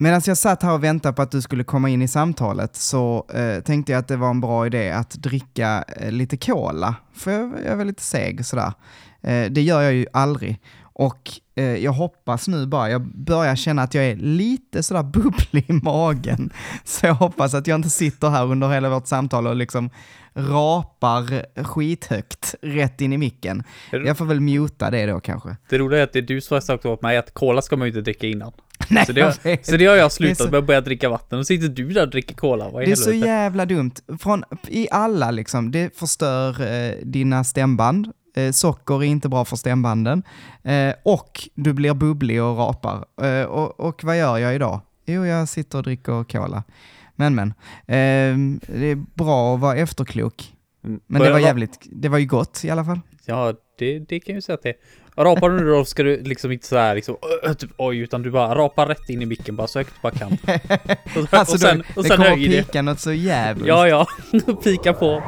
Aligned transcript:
Medan 0.00 0.20
jag 0.26 0.36
satt 0.36 0.62
här 0.62 0.72
och 0.72 0.84
väntade 0.84 1.14
på 1.14 1.22
att 1.22 1.30
du 1.30 1.42
skulle 1.42 1.64
komma 1.64 1.88
in 1.88 2.02
i 2.02 2.08
samtalet 2.08 2.76
så 2.76 3.26
eh, 3.34 3.62
tänkte 3.62 3.92
jag 3.92 3.98
att 3.98 4.08
det 4.08 4.16
var 4.16 4.30
en 4.30 4.40
bra 4.40 4.66
idé 4.66 4.90
att 4.90 5.10
dricka 5.10 5.84
eh, 5.96 6.12
lite 6.12 6.36
cola, 6.36 6.94
för 7.14 7.30
jag, 7.30 7.52
jag 7.52 7.66
är 7.66 7.76
väl 7.76 7.86
lite 7.86 8.02
seg 8.02 8.46
sådär. 8.46 8.72
Eh, 9.22 9.50
det 9.50 9.62
gör 9.62 9.82
jag 9.82 9.92
ju 9.92 10.06
aldrig. 10.12 10.60
Och 10.82 11.30
eh, 11.54 11.64
jag 11.64 11.92
hoppas 11.92 12.48
nu 12.48 12.66
bara, 12.66 12.90
jag 12.90 13.02
börjar 13.02 13.56
känna 13.56 13.82
att 13.82 13.94
jag 13.94 14.04
är 14.04 14.16
lite 14.16 14.82
sådär 14.82 15.02
bubblig 15.12 15.64
i 15.70 15.72
magen. 15.72 16.50
Så 16.84 17.06
jag 17.06 17.14
hoppas 17.14 17.54
att 17.54 17.66
jag 17.66 17.74
inte 17.74 17.90
sitter 17.90 18.28
här 18.28 18.46
under 18.46 18.68
hela 18.68 18.88
vårt 18.90 19.06
samtal 19.06 19.46
och 19.46 19.56
liksom 19.56 19.90
rapar 20.34 21.46
skithögt 21.64 22.54
rätt 22.62 23.00
in 23.00 23.12
i 23.12 23.18
micken. 23.18 23.62
Jag 23.90 24.18
får 24.18 24.24
väl 24.24 24.40
muta 24.40 24.90
det 24.90 25.06
då 25.06 25.20
kanske. 25.20 25.56
Det 25.68 25.78
roliga 25.78 26.00
är 26.00 26.04
att 26.04 26.12
det 26.12 26.18
är 26.18 26.22
du 26.22 26.40
som 26.40 26.54
har 26.54 26.60
sagt 26.60 26.86
åt 26.86 27.02
mig 27.02 27.16
att 27.16 27.34
cola 27.34 27.62
ska 27.62 27.76
man 27.76 27.86
ju 27.86 27.90
inte 27.90 28.00
dricka 28.00 28.26
innan. 28.26 28.52
Nej, 28.94 29.06
Så 29.06 29.12
det, 29.12 29.20
har, 29.20 29.64
så 29.64 29.76
det 29.76 29.86
har 29.86 29.96
jag 29.96 30.12
slutat 30.12 30.36
så- 30.36 30.50
med 30.50 30.58
att 30.58 30.66
börja 30.66 30.80
dricka 30.80 31.08
vatten 31.08 31.38
och 31.38 31.44
så 31.46 31.48
sitter 31.48 31.68
du 31.68 31.88
där 31.88 32.02
och 32.02 32.10
dricker 32.10 32.34
cola. 32.34 32.68
Vad 32.70 32.84
Det 32.84 32.90
är 32.92 32.96
så 32.96 33.12
jävla 33.12 33.66
dumt. 33.66 33.92
Från, 34.20 34.44
I 34.68 34.88
alla 34.90 35.30
liksom, 35.30 35.70
det 35.70 35.96
förstör 35.98 36.60
eh, 36.72 36.92
dina 37.02 37.44
stämband. 37.44 38.12
Eh, 38.36 38.50
socker 38.52 38.94
är 38.94 39.06
inte 39.06 39.28
bra 39.28 39.44
för 39.44 39.56
stämbanden. 39.56 40.22
Eh, 40.64 40.94
och 41.04 41.48
du 41.54 41.72
blir 41.72 41.94
bubblig 41.94 42.42
och 42.42 42.56
rapar. 42.58 43.04
Eh, 43.22 43.44
och, 43.44 43.80
och 43.80 44.04
vad 44.04 44.18
gör 44.18 44.38
jag 44.38 44.54
idag? 44.54 44.80
Jo, 45.06 45.26
jag 45.26 45.48
sitter 45.48 45.78
och 45.78 45.84
dricker 45.84 46.24
cola. 46.24 46.62
Men 47.16 47.34
men, 47.34 47.48
eh, 47.86 48.58
det 48.78 48.86
är 48.86 49.04
bra 49.14 49.54
att 49.54 49.60
vara 49.60 49.76
efterklok. 49.76 50.54
Mm. 50.84 51.00
Men 51.06 51.22
det 51.22 51.30
var 51.32 51.38
jävligt, 51.38 51.78
det 51.92 52.08
var 52.08 52.18
ju 52.18 52.26
gott 52.26 52.64
i 52.64 52.70
alla 52.70 52.84
fall. 52.84 53.00
Ja, 53.24 53.52
det, 53.78 53.98
det 53.98 54.20
kan 54.20 54.32
jag 54.32 54.36
ju 54.36 54.42
säga 54.42 54.54
att 54.54 54.62
det. 54.62 54.74
Rapar 55.18 55.50
du 55.50 55.56
nu 55.56 55.70
då 55.70 55.84
ska 55.84 56.02
du 56.02 56.22
liksom 56.22 56.52
inte 56.52 56.66
såhär 56.66 56.94
liksom 56.94 57.16
typ, 57.58 57.70
oj, 57.76 57.98
utan 57.98 58.22
du 58.22 58.30
bara 58.30 58.54
rapar 58.54 58.86
rätt 58.86 59.08
in 59.10 59.22
i 59.22 59.26
micken 59.26 59.56
bara 59.56 59.66
så 59.66 59.78
högt 59.78 59.92
du 59.94 60.00
bara 60.02 60.12
kan. 60.12 60.28
Och, 61.22 61.34
Alltså 61.34 61.54
och 61.54 61.60
sen, 61.60 61.78
då, 61.78 61.84
och 61.96 62.02
det 62.02 62.08
sen 62.08 62.16
kommer 62.16 62.36
det. 62.36 62.64
pika 62.66 62.82
något 62.82 63.00
så 63.00 63.12
jävligt. 63.12 63.66
Ja, 63.68 63.88
ja, 63.88 64.06
pika 64.64 64.92
på. 64.92 65.22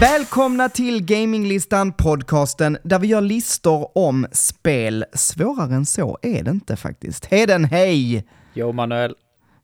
Välkomna 0.00 0.68
till 0.68 1.04
Gaminglistan 1.04 1.92
podcasten 1.92 2.78
där 2.82 2.98
vi 2.98 3.06
gör 3.06 3.20
listor 3.20 3.98
om 3.98 4.26
spel. 4.32 5.04
Svårare 5.12 5.74
än 5.74 5.86
så 5.86 6.18
är 6.22 6.42
det 6.42 6.50
inte 6.50 6.76
faktiskt. 6.76 7.24
Heden, 7.26 7.64
hej! 7.64 8.26
Jo, 8.54 8.72
Manuel. 8.72 9.14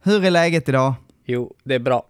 Hur 0.02 0.24
är 0.24 0.30
läget 0.30 0.68
idag? 0.68 0.94
Jo, 1.26 1.54
det 1.64 1.74
är 1.74 1.78
bra. 1.78 2.02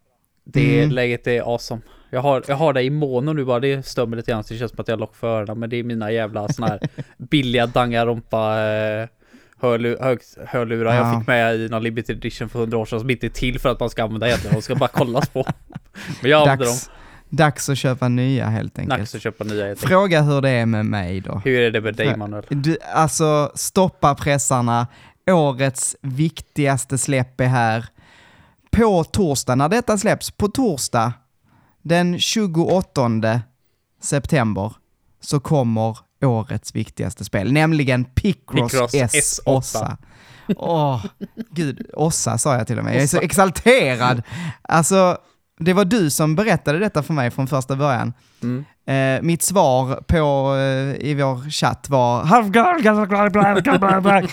Det 0.44 0.78
Mm. 0.78 0.90
läget 0.94 1.26
är 1.26 1.40
awesome. 1.54 1.82
Jag 2.10 2.20
har, 2.20 2.42
jag 2.48 2.56
har 2.56 2.72
det 2.72 2.82
i 2.82 2.90
mono 2.90 3.32
nu 3.32 3.44
bara, 3.44 3.60
det 3.60 3.86
stör 3.86 4.06
mig 4.06 4.16
lite 4.16 4.30
grann 4.30 4.44
så 4.44 4.54
det 4.54 4.58
känns 4.58 4.70
som 4.70 4.80
att 4.80 4.88
jag 4.88 5.00
lock 5.00 5.16
för 5.16 5.28
öronen, 5.38 5.58
men 5.58 5.70
det 5.70 5.76
är 5.76 5.82
mina 5.84 6.10
jävla 6.12 6.48
såna 6.48 6.66
här 6.68 6.80
billiga 7.18 7.66
dangarumpa 7.66 8.60
eh, 8.62 9.08
hörlu, 9.60 9.96
hög, 10.00 10.18
hörlurar 10.46 10.94
Ja. 10.94 11.08
jag 11.12 11.18
fick 11.20 11.26
med 11.28 11.56
i 11.56 11.68
någon 11.68 11.82
limited 11.82 12.16
edition 12.16 12.48
för 12.48 12.58
100 12.58 12.78
år 12.78 12.84
sedan 12.86 13.00
som 13.00 13.10
inte 13.10 13.26
är 13.26 13.30
till 13.30 13.58
för 13.58 13.68
att 13.72 13.80
man 13.80 13.90
ska 13.90 14.02
använda 14.04 14.26
egentligen, 14.26 14.54
de 14.56 14.62
ska 14.62 14.74
bara 14.74 14.88
kollas 14.88 15.28
på. 15.28 15.46
Men 16.22 16.30
jag 16.30 16.40
använder 16.42 16.66
dem. 16.66 16.76
Dags, 17.32 17.68
att 17.68 17.78
köpa 17.78 18.08
nya 18.08 18.46
helt 18.46 18.78
enkelt. 18.78 18.98
Dags 18.98 19.14
att 19.14 19.22
köpa 19.22 19.44
nya 19.44 19.66
helt 19.66 19.78
enkelt. 19.78 19.88
Fråga 19.88 20.22
hur 20.22 20.40
det 20.40 20.50
är 20.50 20.66
med 20.66 20.86
mig 20.86 21.20
då. 21.20 21.40
Hur 21.44 21.60
är 21.60 21.70
det 21.70 21.80
med 21.80 21.94
dig 21.94 22.16
Manuel? 22.16 22.44
Du, 22.48 22.78
alltså, 22.94 23.52
stoppa 23.54 24.14
pressarna. 24.14 24.86
Årets 25.30 25.96
viktigaste 26.00 26.98
släpp 26.98 27.40
är 27.40 27.46
här. 27.46 27.86
På 28.70 29.04
torsdag, 29.04 29.54
när 29.54 29.68
detta 29.68 29.98
släpps, 29.98 30.30
på 30.30 30.48
torsdag 30.48 31.12
den 31.82 32.18
28 32.18 33.10
september 34.02 34.72
så 35.20 35.40
kommer 35.40 35.98
årets 36.22 36.74
viktigaste 36.74 37.24
spel, 37.24 37.52
nämligen 37.52 38.04
Picross, 38.04 38.72
Picross 38.72 38.94
S. 38.94 39.40
S8. 39.44 39.50
Ossa. 39.56 39.96
Åh, 40.56 41.04
gud, 41.50 41.86
Ossa 41.94 42.38
sa 42.38 42.56
jag 42.56 42.66
till 42.66 42.78
och 42.78 42.84
med. 42.84 42.94
Jag 42.94 43.02
är 43.02 43.06
så 43.06 43.20
exalterad. 43.20 44.22
Alltså, 44.62 45.18
det 45.60 45.72
var 45.72 45.84
du 45.84 46.10
som 46.10 46.34
berättade 46.34 46.78
detta 46.78 47.02
för 47.02 47.14
mig 47.14 47.30
från 47.30 47.46
första 47.46 47.76
början. 47.76 48.12
Mm. 48.42 48.64
Eh, 48.86 49.22
mitt 49.22 49.42
svar 49.42 49.96
på, 50.06 50.56
eh, 50.56 51.08
i 51.08 51.14
vår 51.14 51.50
chatt 51.50 51.88
var 51.88 52.24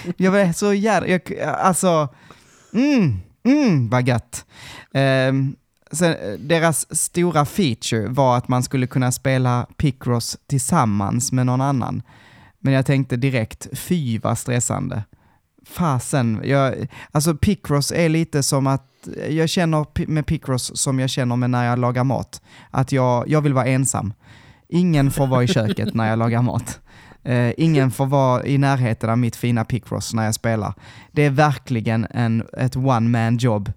Jag 0.17 0.31
var 0.31 0.53
så 0.53 0.73
jävla, 0.73 1.19
alltså, 1.51 2.07
mm, 2.73 3.19
mm, 3.45 3.89
vad 3.89 4.07
gött. 4.07 4.45
Eh, 4.93 5.33
sen, 5.91 6.15
deras 6.39 6.95
stora 6.99 7.45
feature 7.45 8.07
var 8.07 8.37
att 8.37 8.47
man 8.47 8.63
skulle 8.63 8.87
kunna 8.87 9.11
spela 9.11 9.67
Picross 9.77 10.37
tillsammans 10.47 11.31
med 11.31 11.45
någon 11.45 11.61
annan. 11.61 12.01
Men 12.59 12.73
jag 12.73 12.85
tänkte 12.85 13.17
direkt, 13.17 13.67
fy 13.73 14.19
vad 14.19 14.37
stressande. 14.37 15.03
Fasen, 15.69 16.41
jag, 16.43 16.87
alltså 17.11 17.35
Picross 17.35 17.91
är 17.91 18.09
lite 18.09 18.43
som 18.43 18.67
att, 18.67 18.85
jag 19.29 19.49
känner 19.49 20.07
med 20.07 20.25
Picross 20.25 20.71
som 20.77 20.99
jag 20.99 21.09
känner 21.09 21.35
med 21.35 21.49
när 21.49 21.65
jag 21.65 21.79
lagar 21.79 22.03
mat. 22.03 22.41
Att 22.71 22.91
jag, 22.91 23.29
jag 23.29 23.41
vill 23.41 23.53
vara 23.53 23.65
ensam. 23.65 24.13
Ingen 24.69 25.11
får 25.11 25.27
vara 25.27 25.43
i 25.43 25.47
köket 25.47 25.93
när 25.93 26.09
jag 26.09 26.19
lagar 26.19 26.41
mat. 26.41 26.79
Eh, 27.23 27.51
ingen 27.57 27.91
får 27.91 28.05
vara 28.05 28.45
i 28.45 28.57
närheten 28.57 29.09
av 29.09 29.17
mitt 29.17 29.35
fina 29.35 29.65
Picross 29.65 30.13
när 30.13 30.25
jag 30.25 30.35
spelar. 30.35 30.73
Det 31.11 31.25
är 31.25 31.29
verkligen 31.29 32.07
en, 32.09 32.43
ett 32.57 32.75
one 32.75 33.09
man 33.09 33.37
job. 33.37 33.71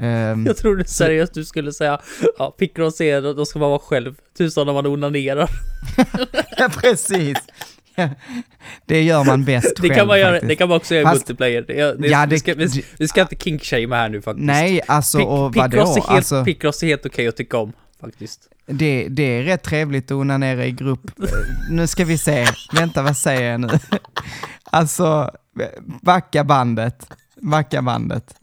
Ehm, 0.00 0.46
Jag 0.46 0.56
trodde 0.56 0.84
seriöst 0.84 1.34
du 1.34 1.44
skulle 1.44 1.72
säga, 1.72 2.00
ja, 2.38 2.50
Picross 2.58 3.00
är, 3.00 3.34
då 3.34 3.44
ska 3.46 3.58
man 3.58 3.70
vara 3.70 3.78
själv, 3.78 4.14
tusan 4.38 4.66
när 4.66 4.72
man 4.72 4.86
onanerar. 4.86 5.50
ja, 6.58 6.68
precis. 6.80 7.38
Det 8.86 9.02
gör 9.02 9.24
man 9.24 9.44
bäst 9.44 9.76
Det 9.76 9.82
själv 9.82 9.94
kan 9.94 10.06
man 10.06 10.20
göra, 10.20 10.32
faktiskt. 10.32 10.48
det 10.48 10.56
kan 10.56 10.68
man 10.68 10.76
också 10.76 10.94
göra 10.94 11.10
i 11.10 11.14
multiplayer. 11.14 11.64
Det, 11.66 11.74
det, 11.98 12.08
Ja, 12.08 12.26
vi, 12.28 12.34
det- 12.34 12.38
ska, 12.40 12.54
vi, 12.54 12.84
vi 12.98 13.08
ska 13.08 13.20
inte 13.22 13.36
kinkshamea 13.36 13.98
här 13.98 14.08
nu 14.08 14.22
faktiskt. 14.22 14.46
Nej, 14.46 14.80
alltså 14.86 15.18
Pic- 15.18 15.24
och 15.26 15.54
vadå? 15.56 15.76
är 15.76 15.84
helt, 15.86 16.08
Alltså, 16.08 16.34
är 16.36 16.86
helt 16.86 17.06
okej 17.06 17.28
att 17.28 17.36
tycka 17.36 17.56
om, 17.58 17.72
faktiskt. 18.00 18.40
det, 18.66 19.06
det 19.10 19.22
är 19.22 19.42
rätt 19.42 19.62
trevligt 19.62 20.04
att 20.10 20.12
onanera 20.16 20.66
i 20.66 20.70
grupp. 20.72 21.10
Nu 21.70 21.86
ska 21.86 22.04
vi 22.04 22.18
se, 22.18 22.46
vänta 22.72 23.02
vad 23.02 23.16
säger 23.16 23.50
jag 23.50 23.60
nu? 23.60 23.68
alltså, 24.64 25.30
backa 26.02 26.44
bandet, 26.44 27.06
backa 27.40 27.82
bandet. 27.82 28.34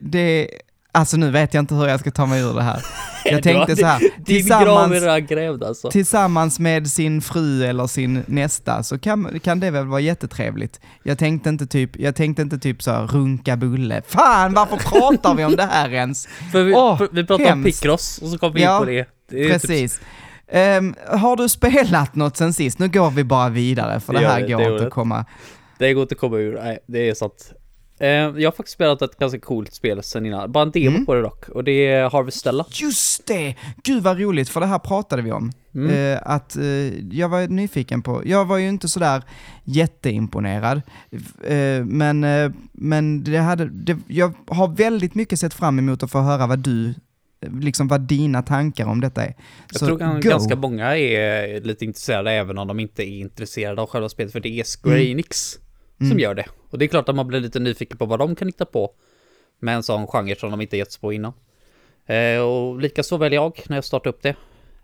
Det, 0.00 0.48
alltså 0.92 1.16
nu 1.16 1.30
vet 1.30 1.54
jag 1.54 1.62
inte 1.62 1.74
hur 1.74 1.86
jag 1.86 2.00
ska 2.00 2.10
ta 2.10 2.26
mig 2.26 2.40
ur 2.42 2.54
det 2.54 2.62
här. 2.62 2.82
Jag 3.24 3.42
tänkte 3.42 3.76
så 3.76 3.86
här, 3.86 4.00
tillsammans, 4.24 5.28
grävd 5.28 5.64
alltså. 5.64 5.90
tillsammans 5.90 6.58
med 6.58 6.88
sin 6.90 7.20
fru 7.22 7.64
eller 7.64 7.86
sin 7.86 8.22
nästa 8.26 8.82
så 8.82 8.98
kan, 8.98 9.40
kan 9.40 9.60
det 9.60 9.70
väl 9.70 9.86
vara 9.86 10.00
jättetrevligt. 10.00 10.80
Jag 11.02 11.18
tänkte 11.18 11.48
inte 11.48 11.66
typ, 11.66 11.90
jag 12.00 12.14
tänkte 12.16 12.42
inte 12.42 12.58
typ 12.58 12.82
så 12.82 12.90
här, 12.90 13.06
runka 13.06 13.56
bulle. 13.56 14.02
Fan, 14.06 14.54
varför 14.54 14.76
pratar 14.90 15.34
vi 15.34 15.44
om 15.44 15.56
det 15.56 15.62
här 15.70 15.92
ens? 15.92 16.26
För 16.52 16.62
vi, 16.62 16.72
för 16.72 17.08
vi 17.12 17.24
pratade 17.26 17.52
om 17.52 17.62
hemskt. 17.62 17.80
Picross 17.82 18.18
och 18.18 18.28
så 18.28 18.38
kom 18.38 18.52
vi 18.52 18.60
in 18.60 18.66
Ja, 18.66 18.78
på 18.78 18.84
det. 18.84 19.06
det 19.30 19.36
typ- 19.36 19.52
Precis. 19.52 20.00
Ehm, 20.52 20.94
har 21.08 21.36
du 21.36 21.48
spelat 21.48 22.14
något 22.14 22.36
sen 22.36 22.52
sist? 22.52 22.78
Nu 22.78 22.88
går 22.88 23.10
vi 23.10 23.24
bara 23.24 23.48
vidare, 23.48 24.00
för 24.00 24.12
det, 24.12 24.20
Det 24.20 24.28
här 24.28 24.42
vi, 24.46 24.52
går 24.52 24.58
det 24.58 24.64
inte 24.64 24.80
det. 24.80 24.86
att 24.86 24.92
komma... 24.92 25.24
det 25.78 25.92
går 25.94 26.02
inte 26.02 26.14
att 26.14 26.20
komma 26.20 26.36
ur, 26.36 26.60
nej, 26.62 26.78
det 26.86 27.08
är 27.10 27.14
sant. 27.14 27.52
Eh, 28.00 28.08
jag 28.08 28.44
har 28.44 28.52
faktiskt 28.56 28.74
spelat 28.74 29.02
ett 29.02 29.18
ganska 29.18 29.40
coolt 29.40 29.74
spel 29.74 30.02
sen 30.02 30.26
innan, 30.26 30.52
bara 30.52 30.62
en 30.64 30.70
demo 30.70 30.88
Mm. 30.90 31.06
på 31.06 31.14
det 31.14 31.22
dock, 31.22 31.48
och 31.48 31.64
det 31.64 31.86
är 31.86 32.10
Harvestella. 32.10 32.66
Just 32.70 33.26
det! 33.26 33.54
Gud 33.84 34.02
vad 34.02 34.20
roligt, 34.20 34.48
för 34.48 34.60
det 34.60 34.66
här 34.66 34.78
pratade 34.78 35.22
vi 35.22 35.32
om. 35.32 35.52
Mm. 35.74 35.90
Eh, 36.14 36.18
att 36.22 36.56
eh, 36.56 36.64
jag 37.14 37.28
var 37.28 37.48
nyfiken 37.48 38.02
på, 38.02 38.22
jag 38.24 38.44
var 38.44 38.56
ju 38.56 38.68
inte 38.68 38.88
sådär 38.88 39.22
jätteimponerad, 39.64 40.82
eh, 41.46 41.84
men, 41.84 42.24
eh, 42.24 42.50
men 42.72 43.24
det 43.24 43.36
hade, 43.38 43.64
det, 43.64 43.96
jag 44.08 44.32
har 44.46 44.68
väldigt 44.68 45.14
mycket 45.14 45.40
sett 45.40 45.54
fram 45.54 45.78
emot 45.78 46.02
att 46.02 46.10
få 46.10 46.20
höra 46.20 46.46
vad 46.46 46.58
du, 46.58 46.94
liksom 47.60 47.88
vad 47.88 48.00
dina 48.00 48.42
tankar 48.42 48.86
om 48.86 49.00
detta 49.00 49.24
är. 49.24 49.34
Jag 49.70 49.78
Så 49.78 49.86
tror 49.86 49.98
go. 49.98 50.28
ganska 50.28 50.56
många 50.56 50.96
är 50.98 51.60
lite 51.60 51.84
intresserade 51.84 52.32
även 52.32 52.58
om 52.58 52.68
de 52.68 52.80
inte 52.80 53.02
är 53.02 53.18
intresserade 53.20 53.82
av 53.82 53.88
själva 53.88 54.08
spelet 54.08 54.32
för 54.32 54.40
det 54.40 54.48
är 54.60 54.64
Square 54.82 54.96
Mm. 54.96 55.10
Enix 55.12 55.56
Mm. 55.56 55.66
Som 56.08 56.18
gör 56.18 56.34
det. 56.34 56.46
Och 56.70 56.78
det 56.78 56.84
är 56.84 56.88
klart 56.88 57.08
att 57.08 57.14
man 57.14 57.26
blir 57.26 57.40
lite 57.40 57.58
nyfiken 57.58 57.98
på 57.98 58.06
vad 58.06 58.18
de 58.18 58.36
kan 58.36 58.48
hitta 58.48 58.64
på 58.64 58.94
med 59.58 59.74
en 59.74 59.82
sån 59.82 60.06
genre 60.06 60.36
som 60.36 60.50
de 60.50 60.60
inte 60.60 60.76
getts 60.76 60.98
på 60.98 61.12
innan. 61.12 61.32
Eh, 62.06 62.40
och 62.40 62.80
likaså 62.80 63.16
väl 63.16 63.32
jag 63.32 63.60
när 63.68 63.76
jag 63.76 63.84
startar 63.84 64.10
upp 64.10 64.22
det. 64.22 64.36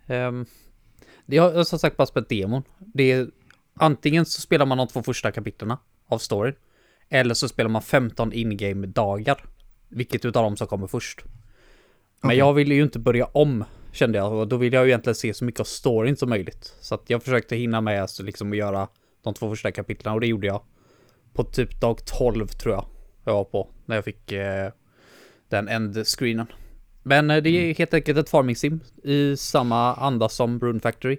Ehm, 0.07 0.45
det 1.25 1.37
har 1.37 1.63
som 1.63 1.79
sagt 1.79 1.97
bara 1.97 2.07
spelat 2.07 2.29
demon. 2.29 2.63
Det 2.77 3.11
är 3.11 3.27
antingen 3.73 4.25
så 4.25 4.41
spelar 4.41 4.65
man 4.65 4.77
de 4.77 4.87
två 4.87 5.03
första 5.03 5.31
kapitlerna 5.31 5.79
av 6.07 6.17
storyn 6.17 6.55
eller 7.09 7.33
så 7.33 7.47
spelar 7.49 7.69
man 7.69 7.81
15 7.81 8.33
in-game 8.33 8.87
dagar. 8.87 9.45
Vilket 9.89 10.25
utav 10.25 10.43
dem 10.43 10.57
som 10.57 10.67
kommer 10.67 10.87
först. 10.87 11.23
Men 12.21 12.29
Okej. 12.29 12.37
jag 12.37 12.53
ville 12.53 12.75
ju 12.75 12.83
inte 12.83 12.99
börja 12.99 13.25
om 13.25 13.63
Kände 13.97 14.17
jag, 14.17 14.33
och 14.33 14.47
då 14.47 14.57
ville 14.57 14.75
jag 14.75 14.85
ju 14.85 14.91
egentligen 14.91 15.15
se 15.15 15.33
så 15.33 15.45
mycket 15.45 15.59
av 15.59 15.63
storyn 15.63 16.17
som 16.17 16.29
möjligt. 16.29 16.75
Så 16.81 16.95
att 16.95 17.09
jag 17.09 17.23
försökte 17.23 17.55
hinna 17.55 17.81
med 17.81 18.01
alltså 18.01 18.23
liksom 18.23 18.51
att 18.51 18.57
göra 18.57 18.87
de 19.23 19.33
två 19.33 19.49
första 19.49 19.71
kapitlen 19.71 20.13
och 20.13 20.21
det 20.21 20.27
gjorde 20.27 20.47
jag. 20.47 20.61
På 21.37 21.43
typ 21.43 21.79
dag 21.81 22.05
12 22.05 22.47
tror 22.47 22.73
jag 22.73 22.85
jag 23.23 23.33
var 23.33 23.43
på, 23.43 23.69
när 23.85 23.95
jag 23.95 24.05
fick 24.05 24.31
eh, 24.31 24.71
den 25.49 25.67
end-screenen. 25.67 26.47
Men 27.03 27.31
eh, 27.31 27.43
det 27.43 27.49
är 27.49 27.75
helt 27.75 27.93
enkelt 27.93 28.17
ett 28.17 28.29
farming 28.29 28.55
sim 28.55 28.79
i 29.03 29.37
samma 29.37 29.93
anda 29.93 30.29
som 30.29 30.59
Rune 30.59 30.79
Factory. 30.79 31.17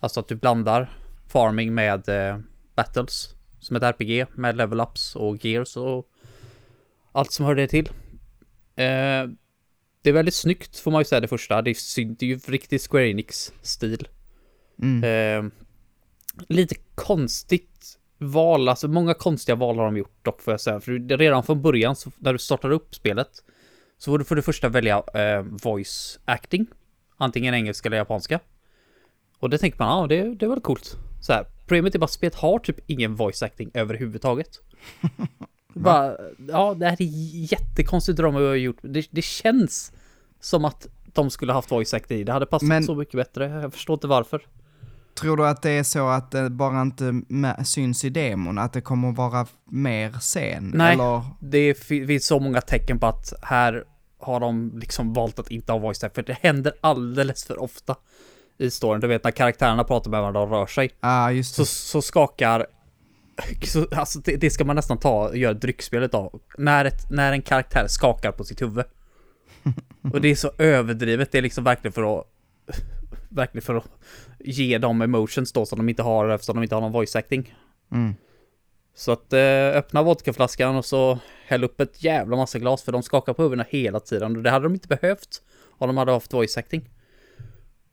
Alltså 0.00 0.20
att 0.20 0.28
du 0.28 0.34
blandar 0.34 0.98
farming 1.28 1.74
med 1.74 2.08
eh, 2.08 2.38
battles 2.74 3.34
som 3.60 3.76
ett 3.76 3.82
RPG 3.82 4.26
med 4.34 4.56
level-ups 4.56 5.16
och 5.16 5.44
gears 5.44 5.76
och 5.76 6.08
allt 7.12 7.32
som 7.32 7.46
hör 7.46 7.54
det 7.54 7.68
till. 7.68 7.86
Eh, 8.76 9.28
det 10.02 10.10
är 10.10 10.12
väldigt 10.12 10.34
snyggt 10.34 10.78
får 10.78 10.90
man 10.90 11.00
ju 11.00 11.04
säga 11.04 11.20
det 11.20 11.28
första. 11.28 11.62
Det 11.62 11.70
är, 11.70 11.74
synd, 11.74 12.16
det 12.18 12.26
är 12.26 12.28
ju 12.28 12.38
riktigt 12.38 12.88
Square 12.90 13.08
Enix-stil. 13.08 14.08
Mm. 14.82 15.04
Eh, 15.04 15.52
lite 16.48 16.74
konstigt 16.94 17.67
val, 18.18 18.68
alltså 18.68 18.88
många 18.88 19.14
konstiga 19.14 19.56
val 19.56 19.78
har 19.78 19.84
de 19.84 19.96
gjort 19.96 20.24
dock 20.24 20.42
får 20.42 20.52
jag 20.52 20.60
säga. 20.60 20.80
För 20.80 20.92
det- 20.92 21.16
redan 21.16 21.42
från 21.42 21.62
början, 21.62 21.96
så, 21.96 22.10
när 22.18 22.32
du 22.32 22.38
startar 22.38 22.70
upp 22.70 22.94
spelet, 22.94 23.28
så 23.98 24.10
får 24.10 24.18
du 24.18 24.24
för 24.24 24.36
det 24.36 24.42
första 24.42 24.68
välja 24.68 25.02
eh, 25.14 25.42
voice 25.42 26.18
acting. 26.24 26.66
Antingen 27.16 27.54
engelska 27.54 27.88
eller 27.88 27.96
japanska. 27.96 28.40
Och 29.38 29.50
det 29.50 29.58
tänker 29.58 29.78
man, 29.78 30.00
ja 30.00 30.06
det, 30.06 30.34
det 30.34 30.46
var 30.46 30.54
väl 30.54 30.62
coolt. 30.62 30.96
Så 31.20 31.32
här, 31.32 31.46
problemet 31.66 31.94
är 31.94 31.98
bara 31.98 32.04
att 32.04 32.10
spelet 32.10 32.34
har 32.34 32.58
typ 32.58 32.76
ingen 32.86 33.14
voice 33.14 33.42
acting 33.42 33.70
överhuvudtaget. 33.74 34.48
bara, 35.74 36.16
ja 36.48 36.74
det 36.74 36.86
här 36.86 37.02
är 37.02 37.52
jättekonstigt 37.52 38.18
de 38.18 38.34
har 38.34 38.54
gjort. 38.54 38.76
Det, 38.82 39.06
det 39.10 39.22
känns 39.22 39.92
som 40.40 40.64
att 40.64 40.86
de 41.14 41.30
skulle 41.30 41.52
haft 41.52 41.70
voice 41.70 41.94
acting 41.94 42.18
i. 42.18 42.24
Det 42.24 42.32
hade 42.32 42.46
passat 42.46 42.68
Men- 42.68 42.84
så 42.84 42.94
mycket 42.94 43.14
bättre. 43.14 43.48
Jag 43.48 43.72
förstår 43.72 43.94
inte 43.94 44.06
varför. 44.06 44.46
Tror 45.20 45.36
du 45.36 45.46
att 45.46 45.62
det 45.62 45.70
är 45.70 45.82
så 45.82 46.08
att 46.08 46.30
det 46.30 46.50
bara 46.50 46.82
inte 46.82 47.22
syns 47.64 48.04
i 48.04 48.10
demon, 48.10 48.58
att 48.58 48.72
det 48.72 48.80
kommer 48.80 49.12
vara 49.12 49.46
mer 49.64 50.12
sen? 50.20 50.72
Nej. 50.74 50.94
Eller? 50.94 51.22
Det 51.40 51.74
fi- 51.74 52.06
finns 52.06 52.26
så 52.26 52.40
många 52.40 52.60
tecken 52.60 52.98
på 52.98 53.06
att 53.06 53.32
här 53.42 53.84
har 54.20 54.40
de 54.40 54.78
liksom 54.78 55.12
valt 55.12 55.38
att 55.38 55.50
inte 55.50 55.72
ha 55.72 55.78
voice 55.78 56.04
acting, 56.04 56.24
för 56.24 56.32
det 56.32 56.38
händer 56.42 56.72
alldeles 56.80 57.44
för 57.44 57.62
ofta 57.62 57.96
i 58.58 58.70
storyn. 58.70 59.00
Du 59.00 59.06
vet 59.06 59.24
när 59.24 59.30
karaktärerna 59.30 59.84
pratar 59.84 60.10
med 60.10 60.20
varandra 60.20 60.40
och 60.40 60.50
rör 60.50 60.66
sig, 60.66 60.90
ah, 61.00 61.30
just 61.30 61.54
så, 61.54 61.62
det. 61.62 61.66
så 61.66 62.02
skakar... 62.02 62.66
Så, 63.62 63.86
alltså 63.92 64.18
det, 64.18 64.36
det 64.36 64.50
ska 64.50 64.64
man 64.64 64.76
nästan 64.76 64.98
ta 64.98 65.28
och 65.28 65.36
göra 65.36 65.54
dryckspelet 65.54 66.14
av. 66.14 66.40
När, 66.58 66.84
ett, 66.84 67.10
när 67.10 67.32
en 67.32 67.42
karaktär 67.42 67.86
skakar 67.88 68.32
på 68.32 68.44
sitt 68.44 68.62
huvud. 68.62 68.84
Och 70.12 70.20
det 70.20 70.28
är 70.28 70.34
så 70.34 70.50
överdrivet, 70.58 71.32
det 71.32 71.38
är 71.38 71.42
liksom 71.42 71.64
verkligen 71.64 71.92
för 71.92 72.18
att... 72.18 72.26
Verkligen 73.28 73.62
för 73.62 73.74
att 73.74 73.90
ge 74.38 74.78
dem 74.78 75.02
emotions 75.02 75.52
då 75.52 75.66
som 75.66 75.78
de 75.78 75.88
inte 75.88 76.02
har 76.02 76.28
eftersom 76.28 76.56
de 76.56 76.62
inte 76.62 76.74
har 76.74 76.82
någon 76.82 76.92
voice 76.92 77.16
acting. 77.16 77.54
Mm. 77.92 78.14
Så 78.94 79.12
att 79.12 79.32
eh, 79.32 79.68
öppna 79.74 80.02
vodkaflaskan 80.02 80.76
och 80.76 80.84
så 80.84 81.18
häll 81.46 81.64
upp 81.64 81.80
ett 81.80 82.04
jävla 82.04 82.36
massa 82.36 82.58
glas 82.58 82.82
för 82.82 82.92
de 82.92 83.02
skakar 83.02 83.32
på 83.32 83.42
huvudena 83.42 83.66
hela 83.68 84.00
tiden 84.00 84.36
och 84.36 84.42
det 84.42 84.50
hade 84.50 84.64
de 84.64 84.74
inte 84.74 84.88
behövt 84.88 85.42
om 85.78 85.88
de 85.88 85.96
hade 85.96 86.12
haft 86.12 86.32
voice 86.32 86.56
acting. 86.56 86.90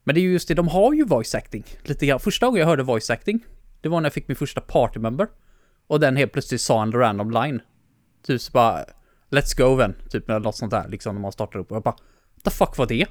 Men 0.04 0.16
det 0.16 0.22
är 0.22 0.24
ju 0.24 0.32
just 0.32 0.48
det, 0.48 0.54
de 0.54 0.68
har 0.68 0.94
ju 0.94 1.06
voice 1.06 1.36
acting 1.36 1.64
lite 1.84 2.06
grann. 2.06 2.20
Första 2.20 2.46
gången 2.46 2.60
jag 2.60 2.68
hörde 2.68 2.84
voice 2.84 3.10
acting, 3.10 3.46
det 3.82 3.90
var 3.90 4.02
när 4.02 4.06
jag 4.06 4.14
fick 4.14 4.28
min 4.28 4.36
första 4.36 4.62
party 4.62 5.00
member. 5.00 5.28
Och 5.88 6.00
den 6.00 6.16
helt 6.16 6.32
plötsligt 6.32 6.62
sa 6.62 6.84
en 6.84 6.92
random 6.92 7.32
line. 7.32 7.62
Typ 8.26 8.42
så 8.42 8.52
bara 8.52 8.86
Let's 9.30 9.58
go 9.58 9.78
then, 9.78 9.96
typ 10.10 10.30
eller 10.30 10.40
något 10.40 10.56
sånt 10.56 10.72
där 10.72 10.88
liksom 10.88 11.16
när 11.16 11.22
man 11.22 11.32
startar 11.32 11.60
upp 11.60 11.72
och 11.72 11.76
jag 11.76 11.84
bara 11.84 11.96
What 12.36 12.44
the 12.44 12.52
fuck 12.52 12.78
var 12.78 12.86
det? 12.86 13.08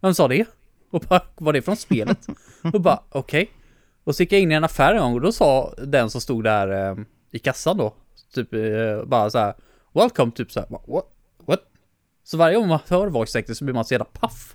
Vem 0.00 0.14
sa 0.14 0.28
det? 0.28 0.46
Och 0.90 1.04
bara, 1.08 1.20
var 1.36 1.52
det 1.52 1.62
från 1.62 1.76
spelet? 1.76 2.26
och 2.72 2.80
bara 2.80 3.00
okej. 3.08 3.50
Och 4.04 4.14
så 4.16 4.22
gick 4.22 4.32
jag 4.32 4.40
in 4.40 4.52
i 4.52 4.54
en 4.54 4.64
affär 4.64 4.94
en 4.94 5.00
gång 5.00 5.14
och 5.14 5.20
då 5.20 5.32
sa 5.32 5.74
den 5.86 6.10
som 6.10 6.20
stod 6.20 6.44
där 6.44 6.90
eh, 6.90 6.96
i 7.32 7.38
kassan 7.38 7.76
då, 7.76 7.94
typ 8.34 8.54
eh, 8.54 9.04
bara 9.06 9.30
så 9.30 9.38
här, 9.38 9.54
welcome, 9.94 10.32
typ 10.32 10.52
så 10.52 10.60
här, 10.60 10.68
what? 10.70 11.04
What? 11.46 11.60
Så 12.24 12.36
varje 12.36 12.56
gång 12.56 12.68
man 12.68 12.78
hör 12.88 13.06
voice 13.06 13.36
acting 13.36 13.54
så 13.54 13.64
blir 13.64 13.74
man 13.74 13.84
så 13.84 13.94
jävla 13.94 14.04
paff. 14.04 14.52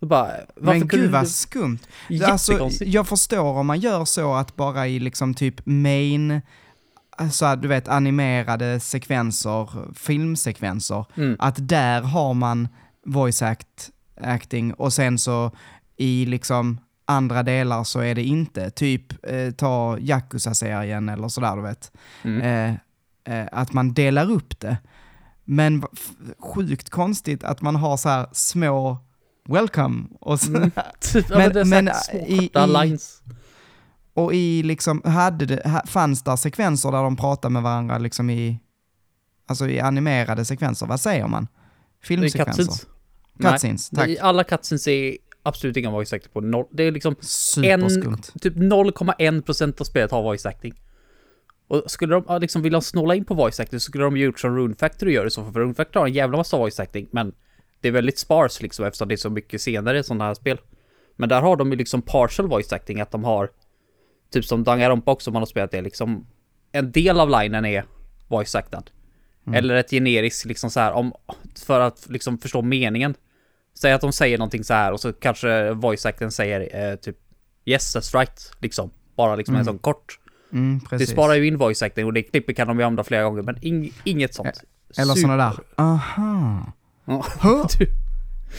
Bara, 0.00 0.30
varför 0.56 0.78
Men 0.78 0.88
gud 0.88 1.00
du- 1.00 1.08
vad 1.08 1.28
skumt. 1.28 1.78
Alltså, 2.24 2.84
jag 2.84 3.08
förstår 3.08 3.44
om 3.58 3.66
man 3.66 3.80
gör 3.80 4.04
så 4.04 4.34
att 4.34 4.56
bara 4.56 4.88
i 4.88 4.98
liksom 4.98 5.34
typ 5.34 5.66
main, 5.66 6.40
alltså 7.10 7.56
du 7.56 7.68
vet 7.68 7.88
animerade 7.88 8.80
sekvenser, 8.80 9.68
filmsekvenser, 9.94 11.04
Mm. 11.16 11.36
att 11.38 11.68
där 11.68 12.00
har 12.02 12.34
man 12.34 12.68
voice 13.06 13.42
act, 13.42 13.90
acting 14.20 14.74
och 14.74 14.92
sen 14.92 15.18
så 15.18 15.50
i 15.96 16.26
liksom 16.26 16.80
andra 17.06 17.42
delar 17.42 17.84
så 17.84 18.00
är 18.00 18.14
det 18.14 18.22
inte. 18.24 18.70
Typ 18.70 19.26
eh, 19.26 19.50
ta 19.50 19.98
Yakuza-serien 19.98 21.08
eller 21.08 21.28
sådär 21.28 21.56
du 21.56 21.62
vet. 21.62 21.92
Mm. 22.22 22.40
Eh, 22.42 23.38
eh, 23.40 23.48
att 23.52 23.72
man 23.72 23.92
delar 23.94 24.30
upp 24.30 24.60
det. 24.60 24.76
Men 25.44 25.84
sjukt 26.38 26.90
konstigt 26.90 27.44
att 27.44 27.62
man 27.62 27.76
har 27.76 27.96
så 27.96 28.08
här 28.08 28.26
små 28.32 28.98
welcome 29.48 30.04
och, 30.20 30.40
så, 30.40 30.52
Typ, 31.00 31.26
ja, 31.30 31.38
Men- 31.38 31.56
är 31.56 31.64
men, 31.64 31.84
men, 31.84 31.88
i- 32.26 32.50
i- 32.54 32.66
lines. 32.66 33.22
och 34.14 34.34
i 34.34 34.62
liksom, 34.62 35.02
hade 35.04 35.46
det, 35.46 35.82
fanns 35.86 36.22
där 36.22 36.36
sekvenser 36.36 36.90
där 36.92 37.02
de 37.02 37.16
pratar 37.16 37.50
med 37.50 37.62
varandra 37.62 37.98
liksom 37.98 38.30
i, 38.30 38.60
alltså 39.46 39.68
i 39.68 39.80
animerade 39.80 40.44
sekvenser, 40.44 40.86
vad 40.86 41.00
säger 41.00 41.26
man? 41.26 41.48
Filmsekvenser? 42.02 42.93
Cutscenes. 43.38 43.90
Tack. 43.90 44.10
alla 44.20 44.44
cutscenes 44.44 44.88
är 44.88 45.16
absolut 45.42 45.76
inga 45.76 45.90
voice 45.90 46.12
acting 46.12 46.32
på. 46.32 46.40
Noll, 46.40 46.66
det 46.70 46.82
är 46.82 46.92
liksom 46.92 47.16
Superskumt. 47.20 48.22
typ 48.40 48.54
0,1% 48.56 49.80
av 49.80 49.84
spelet 49.84 50.10
har 50.10 50.22
voice 50.22 50.46
acting. 50.46 50.74
Och 51.68 51.82
skulle 51.86 52.14
de 52.14 52.38
liksom 52.40 52.62
vilja 52.62 52.80
snåla 52.80 53.14
in 53.14 53.24
på 53.24 53.34
voice 53.34 53.60
acting 53.60 53.80
så 53.80 53.84
skulle 53.84 54.04
de 54.04 54.16
gjort 54.16 54.40
som 54.40 54.56
Rune 54.56 54.74
Factory 54.74 55.12
gör 55.12 55.26
i 55.26 55.30
så. 55.30 55.52
För 55.52 55.60
Rune 55.60 55.74
Factory 55.74 56.00
har 56.00 56.06
en 56.06 56.14
jävla 56.14 56.36
massa 56.36 56.56
voice 56.56 56.80
acting, 56.80 57.08
men 57.10 57.32
det 57.80 57.88
är 57.88 57.92
väldigt 57.92 58.18
spars 58.18 58.62
liksom 58.62 58.84
eftersom 58.84 59.08
det 59.08 59.14
är 59.14 59.16
så 59.16 59.30
mycket 59.30 59.62
senare 59.62 59.98
i 59.98 60.04
sådana 60.04 60.24
här 60.24 60.34
spel. 60.34 60.60
Men 61.16 61.28
där 61.28 61.40
har 61.40 61.56
de 61.56 61.70
ju 61.70 61.76
liksom 61.76 62.02
partial 62.02 62.48
voice 62.48 62.72
acting, 62.72 63.00
att 63.00 63.10
de 63.10 63.24
har 63.24 63.50
typ 64.32 64.44
som 64.44 64.64
Danganronpa 64.64 65.12
också, 65.12 65.30
man 65.30 65.42
har 65.42 65.46
spelat 65.46 65.70
det 65.70 65.82
liksom. 65.82 66.26
En 66.72 66.92
del 66.92 67.20
av 67.20 67.30
linen 67.30 67.64
är 67.64 67.84
voice 68.28 68.54
actad. 68.54 68.90
Eller 69.52 69.74
ett 69.74 69.90
generiskt 69.90 70.44
liksom 70.44 70.70
så 70.70 70.80
här 70.80 70.92
om, 70.92 71.12
för 71.66 71.80
att 71.80 72.06
liksom 72.10 72.38
förstå 72.38 72.62
meningen. 72.62 73.14
Säg 73.74 73.92
att 73.92 74.00
de 74.00 74.12
säger 74.12 74.38
någonting 74.38 74.64
så 74.64 74.74
här 74.74 74.92
och 74.92 75.00
så 75.00 75.12
kanske 75.12 75.70
voice 75.72 76.06
acten 76.06 76.30
säger 76.32 76.90
eh, 76.90 76.96
typ 76.96 77.16
Yes 77.64 77.96
that's 77.96 78.18
right, 78.18 78.52
liksom. 78.60 78.90
Bara 79.16 79.36
liksom 79.36 79.56
en 79.56 79.64
sån 79.64 79.78
kort. 79.78 80.18
Mm, 80.52 80.80
Det 80.90 81.06
sparar 81.06 81.34
ju 81.34 81.46
in 81.46 81.56
voice 81.58 81.82
acting 81.82 82.06
och 82.06 82.12
det 82.12 82.22
klippet 82.22 82.56
kan 82.56 82.68
de 82.68 82.78
ju 82.78 82.84
använda 82.84 83.04
flera 83.04 83.22
gånger 83.22 83.42
men 83.42 83.58
ing, 83.64 83.92
inget 84.04 84.34
sånt. 84.34 84.64
Eller 84.98 85.14
Super- 85.14 85.20
sådana 85.20 85.36
där, 85.44 85.58
aha. 85.76 86.72
Ja, 87.04 87.24
du, 87.78 87.86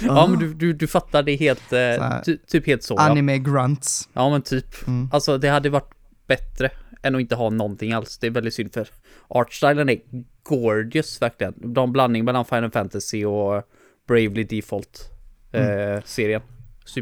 ja 0.01 0.27
men 0.27 0.39
du, 0.39 0.53
du, 0.53 0.73
du 0.73 0.87
fattar 0.87 1.23
det 1.23 1.35
helt, 1.35 1.73
eh, 1.73 2.21
ty, 2.25 2.37
typ 2.37 2.67
helt 2.67 2.83
så. 2.83 2.93
Ja. 2.93 3.01
Anime 3.01 3.37
grunts. 3.37 4.09
ja 4.13 4.29
men 4.29 4.41
typ. 4.41 4.87
Mm. 4.87 5.09
Alltså 5.11 5.37
det 5.37 5.49
hade 5.49 5.69
varit 5.69 5.93
bättre 6.27 6.69
än 7.01 7.15
att 7.15 7.21
inte 7.21 7.35
ha 7.35 7.49
någonting 7.49 7.93
alls. 7.93 8.17
Det 8.17 8.27
är 8.27 8.31
väldigt 8.31 8.53
synd 8.53 8.73
för 8.73 8.87
artstylen 9.27 9.89
är 9.89 9.97
gorgeous 10.43 11.21
verkligen. 11.21 11.53
De 11.73 11.91
blandning 11.91 12.25
mellan 12.25 12.45
Final 12.45 12.71
Fantasy 12.71 13.25
och 13.25 13.63
Bravely 14.07 14.43
Default 14.43 15.09
eh, 15.51 16.01
serien. 16.05 16.41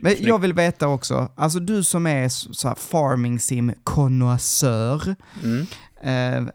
Men 0.02 0.16
jag 0.20 0.40
vill 0.40 0.54
veta 0.54 0.88
också, 0.88 1.32
alltså 1.36 1.60
du 1.60 1.84
som 1.84 2.08
är 2.08 2.30
så 2.30 2.76
farming 2.76 3.40
sim 3.40 3.72
connoisseur, 3.84 5.16
Mm. 5.44 5.66
eh, 6.48 6.54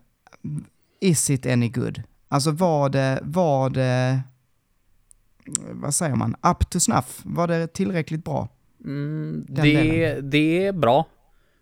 is 1.00 1.30
it 1.30 1.46
any 1.46 1.68
good? 1.68 2.02
Alltså 2.28 2.50
var 2.50 2.88
det, 2.88 3.20
var 3.22 3.70
det, 3.70 4.20
vad 5.72 5.94
säger 5.94 6.14
man, 6.14 6.34
up 6.42 6.70
to 6.70 6.80
snuff? 6.80 7.20
Var 7.24 7.48
det 7.48 7.66
tillräckligt 7.74 8.24
bra? 8.24 8.48
Mm, 8.84 9.46
det, 9.48 10.20
det 10.20 10.66
är 10.66 10.72
bra. 10.72 11.06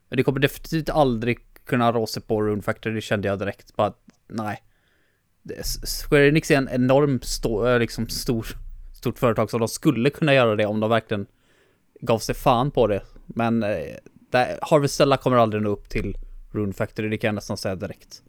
Det 0.08 0.22
kommer 0.22 0.40
definitivt 0.40 0.88
aldrig 0.90 1.38
kunna 1.64 1.92
rå 1.92 2.06
sig 2.06 2.22
på 2.22 2.42
Rune 2.42 2.62
Factory, 2.62 2.94
det 2.94 3.00
kände 3.00 3.28
jag 3.28 3.38
direkt. 3.38 3.76
Bara, 3.76 3.92
nej. 4.28 4.62
Det- 5.42 5.62
Square 6.08 6.28
Enix 6.28 6.50
är 6.50 6.56
en 6.56 6.68
enorm 6.68 7.20
stå, 7.22 7.66
eh, 7.68 7.78
liksom 7.78 8.08
stor, 8.08 8.46
stort 8.96 9.18
företag 9.18 9.50
så 9.50 9.58
de 9.58 9.68
skulle 9.68 10.10
kunna 10.10 10.34
göra 10.34 10.56
det 10.56 10.66
om 10.66 10.80
de 10.80 10.90
verkligen 10.90 11.26
gav 12.00 12.18
sig 12.18 12.34
fan 12.34 12.70
på 12.70 12.86
det. 12.86 13.02
Men 13.26 13.62
eh, 13.62 13.96
där, 14.30 14.58
Harvestella 14.62 15.16
kommer 15.16 15.36
aldrig 15.36 15.62
nå 15.62 15.70
upp 15.70 15.88
till 15.88 16.16
Rune 16.50 16.72
Factory, 16.72 17.08
det 17.08 17.18
kan 17.18 17.28
jag 17.28 17.34
nästan 17.34 17.56
säga 17.56 17.76
direkt. 17.76 18.22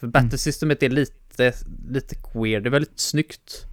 För 0.00 0.06
battlesystemet 0.06 0.82
är 0.82 0.88
lite, 0.88 1.52
lite 1.88 2.16
weird, 2.34 2.62
det 2.62 2.68
är 2.68 2.70
väldigt 2.70 3.00
snyggt. 3.00 3.66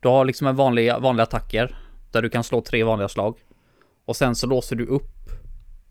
Du 0.00 0.08
har 0.08 0.24
liksom 0.24 0.46
en 0.46 0.56
vanlig, 0.56 0.92
vanliga 1.00 1.22
attacker, 1.22 1.76
där 2.10 2.22
du 2.22 2.30
kan 2.30 2.44
slå 2.44 2.60
tre 2.60 2.84
vanliga 2.84 3.08
slag. 3.08 3.38
Och 4.04 4.16
sen 4.16 4.34
så 4.34 4.46
låser 4.46 4.76
du 4.76 4.86
upp 4.86 5.30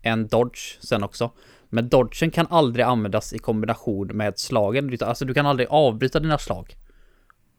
en 0.02 0.26
dodge 0.26 0.78
sen 0.80 1.02
också. 1.02 1.30
Men 1.68 1.88
dodgen 1.88 2.30
kan 2.30 2.46
aldrig 2.50 2.84
användas 2.84 3.32
i 3.32 3.38
kombination 3.38 4.06
med 4.06 4.38
slagen. 4.38 4.98
Alltså 5.00 5.24
du 5.24 5.34
kan 5.34 5.46
aldrig 5.46 5.68
avbryta 5.70 6.20
dina 6.20 6.38
slag. 6.38 6.76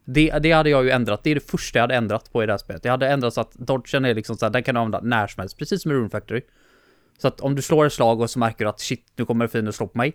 Det, 0.10 0.40
det 0.40 0.52
hade 0.52 0.70
jag 0.70 0.84
ju 0.84 0.90
ändrat. 0.90 1.24
Det 1.24 1.30
är 1.30 1.36
det 1.36 1.50
första 1.50 1.80
jag 1.80 1.84
hade 1.84 1.96
ändrat 1.96 2.32
på 2.32 2.44
i 2.44 2.46
det 2.46 2.54
här 2.54 2.58
spelet. 2.58 2.86
Jag 2.86 2.92
hade 2.92 3.08
ändrat 3.08 3.34
så 3.34 3.42
att 3.42 3.54
dodgen 3.54 4.06
är 4.06 4.14
liksom 4.14 4.38
så 4.38 4.46
här, 4.46 4.52
den 4.52 4.64
kan 4.64 4.76
du 4.76 4.82
använda 4.82 5.08
när 5.08 5.28
som 5.28 5.42
helst, 5.42 5.58
precis 5.58 5.82
som 5.82 5.92
i 5.92 5.96
Rune 5.96 6.10
Factory. 6.10 6.42
Så 7.18 7.28
att 7.28 7.42
om 7.42 7.56
du 7.56 7.62
slår 7.62 7.86
ett 7.86 7.94
slag 7.94 8.22
och 8.22 8.30
så 8.30 8.40
märker 8.40 8.66
du 8.66 8.70
att 8.70 8.80
shit, 8.80 9.06
nu 9.16 9.26
kommer 9.26 9.48
fienden 9.48 9.74
slå 9.74 9.88
på 9.88 9.98
mig. 9.98 10.14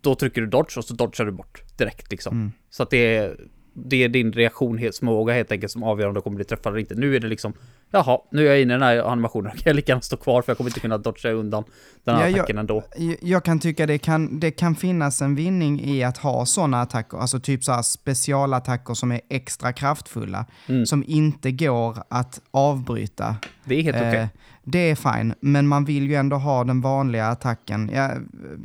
Då 0.00 0.14
trycker 0.14 0.40
du 0.40 0.46
dodge 0.46 0.78
och 0.78 0.84
så 0.84 0.94
dodgar 0.94 1.24
du 1.24 1.32
bort 1.32 1.62
direkt 1.78 2.10
liksom. 2.10 2.36
Mm. 2.36 2.52
Så 2.70 2.82
att 2.82 2.90
det 2.90 3.16
är, 3.16 3.36
det 3.74 4.04
är 4.04 4.08
din 4.08 4.32
reaktionsförmåga 4.32 5.34
helt 5.34 5.52
enkelt 5.52 5.72
som 5.72 5.82
avgör 5.82 6.08
om 6.08 6.14
du 6.14 6.20
kommer 6.20 6.34
bli 6.36 6.44
träffad 6.44 6.72
eller 6.72 6.80
inte. 6.80 6.94
Nu 6.94 7.16
är 7.16 7.20
det 7.20 7.28
liksom, 7.28 7.52
jaha, 7.90 8.18
nu 8.30 8.46
är 8.46 8.50
jag 8.50 8.62
inne 8.62 8.72
i 8.74 8.76
den 8.78 8.82
här 8.82 8.98
animationen. 9.12 9.50
Kan 9.56 9.62
jag 9.64 9.76
lika 9.76 9.92
gärna 9.92 10.00
stå 10.02 10.16
kvar 10.16 10.42
för 10.42 10.50
jag 10.52 10.56
kommer 10.56 10.70
inte 10.70 10.80
kunna 10.80 10.98
dodga 10.98 11.30
undan 11.32 11.64
den 12.04 12.14
här 12.14 12.22
Ja, 12.22 12.28
jag- 12.28 12.38
attacken 12.38 12.58
ändå. 12.58 12.82
Jag- 12.96 13.16
Jag 13.22 13.44
kan 13.44 13.58
tycka 13.58 13.86
det 13.86 13.98
kan, 13.98 14.40
det 14.40 14.50
kan 14.50 14.74
finnas 14.74 15.22
en 15.22 15.34
vinning 15.34 15.80
i 15.84 16.04
att 16.04 16.16
ha 16.18 16.46
sådana 16.46 16.80
attacker, 16.80 17.18
alltså 17.18 17.40
typ 17.40 17.64
så 17.64 17.72
här 17.72 17.82
specialattacker 17.82 18.94
som 18.94 19.12
är 19.12 19.20
extra 19.28 19.72
kraftfulla, 19.72 20.46
Mm. 20.68 20.86
som 20.86 21.04
inte 21.06 21.50
går 21.52 21.98
att 22.10 22.40
avbryta. 22.50 23.36
Det 23.64 23.74
är 23.74 23.82
helt 23.82 23.96
okej. 23.96 24.16
Eh, 24.16 24.26
det 24.64 24.90
är 24.90 24.94
fine, 24.94 25.34
men 25.40 25.68
man 25.68 25.84
vill 25.84 26.06
ju 26.10 26.14
ändå 26.14 26.36
ha 26.36 26.64
den 26.64 26.80
vanliga 26.80 27.26
attacken. 27.26 27.90
Ja, 27.94 28.10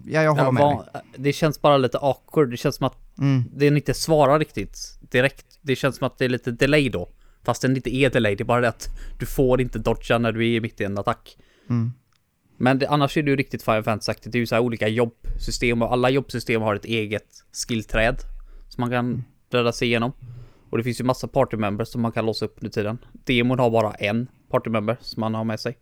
ja 0.06 0.22
jag 0.22 0.32
håller 0.32 0.44
Ja, 0.44 0.52
med 0.52 0.64
dig. 0.94 1.02
det 1.18 1.34
känns 1.34 1.62
bara 1.62 1.78
lite 1.78 1.98
awkward. 1.98 2.52
Det 2.52 2.58
känns 2.58 2.76
som 2.76 2.88
att 2.88 2.98
Mm. 3.20 3.44
den 3.52 3.78
inte 3.78 3.94
svarar 3.94 4.40
riktigt 4.40 4.78
direkt. 5.02 5.60
Det 5.62 5.76
känns 5.76 5.98
som 5.98 6.08
att 6.08 6.18
det 6.18 6.26
är 6.26 6.30
lite 6.30 6.52
delay 6.52 6.90
då. 6.90 7.10
Fast 7.44 7.62
den 7.62 7.76
inte 7.76 7.96
är 7.96 8.10
delay, 8.10 8.36
det 8.36 8.44
är 8.44 8.46
bara 8.46 8.62
det 8.62 8.68
att 8.68 8.90
du 9.20 9.26
får 9.26 9.62
inte 9.62 9.80
dodga 9.80 10.18
när 10.18 10.32
du 10.32 10.54
är 10.54 10.62
mitt 10.62 10.82
i 10.82 10.84
en 10.84 10.98
attack. 10.98 11.38
Mm. 11.70 11.92
Men 12.58 12.80
det, 12.80 12.88
annars 12.88 13.18
är 13.18 13.24
det 13.24 13.30
ju 13.30 13.36
riktigt 13.36 13.64
Final 13.64 13.84
Fantasy 13.84 14.12
aktigt. 14.12 14.32
Det 14.32 14.38
är 14.38 14.40
ju 14.40 14.48
så 14.48 14.56
här 14.56 14.62
olika 14.62 14.88
jobbsystem 14.88 15.82
och 15.82 15.94
alla 15.94 16.10
jobbsystem 16.10 16.62
har 16.62 16.76
ett 16.76 16.86
eget 16.86 17.28
skillträd 17.68 18.18
som 18.70 18.82
man 18.82 18.90
kan 18.90 19.24
döda 19.50 19.72
sig 19.72 19.88
igenom. 19.88 20.12
Och 20.70 20.78
det 20.78 20.84
finns 20.84 21.00
ju 21.00 21.04
massa 21.04 21.28
party 21.28 21.58
members 21.58 21.88
som 21.88 22.02
man 22.02 22.12
kan 22.12 22.26
låsa 22.26 22.46
upp 22.46 22.58
under 22.58 22.70
tiden. 22.70 22.98
Demon 23.12 23.60
har 23.60 23.70
bara 23.70 23.94
en 23.94 24.28
party 24.50 24.70
member 24.70 24.98
som 25.02 25.22
man 25.22 25.34
har 25.34 25.44
med 25.44 25.60
sig. 25.60 25.78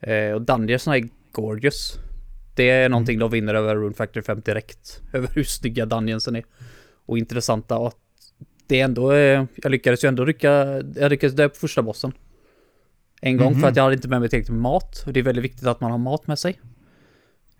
Eh, 0.00 0.32
och 0.32 0.42
Dungeonsna 0.42 0.96
är 0.96 1.08
gorgeous. 1.32 1.98
Det 2.56 2.70
är 2.70 2.88
någonting 2.88 3.18
de 3.18 3.30
vinner 3.30 3.54
över 3.54 3.76
Rune 3.76 3.94
Factory 3.94 4.22
5 4.22 4.40
direkt. 4.40 5.00
Över 5.12 5.28
hur 5.34 5.44
snygga 5.44 5.86
Dungeonsen 5.86 6.36
är. 6.36 6.44
Och 7.06 7.18
intressanta 7.18 7.78
och 7.78 7.86
att 7.86 7.96
det 8.66 8.80
är 8.80 8.84
ändå, 8.84 9.12
eh, 9.12 9.44
jag 9.56 9.70
lyckades 9.70 10.04
ju 10.04 10.08
ändå 10.08 10.24
rycka, 10.24 10.82
jag 10.94 11.10
lyckades 11.10 11.36
dö 11.36 11.48
på 11.48 11.54
första 11.54 11.82
bossen. 11.82 12.12
En 13.20 13.36
gång 13.36 13.60
för 13.60 13.68
att 13.68 13.76
jag 13.76 13.82
hade 13.82 13.94
inte 13.94 14.08
med 14.08 14.20
mig 14.20 14.28
tillräckligt 14.28 14.50
med 14.50 14.62
mat. 14.62 15.04
Och 15.06 15.12
det 15.12 15.20
är 15.20 15.24
väldigt 15.24 15.44
viktigt 15.44 15.66
att 15.66 15.80
man 15.80 15.90
har 15.90 15.98
mat 15.98 16.26
med 16.26 16.38
sig. 16.38 16.60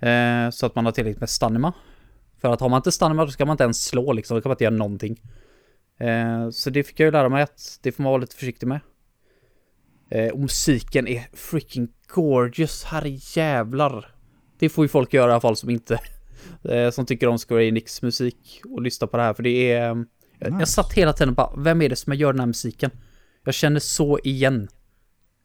Eh, 0.00 0.50
så 0.50 0.66
att 0.66 0.74
man 0.74 0.84
har 0.84 0.92
tillräckligt 0.92 1.20
med 1.20 1.30
stamina. 1.30 1.72
För 2.40 2.52
att 2.52 2.60
har 2.60 2.68
man 2.68 2.78
inte 2.78 2.92
stamina 2.92 3.24
då 3.24 3.30
ska 3.30 3.46
man 3.46 3.54
inte 3.54 3.64
ens 3.64 3.84
slå 3.84 4.12
liksom, 4.12 4.36
då 4.36 4.40
kan 4.40 4.48
man 4.48 4.54
inte 4.54 4.64
göra 4.64 4.74
någonting. 4.74 5.20
Eh, 5.98 6.50
så 6.50 6.70
det 6.70 6.82
fick 6.82 7.00
jag 7.00 7.04
ju 7.04 7.10
lära 7.10 7.28
mig 7.28 7.42
att 7.42 7.78
det 7.82 7.92
får 7.92 8.02
man 8.02 8.12
vara 8.12 8.20
lite 8.20 8.36
försiktig 8.36 8.66
med. 8.66 8.80
Eh, 10.10 10.28
och 10.28 10.38
musiken 10.38 11.08
är 11.08 11.28
freaking 11.32 11.88
gorgeous, 12.14 12.84
herre 12.84 13.18
jävlar. 13.34 14.15
Det 14.58 14.68
får 14.68 14.84
ju 14.84 14.88
folk 14.88 15.14
göra 15.14 15.30
i 15.30 15.32
alla 15.32 15.40
fall 15.40 15.56
som 15.56 15.70
inte, 15.70 15.98
eh, 16.68 16.90
som 16.90 17.06
tycker 17.06 17.26
om 17.28 17.38
Square 17.38 17.64
Enix 17.66 18.02
musik 18.02 18.60
och 18.70 18.82
lyssna 18.82 19.06
på 19.06 19.16
det 19.16 19.22
här 19.22 19.34
för 19.34 19.42
det 19.42 19.72
är... 19.72 19.90
eh, 19.90 19.96
Jag, 20.38 20.50
jag 20.50 20.52
Nice. 20.58 20.72
satt 20.72 20.92
hela 20.92 21.12
tiden 21.12 21.28
och 21.28 21.34
bara, 21.34 21.56
vem 21.56 21.82
är 21.82 21.88
det 21.88 21.96
som 21.96 22.14
gör 22.14 22.32
den 22.32 22.40
här 22.40 22.46
musiken? 22.46 22.90
Jag 23.44 23.54
känner 23.54 23.80
så 23.80 24.18
igen 24.24 24.68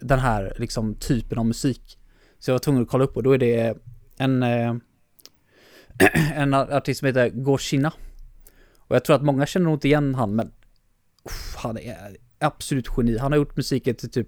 den 0.02 0.20
här 0.20 0.56
liksom 0.60 0.96
typen 0.96 1.38
av 1.38 1.46
musik. 1.46 1.98
Så 2.40 2.50
jag 2.52 2.54
var 2.54 2.60
tvungen 2.60 2.82
att 2.84 2.90
kolla 2.90 3.04
upp 3.04 3.18
och 3.18 3.24
då 3.24 3.32
är 3.32 3.38
det 3.38 3.78
en, 4.18 4.44
eh, 4.44 4.76
en 6.36 6.54
artist 6.54 7.00
som 7.00 7.06
heter 7.06 7.30
Goshina. 7.30 7.94
Och 8.78 8.96
jag 8.96 9.06
tror 9.06 9.16
att 9.16 9.22
många 9.24 9.46
känner 9.46 9.64
nog 9.66 9.74
inte 9.76 9.88
igen 9.88 10.16
han, 10.16 10.36
men 10.36 10.52
uff, 11.26 11.56
han 11.58 11.78
är 11.78 12.18
absolut 12.40 12.88
geni. 12.98 13.18
Han 13.18 13.32
har 13.32 13.38
gjort 13.38 13.56
musiken 13.58 13.96
till 13.96 14.12
typ 14.12 14.28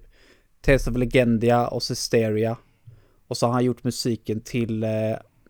Tales 0.61 0.87
of 0.87 0.97
Legendia 0.97 1.67
och 1.67 1.83
Systeria. 1.83 2.57
Och 3.33 3.37
så 3.37 3.45
har 3.45 3.53
han 3.53 3.65
gjort 3.65 3.83
musiken 3.83 4.41
till 4.41 4.83
eh, 4.83 4.89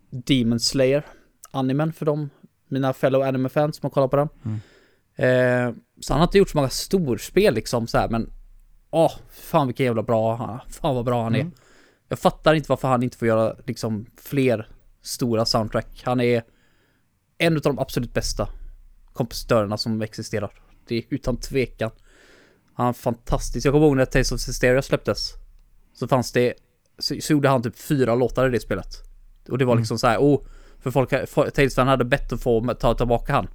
Demon 0.10 0.60
Slayer, 0.60 1.06
animen 1.52 1.94
för 1.94 2.06
dem, 2.06 2.30
mina 2.68 2.94
fellow 2.94 3.22
anime-fans 3.22 3.76
som 3.76 3.86
har 3.86 3.90
kollat 3.90 4.12
på 4.12 4.18
den. 4.18 4.30
Eh, 5.16 5.76
så 6.02 6.14
han 6.14 6.20
har 6.20 6.28
inte 6.28 6.38
gjort 6.38 6.50
så 6.50 6.58
många 6.58 6.70
storspel 6.70 7.54
liksom 7.54 7.88
så 7.88 7.98
här, 7.98 8.10
men 8.10 8.30
åh, 8.90 9.12
fan 9.30 9.68
vilken 9.68 9.86
jävla 9.86 10.04
bra 10.04 10.36
han 10.36 10.60
Fan 10.70 10.96
vad 10.96 11.06
bra 11.06 11.24
han 11.24 11.36
är. 11.36 11.40
Mm. 11.40 11.54
Jag 12.08 12.20
fattar 12.20 12.54
inte 12.54 12.70
varför 12.70 12.88
han 12.88 13.04
inte 13.04 13.18
får 13.18 13.28
göra 13.28 13.56
liksom 13.66 14.06
fler 14.18 14.70
stora 15.02 15.46
soundtrack. 15.46 16.02
Han 16.06 16.22
är 16.22 16.44
en 17.38 17.56
av 17.56 17.62
de 17.62 17.80
absolut 17.80 18.14
bästa 18.14 18.50
kompositörerna 19.14 19.78
som 19.78 20.02
existerar. 20.02 20.52
Det 20.88 20.96
är 20.96 21.04
utan 21.10 21.38
tvekan. 21.38 21.92
Han 22.74 22.88
är 22.88 22.94
fantastisk. 22.94 23.66
Jag 23.66 23.74
kommer 23.74 23.88
ihåg 23.88 23.98
när 23.98 24.06
Tales 24.06 24.32
of 24.32 24.48
Hysteria 24.48 24.82
släpptes. 24.82 25.34
Så 25.94 26.08
fanns 26.08 26.32
det, 26.32 26.54
så, 27.00 27.16
så 27.22 27.34
gjorde 27.34 27.50
han 27.50 27.64
typ 27.64 27.78
fyra 27.78 28.16
låtar 28.16 28.48
i 28.48 28.52
det 28.52 28.60
spelet. 28.60 28.88
Och 29.50 29.58
det 29.58 29.66
var 29.66 29.76
liksom 29.76 30.00
så 30.00 30.08
här, 30.08 30.18
oh, 30.18 30.42
för 30.80 30.92
folk, 30.92 31.10
för- 31.10 31.86
hade 31.86 32.06
bett 32.06 32.34
att 32.34 32.42
få 32.42 32.74
ta 32.74 32.94
tillbaka 32.94 33.34
han. 33.34 33.48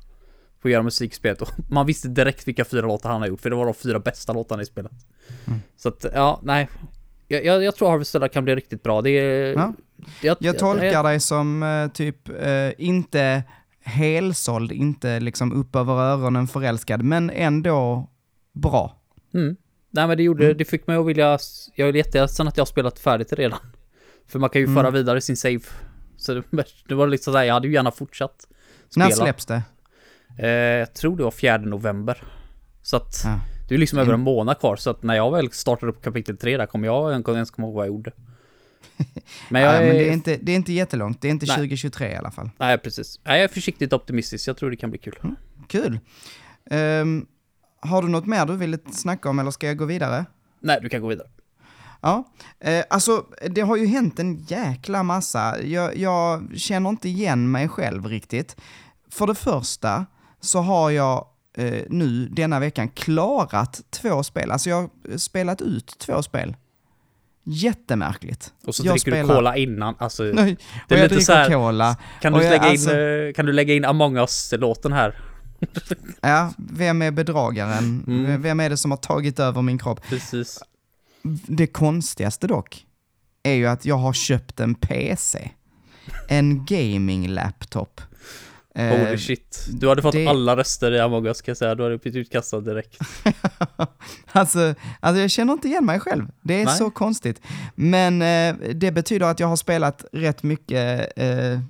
Få 0.62 0.68
göra 0.68 0.82
musikspelet 0.82 1.42
och 1.42 1.48
man 1.70 1.86
visste 1.86 2.08
direkt 2.08 2.48
vilka 2.48 2.64
fyra 2.64 2.86
låtar 2.86 3.10
han 3.10 3.20
har 3.20 3.28
gjort 3.28 3.40
för 3.40 3.50
det 3.50 3.56
var 3.56 3.64
de 3.64 3.74
fyra 3.74 3.98
bästa 3.98 4.32
låtarna 4.32 4.62
i 4.62 4.66
spelet. 4.66 4.92
Så 5.76 5.88
att, 5.88 6.06
ja, 6.14 6.40
nej. 6.42 6.68
Jag, 7.28 7.44
jag, 7.44 7.64
jag 7.64 7.76
tror 7.76 7.90
Harvester 7.90 8.28
kan 8.28 8.44
bli 8.44 8.56
riktigt 8.56 8.82
bra. 8.82 9.02
Det 9.02 9.10
är... 9.10 9.52
Ja. 9.52 9.72
Jag, 10.22 10.36
Jag 10.40 10.58
tolkar 10.58 11.02
dig 11.02 11.20
som 11.20 11.62
eh, 11.62 11.88
typ 11.88 12.28
eh, 12.28 12.70
inte 12.78 13.42
helsåld, 13.80 14.72
inte 14.72 15.20
liksom 15.20 15.52
upp 15.52 15.76
över 15.76 15.94
öronen 15.94 16.48
förälskad, 16.48 17.02
men 17.02 17.30
ändå 17.30 18.08
bra. 18.52 18.96
Mm. 19.34 19.56
Nej 19.90 20.06
men 20.08 20.16
det 20.16 20.22
gjorde, 20.22 20.54
det 20.54 20.64
fick 20.64 20.86
mig 20.86 20.96
att 20.96 21.06
vilja, 21.06 21.38
jag 21.74 21.88
är 21.88 21.92
jätteledsen 21.92 22.48
att 22.48 22.56
jag 22.56 22.62
har 22.62 22.66
spelat 22.66 22.98
färdigt 22.98 23.32
redan. 23.32 23.58
För 24.28 24.38
man 24.38 24.50
kan 24.50 24.60
ju 24.60 24.64
Mm. 24.66 24.76
föra 24.76 24.90
vidare 24.90 25.20
sin 25.20 25.36
save. 25.36 25.60
Så 26.16 26.34
det, 26.34 26.42
det 26.88 26.94
var 26.94 27.06
liksom 27.08 27.32
såhär, 27.32 27.44
jag 27.44 27.54
hade 27.54 27.68
ju 27.68 27.74
gärna 27.74 27.90
fortsatt 27.90 28.46
spela. 28.90 29.06
När 29.08 29.14
släpps 29.14 29.46
det? 29.46 29.62
Eh, 30.38 30.48
jag 30.48 30.94
tror 30.94 31.16
det 31.16 31.22
var 31.24 31.30
4 31.30 31.58
november. 31.58 32.22
Så 32.82 32.96
att 32.96 33.20
Ja. 33.24 33.40
det 33.68 33.74
är 33.74 33.78
liksom 33.78 33.98
över 33.98 34.12
en 34.14 34.20
månad 34.20 34.58
kvar. 34.60 34.76
Så 34.76 34.90
att 34.90 35.02
när 35.02 35.14
jag 35.14 35.30
väl 35.32 35.50
startar 35.52 35.86
upp 35.86 36.02
kapitel 36.02 36.36
3 36.36 36.56
där 36.56 36.66
kommer 36.66 36.86
jag 36.88 37.14
en- 37.14 37.24
ens 37.34 37.50
komma 37.50 37.66
ihåg 37.68 37.74
vad 37.76 37.86
jag 37.86 37.92
gjorde. 37.92 38.12
Men 39.50 39.62
jag 39.62 39.74
Ja, 39.74 39.80
men 39.80 39.88
det 39.94 40.08
är, 40.08 40.12
inte, 40.12 40.36
det 40.42 40.52
är 40.52 40.56
inte 40.56 40.72
jättelångt, 40.72 41.20
det 41.20 41.28
är 41.28 41.30
inte 41.30 41.46
Nej. 41.46 41.56
2023 41.56 42.12
i 42.12 42.16
alla 42.16 42.30
fall. 42.30 42.50
Nej 42.58 42.78
precis. 42.78 43.20
Nej, 43.24 43.36
jag 43.36 43.44
är 43.44 43.48
försiktigt 43.48 43.92
optimistisk. 43.92 44.48
Jag 44.48 44.56
tror 44.56 44.70
det 44.70 44.76
kan 44.76 44.90
bli 44.90 44.98
kul. 44.98 45.14
Kul. 45.68 45.98
Ehm, 46.70 47.26
har 47.80 48.02
du 48.02 48.08
något 48.08 48.26
mer 48.26 48.46
du 48.46 48.56
vill 48.56 48.78
snacka 48.92 49.28
om 49.30 49.38
eller 49.38 49.50
ska 49.50 49.66
jag 49.66 49.76
gå 49.76 49.84
vidare? 49.84 50.24
Nej, 50.60 50.78
du 50.82 50.88
kan 50.88 51.00
gå 51.02 51.08
vidare. 51.08 51.28
Ja, 52.00 52.24
eh, 52.60 52.84
alltså 52.90 53.24
det 53.50 53.60
har 53.60 53.76
ju 53.76 53.86
hänt 53.86 54.18
en 54.18 54.38
jäkla 54.38 55.02
massa. 55.02 55.62
Jag, 55.62 55.96
jag 55.96 56.48
känner 56.56 56.90
inte 56.90 57.08
igen 57.08 57.50
mig 57.50 57.68
själv 57.68 58.06
riktigt. 58.06 58.56
För 59.10 59.26
det 59.26 59.34
första 59.34 60.06
så 60.40 60.58
har 60.60 60.90
jag 60.90 61.26
eh, 61.56 61.82
nu 61.88 62.28
denna 62.28 62.60
veckan 62.60 62.88
klarat 62.88 63.80
två 63.90 64.22
spel. 64.22 64.50
Alltså 64.50 64.70
jag 64.70 64.76
har 64.76 65.16
spelat 65.18 65.60
ut 65.62 65.94
två 65.98 66.22
spel. 66.22 66.56
Jättemärkligt. 67.44 68.52
Och 68.66 68.74
så 68.74 68.86
jag 68.86 68.94
dricker 68.94 69.10
du 69.10 69.16
spelar- 69.16 69.34
cola 69.34 69.56
innan. 69.56 69.94
Alltså, 69.98 70.22
Nej, 70.22 70.34
Det 70.34 70.34
och 70.34 70.42
är 70.42 70.56
jag 70.96 71.02
lite 71.02 71.08
dricker 71.08 71.24
så 71.24 71.32
här- 71.32 71.48
cola. 71.50 71.96
kan, 72.20 72.32
du 72.32 72.42
jag- 72.42 72.50
lägga 72.50 72.62
alltså- 72.62 72.90
in, 72.90 73.26
eh, 73.28 73.32
kan 73.32 73.46
du 73.46 73.52
lägga 73.52 73.74
in 73.74 73.84
Among 73.84 74.16
Us-låten 74.16 74.92
här? 74.92 75.14
Ja, 76.20 76.52
vem 76.58 77.02
är 77.02 77.10
bedragaren? 77.10 78.04
Mm. 78.06 78.42
Vem 78.42 78.60
är 78.60 78.70
det 78.70 78.76
som 78.76 78.90
har 78.90 78.98
tagit 78.98 79.40
över 79.40 79.62
min 79.62 79.78
kropp? 79.78 80.00
Precis. 80.08 80.58
Det 81.46 81.66
konstigaste 81.66 82.46
dock 82.46 82.86
är 83.42 83.52
ju 83.54 83.66
att 83.66 83.84
jag 83.84 83.96
har 83.98 84.12
köpt 84.12 84.60
en 84.60 84.74
PC. 84.74 85.50
En 86.28 86.64
gaming-laptop. 86.66 88.00
Eh, 88.74 88.98
Holy 88.98 89.18
shit. 89.18 89.66
Du 89.72 89.88
hade 89.88 90.02
fått 90.02 90.12
det- 90.12 90.26
alla 90.26 90.56
röster 90.56 90.92
i 90.92 91.00
Among 91.00 91.26
Us 91.26 91.40
kan 91.42 91.50
jag 91.50 91.56
säga. 91.56 91.74
Du 91.74 91.82
hade 91.82 91.98
blivit 91.98 92.16
utkastad 92.26 92.60
direkt. 92.60 92.98
alltså, 94.32 94.74
alltså 95.00 95.20
jag 95.20 95.30
känner 95.30 95.52
inte 95.52 95.68
igen 95.68 95.84
mig 95.86 96.00
själv. 96.00 96.26
Det 96.42 96.54
är 96.60 96.64
Nej. 96.64 96.76
så 96.76 96.90
konstigt. 96.90 97.40
Men 97.74 98.22
eh, 98.22 98.56
det 98.74 98.92
betyder 98.92 99.26
att 99.26 99.40
jag 99.40 99.48
har 99.48 99.56
spelat 99.56 100.04
rätt 100.12 100.42
mycket 100.42 101.12
eh, 101.16 101.60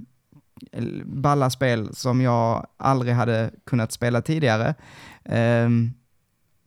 balla 1.05 1.51
spel 1.51 1.95
som 1.95 2.21
jag 2.21 2.67
aldrig 2.77 3.15
hade 3.15 3.51
kunnat 3.67 3.93
spela 3.93 4.23
tidigare. 4.23 4.75
Um, 5.25 5.95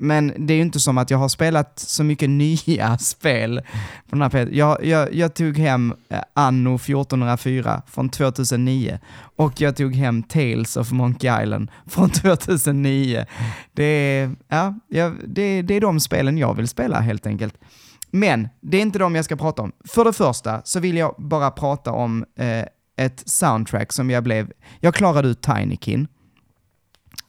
men 0.04 0.34
det 0.38 0.54
är 0.54 0.56
ju 0.56 0.62
inte 0.62 0.80
som 0.80 0.98
att 0.98 1.10
jag 1.10 1.18
har 1.18 1.30
spelat 1.30 1.80
så 1.80 2.04
mycket 2.04 2.30
nya 2.68 2.98
spel 2.98 3.62
på 4.10 4.16
den 4.16 4.22
här 4.22 4.50
Jag, 4.52 4.86
jag, 4.86 5.14
jag 5.14 5.34
tog 5.34 5.58
hem 5.58 5.94
eh, 6.10 6.22
Anno 6.34 6.76
1404 6.76 7.82
från 7.88 8.10
2009 8.10 9.00
och 9.36 9.62
jag 9.62 9.76
tog 9.76 9.96
hem 9.96 10.24
Tales 10.24 10.78
of 10.78 10.92
Monkey 10.92 11.44
Island 11.44 11.72
från 11.88 12.10
2009. 12.10 13.26
Det 13.74 13.84
är, 13.84 14.36
ja, 14.48 14.76
jag, 14.88 15.16
det, 15.28 15.62
det 15.62 15.74
är 15.74 15.82
de 15.82 16.00
spelen 16.00 16.38
jag 16.38 16.54
vill 16.54 16.68
spela 16.68 17.00
helt 17.00 17.28
enkelt. 17.28 17.58
Men 18.12 18.50
det 18.62 18.78
är 18.78 18.82
inte 18.82 19.00
de 19.00 19.16
jag 19.16 19.26
ska 19.26 19.36
prata 19.36 19.62
om. 19.62 19.72
För 19.86 20.06
det 20.06 20.14
första 20.14 20.62
så 20.64 20.80
vill 20.80 20.98
jag 20.98 21.16
bara 21.18 21.52
prata 21.52 21.92
om 21.92 22.26
eh, 22.38 22.66
ett 23.02 23.24
soundtrack 23.26 23.92
som 23.92 24.10
jag 24.10 24.24
blev... 24.24 24.52
Jag 24.80 24.94
klarade 24.94 25.28
ut 25.28 25.42
Tinykin. 25.42 26.08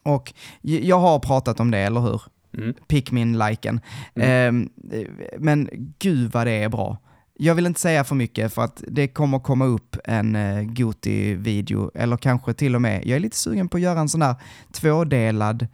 Och 0.03 0.33
jag 0.61 0.99
har 0.99 1.19
pratat 1.19 1.59
om 1.59 1.71
det, 1.71 1.77
eller 1.77 2.01
hur? 2.01 2.21
Mm. 2.57 2.73
Pikmin-liken. 2.87 3.79
Mm. 4.15 4.69
Eh, 4.91 5.05
men 5.39 5.69
gud 5.99 6.31
vad 6.31 6.47
det 6.47 6.51
är 6.51 6.69
bra. 6.69 6.97
Jag 7.35 7.55
vill 7.55 7.65
inte 7.65 7.79
säga 7.79 8.03
för 8.03 8.15
mycket 8.15 8.53
för 8.53 8.61
att 8.61 8.83
det 8.87 9.07
kommer 9.07 9.39
komma 9.39 9.65
upp 9.65 9.97
en 10.03 10.35
uh, 10.35 10.63
Goti-video, 10.63 11.91
eller 11.93 12.17
kanske 12.17 12.53
till 12.53 12.75
och 12.75 12.81
med, 12.81 13.05
jag 13.05 13.15
är 13.15 13.19
lite 13.19 13.37
sugen 13.37 13.69
på 13.69 13.77
att 13.77 13.83
göra 13.83 13.99
en 13.99 14.09
sån 14.09 14.19
där 14.19 14.35
tvådelad 14.71 15.67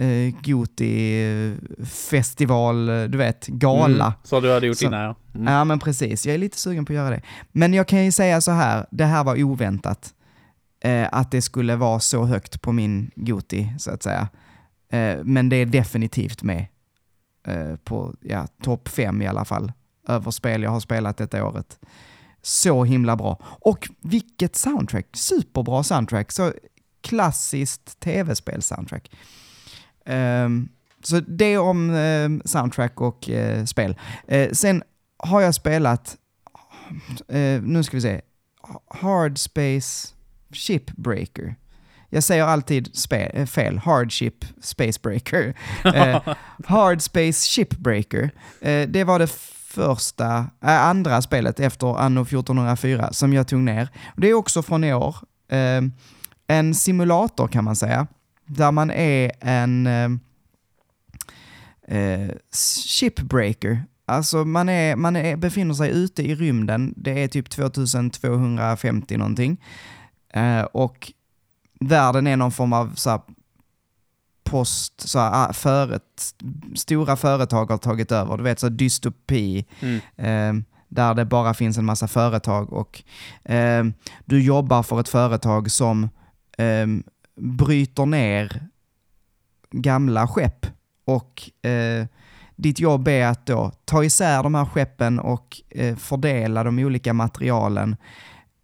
uh, 0.00 0.34
Goti-festival, 0.42 2.88
eh, 2.88 3.04
du 3.04 3.18
vet, 3.18 3.46
gala. 3.46 4.04
Mm. 4.06 4.18
Så 4.22 4.40
du 4.40 4.52
hade 4.52 4.66
gjort 4.66 4.78
Så- 4.78 4.86
innan 4.86 5.00
ja. 5.00 5.14
Mm. 5.34 5.52
Ja, 5.52 5.64
men 5.64 5.78
precis. 5.78 6.26
Jag 6.26 6.34
är 6.34 6.38
lite 6.38 6.58
sugen 6.58 6.84
på 6.84 6.92
att 6.92 6.96
göra 6.96 7.10
det. 7.10 7.22
Men 7.52 7.74
jag 7.74 7.88
kan 7.88 8.04
ju 8.04 8.12
säga 8.12 8.40
så 8.40 8.50
här, 8.52 8.86
det 8.90 9.04
här 9.04 9.24
var 9.24 9.42
oväntat. 9.42 10.14
Eh, 10.80 11.08
att 11.12 11.30
det 11.30 11.42
skulle 11.42 11.76
vara 11.76 12.00
så 12.00 12.24
högt 12.24 12.62
på 12.62 12.72
min 12.72 13.10
Goti, 13.16 13.68
så 13.78 13.90
att 13.90 14.02
säga. 14.02 14.28
Eh, 14.92 15.16
men 15.24 15.48
det 15.48 15.56
är 15.56 15.66
definitivt 15.66 16.42
med 16.42 16.66
eh, 17.46 17.76
på 17.84 18.14
ja, 18.20 18.46
topp 18.62 18.88
fem 18.88 19.22
i 19.22 19.26
alla 19.26 19.44
fall, 19.44 19.72
över 20.08 20.30
spel 20.30 20.62
jag 20.62 20.70
har 20.70 20.80
spelat 20.80 21.16
detta 21.16 21.46
året. 21.46 21.78
Så 22.42 22.84
himla 22.84 23.16
bra. 23.16 23.38
Och 23.42 23.88
vilket 24.00 24.56
soundtrack! 24.56 25.06
Superbra 25.12 25.82
soundtrack. 25.82 26.32
Så 26.32 26.52
klassiskt 27.00 28.00
tv-spel-soundtrack. 28.00 29.10
Ehm, 30.06 30.68
så 31.02 31.20
det 31.20 31.58
om 31.58 31.90
eh, 31.94 32.30
soundtrack 32.44 33.00
och 33.00 33.30
eh, 33.30 33.64
spel. 33.64 33.96
Eh, 34.28 34.50
sen 34.52 34.82
har 35.16 35.40
jag 35.40 35.54
spelat, 35.54 36.16
eh, 37.28 37.62
nu 37.62 37.82
ska 37.82 37.96
vi 37.96 38.00
se, 38.00 38.20
Hard 39.00 39.38
Space 39.38 40.08
Shipbreaker. 40.52 41.54
Jag 42.10 42.22
säger 42.24 42.44
alltid 42.44 42.90
fel, 43.48 43.78
Hardship 43.78 44.44
Spacebreaker. 44.62 45.54
Eh, 45.84 46.20
Hard 46.66 47.02
Space 47.02 47.46
Shipbreaker. 47.50 48.30
Eh, 48.60 48.88
det 48.88 49.04
var 49.04 49.18
det 49.18 49.26
första, 49.74 50.36
äh, 50.64 50.86
andra 50.86 51.22
spelet 51.22 51.60
efter 51.60 51.98
Anno 51.98 52.24
1404 52.24 53.12
som 53.12 53.32
jag 53.32 53.48
tog 53.48 53.60
ner. 53.60 53.88
Det 54.16 54.30
är 54.30 54.34
också 54.34 54.62
från 54.62 54.84
i 54.84 54.94
år. 54.94 55.16
Eh, 55.48 55.82
en 56.46 56.74
simulator 56.74 57.48
kan 57.48 57.64
man 57.64 57.76
säga, 57.76 58.06
där 58.46 58.72
man 58.72 58.90
är 58.90 59.32
en 59.40 59.86
eh, 59.86 60.10
eh, 61.98 62.30
shipbreaker. 62.86 63.84
Alltså 64.06 64.44
man, 64.44 64.68
är, 64.68 64.96
man 64.96 65.16
är, 65.16 65.36
befinner 65.36 65.74
sig 65.74 65.90
ute 65.90 66.22
i 66.22 66.34
rymden, 66.34 66.94
det 66.96 67.22
är 67.22 67.28
typ 67.28 67.50
2250 67.50 69.16
någonting. 69.16 69.56
Eh, 70.32 70.62
och 70.62 71.12
världen 71.80 72.26
är 72.26 72.36
någon 72.36 72.52
form 72.52 72.72
av 72.72 72.94
så 72.94 73.10
här, 73.10 73.20
post, 74.44 75.08
så 75.08 75.18
här, 75.18 75.30
ah, 75.48 75.52
föret, 75.52 76.34
stora 76.74 77.16
företag 77.16 77.70
har 77.70 77.78
tagit 77.78 78.12
över, 78.12 78.36
du 78.36 78.42
vet 78.42 78.60
så 78.60 78.66
här, 78.66 78.74
dystopi, 78.74 79.66
Mm. 79.80 80.00
eh, 80.16 80.64
där 80.88 81.14
det 81.14 81.24
bara 81.24 81.54
finns 81.54 81.78
en 81.78 81.84
massa 81.84 82.08
företag 82.08 82.72
och 82.72 83.02
eh, 83.44 83.84
du 84.24 84.42
jobbar 84.42 84.82
för 84.82 85.00
ett 85.00 85.08
företag 85.08 85.70
som 85.70 86.08
eh, 86.58 86.86
bryter 87.36 88.06
ner 88.06 88.66
gamla 89.70 90.28
skepp 90.28 90.66
och 91.04 91.50
eh, 91.66 92.06
ditt 92.56 92.80
jobb 92.80 93.08
är 93.08 93.26
att 93.26 93.46
då 93.46 93.72
ta 93.84 94.04
isär 94.04 94.42
de 94.42 94.54
här 94.54 94.64
skeppen 94.64 95.18
och 95.18 95.62
eh, 95.70 95.96
fördela 95.96 96.64
de 96.64 96.78
olika 96.78 97.12
materialen 97.12 97.96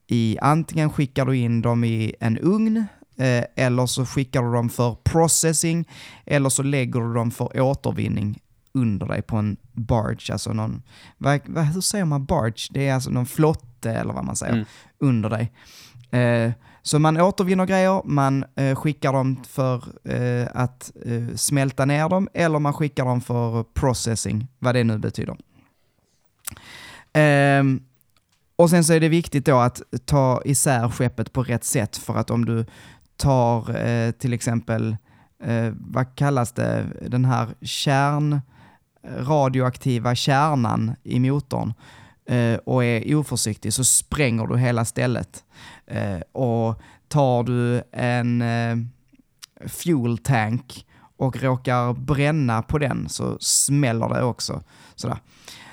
i 0.06 0.38
antingen 0.40 0.90
skickar 0.90 1.26
du 1.26 1.36
in 1.36 1.62
dem 1.62 1.84
i 1.84 2.14
en 2.20 2.38
ugn 2.38 2.76
eh, 3.16 3.44
eller 3.56 3.86
så 3.86 4.06
skickar 4.06 4.42
du 4.42 4.52
dem 4.52 4.68
för 4.70 4.94
processing 4.94 5.88
eller 6.26 6.48
så 6.48 6.62
lägger 6.62 7.00
du 7.00 7.14
dem 7.14 7.30
för 7.30 7.60
återvinning 7.60 8.38
under 8.72 9.06
dig 9.06 9.22
på 9.22 9.36
en 9.36 9.56
barge, 9.72 10.32
alltså 10.32 10.52
någon, 10.52 10.82
vad, 11.18 11.40
vad, 11.46 11.64
hur 11.64 11.80
säger 11.80 12.04
man 12.04 12.24
barge? 12.24 12.68
Det 12.70 12.88
är 12.88 12.94
alltså 12.94 13.10
någon 13.10 13.26
flotte 13.26 13.92
eller 13.92 14.12
vad 14.12 14.24
man 14.24 14.36
säger, 14.36 14.52
Mm. 14.52 14.66
under 14.98 15.30
dig. 15.30 15.52
Eh, 16.20 16.52
så 16.82 16.98
man 16.98 17.20
återvinner 17.20 17.66
grejer, 17.66 18.02
man 18.04 18.44
eh, 18.56 18.76
skickar 18.76 19.12
dem 19.12 19.44
för 19.48 19.84
eh, 20.04 20.48
att 20.54 20.92
eh, 21.04 21.36
smälta 21.36 21.84
ner 21.84 22.08
dem 22.08 22.28
eller 22.34 22.58
man 22.58 22.72
skickar 22.72 23.04
dem 23.04 23.20
för 23.20 23.62
processing, 23.62 24.46
vad 24.58 24.74
det 24.74 24.84
nu 24.84 24.98
betyder. 24.98 25.36
Ehm, 27.12 27.82
och 28.56 28.70
sen 28.70 28.84
så 28.84 28.92
är 28.92 29.00
det 29.00 29.08
viktigt 29.08 29.44
då 29.46 29.58
att 29.58 29.82
ta 30.04 30.42
isär 30.44 30.88
skeppet 30.88 31.32
på 31.32 31.42
rätt 31.42 31.64
sätt 31.64 31.96
för 31.96 32.16
att 32.16 32.30
om 32.30 32.44
du 32.44 32.64
tar 33.16 33.86
eh, 33.86 34.10
till 34.10 34.32
exempel, 34.32 34.96
eh, 35.42 35.72
vad 35.80 36.16
kallas 36.16 36.52
det, 36.52 36.86
den 37.08 37.24
här 37.24 37.48
kärn, 37.62 38.40
radioaktiva 39.18 40.14
kärnan 40.14 40.94
i 41.02 41.20
motorn 41.20 41.74
eh, 42.26 42.54
och 42.54 42.84
är 42.84 43.14
oförsiktig 43.14 43.72
så 43.72 43.84
spränger 43.84 44.46
du 44.46 44.58
hela 44.58 44.84
stället. 44.84 45.44
Eh, 45.90 46.20
och 46.32 46.80
tar 47.08 47.42
du 47.42 47.82
en 47.92 48.42
eh, 48.42 48.76
fuel 49.68 50.18
tank 50.18 50.86
och 51.16 51.42
råkar 51.42 51.92
bränna 51.92 52.62
på 52.62 52.78
den 52.78 53.08
så 53.08 53.36
smäller 53.40 54.08
det 54.08 54.22
också. 54.22 54.62
Sådär. 54.94 55.18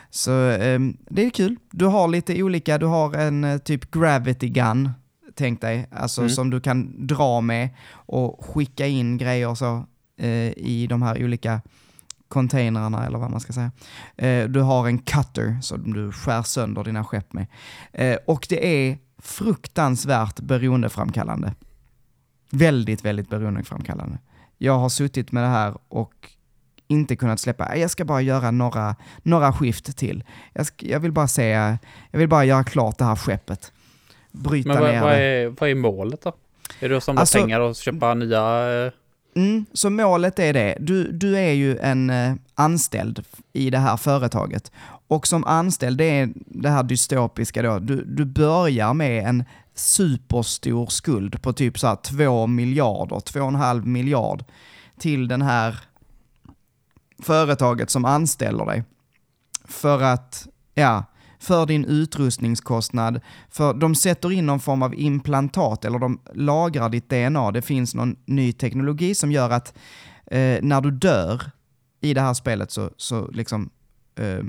Så 0.10 0.50
eh, 0.50 0.80
det 1.10 1.26
är 1.26 1.30
kul. 1.30 1.56
Du 1.72 1.86
har 1.86 2.08
lite 2.08 2.44
olika, 2.44 2.78
du 2.78 2.86
har 2.86 3.14
en 3.14 3.44
eh, 3.44 3.58
typ 3.58 3.92
gravity 3.92 4.50
gun, 4.50 4.90
tänk 5.36 5.62
dig, 5.62 5.88
alltså 5.92 6.22
Mm. 6.22 6.30
som 6.30 6.50
du 6.50 6.60
kan 6.60 7.08
dra 7.08 7.42
med 7.42 7.70
och 7.92 8.46
skicka 8.46 8.88
in 8.88 9.18
grejer 9.18 9.56
så 9.56 9.86
eh, 10.20 10.52
i 10.58 10.88
de 10.90 11.02
här 11.02 11.24
olika 11.24 11.62
containrarna 12.28 13.06
eller 13.06 13.18
vad 13.18 13.32
man 13.32 13.40
ska 13.40 13.54
säga. 13.54 13.72
Du 14.48 14.60
har 14.62 14.88
en 14.88 14.98
cutter 15.00 15.58
som 15.62 15.94
du 15.94 16.12
skär 16.12 16.42
sönder 16.44 16.84
dina 16.84 17.04
skepp 17.04 17.34
med. 17.34 17.48
Och 18.28 18.46
det 18.50 18.88
är 18.90 18.98
fruktansvärt 19.20 20.40
beroendeframkallande. 20.40 21.54
Väldigt, 22.50 23.06
väldigt 23.06 23.30
beroendeframkallande. 23.30 24.18
Jag 24.58 24.78
har 24.80 24.90
suttit 24.90 25.32
med 25.32 25.44
det 25.44 25.48
här 25.50 25.74
och 25.88 26.14
inte 26.88 27.16
kunnat 27.16 27.40
släppa. 27.40 27.78
Jag 27.78 27.92
ska 27.92 28.06
bara 28.06 28.22
göra 28.22 28.52
några, 28.52 28.96
några 29.24 29.54
skift 29.54 29.98
till. 29.98 30.24
Jag, 30.54 30.66
ska, 30.66 30.86
jag 30.86 31.00
vill 31.00 31.12
bara 31.12 31.28
se, 31.28 31.78
jag 32.12 32.20
vill 32.20 32.30
bara 32.30 32.46
göra 32.46 32.64
klart 32.64 32.98
det 32.98 33.06
här 33.06 33.16
skeppet. 33.16 33.72
Bryta 34.32 34.70
Men 34.70 34.80
vad, 34.82 34.92
ner 34.92 35.02
vad, 35.02 35.14
är, 35.14 35.48
vad 35.60 35.70
är 35.70 35.76
målet 35.76 36.22
då? 36.22 36.34
Är 36.80 36.90
det 36.90 36.98
att 36.98 37.04
samla 37.04 37.22
Alltså- 37.22 37.38
pengar 37.40 37.60
och 37.60 37.76
köpa 37.76 38.14
nya... 38.14 38.86
eh, 38.86 38.92
Mm, 39.36 39.66
så 39.74 39.90
målet 39.90 40.40
är 40.40 40.54
det. 40.54 40.78
Du, 40.80 41.12
du 41.12 41.38
är 41.38 41.52
ju 41.52 41.78
en 41.78 42.10
eh, 42.10 42.34
anställd 42.56 43.26
i 43.54 43.70
det 43.70 43.78
här 43.78 43.98
företaget. 43.98 44.72
Och 45.08 45.28
som 45.28 45.44
anställd, 45.44 45.98
det 45.98 46.20
är 46.20 46.34
det 46.36 46.70
här 46.70 46.84
dystopiska 46.84 47.62
då, 47.62 47.80
du, 47.80 48.04
du 48.06 48.26
börjar 48.26 48.94
med 48.94 49.30
en 49.30 49.44
superstor 49.74 50.88
skuld 50.88 51.42
på 51.42 51.54
typ 51.54 51.80
så 51.80 51.88
här 51.88 51.96
2 51.96 52.48
miljarder, 52.48 53.16
2,5 53.16 53.86
miljard 53.86 54.44
till 55.00 55.28
den 55.28 55.42
här 55.42 55.80
företaget 57.24 57.90
som 57.90 58.06
anställer 58.06 58.66
dig. 58.66 58.84
För 59.66 60.02
att, 60.02 60.48
ja, 60.74 61.04
för 61.40 61.66
din 61.66 61.86
utrustningskostnad, 61.86 63.22
för 63.50 63.74
de 63.74 63.96
sätter 63.96 64.32
in 64.32 64.46
någon 64.46 64.60
form 64.60 64.82
av 64.82 64.96
implantat 64.96 65.86
eller 65.86 66.00
de 66.00 66.20
lagrar 66.34 66.90
ditt 66.90 67.10
DNA. 67.10 67.52
Det 67.52 67.62
finns 67.62 67.96
någon 67.96 68.16
ny 68.26 68.54
teknologi 68.54 69.16
som 69.16 69.32
gör 69.32 69.50
att 69.50 69.78
eh, 70.26 70.60
när 70.62 70.82
du 70.82 70.92
dör 70.92 71.42
i 72.02 72.14
det 72.14 72.22
här 72.22 72.34
spelet 72.34 72.72
så, 72.72 72.90
så 72.98 73.28
liksom 73.32 73.70
eh, 74.16 74.44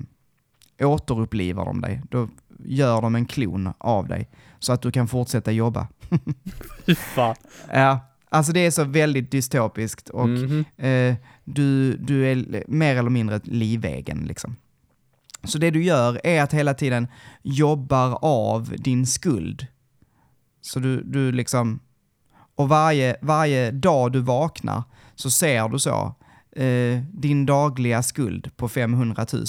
återupplivar 0.81 1.65
de 1.65 1.81
dig. 1.81 2.03
Då 2.11 2.29
gör 2.65 3.03
de 3.03 3.15
en 3.15 3.27
klon 3.27 3.73
av 3.79 4.09
dig 4.09 4.29
så 4.59 4.73
att 4.73 4.83
du 4.83 4.91
kan 4.93 5.09
fortsätta 5.09 5.53
jobba. 5.53 5.89
Fy 6.87 6.95
fan. 6.95 7.35
Ja, 7.73 8.01
alltså 8.29 8.53
det 8.53 8.61
är 8.67 8.71
så 8.71 8.85
väldigt 8.85 9.31
dystopiskt 9.31 10.09
och 10.09 10.29
Mhm. 10.29 10.65
eh, 10.77 11.15
du, 11.45 11.97
du 11.97 12.27
är 12.27 12.65
mer 12.69 12.97
eller 12.97 13.11
mindre 13.11 13.41
livegen 13.45 14.19
liksom. 14.27 14.57
Så 15.45 15.59
det 15.59 15.71
du 15.71 15.83
gör 15.85 16.21
är 16.27 16.43
att 16.43 16.53
hela 16.55 16.75
tiden 16.75 17.09
jobbar 17.43 18.19
av 18.25 18.75
din 18.79 19.07
skuld. 19.07 19.67
Så 20.61 20.79
du, 20.81 21.03
du 21.03 21.33
liksom, 21.33 21.81
och 22.55 22.69
varje, 22.69 23.17
varje 23.23 23.71
dag 23.71 24.13
du 24.13 24.21
vaknar 24.21 24.83
så 25.15 25.31
ser 25.31 25.69
du 25.69 25.79
så, 25.79 26.15
eh, 26.57 27.01
din 27.13 27.47
dagliga 27.47 28.03
skuld 28.03 28.57
på 28.57 28.69
500 28.69 29.27
000. 29.33 29.45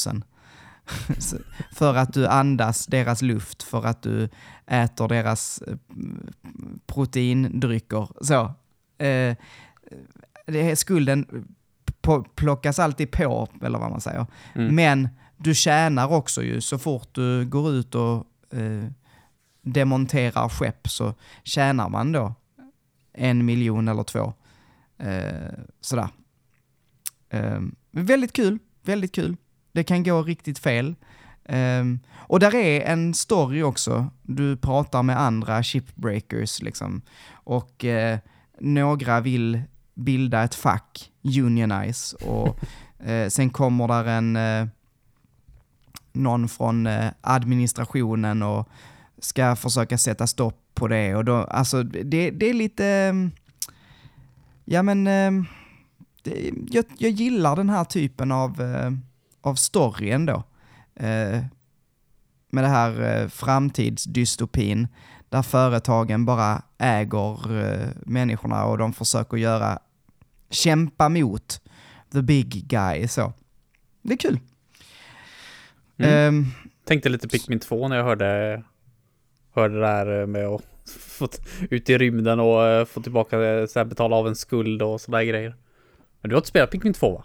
För 1.72 1.96
att 1.96 2.14
du 2.14 2.28
andas 2.28 2.86
deras 2.86 3.22
luft, 3.22 3.64
för 3.64 3.86
att 3.86 4.02
du 4.02 4.30
äter 4.68 5.08
deras 5.08 5.62
eh, 5.62 5.76
proteindrycker. 6.88 8.08
Så. 8.22 8.44
Eh, 8.98 9.36
det 10.46 10.72
är 10.72 10.76
skulden 10.76 11.48
plockas 12.36 12.80
alltid 12.80 13.12
på, 13.12 13.48
eller 13.62 13.80
vad 13.80 13.92
man 13.92 14.02
säger. 14.02 14.26
Mm. 14.56 14.76
Men 14.76 15.10
du 15.38 15.56
tjänar 15.56 16.12
också 16.12 16.44
ju, 16.44 16.62
så 16.62 16.78
fort 16.78 17.10
du 17.12 17.46
går 17.46 17.72
ut 17.72 17.96
och 17.96 18.26
eh, 18.54 18.90
demonterar 19.62 20.50
skepp 20.50 20.90
så 20.90 21.14
tjänar 21.44 21.90
man 21.90 22.12
då 22.12 22.34
en 23.14 23.46
miljon 23.46 23.88
eller 23.88 24.04
två. 24.04 24.34
Eh, 24.98 25.60
sådär. 25.82 26.10
Eh, 27.30 27.60
väldigt 27.92 28.34
kul, 28.34 28.60
väldigt 28.84 29.16
kul. 29.16 29.38
Det 29.72 29.84
kan 29.84 30.04
gå 30.04 30.24
riktigt 30.24 30.60
fel. 30.60 30.96
Eh, 31.46 31.84
och 32.18 32.40
där 32.40 32.56
är 32.56 32.82
en 32.82 33.14
story 33.14 33.64
också. 33.64 34.08
Du 34.22 34.58
pratar 34.58 35.04
med 35.04 35.20
andra 35.22 35.64
shipbreakers 35.64 36.62
liksom. 36.62 37.02
Och 37.32 37.86
eh, 37.86 38.20
några 38.60 39.22
vill 39.22 39.62
bilda 39.94 40.44
ett 40.44 40.56
fack, 40.56 41.12
unionize, 41.24 42.16
och 42.16 42.60
eh, 43.08 43.28
sen 43.30 43.50
kommer 43.50 43.88
där 43.88 44.06
en 44.06 44.36
eh, 44.36 44.68
någon 46.14 46.50
från 46.50 46.88
administrationen 47.22 48.44
och 48.44 48.70
ska 49.20 49.56
försöka 49.56 49.98
sätta 49.98 50.28
stopp 50.28 50.62
på 50.74 50.88
det. 50.88 51.16
Och 51.16 51.26
då, 51.26 51.36
alltså, 51.36 51.84
det, 51.84 52.32
det 52.32 52.50
är 52.50 52.54
lite... 52.54 52.86
mm, 52.86 53.32
Ja 54.66 54.84
men... 54.84 55.08
eh, 55.08 55.44
Det, 56.24 56.52
jag, 56.70 56.86
jag 56.98 57.12
gillar 57.12 57.56
den 57.56 57.70
här 57.70 57.84
typen 57.84 58.32
av, 58.32 58.62
av 59.42 59.56
story 59.56 60.10
ändå. 60.12 60.44
Eh, 60.96 61.40
Med 62.52 62.64
det 62.64 62.68
här 62.68 63.22
eh, 63.22 63.28
framtidsdystopin 63.28 64.88
där 65.30 65.42
företagen 65.42 66.26
bara 66.26 66.62
äger 66.78 67.62
eh, 67.64 67.88
människorna 68.06 68.66
och 68.66 68.78
de 68.78 68.94
försöker 68.94 69.38
göra, 69.38 69.80
kämpa 70.50 71.10
mot 71.10 71.62
the 72.12 72.22
big 72.22 72.68
guy 72.68 73.08
så. 73.08 73.34
Det 74.02 74.14
är 74.14 74.18
kul. 74.18 74.40
Mm. 75.98 76.12
Ehm, 76.36 76.46
Tänkte 76.86 77.10
lite 77.10 77.28
Pikmin 77.28 77.60
2 77.60 77.88
när 77.88 77.98
jag 77.98 78.04
hörde, 78.04 78.64
hörde 79.56 79.74
det 79.74 79.82
där 79.82 80.26
med 80.26 80.46
att 80.48 80.62
få 81.00 81.30
ut 81.70 81.90
i 81.90 81.98
rymden 81.98 82.40
och 82.40 82.68
eh, 82.68 82.86
få 82.86 83.02
tillbaka, 83.02 83.42
eh, 83.44 83.66
så 83.68 83.80
här, 83.80 83.86
betala 83.86 84.16
av 84.16 84.28
en 84.28 84.36
skuld 84.36 84.82
och 84.82 85.02
sådana 85.02 85.24
grejer. 85.24 85.56
Men 86.22 86.30
du 86.30 86.36
har 86.36 86.40
inte 86.40 86.50
spelat 86.50 86.72
Pikmin 86.72 86.94
2 86.94 87.12
va? 87.14 87.24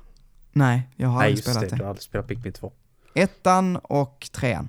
Nej, 0.55 0.89
jag 0.97 1.09
har 1.09 1.19
Nej 1.19 1.27
aldrig 1.27 1.45
spelat 1.45 1.61
det, 1.61 1.67
det. 1.69 1.77
du 1.77 1.83
har 1.83 1.89
aldrig 1.89 2.03
spelat 2.03 2.27
Pikmin 2.29 2.53
2. 2.53 2.73
Ettan 3.15 3.77
och 3.77 4.29
trean. 4.33 4.69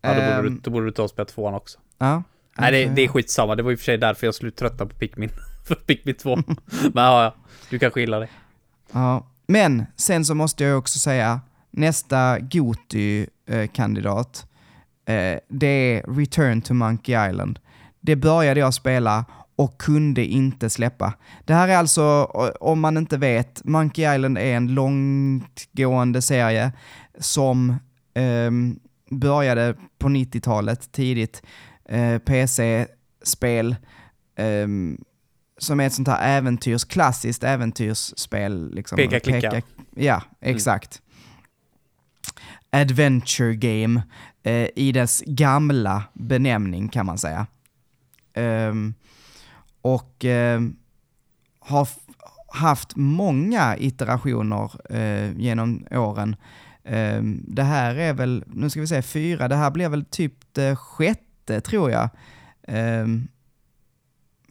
Ja, 0.00 0.14
då 0.14 0.20
borde, 0.20 0.42
du, 0.42 0.48
Ehm, 0.48 0.60
då 0.64 0.70
borde 0.70 0.86
du 0.86 0.92
ta 0.92 1.02
och 1.02 1.10
spela 1.10 1.26
tvåan 1.26 1.54
också. 1.54 1.78
ja. 1.98 2.22
Nej, 2.58 2.72
det, 2.72 2.94
det 2.94 3.02
är 3.02 3.08
skitsamma. 3.08 3.56
Det 3.56 3.62
var 3.62 3.72
i 3.72 3.74
och 3.74 3.78
för 3.78 3.84
sig 3.84 3.98
därför 3.98 4.26
jag 4.26 4.34
skulle 4.34 4.50
tröttna 4.50 4.86
på 4.86 4.94
Pikmin. 4.94 5.30
För 5.66 5.74
Pikmin 5.74 6.14
2. 6.14 6.36
Men 6.36 6.44
ja, 7.04 7.24
ja, 7.24 7.34
du 7.70 7.78
kanske 7.78 8.00
gillar 8.00 8.20
det. 8.20 8.28
Ja. 8.92 9.26
Men 9.46 9.86
sen 9.96 10.24
så 10.24 10.34
måste 10.34 10.64
jag 10.64 10.78
också 10.78 10.98
säga, 10.98 11.40
nästa 11.70 12.38
Goti-kandidat, 12.38 14.46
eh, 15.06 15.38
det 15.48 15.66
är 15.66 16.16
Return 16.16 16.62
to 16.62 16.74
Monkey 16.74 17.28
Island. 17.30 17.58
Det 18.00 18.16
började 18.16 18.60
jag 18.60 18.74
spela 18.74 19.24
och 19.56 19.78
kunde 19.78 20.24
inte 20.24 20.70
släppa. 20.70 21.14
Det 21.44 21.54
här 21.54 21.68
är 21.68 21.76
alltså, 21.76 22.24
om 22.60 22.80
man 22.80 22.96
inte 22.96 23.16
vet, 23.16 23.64
Monkey 23.64 24.14
Island 24.14 24.38
är 24.38 24.56
en 24.56 24.74
långtgående 24.74 26.22
serie 26.22 26.72
som 27.18 27.76
ehm, 28.14 28.78
började 29.10 29.74
på 29.98 30.08
90-talet 30.08 30.92
tidigt. 30.92 31.42
Eh, 31.88 32.18
PC-spel 32.18 33.76
ehm, 34.36 34.98
som 35.58 35.80
är 35.80 35.86
ett 35.86 35.92
sånt 35.92 36.08
här 36.08 36.36
äventyrs, 36.38 36.84
klassiskt 36.84 37.44
äventyrsspel. 37.44 38.74
Liksom. 38.74 38.96
Peka, 38.96 39.20
klicka. 39.20 39.62
ja, 39.96 40.22
exakt. 40.40 41.02
Adventure 42.70 43.54
game 43.54 44.02
eh, 44.42 44.68
i 44.76 44.92
dess 44.92 45.22
gamla 45.26 46.04
benämning 46.12 46.88
kan 46.88 47.06
man 47.06 47.18
säga. 47.18 47.46
Ehm, 48.34 48.94
och 49.82 50.24
eh, 50.24 50.60
har 51.58 51.88
haft 52.52 52.96
många 52.96 53.76
iterationer 53.78 54.94
eh, 54.96 55.38
genom 55.38 55.86
åren. 55.90 56.36
Eh, 56.84 57.22
det 57.48 57.62
här 57.62 57.94
är 57.94 58.12
väl, 58.12 58.44
nu 58.46 58.70
ska 58.70 58.80
vi 58.80 58.86
se, 58.86 59.02
fyra, 59.02 59.48
det 59.48 59.56
här 59.56 59.70
blir 59.70 59.88
väl 59.88 60.04
typ 60.04 60.34
det 60.52 60.76
sjätte 60.76 61.60
tror 61.60 61.90
jag. 61.90 62.08
Ehm, 62.68 63.28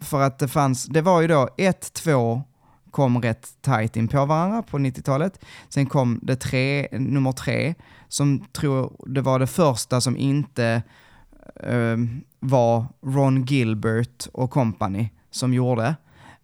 för 0.01 0.21
att 0.21 0.39
det 0.39 0.47
fanns, 0.47 0.85
det 0.85 1.01
var 1.01 1.21
ju 1.21 1.27
då 1.27 1.49
ett, 1.57 1.93
två 1.93 2.43
kom 2.91 3.21
rätt 3.21 3.61
tight 3.61 3.95
in 3.95 4.07
på 4.07 4.25
varandra 4.25 4.61
på 4.61 4.77
90-talet. 4.77 5.39
Sen 5.69 5.85
kom 5.85 6.19
det 6.23 6.35
tre, 6.35 6.87
nummer 6.91 7.31
tre, 7.31 7.75
som 8.07 8.45
tror 8.51 9.05
det 9.07 9.21
var 9.21 9.39
det 9.39 9.47
första 9.47 10.01
som 10.01 10.17
inte 10.17 10.83
eh, 11.55 11.97
var 12.39 12.85
Ron 13.01 13.45
Gilbert 13.45 14.27
och 14.33 14.51
company 14.51 15.09
som 15.31 15.53
gjorde. 15.53 15.95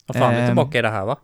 Vad 0.05 0.17
fan, 0.17 0.31
vi 0.31 0.37
är 0.37 0.41
ehm, 0.41 0.47
tillbaka 0.47 0.79
i 0.79 0.81
det 0.81 0.89
här 0.89 1.05
va? 1.05 1.17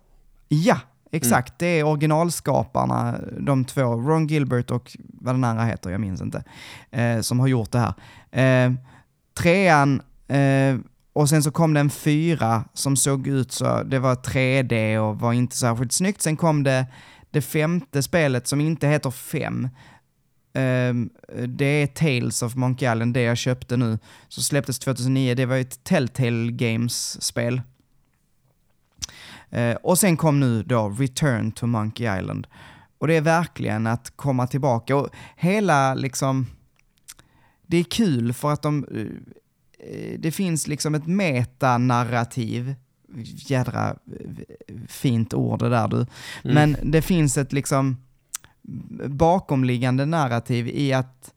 Ja, 0.47 0.73
mm. 0.73 0.85
exakt. 1.11 1.49
Mm. 1.49 1.55
Det 1.57 1.79
är 1.79 1.83
originalskaparna, 1.83 3.15
de 3.39 3.65
två, 3.65 3.81
Ron 3.81 4.27
Gilbert 4.27 4.71
och 4.71 4.97
vad 4.97 5.35
den 5.35 5.43
andra 5.43 5.63
heter, 5.63 5.89
jag 5.89 6.01
minns 6.01 6.21
inte, 6.21 6.43
eh, 6.91 7.19
som 7.19 7.39
har 7.39 7.47
gjort 7.47 7.71
det 7.71 7.79
här. 7.79 7.93
Ehm, 8.31 8.77
trean, 9.33 10.01
eh, 10.27 10.77
och 11.13 11.29
sen 11.29 11.43
så 11.43 11.51
kom 11.51 11.73
det 11.73 11.79
en 11.79 11.89
fyra 11.89 12.63
som 12.73 12.95
såg 12.95 13.27
ut 13.27 13.51
så, 13.51 13.83
det 13.83 13.99
var 13.99 14.15
3D 14.15 14.97
och 14.97 15.19
var 15.19 15.33
inte 15.33 15.57
särskilt 15.57 15.91
snyggt. 15.91 16.21
Sen 16.21 16.37
kom 16.37 16.63
det 16.63 16.85
det 17.33 17.41
femte 17.41 18.03
spelet 18.03 18.47
som 18.47 18.61
inte 18.61 18.87
heter 18.87 19.11
5, 19.11 19.69
Um, 20.55 21.09
det 21.47 21.65
är 21.65 21.87
Tales 21.87 22.41
of 22.41 22.55
Monkey 22.55 22.91
Island, 22.91 23.13
det 23.13 23.21
jag 23.21 23.37
köpte 23.37 23.77
nu, 23.77 23.99
som 24.27 24.43
släpptes 24.43 24.79
2009. 24.79 25.35
Det 25.35 25.45
var 25.45 25.55
ju 25.55 25.61
ett 25.61 25.83
Telltale 25.83 26.51
Games-spel. 26.51 27.61
Uh, 29.55 29.75
och 29.83 29.99
sen 29.99 30.17
kom 30.17 30.39
nu 30.39 30.63
då 30.63 30.89
Return 30.89 31.51
to 31.51 31.67
Monkey 31.67 32.19
Island. 32.19 32.47
Och 33.03 33.07
det 33.07 33.15
är 33.15 33.21
verkligen 33.21 33.87
att 33.87 34.13
komma 34.15 34.47
tillbaka. 34.47 34.95
Och 34.95 35.09
hela 35.35 35.93
liksom... 35.93 36.47
Det 37.67 37.77
är 37.77 37.83
kul 37.83 38.33
för 38.33 38.51
att 38.51 38.61
de... 38.61 38.85
Eh, 38.91 39.01
eh, 39.89 40.19
det 40.19 40.31
finns 40.31 40.67
liksom 40.67 40.95
ett 40.95 41.07
metanarrativ. 41.07 42.75
Jädra 43.23 43.89
eh, 43.89 44.75
fint 44.87 45.33
ord 45.33 45.59
det 45.59 45.69
där 45.69 45.87
du. 45.87 45.95
Mm. 45.97 46.07
Men 46.43 46.91
det 46.91 47.01
finns 47.01 47.37
ett 47.37 47.53
liksom 47.53 47.97
bakomliggande 49.07 50.05
narrativ 50.05 50.67
i 50.67 50.93
att 50.93 51.33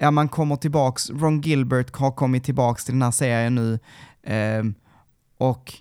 ja, 0.00 0.10
man 0.10 0.28
kommer 0.28 0.56
tillbaks, 0.56 1.10
Ron 1.10 1.40
Gilbert 1.40 1.96
har 1.96 2.10
kommit 2.10 2.44
tillbaks 2.44 2.84
till 2.84 2.94
den 2.94 3.02
här 3.02 3.10
serien 3.10 3.54
nu. 3.54 3.78
ehm, 4.22 4.74
och 5.38 5.72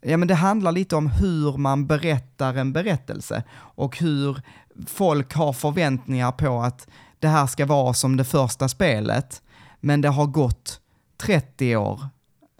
Ja 0.00 0.16
men 0.16 0.28
det 0.28 0.34
handlar 0.34 0.72
lite 0.72 0.96
om 0.96 1.06
hur 1.06 1.56
man 1.56 1.86
berättar 1.86 2.54
en 2.54 2.72
berättelse 2.72 3.42
och 3.52 3.98
hur 3.98 4.40
folk 4.86 5.34
har 5.34 5.52
förväntningar 5.52 6.32
på 6.32 6.60
att 6.60 6.88
det 7.18 7.28
här 7.28 7.46
ska 7.46 7.66
vara 7.66 7.94
som 7.94 8.16
det 8.16 8.24
första 8.24 8.68
spelet, 8.68 9.42
men 9.80 10.00
det 10.00 10.08
har 10.08 10.26
gått 10.26 10.80
30 11.16 11.76
år 11.76 12.00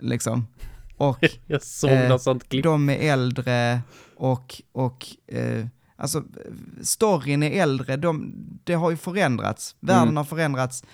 liksom. 0.01 0.47
Och 0.97 1.19
Jag 1.47 1.63
såg 1.63 1.91
eh, 1.91 2.17
sånt 2.17 2.49
klipp. 2.49 2.65
de 2.65 2.91
är 2.91 3.13
äldre 3.13 3.81
och, 4.17 4.63
och 4.73 5.07
eh, 5.27 5.67
alltså 5.97 6.23
storyn 6.83 7.43
är 7.43 7.63
äldre, 7.63 7.97
de, 7.97 8.33
det 8.65 8.75
har 8.75 8.91
ju 8.91 8.97
förändrats, 8.97 9.77
världen 9.81 10.03
Mm. 10.03 10.17
har 10.17 10.25
förändrats, 10.25 10.85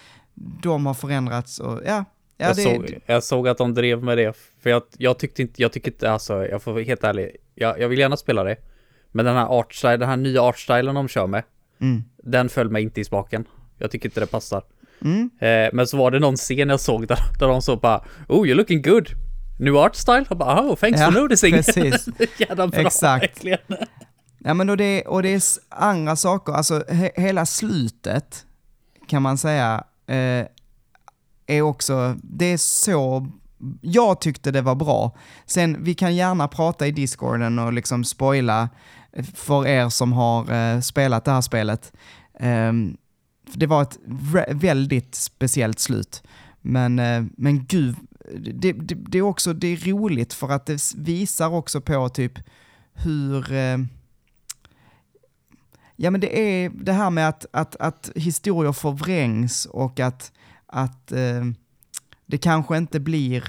de 0.62 0.86
har 0.86 0.94
förändrats 0.94 1.58
och 1.58 1.80
ja. 1.86 2.04
ja 2.36 2.46
jag, 2.46 2.56
det, 2.56 2.62
såg, 2.62 2.98
jag 3.06 3.22
såg 3.24 3.48
att 3.48 3.58
de 3.58 3.74
drev 3.74 4.02
med 4.02 4.18
det. 4.18 4.36
För 4.62 4.70
jag, 4.70 4.82
jag 4.98 5.18
tyckte 5.18 5.42
inte, 5.42 5.62
jag 5.62 5.72
tycker 5.72 5.90
inte, 5.90 6.10
alltså 6.10 6.46
jag 6.46 6.62
får 6.62 6.72
vara 6.72 6.82
helt 6.84 7.04
ärlig. 7.04 7.36
Jag, 7.54 7.80
jag 7.80 7.88
vill 7.88 7.98
gärna 7.98 8.16
spela 8.16 8.44
det. 8.44 8.56
Men 9.12 9.24
den 9.24 9.36
här 9.36 9.46
artstyle, 9.46 9.96
den 9.96 10.08
här 10.08 10.16
nya 10.16 10.42
artstylen 10.42 10.94
de 10.94 11.08
kör 11.08 11.26
med. 11.26 11.42
Mm. 11.80 12.04
Den 12.16 12.48
föll 12.48 12.70
mig 12.70 12.82
inte 12.82 13.00
i 13.00 13.04
smaken. 13.04 13.44
Jag 13.78 13.90
tycker 13.90 14.08
inte 14.08 14.20
det 14.20 14.26
passar. 14.26 14.62
Mm. 15.00 15.30
Eh, 15.40 15.70
men 15.72 15.86
så 15.86 15.96
var 15.96 16.10
det 16.10 16.18
någon 16.18 16.36
scen 16.36 16.68
jag 16.68 16.80
såg 16.80 17.06
där, 17.08 17.18
där 17.38 17.48
de 17.48 17.62
så 17.62 17.76
bara 17.76 18.04
Oh 18.28 18.46
you're 18.46 18.54
looking 18.54 18.82
good. 18.82 19.08
New 19.58 19.76
art 19.76 19.94
style? 19.96 20.24
Jag 20.28 20.38
bara 20.38 20.60
oh 20.62 20.74
thanks 20.76 21.00
Ja, 21.00 21.10
for 21.12 21.20
noticing. 21.20 21.52
precis. 21.52 22.08
Jävla 22.38 22.66
bra 22.66 22.80
Exakt. 22.80 23.22
verkligen. 23.22 23.58
Ja 24.44 24.54
men 24.54 24.70
och 24.70 24.76
det, 24.76 25.02
och 25.02 25.22
det 25.22 25.34
är 25.34 25.42
andra 25.68 26.16
saker, 26.16 26.52
alltså 26.52 26.84
he, 26.88 27.10
hela 27.14 27.46
slutet 27.46 28.46
kan 29.06 29.22
man 29.22 29.38
säga 29.38 29.84
eh, 30.06 30.46
är 31.46 31.62
också, 31.62 32.16
det 32.22 32.44
är 32.44 32.56
så, 32.56 33.26
jag 33.80 34.20
tyckte 34.20 34.50
det 34.50 34.62
var 34.62 34.74
bra. 34.74 35.16
Sen 35.46 35.84
vi 35.84 35.94
kan 35.94 36.16
gärna 36.16 36.48
prata 36.48 36.86
i 36.86 36.92
discorden 36.92 37.58
och 37.58 37.72
liksom 37.72 38.04
spoila 38.04 38.68
eh, 39.12 39.24
för 39.24 39.66
er 39.66 39.88
som 39.88 40.12
har 40.12 40.52
eh, 40.52 40.80
spelat 40.80 41.24
det 41.24 41.32
här 41.32 41.40
spelet. 41.40 41.92
Eh, 42.34 42.72
det 43.54 43.66
var 43.66 43.82
ett 43.82 43.98
väldigt 44.50 45.14
speciellt 45.14 45.78
slut. 45.78 46.22
Men, 46.60 46.98
eh, 46.98 47.24
men 47.36 47.64
gud, 47.64 47.96
det, 48.36 48.72
det, 48.72 48.94
det 48.94 49.18
är 49.18 49.22
också 49.22 49.52
det 49.52 49.66
är 49.66 49.76
roligt 49.76 50.32
för 50.32 50.48
att 50.48 50.66
det 50.66 50.94
visar 50.96 51.48
också 51.54 51.80
på 51.80 52.08
typ 52.08 52.38
hur... 52.94 53.52
Eh, 53.52 53.78
Ja 56.02 56.10
men 56.10 56.20
det 56.20 56.38
är 56.38 56.70
det 56.74 56.92
här 56.92 57.10
med 57.10 57.28
att, 57.28 57.46
att, 57.52 57.76
att 57.76 58.10
historier 58.14 58.72
förvrängs 58.72 59.66
och 59.66 60.00
att, 60.00 60.32
att 60.66 61.12
eh, 61.12 61.44
det 62.26 62.38
kanske 62.38 62.76
inte 62.76 63.00
blir 63.00 63.44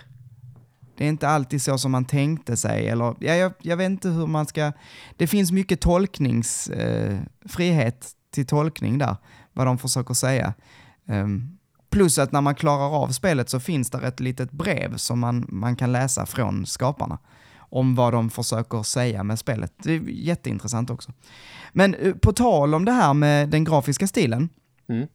det 0.98 1.06
är 1.06 1.10
inte 1.10 1.28
alltid 1.28 1.62
så 1.62 1.78
som 1.78 1.92
man 1.92 2.06
tänkte 2.06 2.58
sig. 2.58 2.88
Eller, 2.88 3.16
ja, 3.20 3.34
jag, 3.34 3.54
jag 3.62 3.78
vet 3.78 3.86
inte 3.86 4.10
hur 4.10 4.28
man 4.28 4.46
ska... 4.46 4.72
Det 5.18 5.28
finns 5.28 5.52
mycket 5.52 5.82
tolkningsfrihet 5.82 8.06
eh, 8.06 8.10
till 8.34 8.46
tolkning 8.46 8.98
där, 8.98 9.16
vad 9.54 9.68
de 9.68 9.78
försöker 9.78 10.14
säga. 10.14 10.54
Um, 11.06 11.58
plus 11.90 12.20
att 12.20 12.32
när 12.32 12.42
man 12.42 12.56
klarar 12.56 13.04
av 13.04 13.08
spelet 13.08 13.50
så 13.50 13.60
finns 13.60 13.90
det 13.90 14.08
ett 14.08 14.20
litet 14.20 14.52
brev 14.52 14.98
som 14.98 15.20
man, 15.20 15.46
man 15.50 15.76
kan 15.76 15.92
läsa 15.92 16.26
från 16.26 16.66
skaparna 16.66 17.18
om 17.74 17.96
vad 17.96 18.14
de 18.14 18.30
försöker 18.30 18.84
säga 18.84 19.24
med 19.24 19.40
spelet. 19.40 19.74
Det 19.78 19.94
är 19.94 20.02
jätteintressant 20.10 20.90
också. 20.90 21.12
Men 21.72 21.96
uh, 21.96 22.16
på 22.16 22.34
tal 22.34 22.76
om 22.76 22.86
det 22.86 22.92
här 22.92 23.14
med 23.14 23.50
den 23.50 23.64
grafiska 23.64 24.08
stilen, 24.08 24.50
Mm. 24.90 25.08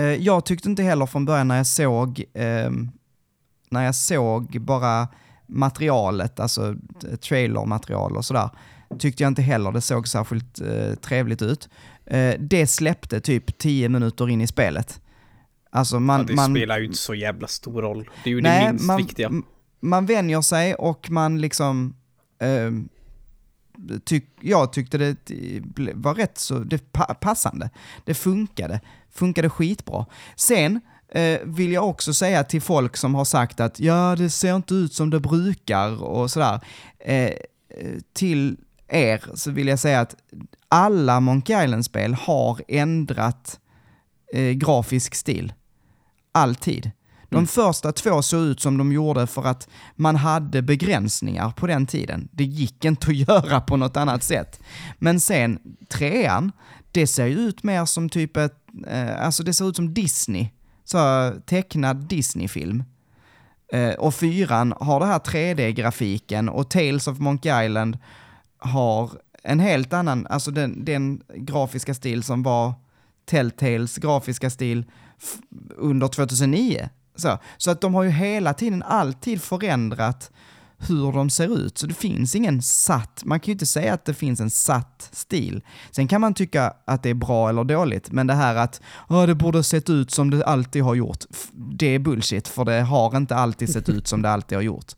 uh, 0.00 0.06
jag 0.24 0.44
tyckte 0.44 0.68
inte 0.68 0.82
heller 0.82 1.06
från 1.06 1.24
början 1.24 1.48
när 1.48 1.56
jag 1.56 1.66
såg 1.66 2.24
um, 2.34 2.90
när 3.70 3.84
jag 3.84 3.94
såg 3.94 4.60
bara 4.60 5.08
materialet, 5.46 6.40
alltså 6.40 6.74
trailermaterial 7.20 8.16
och 8.16 8.24
sådär, 8.24 8.50
tyckte 8.98 9.22
jag 9.22 9.30
inte 9.30 9.42
heller 9.42 9.72
det 9.72 9.80
såg 9.80 10.08
särskilt 10.08 10.60
eh, 10.60 10.94
trevligt 10.94 11.42
ut. 11.42 11.68
Eh, 12.06 12.34
det 12.38 12.66
släppte 12.66 13.20
typ 13.20 13.58
10 13.58 13.88
minuter 13.88 14.28
in 14.28 14.40
i 14.40 14.46
spelet. 14.46 15.00
Alltså 15.70 16.00
man... 16.00 16.20
ja, 16.20 16.26
det 16.26 16.34
man, 16.34 16.50
spelar 16.50 16.78
ju 16.78 16.84
inte 16.84 16.98
så 16.98 17.14
jävla 17.14 17.48
stor 17.48 17.82
roll. 17.82 18.10
Det 18.24 18.30
är 18.30 18.34
ju 18.34 18.40
nej, 18.40 18.64
det 18.64 18.72
minst 18.72 18.86
man, 18.86 18.96
viktiga. 18.96 19.30
Man 19.82 20.06
vänjer 20.06 20.40
sig 20.40 20.74
och 20.74 21.10
man 21.10 21.40
liksom... 21.40 21.96
Eh, 22.38 22.70
tyck, 24.04 24.24
jag 24.40 24.72
tyckte 24.72 24.98
det 24.98 25.16
var 25.94 26.14
rätt 26.14 26.38
så 26.38 26.58
det 26.58 26.92
passande. 27.20 27.70
Det 28.04 28.14
funkade. 28.14 28.80
Funkade 29.10 29.50
skitbra. 29.50 30.06
Sen 30.36 30.80
eh, 31.08 31.40
vill 31.44 31.72
jag 31.72 31.88
också 31.88 32.14
säga 32.14 32.44
till 32.44 32.62
folk 32.62 32.96
som 32.96 33.14
har 33.14 33.24
sagt 33.24 33.60
att 33.60 33.80
ja, 33.80 34.16
det 34.16 34.30
ser 34.30 34.56
inte 34.56 34.74
ut 34.74 34.92
som 34.92 35.10
det 35.10 35.20
brukar 35.20 36.02
och 36.02 36.30
sådär. 36.30 36.60
Eh, 36.98 37.32
till 38.12 38.56
er 38.88 39.24
så 39.34 39.50
vill 39.50 39.68
jag 39.68 39.78
säga 39.78 40.00
att 40.00 40.16
alla 40.68 41.20
Monkey 41.20 41.64
Island-spel 41.64 42.14
har 42.14 42.62
ändrat 42.68 43.60
eh, 44.32 44.50
grafisk 44.50 45.14
stil. 45.14 45.52
Alltid. 46.32 46.90
De 47.32 47.38
mm. 47.38 47.46
första 47.46 47.92
två 47.92 48.22
såg 48.22 48.40
ut 48.42 48.60
som 48.60 48.78
de 48.78 48.92
gjorde 48.92 49.26
för 49.26 49.44
att 49.44 49.68
man 49.96 50.16
hade 50.16 50.62
begränsningar 50.62 51.50
på 51.50 51.66
den 51.66 51.86
tiden. 51.86 52.28
Det 52.32 52.44
gick 52.44 52.84
inte 52.84 53.06
att 53.06 53.16
göra 53.28 53.60
på 53.60 53.76
något 53.76 53.96
annat 53.96 54.22
sätt. 54.22 54.60
Men 54.98 55.20
sen, 55.20 55.58
trean, 55.88 56.52
det 56.92 57.06
ser 57.06 57.26
ju 57.26 57.38
ut 57.38 57.62
mer 57.62 57.84
som 57.84 58.08
typ 58.08 58.36
ett, 58.36 58.56
eh, 58.86 59.24
alltså 59.24 59.42
det 59.42 59.54
ser 59.54 59.68
ut 59.68 59.76
som 59.76 59.94
Disney 59.94 60.48
så 60.84 61.32
tecknad 61.46 61.96
Disney-film. 61.96 62.84
Eh, 63.72 63.94
och 63.94 64.14
fyran 64.14 64.74
har 64.80 65.00
det 65.00 65.06
här 65.06 65.18
3D-grafiken 65.18 66.48
och 66.48 66.70
Tales 66.70 67.08
of 67.08 67.18
Monkey 67.18 67.64
Island 67.64 67.98
har 68.58 69.10
en 69.42 69.60
helt 69.60 69.92
annan, 69.92 70.26
alltså 70.26 70.50
den, 70.50 70.84
den 70.84 71.22
grafiska 71.36 71.94
stil 71.94 72.22
som 72.22 72.42
var 72.42 72.74
Telltales 73.24 73.96
grafiska 73.96 74.50
stil 74.50 74.84
under 75.76 76.08
2009. 76.08 76.88
Så, 77.14 77.38
så 77.56 77.70
att 77.70 77.80
de 77.80 77.94
har 77.94 78.02
ju 78.02 78.10
hela 78.10 78.54
tiden 78.54 78.82
alltid 78.82 79.42
förändrat 79.42 80.30
hur 80.88 81.12
de 81.12 81.30
ser 81.30 81.66
ut. 81.66 81.78
Så 81.78 81.86
det 81.86 81.94
finns 81.94 82.34
ingen 82.34 82.62
satt, 82.62 83.22
man 83.24 83.40
kan 83.40 83.46
ju 83.46 83.52
inte 83.52 83.66
säga 83.66 83.94
att 83.94 84.04
det 84.04 84.14
finns 84.14 84.40
en 84.40 84.50
satt 84.50 85.08
stil. 85.12 85.62
Sen 85.90 86.08
kan 86.08 86.20
man 86.20 86.34
tycka 86.34 86.72
att 86.84 87.02
det 87.02 87.10
är 87.10 87.14
bra 87.14 87.48
eller 87.48 87.64
dåligt, 87.64 88.12
men 88.12 88.26
det 88.26 88.34
här 88.34 88.56
att 88.56 88.80
oh, 89.08 89.26
det 89.26 89.34
borde 89.34 89.62
sett 89.62 89.90
ut 89.90 90.10
som 90.10 90.30
det 90.30 90.44
alltid 90.44 90.82
har 90.82 90.94
gjort, 90.94 91.24
det 91.52 91.86
är 91.86 91.98
bullshit, 91.98 92.48
för 92.48 92.64
det 92.64 92.80
har 92.80 93.16
inte 93.16 93.36
alltid 93.36 93.72
sett 93.72 93.88
ut 93.88 94.06
som 94.08 94.22
det 94.22 94.30
alltid 94.30 94.58
har 94.58 94.62
gjort. 94.62 94.92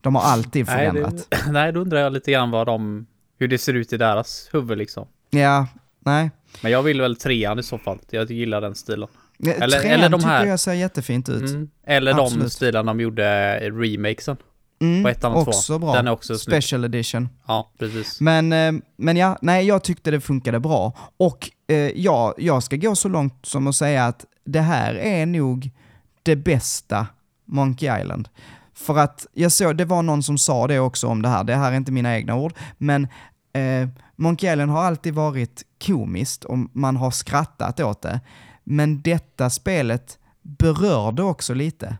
De 0.00 0.14
har 0.14 0.22
alltid 0.22 0.66
förändrat. 0.66 1.12
Nej, 1.12 1.24
det, 1.30 1.52
nej 1.52 1.72
då 1.72 1.80
undrar 1.80 2.00
jag 2.00 2.12
lite 2.12 2.32
grann 2.32 2.50
vad 2.50 2.66
de, 2.66 3.06
hur 3.38 3.48
det 3.48 3.58
ser 3.58 3.74
ut 3.74 3.92
i 3.92 3.96
deras 3.96 4.48
huvud 4.52 4.78
liksom. 4.78 5.06
Ja, 5.30 5.66
nej. 6.00 6.30
Men 6.62 6.72
jag 6.72 6.82
vill 6.82 7.00
väl 7.00 7.16
trean 7.16 7.58
i 7.58 7.62
så 7.62 7.78
fall, 7.78 7.98
jag 8.10 8.30
gillar 8.30 8.60
den 8.60 8.74
stilen. 8.74 9.08
Eller, 9.46 9.78
trean 9.80 9.92
eller 9.94 10.08
de 10.08 10.24
här... 10.24 10.40
tycker 10.40 10.50
jag 10.50 10.60
ser 10.60 10.72
jättefint 10.72 11.28
ut. 11.28 11.50
Mm. 11.50 11.70
Eller 11.86 12.20
Absolut. 12.20 12.44
de 12.44 12.50
stilarna 12.50 12.92
de 12.92 13.00
gjorde 13.00 13.54
remakesen. 13.60 14.36
Mm, 14.82 15.02
på 15.02 15.08
ettan 15.08 15.32
och 15.32 15.48
också 15.48 15.72
två. 15.72 15.78
bra. 15.78 15.94
Den 15.94 16.06
är 16.06 16.10
också 16.10 16.38
Special 16.38 16.80
snygg. 16.80 16.84
edition. 16.84 17.28
Ja, 17.46 17.70
precis. 17.78 18.20
Men, 18.20 18.52
eh, 18.52 18.72
men 18.96 19.16
ja, 19.16 19.38
nej, 19.42 19.66
jag 19.66 19.84
tyckte 19.84 20.10
det 20.10 20.20
funkade 20.20 20.60
bra. 20.60 20.92
Och 21.16 21.50
eh, 21.68 21.76
ja, 21.76 22.34
jag 22.38 22.62
ska 22.62 22.76
gå 22.76 22.94
så 22.96 23.08
långt 23.08 23.46
som 23.46 23.66
att 23.66 23.76
säga 23.76 24.06
att 24.06 24.24
det 24.44 24.60
här 24.60 24.94
är 24.94 25.26
nog 25.26 25.70
det 26.22 26.36
bästa 26.36 27.06
Monkey 27.44 28.00
Island. 28.00 28.28
För 28.74 28.98
att 28.98 29.26
jag 29.32 29.52
såg, 29.52 29.76
det 29.76 29.84
var 29.84 30.02
någon 30.02 30.22
som 30.22 30.38
sa 30.38 30.66
det 30.66 30.78
också 30.78 31.06
om 31.06 31.22
det 31.22 31.28
här, 31.28 31.44
det 31.44 31.54
här 31.54 31.72
är 31.72 31.76
inte 31.76 31.92
mina 31.92 32.16
egna 32.16 32.36
ord, 32.36 32.52
men 32.78 33.08
eh, 33.52 33.88
Monkey 34.16 34.52
Island 34.52 34.70
har 34.70 34.82
alltid 34.82 35.14
varit 35.14 35.62
komiskt 35.86 36.44
och 36.44 36.58
man 36.72 36.96
har 36.96 37.10
skrattat 37.10 37.80
åt 37.80 38.02
det. 38.02 38.20
Men 38.64 39.02
detta 39.02 39.50
spelet 39.50 40.18
berörde 40.42 41.22
också 41.22 41.54
lite. 41.54 41.98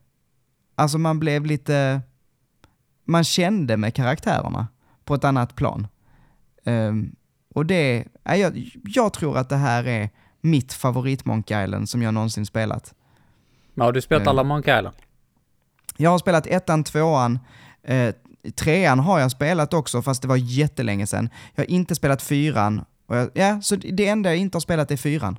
Alltså 0.75 0.99
man 0.99 1.20
blev 1.20 1.46
lite 1.46 2.01
man 3.11 3.25
kände 3.25 3.77
med 3.77 3.94
karaktärerna 3.94 4.68
på 5.05 5.14
ett 5.14 5.25
annat 5.25 5.55
plan. 5.55 5.87
Um, 6.64 7.16
och 7.55 7.66
det, 7.66 8.05
jag, 8.23 8.70
jag 8.85 9.12
tror 9.12 9.38
att 9.38 9.49
det 9.49 9.57
här 9.57 9.87
är 9.87 10.11
mitt 10.40 10.73
favorit 10.73 11.25
Monkey 11.25 11.64
Island 11.64 11.88
som 11.88 12.03
jag 12.03 12.14
någonsin 12.14 12.46
spelat. 12.46 12.94
Har 13.79 13.92
du 13.92 14.01
spelat 14.01 14.23
um, 14.23 14.29
alla 14.29 14.44
Monkey 14.44 14.79
Island? 14.79 14.96
Jag 15.96 16.11
har 16.11 16.18
spelat 16.18 16.46
ettan, 16.46 16.85
tvåan, 16.85 17.38
eh, 17.83 18.14
trean 18.55 18.99
har 18.99 19.20
jag 19.20 19.31
spelat 19.31 19.75
också, 19.75 20.03
fast 20.03 20.23
det 20.23 20.29
var 20.29 20.37
jättelänge 20.37 21.07
sedan. 21.07 21.31
Jag 21.55 21.62
har 21.62 21.70
inte 21.70 21.94
spelat 21.94 22.23
fyran. 22.23 22.85
Jag, 23.07 23.31
ja, 23.35 23.61
så 23.62 23.77
det 23.77 24.09
enda 24.09 24.31
jag 24.31 24.38
inte 24.38 24.57
har 24.57 24.61
spelat 24.61 24.90
är 24.90 24.96
fyran. 24.96 25.38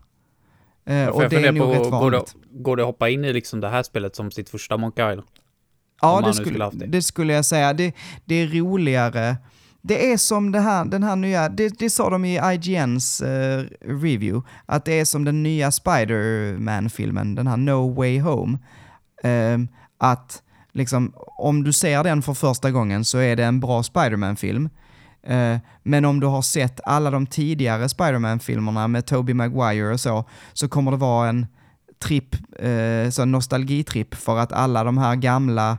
Eh, 0.86 1.08
och 1.08 1.30
det 1.30 1.48
är 1.48 1.52
nog 1.52 1.68
på, 1.68 1.74
rätt 1.74 1.92
vanligt. 1.92 2.12
Går 2.12 2.12
det, 2.12 2.64
går 2.64 2.78
det 2.78 2.84
att 2.84 2.88
hoppa 2.88 3.10
in 3.10 3.26
i 3.26 3.34
liksom 3.34 3.60
det 3.60 3.70
här 3.70 3.84
spelet 3.84 4.16
som 4.16 4.32
sitt 4.32 4.50
första 4.50 4.78
Monkey 4.78 5.12
Island? 5.12 5.28
Ja, 6.02 6.22
det 6.22 6.34
skulle, 6.34 6.70
det. 6.74 6.86
det. 6.86 7.02
skulle 7.02 7.34
jag 7.34 7.46
säga. 7.46 7.74
Det, 7.74 7.94
det 8.26 8.36
är 8.36 8.48
roligare. 8.48 9.38
Det 9.82 10.12
är 10.12 10.18
som 10.18 10.52
det 10.52 10.60
här, 10.60 10.86
den 10.86 11.04
här 11.04 11.16
nya, 11.16 11.50
det, 11.50 11.80
det 11.80 11.90
sa 11.90 12.10
de 12.10 12.26
i 12.26 12.40
IGNs 12.54 13.22
uh, 13.22 13.28
review, 13.86 14.50
att 14.66 14.86
det 14.86 15.00
är 15.00 15.06
som 15.06 15.26
den 15.26 15.44
nya 15.44 15.72
Spider-Man-filmen, 15.72 17.36
den 17.36 17.48
här 17.48 17.58
No 17.58 17.94
Way 17.94 18.20
Home. 18.20 18.58
Uh, 19.26 19.66
att 19.98 20.44
liksom, 20.72 21.14
om 21.38 21.64
du 21.64 21.74
ser 21.74 22.04
den 22.04 22.22
för 22.22 22.34
första 22.34 22.72
gången 22.72 23.06
så 23.06 23.18
är 23.18 23.36
det 23.36 23.44
en 23.44 23.60
bra 23.60 23.84
Spider-Man-film. 23.84 24.70
Uh, 25.30 25.58
men 25.84 26.06
om 26.06 26.20
du 26.20 26.28
har 26.28 26.42
sett 26.42 26.80
alla 26.84 27.12
de 27.12 27.28
tidigare 27.28 27.90
Spider-Man-filmerna 27.90 28.88
med 28.88 29.06
Tobey 29.06 29.34
Maguire 29.34 29.94
och 29.94 30.00
så, 30.00 30.26
så 30.54 30.68
kommer 30.68 30.92
det 30.92 30.98
vara 30.98 31.30
en 31.30 31.48
tripp, 32.04 32.36
eh, 32.60 33.10
så 33.10 33.26
nostalgitripp 33.26 34.16
för 34.16 34.38
att 34.38 34.52
alla 34.52 34.84
de 34.84 34.98
här 34.98 35.16
gamla 35.16 35.78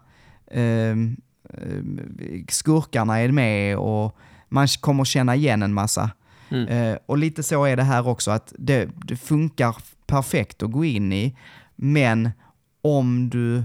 Ehm, 0.53 1.17
eh, 1.51 2.45
skurkarna 2.49 3.21
är 3.21 3.33
med 3.33 3.79
och 3.79 4.17
man 4.49 4.69
kommer 4.81 5.05
känna 5.05 5.37
igen 5.37 5.63
en 5.63 5.75
massa. 5.75 6.11
Mm. 6.49 6.69
Eh, 6.69 6.99
och 7.07 7.19
lite 7.19 7.43
så 7.43 7.65
är 7.65 7.77
det 7.77 7.83
här 7.83 8.09
också, 8.09 8.31
att 8.31 8.53
det, 8.59 8.89
det, 9.05 9.17
funkar 9.17 9.77
perfekt 10.07 10.63
att 10.63 10.73
gå 10.73 10.85
in 10.85 11.13
i, 11.13 11.37
men 11.77 12.31
om 12.83 13.31
du 13.31 13.57
eh, 13.57 13.65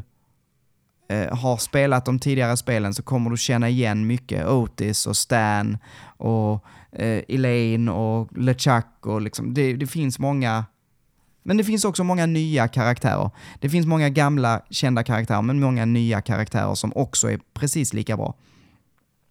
har 1.32 1.58
spelat 1.58 2.06
de 2.06 2.20
tidigare 2.20 2.58
spelen 2.58 2.94
så 2.94 3.04
kommer 3.04 3.30
du 3.30 3.38
känna 3.38 3.70
igen 3.70 4.08
mycket 4.08 4.48
Otis 4.48 5.08
och 5.08 5.18
Stan 5.18 5.78
och 6.18 6.66
eh, 6.92 7.24
Elaine 7.28 7.90
och 7.90 8.38
LeChuck 8.38 9.06
och 9.06 9.22
liksom, 9.22 9.54
det, 9.54 9.74
det 9.74 9.88
finns 9.88 10.20
många 10.20 10.66
men 11.48 11.58
det 11.58 11.64
finns 11.64 11.86
också 11.86 12.04
många 12.04 12.26
nya 12.26 12.68
karaktärer. 12.68 13.30
Det 13.60 13.70
finns 13.70 13.86
många 13.86 14.10
gamla 14.10 14.62
kända 14.70 15.04
karaktärer, 15.04 15.42
men 15.42 15.60
många 15.60 15.86
nya 15.86 16.22
karaktärer 16.22 16.76
som 16.76 16.92
också 16.96 17.32
är 17.32 17.40
precis 17.54 17.94
lika 17.94 18.18
bra. 18.18 18.36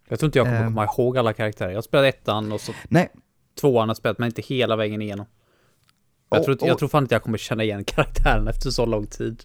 Jag 0.09 0.19
tror 0.19 0.29
inte 0.29 0.39
jag 0.39 0.47
kommer 0.47 0.61
uh, 0.61 0.67
komma 0.67 0.85
ihåg 0.85 1.19
alla 1.19 1.33
karaktärer. 1.33 1.71
Jag 1.71 1.77
har 1.77 1.83
spelat 1.83 2.15
ettan 2.15 2.53
och 2.53 2.61
så 2.61 2.73
nej. 2.89 3.09
tvåan 3.61 3.89
har 3.89 3.95
spelat, 3.95 4.19
men 4.19 4.27
inte 4.27 4.43
hela 4.43 4.77
vägen 4.77 5.03
igenom. 5.03 5.27
Jag, 6.31 6.39
och, 6.39 6.45
tror, 6.45 6.59
jag 6.61 6.79
tror 6.79 6.89
fan 6.89 7.03
inte 7.03 7.15
jag 7.15 7.23
kommer 7.23 7.39
känna 7.39 7.65
igen 7.65 7.85
karaktären 7.87 8.49
efter 8.49 8.71
så 8.71 8.87
lång 8.87 9.07
tid. 9.07 9.45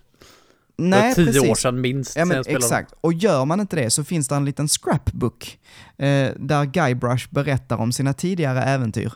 Nej, 0.90 1.16
tio 1.16 1.26
precis. 1.26 1.50
år 1.50 1.56
sedan 1.56 1.82
minst. 1.82 2.16
Ja, 2.16 2.26
men 2.26 2.44
exakt. 2.48 2.94
Och 3.02 3.14
gör 3.14 3.46
man 3.46 3.60
inte 3.60 3.76
det 3.76 3.90
så 3.90 4.04
finns 4.04 4.28
det 4.28 4.36
en 4.36 4.46
liten 4.46 4.68
scrapbook 4.68 5.60
eh, 5.98 6.32
där 6.36 6.66
Guybrush 6.66 7.28
berättar 7.30 7.78
om 7.78 7.92
sina 7.92 8.14
tidigare 8.14 8.64
äventyr. 8.64 9.14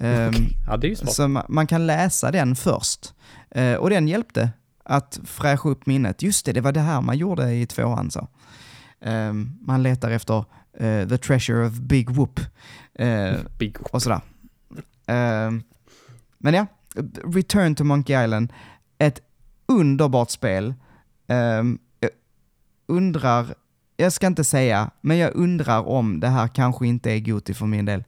Um, 0.00 0.48
ja, 0.66 0.76
det 0.76 0.86
är 0.86 0.88
ju 0.88 0.96
smart. 0.96 1.12
Så 1.12 1.42
man 1.48 1.66
kan 1.66 1.86
läsa 1.86 2.30
den 2.30 2.56
först. 2.56 3.14
Uh, 3.56 3.74
och 3.74 3.90
den 3.90 4.08
hjälpte 4.08 4.50
att 4.84 5.20
fräscha 5.24 5.68
upp 5.68 5.86
minnet. 5.86 6.22
Just 6.22 6.46
det, 6.46 6.52
det 6.52 6.60
var 6.60 6.72
det 6.72 6.80
här 6.80 7.00
man 7.00 7.18
gjorde 7.18 7.52
i 7.52 7.66
tvåan. 7.66 8.10
Så. 8.10 8.28
Um, 9.00 9.58
man 9.60 9.82
letar 9.82 10.10
efter 10.10 10.38
uh, 10.80 11.08
the 11.08 11.18
treasure 11.18 11.66
of 11.66 11.72
Big 11.72 12.10
Whoop. 12.10 12.40
Uh, 13.00 13.36
Big 13.58 13.78
Whoop. 13.78 13.88
Och 13.90 14.02
sådär. 14.02 14.20
Um, 15.06 15.62
men 16.38 16.54
ja, 16.54 16.66
Return 17.34 17.74
to 17.74 17.84
Monkey 17.84 18.24
Island. 18.24 18.52
Ett 18.98 19.20
underbart 19.68 20.30
spel. 20.30 20.74
Um, 21.28 21.78
jag 22.00 22.10
undrar 22.86 23.54
jag 24.00 24.12
ska 24.12 24.26
inte 24.26 24.44
säga, 24.44 24.90
men 25.00 25.16
jag 25.18 25.34
undrar 25.34 25.88
om 25.88 26.20
det 26.20 26.28
här 26.28 26.48
kanske 26.48 26.86
inte 26.86 27.10
är 27.12 27.18
Goti 27.20 27.54
för 27.54 27.66
min 27.66 27.84
del. 27.84 28.04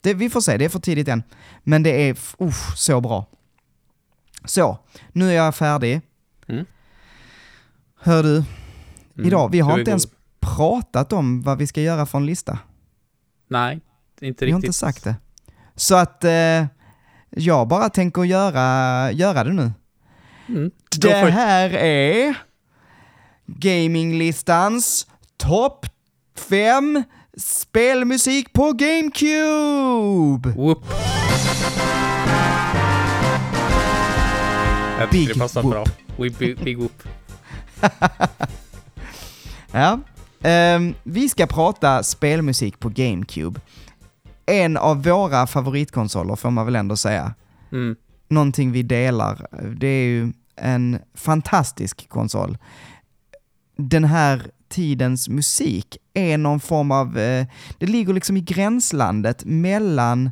Det, 0.00 0.14
vi 0.14 0.30
får 0.30 0.40
se, 0.40 0.56
det 0.56 0.64
är 0.64 0.68
för 0.68 0.78
tidigt 0.78 1.08
än. 1.08 1.22
Men 1.62 1.82
det 1.82 2.08
är 2.08 2.18
uff, 2.38 2.72
så 2.76 3.00
bra. 3.00 3.26
Så, 4.44 4.78
nu 5.12 5.28
är 5.30 5.34
jag 5.34 5.54
färdig. 5.54 6.00
Mm. 6.48 6.64
Hör 8.00 8.22
du, 8.22 8.44
Mm. 9.14 9.26
idag, 9.26 9.48
vi 9.52 9.60
har 9.60 9.78
inte 9.78 9.90
ens 9.90 10.06
pratat 10.40 11.12
om 11.12 11.42
vad 11.42 11.58
vi 11.58 11.66
ska 11.66 11.80
göra 11.80 12.06
för 12.06 12.18
en 12.18 12.26
lista. 12.26 12.58
Nej, 13.48 13.80
inte 14.20 14.44
Vi 14.44 14.50
har 14.52 14.58
riktigt. 14.58 14.68
inte 14.68 14.78
sagt 14.78 15.04
det. 15.04 15.16
Så 15.74 15.96
att 15.96 16.24
eh, 16.24 16.66
jag 17.30 17.68
bara 17.68 17.88
tänker 17.88 18.24
göra, 18.24 19.12
göra 19.12 19.44
det 19.44 19.52
nu. 19.52 19.72
Mm. 20.48 20.70
Det 21.00 21.14
här 21.30 21.70
är 21.74 22.34
Gaminglistans 23.56 25.06
topp 25.36 25.86
5 26.36 27.02
spelmusik 27.36 28.52
på 28.52 28.72
GameCube! 28.72 30.48
Whoop. 30.56 30.84
Jag 34.98 35.10
Big 35.10 35.28
det 35.28 35.38
passar 35.38 35.62
whoop. 35.62 35.72
bra. 35.74 35.84
Big, 36.16 36.36
big, 36.36 36.64
big 36.64 36.78
whoop. 36.78 37.02
Ja. 39.72 40.00
Ehm, 40.42 40.94
vi 41.02 41.28
ska 41.28 41.46
prata 41.46 42.02
spelmusik 42.02 42.78
på 42.78 42.88
GameCube. 42.88 43.60
En 44.46 44.76
av 44.76 45.02
våra 45.02 45.46
favoritkonsoler 45.46 46.36
får 46.36 46.50
man 46.50 46.64
väl 46.66 46.76
ändå 46.76 46.96
säga. 46.96 47.34
Mm. 47.72 47.96
Någonting 48.28 48.72
vi 48.72 48.82
delar. 48.82 49.46
Det 49.76 49.86
är 49.86 50.04
ju 50.04 50.32
en 50.56 50.98
fantastisk 51.14 52.08
konsol. 52.08 52.58
Den 53.78 54.04
här 54.04 54.50
tidens 54.68 55.28
musik 55.28 55.96
är 56.14 56.38
någon 56.38 56.60
form 56.60 56.90
av, 56.90 57.18
eh, 57.18 57.46
det 57.78 57.86
ligger 57.86 58.12
liksom 58.12 58.36
i 58.36 58.40
gränslandet 58.40 59.44
mellan 59.44 60.30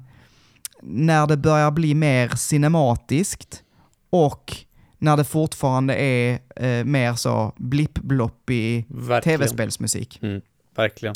när 0.83 1.27
det 1.27 1.37
börjar 1.37 1.71
bli 1.71 1.95
mer 1.95 2.29
cinematiskt 2.29 3.63
och 4.11 4.57
när 4.99 5.17
det 5.17 5.25
fortfarande 5.25 5.95
är 5.95 6.39
eh, 6.57 6.85
mer 6.85 7.15
så 7.15 7.53
blipp-bloppig 7.57 8.85
tv-spelsmusik. 9.23 10.19
Mm. 10.23 10.41
Verkligen. 10.77 11.15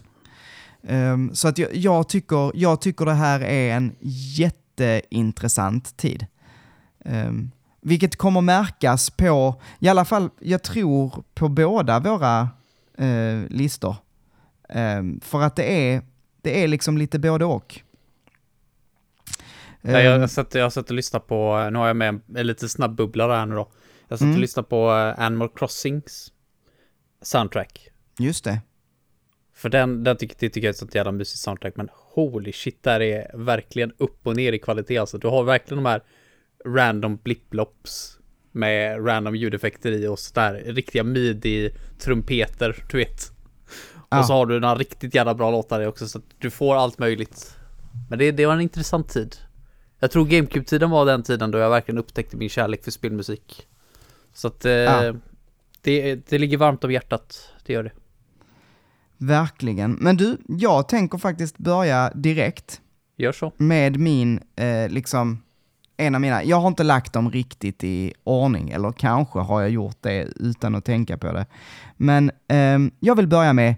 Ehm, 0.82 1.34
så 1.34 1.48
att 1.48 1.58
jag, 1.58 1.76
jag, 1.76 2.08
tycker, 2.08 2.52
jag 2.54 2.80
tycker 2.80 3.04
det 3.04 3.14
här 3.14 3.40
är 3.40 3.76
en 3.76 3.96
jätteintressant 4.36 5.96
tid. 5.96 6.26
Um, 7.04 7.50
vilket 7.80 8.16
kommer 8.16 8.40
märkas 8.40 9.10
på, 9.10 9.60
i 9.78 9.88
alla 9.88 10.04
fall, 10.04 10.30
jag 10.38 10.62
tror 10.62 11.24
på 11.34 11.48
båda 11.48 11.98
våra 12.00 12.48
eh, 12.98 13.40
listor. 13.48 13.96
Ehm, 14.68 15.20
för 15.20 15.40
att 15.42 15.56
det 15.56 15.92
är, 15.92 16.02
det 16.42 16.64
är 16.64 16.68
liksom 16.68 16.98
lite 16.98 17.18
både 17.18 17.44
och. 17.44 17.80
Nej, 19.80 20.04
jag, 20.04 20.14
Ehm, 20.14 20.20
har 20.20 20.28
sett, 20.28 20.54
jag 20.54 20.72
sett 20.72 20.90
och 20.90 20.96
lyssnat 20.96 21.26
på, 21.26 21.68
nu 21.72 21.78
har 21.78 21.86
jag 21.86 21.96
med 21.96 22.08
en, 22.08 22.22
en 22.36 22.46
lite 22.46 22.68
snabb 22.68 22.94
bubbla 22.94 23.36
här 23.36 23.46
nu 23.46 23.54
då. 23.54 23.68
Jag 24.08 24.18
sett 24.18 24.24
Mm. 24.24 24.34
och 24.34 24.40
lyssnat 24.40 24.68
på 24.68 24.90
eh, 24.90 25.24
Animal 25.24 25.48
Crossings 25.54 26.32
soundtrack. 27.22 27.88
just 28.18 28.44
det. 28.44 28.60
För 29.54 29.68
den, 29.68 30.04
den 30.04 30.16
tycker, 30.16 30.36
det 30.38 30.48
tycker 30.48 30.60
jag 30.60 30.68
är 30.68 30.70
ett 30.70 30.76
sånt 30.78 30.94
jävla 30.94 31.12
mysigt 31.12 31.38
soundtrack, 31.38 31.76
men 31.76 31.88
holy 32.14 32.52
shit, 32.52 32.82
där 32.82 33.00
är 33.00 33.30
verkligen 33.36 33.92
upp 33.98 34.26
och 34.26 34.36
ner 34.36 34.52
i 34.52 34.58
kvalitet 34.58 34.98
alltså. 34.98 35.18
Du 35.18 35.28
har 35.28 35.42
verkligen 35.44 35.84
de 35.84 35.90
här 35.90 36.02
random 36.66 37.16
blipplops 37.16 38.18
med 38.52 39.06
random 39.06 39.36
ljudeffekter 39.36 39.92
i 39.92 40.06
och 40.06 40.18
sådär 40.18 40.62
riktiga 40.66 41.02
midi-trumpeter, 41.02 42.84
du 42.90 42.96
vet. 42.96 43.32
Ja. 44.10 44.18
Och 44.18 44.26
så 44.26 44.32
har 44.32 44.46
du 44.46 44.60
några 44.60 44.74
riktigt 44.74 45.14
jävla 45.14 45.34
bra 45.34 45.50
låtar 45.50 45.80
i 45.82 45.86
också, 45.86 46.08
så 46.08 46.18
att 46.18 46.24
du 46.38 46.50
får 46.50 46.76
allt 46.76 46.98
möjligt. 46.98 47.56
Men 48.10 48.18
det, 48.18 48.30
det 48.32 48.46
var 48.46 48.54
en 48.54 48.60
intressant 48.60 49.08
tid. 49.08 49.36
Jag 49.98 50.10
tror 50.10 50.24
GameCube-tiden 50.26 50.90
var 50.90 51.06
den 51.06 51.22
tiden 51.22 51.50
då 51.50 51.58
jag 51.58 51.70
verkligen 51.70 51.98
upptäckte 51.98 52.36
min 52.36 52.48
kärlek 52.48 52.84
för 52.84 52.90
spelmusik. 52.90 53.66
Så 54.34 54.48
att 54.48 54.64
eh, 54.64 54.72
Ja. 54.72 55.14
det, 55.80 56.14
det 56.14 56.38
ligger 56.38 56.56
varmt 56.58 56.84
om 56.84 56.90
hjärtat, 56.92 57.52
det 57.66 57.72
gör 57.72 57.82
det. 57.82 57.92
Verkligen. 59.16 59.92
Men 59.92 60.16
du, 60.16 60.36
jag 60.48 60.88
tänker 60.88 61.18
faktiskt 61.18 61.58
börja 61.58 62.12
direkt. 62.14 62.80
Gör 63.16 63.32
så. 63.32 63.52
med 63.56 63.98
min, 63.98 64.40
eh, 64.56 64.88
liksom, 64.88 65.42
en 66.00 66.14
av 66.14 66.20
mina, 66.20 66.44
jag 66.44 66.60
har 66.60 66.68
inte 66.68 66.82
lagt 66.82 67.12
dem 67.12 67.30
riktigt 67.30 67.84
i 67.84 68.12
ordning, 68.24 68.70
eller 68.70 68.92
kanske 68.92 69.38
har 69.38 69.60
jag 69.60 69.70
gjort 69.70 69.96
det 70.00 70.28
utan 70.36 70.74
att 70.74 70.84
tänka 70.84 71.18
på 71.18 71.32
det. 71.32 71.46
Men 71.96 72.30
ehm, 72.48 72.90
jag 73.00 73.16
vill 73.16 73.26
börja 73.28 73.52
med 73.52 73.74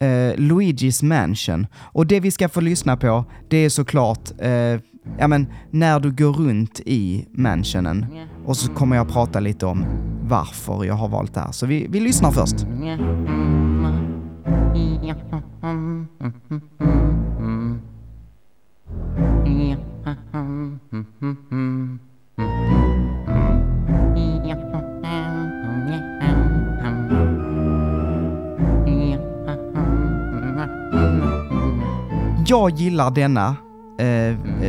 eh, 0.00 0.36
Luigi's 0.36 1.04
Mansion. 1.04 1.66
Och 1.76 2.06
det 2.06 2.20
vi 2.20 2.30
ska 2.30 2.48
få 2.48 2.60
lyssna 2.60 2.96
på, 2.96 3.24
det 3.48 3.56
är 3.56 3.68
såklart, 3.68 4.30
eh, 4.38 4.80
ja 5.18 5.28
men, 5.28 5.46
när 5.70 6.00
du 6.00 6.10
går 6.12 6.32
runt 6.32 6.80
i 6.86 7.26
mansionen. 7.30 8.06
Och 8.44 8.56
så 8.56 8.72
kommer 8.72 8.96
jag 8.96 9.08
prata 9.08 9.40
lite 9.40 9.66
om 9.66 9.84
varför 10.22 10.84
jag 10.84 10.94
har 10.94 11.08
valt 11.08 11.34
det 11.34 11.40
här. 11.40 11.52
Så 11.52 11.66
vi, 11.66 11.86
vi 11.88 12.00
lyssnar 12.00 12.30
först. 12.30 12.66
Jag 32.46 32.70
gillar 32.70 33.10
denna 33.10 33.56
eh, 33.98 34.06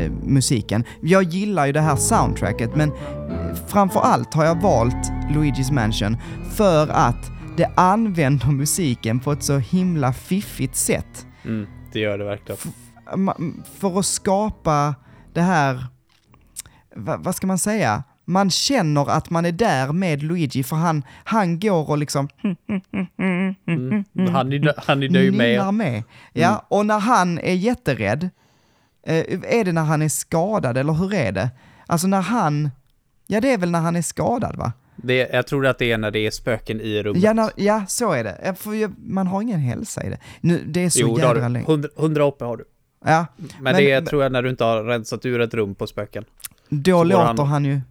eh, 0.02 0.12
musiken. 0.24 0.84
Jag 1.02 1.24
gillar 1.24 1.66
ju 1.66 1.72
det 1.72 1.82
här 1.82 1.96
soundtracket, 1.96 2.76
men 2.76 2.92
eh, 2.92 3.56
framför 3.68 4.00
allt 4.00 4.34
har 4.34 4.46
jag 4.46 4.62
valt 4.62 5.12
Luigi's 5.30 5.74
Mansion 5.74 6.18
för 6.56 6.88
att 6.88 7.32
det 7.58 7.70
använder 7.76 8.48
musiken 8.48 9.20
på 9.20 9.32
ett 9.32 9.44
så 9.44 9.58
himla 9.58 10.14
fiffigt 10.14 10.76
sätt. 10.76 11.26
Mm, 11.46 11.68
det 11.94 12.00
gör 12.00 12.18
det 12.18 12.26
verkligen. 12.26 12.60
Ma- 13.16 13.54
För 13.80 14.00
att 14.00 14.06
skapa 14.06 14.96
det 15.34 15.42
här, 15.42 15.86
va, 16.96 17.18
vad 17.20 17.36
ska 17.36 17.48
man 17.48 17.58
säga? 17.60 18.04
Man 18.26 18.50
känner 18.50 19.10
att 19.10 19.30
man 19.30 19.46
är 19.46 19.52
där 19.52 19.92
med 19.94 20.24
Luigi 20.24 20.64
för 20.64 20.76
han, 20.76 21.04
han 21.24 21.60
går 21.60 21.90
och 21.90 21.98
liksom 21.98 22.28
Mm. 23.68 24.04
Han 24.32 24.54
är 24.54 24.60
nö- 24.60 24.74
han 24.78 25.04
är 25.04 25.10
nöjd 25.10 25.34
med. 25.34 25.74
med. 25.74 26.04
Ja, 26.34 26.66
och 26.68 26.86
när 26.86 27.00
han 27.00 27.40
är 27.40 27.54
jätterädd, 27.54 28.30
eh, 29.08 29.16
är 29.60 29.64
det 29.66 29.72
när 29.72 29.84
han 29.84 30.02
är 30.02 30.10
skadad 30.10 30.78
eller 30.78 30.94
hur 30.94 31.14
är 31.14 31.32
det? 31.32 31.50
Alltså 31.88 32.08
när 32.08 32.22
han, 32.22 32.70
ja 33.28 33.42
det 33.42 33.54
är 33.54 33.58
väl 33.58 33.72
när 33.72 33.80
han 33.80 33.96
är 33.96 34.02
skadad 34.02 34.56
va? 34.56 34.74
Det, 34.96 35.30
jag 35.34 35.48
tror 35.48 35.68
att 35.68 35.78
det 35.78 35.92
är 35.92 35.98
när 35.98 36.12
det 36.12 36.20
är 36.20 36.32
spöken 36.32 36.82
i 36.82 37.04
rummet. 37.04 37.24
Ja, 37.24 37.34
när, 37.34 37.50
ja 37.56 37.86
så 37.88 38.12
är 38.12 38.24
det. 38.24 38.56
För 38.58 38.92
man 39.12 39.28
har 39.28 39.42
ingen 39.42 39.60
hälsa 39.60 40.04
i 40.04 40.10
det. 40.10 40.18
Nu, 40.42 40.64
det 40.68 40.80
är 40.86 40.90
så 40.90 41.00
jo, 41.00 41.20
jädra 41.20 41.48
länge. 41.48 41.66
100, 41.66 41.90
100 41.98 42.24
HP 42.24 42.42
har 42.42 42.58
du. 42.58 42.64
Ja, 43.06 43.26
Men, 43.38 43.48
Men- 43.62 43.76
det 43.76 43.94
men- 43.96 44.06
tror 44.06 44.24
jag 44.24 44.32
när 44.32 44.44
du 44.44 44.50
inte 44.50 44.64
har 44.64 44.84
rensat 44.84 45.26
ur 45.26 45.42
ett 45.42 45.54
rum 45.54 45.76
på 45.76 45.88
spöken. 45.88 46.26
då 46.70 47.04
låter 47.04 47.24
han- 47.44 47.48
han 47.48 47.66
ju, 47.66 47.82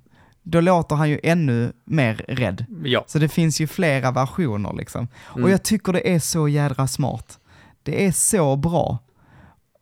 då 0.43 0.61
låter 0.61 0.97
han 0.97 1.11
ju 1.11 1.21
ännu 1.23 1.73
mer 1.85 2.25
rädd. 2.29 2.65
Ja. 2.85 3.05
Så 3.07 3.19
det 3.19 3.29
finns 3.29 3.61
ju 3.61 3.67
flera 3.67 4.11
versioner 4.11 4.73
liksom. 4.73 5.09
Mm. 5.33 5.45
Och 5.45 5.51
jag 5.51 5.63
tycker 5.63 5.93
det 5.93 6.15
är 6.15 6.19
så 6.19 6.49
jädra 6.49 6.87
smart. 6.89 7.39
Det 7.83 8.07
är 8.07 8.13
så 8.13 8.57
bra. 8.57 8.99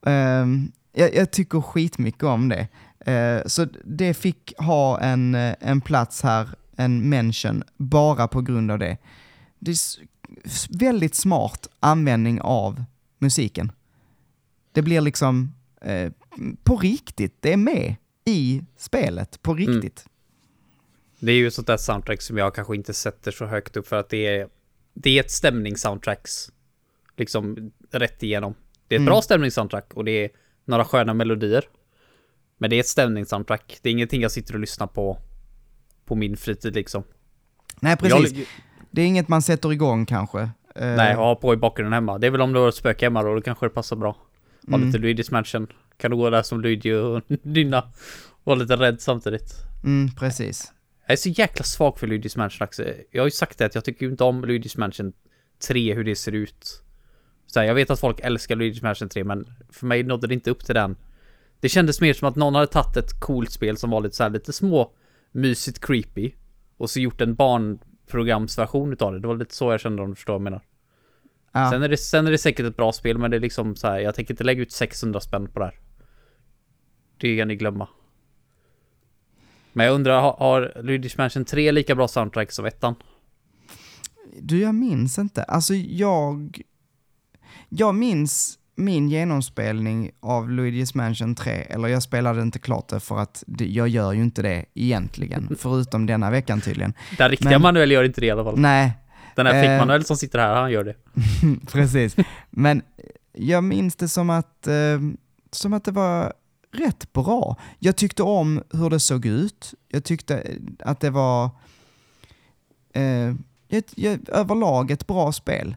Ehm, 0.07 0.73
jag, 0.93 1.14
jag 1.14 1.31
tycker 1.31 1.61
skitmycket 1.61 2.23
om 2.23 2.49
det. 2.49 2.69
Eh, 3.12 3.47
så 3.47 3.66
det 3.85 4.14
fick 4.14 4.53
ha 4.59 5.01
en, 5.01 5.35
eh, 5.35 5.55
en 5.61 5.81
plats 5.81 6.23
här, 6.23 6.49
en 6.77 7.09
mention, 7.09 7.62
bara 7.77 8.29
på 8.29 8.40
grund 8.40 8.71
av 8.71 8.79
det. 8.79 8.97
Det 9.59 9.71
är 9.71 9.77
väldigt 10.79 11.14
smart 11.14 11.69
användning 11.81 12.40
av 12.40 12.85
musiken. 13.19 13.73
Det 14.81 14.85
blir 14.85 15.01
liksom 15.01 15.55
eh, 15.81 16.12
på 16.64 16.77
riktigt, 16.77 17.37
det 17.40 17.53
är 17.53 17.57
med 17.57 17.95
i 18.25 18.62
spelet, 18.77 19.42
på 19.42 19.54
riktigt. 19.54 20.04
Det 21.19 21.33
är 21.33 21.37
ju 21.37 21.46
ett 21.46 21.54
sånt 21.54 21.67
där 21.67 21.77
soundtrack 21.77 22.23
som 22.23 22.38
jag 22.38 22.54
kanske 22.54 22.75
inte 22.77 22.94
sätter 22.94 23.31
så 23.31 23.46
högt 23.46 23.77
upp 23.77 23.87
för 23.88 23.96
att 23.96 24.09
det 24.09 24.27
är 24.27 24.48
Det 24.94 25.11
är 25.19 25.21
ett 25.21 25.31
stämningssoundtracks 25.31 26.50
Liksom 27.17 27.71
rätt 27.90 28.23
igenom 28.23 28.54
Det 28.88 28.94
är 28.94 28.96
ett 28.96 29.00
Mm. 29.00 29.07
bra 29.11 29.23
stämningssoundtrack 29.23 29.94
och 29.94 30.04
det 30.04 30.25
är 30.25 30.31
några 30.65 30.85
sköna 30.85 31.15
melodier 31.15 31.65
Men 32.59 32.71
det 32.71 32.77
är 32.77 32.81
ett 32.81 32.87
stämningssoundtrack 32.88 33.79
Det 33.83 33.88
är 33.88 33.92
ingenting 33.92 34.23
jag 34.23 34.33
sitter 34.33 34.54
och 34.54 34.61
lyssnar 34.61 34.87
på 34.87 35.19
På 36.04 36.15
min 36.15 36.37
fritid 36.37 36.75
liksom 36.75 37.02
Nej, 37.81 37.96
precis. 37.96 38.33
jag, 38.38 38.46
Det 38.90 39.02
är 39.02 39.07
inget 39.07 39.29
man 39.29 39.42
sätter 39.42 39.73
igång 39.73 40.07
kanske. 40.07 40.40
Eh, 40.40 40.96
Nej, 40.96 41.15
ha 41.15 41.35
på 41.35 41.54
i 41.54 41.57
bakgrunden 41.57 41.92
hemma 41.92 42.19
Det 42.19 42.27
är 42.27 42.31
väl 42.31 42.40
om 42.40 42.52
du 42.52 42.61
har 42.61 42.69
ett 42.69 42.75
spöke 42.75 43.07
hemma 43.07 43.23
då, 43.23 43.35
då 43.35 43.40
kanske 43.42 43.67
det 43.67 43.71
passar 43.71 43.96
bra 43.96 44.17
Ha 44.69 44.75
Mm. 44.77 44.87
lite 44.87 44.98
Luigi's 44.98 45.33
Mansion 45.33 45.67
Kan 45.96 46.11
du 46.11 46.17
gå 46.17 46.31
där 46.31 46.42
som 46.42 46.61
Luigi 46.61 46.92
och 46.92 47.23
nynna 47.42 47.88
Och 48.44 48.56
lite 48.56 48.77
rädd 48.77 49.00
samtidigt 49.00 49.54
Mm, 49.85 50.11
precis. 50.15 50.73
Jag 51.06 51.13
är 51.13 51.17
så 51.17 51.29
jäkla 51.29 51.65
svag 51.65 51.98
för 51.98 52.06
Luigi's 52.06 52.38
Mansion 52.38 52.65
Axel. 52.65 52.94
Jag 53.11 53.23
har 53.23 53.27
ju 53.27 53.31
sagt 53.31 53.58
det 53.58 53.65
att 53.67 53.75
jag 53.75 53.85
tycker 53.85 54.06
inte 54.06 54.25
om 54.25 54.44
Luigi's 54.44 54.79
Mansion 54.79 55.13
3, 55.69 55.94
hur 55.94 56.04
det 56.04 56.17
ser 56.17 56.33
ut. 56.33 56.83
Så 57.46 57.61
här, 57.61 57.67
jag 57.67 57.75
vet 57.75 57.90
att 57.90 58.00
folk 58.00 58.21
älskar 58.21 58.56
Luigi's 58.56 58.83
Mansion 58.83 59.08
3, 59.08 59.25
men 59.25 59.46
för 59.71 59.87
mig 59.87 60.02
nådde 60.02 60.27
det 60.27 60.35
inte 60.35 60.50
upp 60.50 60.65
till 60.65 60.75
den. 60.75 60.96
Det 61.61 61.69
kändes 61.69 62.00
mer 62.00 62.15
som 62.15 62.29
att 62.29 62.37
någon 62.37 62.54
hade 62.54 62.67
tagit 62.67 62.96
ett 62.96 63.21
coolt 63.21 63.50
spel 63.50 63.77
som 63.77 63.90
var 63.90 64.00
lite 64.00 64.17
så 64.17 64.23
här, 64.23 64.31
lite 64.31 64.52
små, 64.52 64.92
mysigt 65.33 65.81
creepy. 65.87 66.33
Och 66.77 66.90
så 66.90 67.00
gjort 67.00 67.21
en 67.21 67.35
barnprogramsversion 67.35 68.92
utav 68.92 69.13
det. 69.13 69.21
Det 69.21 69.27
var 69.29 69.37
lite 69.37 69.54
så 69.54 69.71
jag 69.73 69.81
kände 69.81 70.02
om 70.02 70.11
du 70.11 70.15
förstår 70.17 70.33
vad 70.33 70.40
jag 70.40 70.44
menar. 70.44 70.61
Ja. 71.53 71.71
Sen, 71.71 71.83
är 71.83 71.88
det, 71.88 71.96
sen 71.96 72.27
är 72.27 72.31
det 72.31 72.38
säkert 72.38 72.67
ett 72.67 72.77
bra 72.77 72.92
spel, 72.92 73.19
men 73.19 73.31
det 73.31 73.37
är 73.37 73.40
liksom 73.40 73.77
så 73.77 73.87
här, 73.87 73.98
jag 73.98 74.15
tänker 74.15 74.33
inte 74.35 74.44
lägga 74.44 74.63
ut 74.63 74.73
600 74.73 75.21
spänn 75.21 75.48
på 75.48 75.59
det 75.59 75.65
här. 75.65 75.79
Det 77.17 77.37
kan 77.38 77.48
ni 77.48 77.57
glömma. 77.57 77.88
Men 79.73 79.87
jag 79.87 79.94
undrar, 79.94 80.21
har, 80.21 80.37
har 80.38 80.73
Luigi's 80.77 81.15
Mansion 81.19 81.44
3 81.44 81.73
lika 81.73 81.94
bra 81.94 82.09
soundtrack 82.09 82.53
som 82.53 82.65
ettan? 82.65 82.94
Du, 84.40 84.61
jag 84.61 84.75
minns 84.75 85.19
inte. 85.19 85.42
Alltså 85.42 85.75
jag... 85.75 86.61
Jag 87.69 87.94
minns 87.94 88.59
min 88.75 89.09
genomspelning 89.09 90.11
av 90.21 90.51
Luigi's 90.51 90.96
Mansion 90.96 91.35
3, 91.35 91.53
eller 91.53 91.88
jag 91.88 92.03
spelade 92.03 92.42
inte 92.42 92.59
klart 92.59 92.88
det 92.88 93.01
för 93.01 93.19
att 93.19 93.44
jag 93.59 93.88
gör 93.88 94.13
ju 94.13 94.23
inte 94.23 94.42
det 94.42 94.65
egentligen, 94.75 95.55
förutom 95.59 96.07
denna 96.07 96.31
veckan 96.31 96.61
tydligen. 96.61 96.92
Den 97.19 97.29
riktiga 97.31 97.51
Men- 97.51 97.63
Manuel 97.63 97.90
gör 97.90 98.05
inte 98.05 98.21
det 98.21 98.27
i 98.27 98.31
alla 98.31 98.44
fall. 98.44 98.59
Nej, 98.59 98.92
Den 99.45 99.55
här 99.55 99.65
eh, 99.65 99.71
fick-Manuel 99.71 100.05
som 100.05 100.17
sitter 100.17 100.38
här, 100.38 100.55
han 100.61 100.71
gör 100.73 100.85
det. 100.85 100.95
precis. 101.73 102.17
Men 102.51 102.83
jag 103.33 103.65
minns 103.65 103.97
det 103.97 104.09
som 104.09 104.31
att, 104.31 104.67
eh, 104.67 105.01
som 105.53 105.73
att 105.73 105.85
det 105.85 105.93
var 105.93 106.33
rätt 106.73 107.13
bra. 107.13 107.57
Jag 107.79 107.97
tyckte 107.97 108.23
om 108.23 108.63
hur 108.73 108.91
det 108.91 109.01
såg 109.01 109.27
ut. 109.27 109.75
Jag 109.88 110.05
tyckte 110.05 110.47
att 110.79 111.01
det 111.01 111.11
var 111.11 111.51
eh, 112.95 113.35
ett, 113.69 113.99
ett, 113.99 114.29
överlag 114.29 114.91
ett 114.91 115.07
bra 115.07 115.33
spel. 115.33 115.77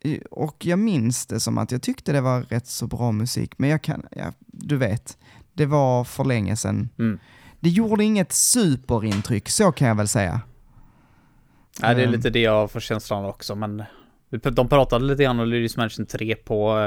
Eh, 0.00 0.18
Och 0.30 0.66
jag 0.66 0.78
minns 0.78 1.26
det 1.26 1.40
som 1.40 1.58
att 1.58 1.72
jag 1.72 1.82
tyckte 1.82 2.12
det 2.12 2.20
var 2.20 2.42
rätt 2.42 2.66
så 2.66 2.86
bra 2.86 3.12
musik, 3.12 3.54
men 3.58 3.70
jag 3.70 3.82
kan, 3.82 4.06
ja, 4.10 4.32
du 4.46 4.76
vet, 4.76 5.18
det 5.52 5.66
var 5.66 6.04
för 6.04 6.24
länge 6.24 6.56
sedan. 6.56 6.88
Mm. 6.98 7.18
Det 7.60 7.68
gjorde 7.70 8.04
inget 8.04 8.32
superintryck, 8.32 9.48
så 9.48 9.72
kan 9.72 9.88
jag 9.88 9.94
väl 9.94 10.08
säga. 10.08 10.40
Nej, 11.80 11.94
det 11.94 12.00
är 12.00 12.06
Mm. 12.06 12.16
lite 12.16 12.30
det 12.30 12.40
jag 12.40 12.70
får 12.70 12.80
känslan 12.80 13.24
också, 13.24 13.54
men 13.54 13.82
de 14.30 14.68
pratade 14.68 15.04
lite 15.04 15.22
grann 15.22 15.40
om 15.40 15.46
Luigi's 15.46 15.76
Mansion 15.78 16.06
3 16.06 16.34
på, 16.34 16.78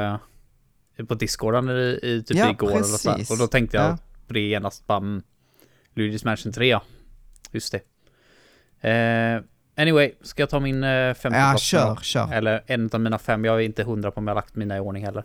eh, 0.98 1.06
på 1.06 1.14
Discorden 1.14 1.70
i, 1.70 2.00
i 2.04 2.24
typ 2.28 2.38
Ja, 2.38 2.50
igår 2.50 2.72
eller 2.72 2.84
så 2.84 3.10
här. 3.10 3.18
precis. 3.18 3.32
Och 3.32 3.38
då 3.38 3.48
tänkte 3.48 3.78
jag 3.78 3.86
Ja. 3.86 3.98
på 4.28 4.34
det 4.34 4.40
genast, 4.40 4.88
bara 4.88 4.98
mm, 4.98 5.24
Luigi's 5.96 6.26
Mansion 6.26 6.52
3 6.54 6.68
ja. 6.68 6.82
Just 7.52 7.72
det. 7.72 7.82
Eh, 8.90 9.42
anyway, 9.76 10.14
ska 10.22 10.42
jag 10.42 10.50
ta 10.50 10.60
min 10.60 10.84
eh, 10.84 11.14
femte 11.14 11.40
Ja, 11.40 11.58
kör, 11.58 11.96
kör. 11.96 12.34
Eller 12.34 12.64
en 12.68 12.90
av 12.94 13.00
mina 13.02 13.20
fem, 13.20 13.46
jag 13.46 13.56
är 13.56 13.60
inte 13.60 13.84
hundra 13.84 14.12
på 14.12 14.18
om 14.18 14.28
jag 14.28 14.36
har 14.36 14.42
lagt 14.42 14.56
mina 14.56 14.78
i 14.78 14.80
ordning 14.80 15.06
heller. 15.06 15.24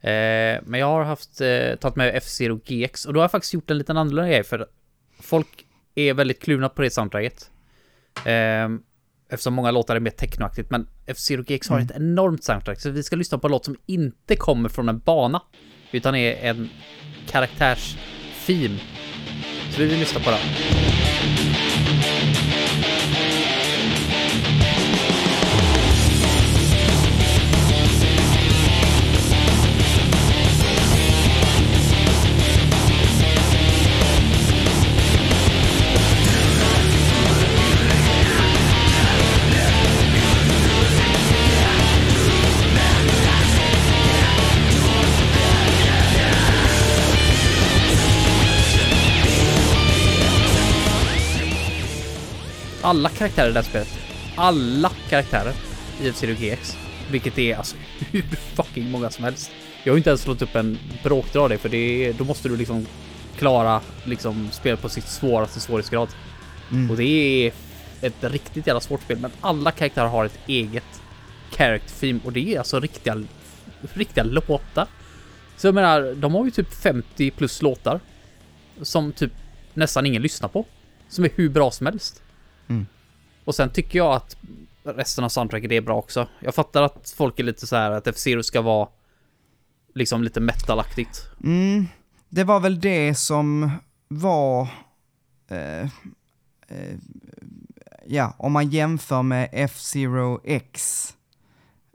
Eh, 0.00 0.60
men 0.64 0.80
jag 0.80 0.86
har 0.86 1.04
haft, 1.04 1.40
eh, 1.40 1.74
tagit 1.76 1.96
med 1.96 2.16
F-Zero 2.16 2.60
GX 2.64 3.04
och 3.06 3.12
då 3.12 3.20
har 3.20 3.24
jag 3.24 3.30
faktiskt 3.30 3.54
gjort 3.54 3.70
en 3.70 3.78
liten 3.78 3.96
annorlunda 3.96 4.28
grej 4.30 4.44
för 4.44 4.66
folk 5.20 5.66
är 5.94 6.14
väldigt 6.14 6.42
kluna 6.42 6.68
på 6.68 6.82
det 6.82 6.90
soundtracket. 6.90 7.50
Eftersom 9.32 9.54
många 9.54 9.70
låtar 9.70 9.96
är 9.96 10.00
mer 10.00 10.10
technoaktigt, 10.10 10.70
men 10.70 10.86
F-Zero 11.06 11.42
GX 11.42 11.68
har 11.68 11.80
ett 11.80 11.90
enormt 11.96 12.44
soundtrack, 12.44 12.80
så 12.80 12.90
vi 12.90 13.02
ska 13.02 13.16
lyssna 13.16 13.38
på 13.38 13.46
en 13.46 13.50
låt 13.50 13.64
som 13.64 13.76
inte 13.86 14.36
kommer 14.36 14.68
från 14.68 14.88
en 14.88 14.98
bana, 14.98 15.42
utan 15.92 16.14
är 16.14 16.50
en 16.50 16.68
karaktärstheme. 17.28 18.78
Så 19.70 19.78
vi 19.78 19.86
vill 19.86 19.98
lyssna 19.98 20.20
på 20.20 20.30
den. 20.30 20.89
Alla 52.90 53.08
karaktärer 53.08 53.48
i 53.48 53.52
det 53.52 53.58
här 53.58 53.68
spelet. 53.68 53.98
Alla 54.36 54.90
karaktärer 55.08 55.52
i 56.02 56.08
F-Zero 56.08 56.34
GX. 56.34 56.76
Vilket 57.10 57.38
är 57.38 57.56
alltså 57.56 57.76
hur 58.10 58.22
fucking 58.54 58.90
många 58.90 59.10
som 59.10 59.24
helst. 59.24 59.50
Jag 59.84 59.92
har 59.92 59.96
inte 59.96 60.10
ens 60.10 60.22
slått 60.22 60.42
upp 60.42 60.54
en 60.54 60.78
bråkdel 61.02 61.42
av 61.42 61.48
det 61.48 61.58
för 61.58 61.68
det 61.68 62.06
är, 62.06 62.12
då 62.12 62.24
måste 62.24 62.48
du 62.48 62.56
liksom 62.56 62.86
klara 63.38 63.80
liksom 64.04 64.50
spel 64.52 64.76
på 64.76 64.88
sitt 64.88 65.08
svåraste 65.08 65.60
svårighetsgrad. 65.60 66.08
Mm. 66.70 66.90
Och 66.90 66.96
det 66.96 67.04
är 67.04 67.52
ett 68.00 68.24
riktigt 68.24 68.66
jävla 68.66 68.80
svårt 68.80 69.02
spel 69.02 69.18
men 69.18 69.30
alla 69.40 69.70
karaktärer 69.70 70.08
har 70.08 70.24
ett 70.24 70.38
eget 70.46 71.02
character 71.50 71.94
theme 72.00 72.20
och 72.24 72.32
det 72.32 72.54
är 72.54 72.58
alltså 72.58 72.80
riktiga, 72.80 73.22
riktiga 73.94 74.24
låtar. 74.24 74.86
Så 75.56 75.66
jag 75.66 75.74
menar, 75.74 76.14
de 76.14 76.34
har 76.34 76.44
ju 76.44 76.50
typ 76.50 76.74
50 76.74 77.30
plus 77.30 77.62
låtar 77.62 78.00
som 78.82 79.12
typ 79.12 79.32
nästan 79.74 80.06
ingen 80.06 80.22
lyssnar 80.22 80.48
på. 80.48 80.66
Som 81.08 81.24
är 81.24 81.30
hur 81.34 81.48
bra 81.48 81.70
som 81.70 81.86
helst. 81.86 82.22
Mm. 82.70 82.86
Och 83.44 83.54
sen 83.54 83.70
tycker 83.70 83.98
jag 83.98 84.12
att 84.14 84.36
resten 84.82 85.24
av 85.24 85.28
soundtracket 85.28 85.70
är 85.72 85.80
bra 85.80 85.96
också. 85.96 86.28
Jag 86.40 86.54
fattar 86.54 86.82
att 86.82 87.14
folk 87.16 87.38
är 87.38 87.44
lite 87.44 87.66
så 87.66 87.76
här 87.76 87.90
att 87.90 88.06
F-Zero 88.06 88.42
ska 88.42 88.60
vara 88.60 88.88
liksom 89.94 90.22
lite 90.22 90.40
metalaktigt. 90.40 91.22
Mm, 91.44 91.86
det 92.28 92.44
var 92.44 92.60
väl 92.60 92.80
det 92.80 93.14
som 93.14 93.70
var... 94.08 94.68
Eh, 95.48 95.82
eh, 96.68 96.96
ja, 98.06 98.34
om 98.38 98.52
man 98.52 98.68
jämför 98.70 99.22
med 99.22 99.48
F-Zero 99.52 100.40
X, 100.44 101.06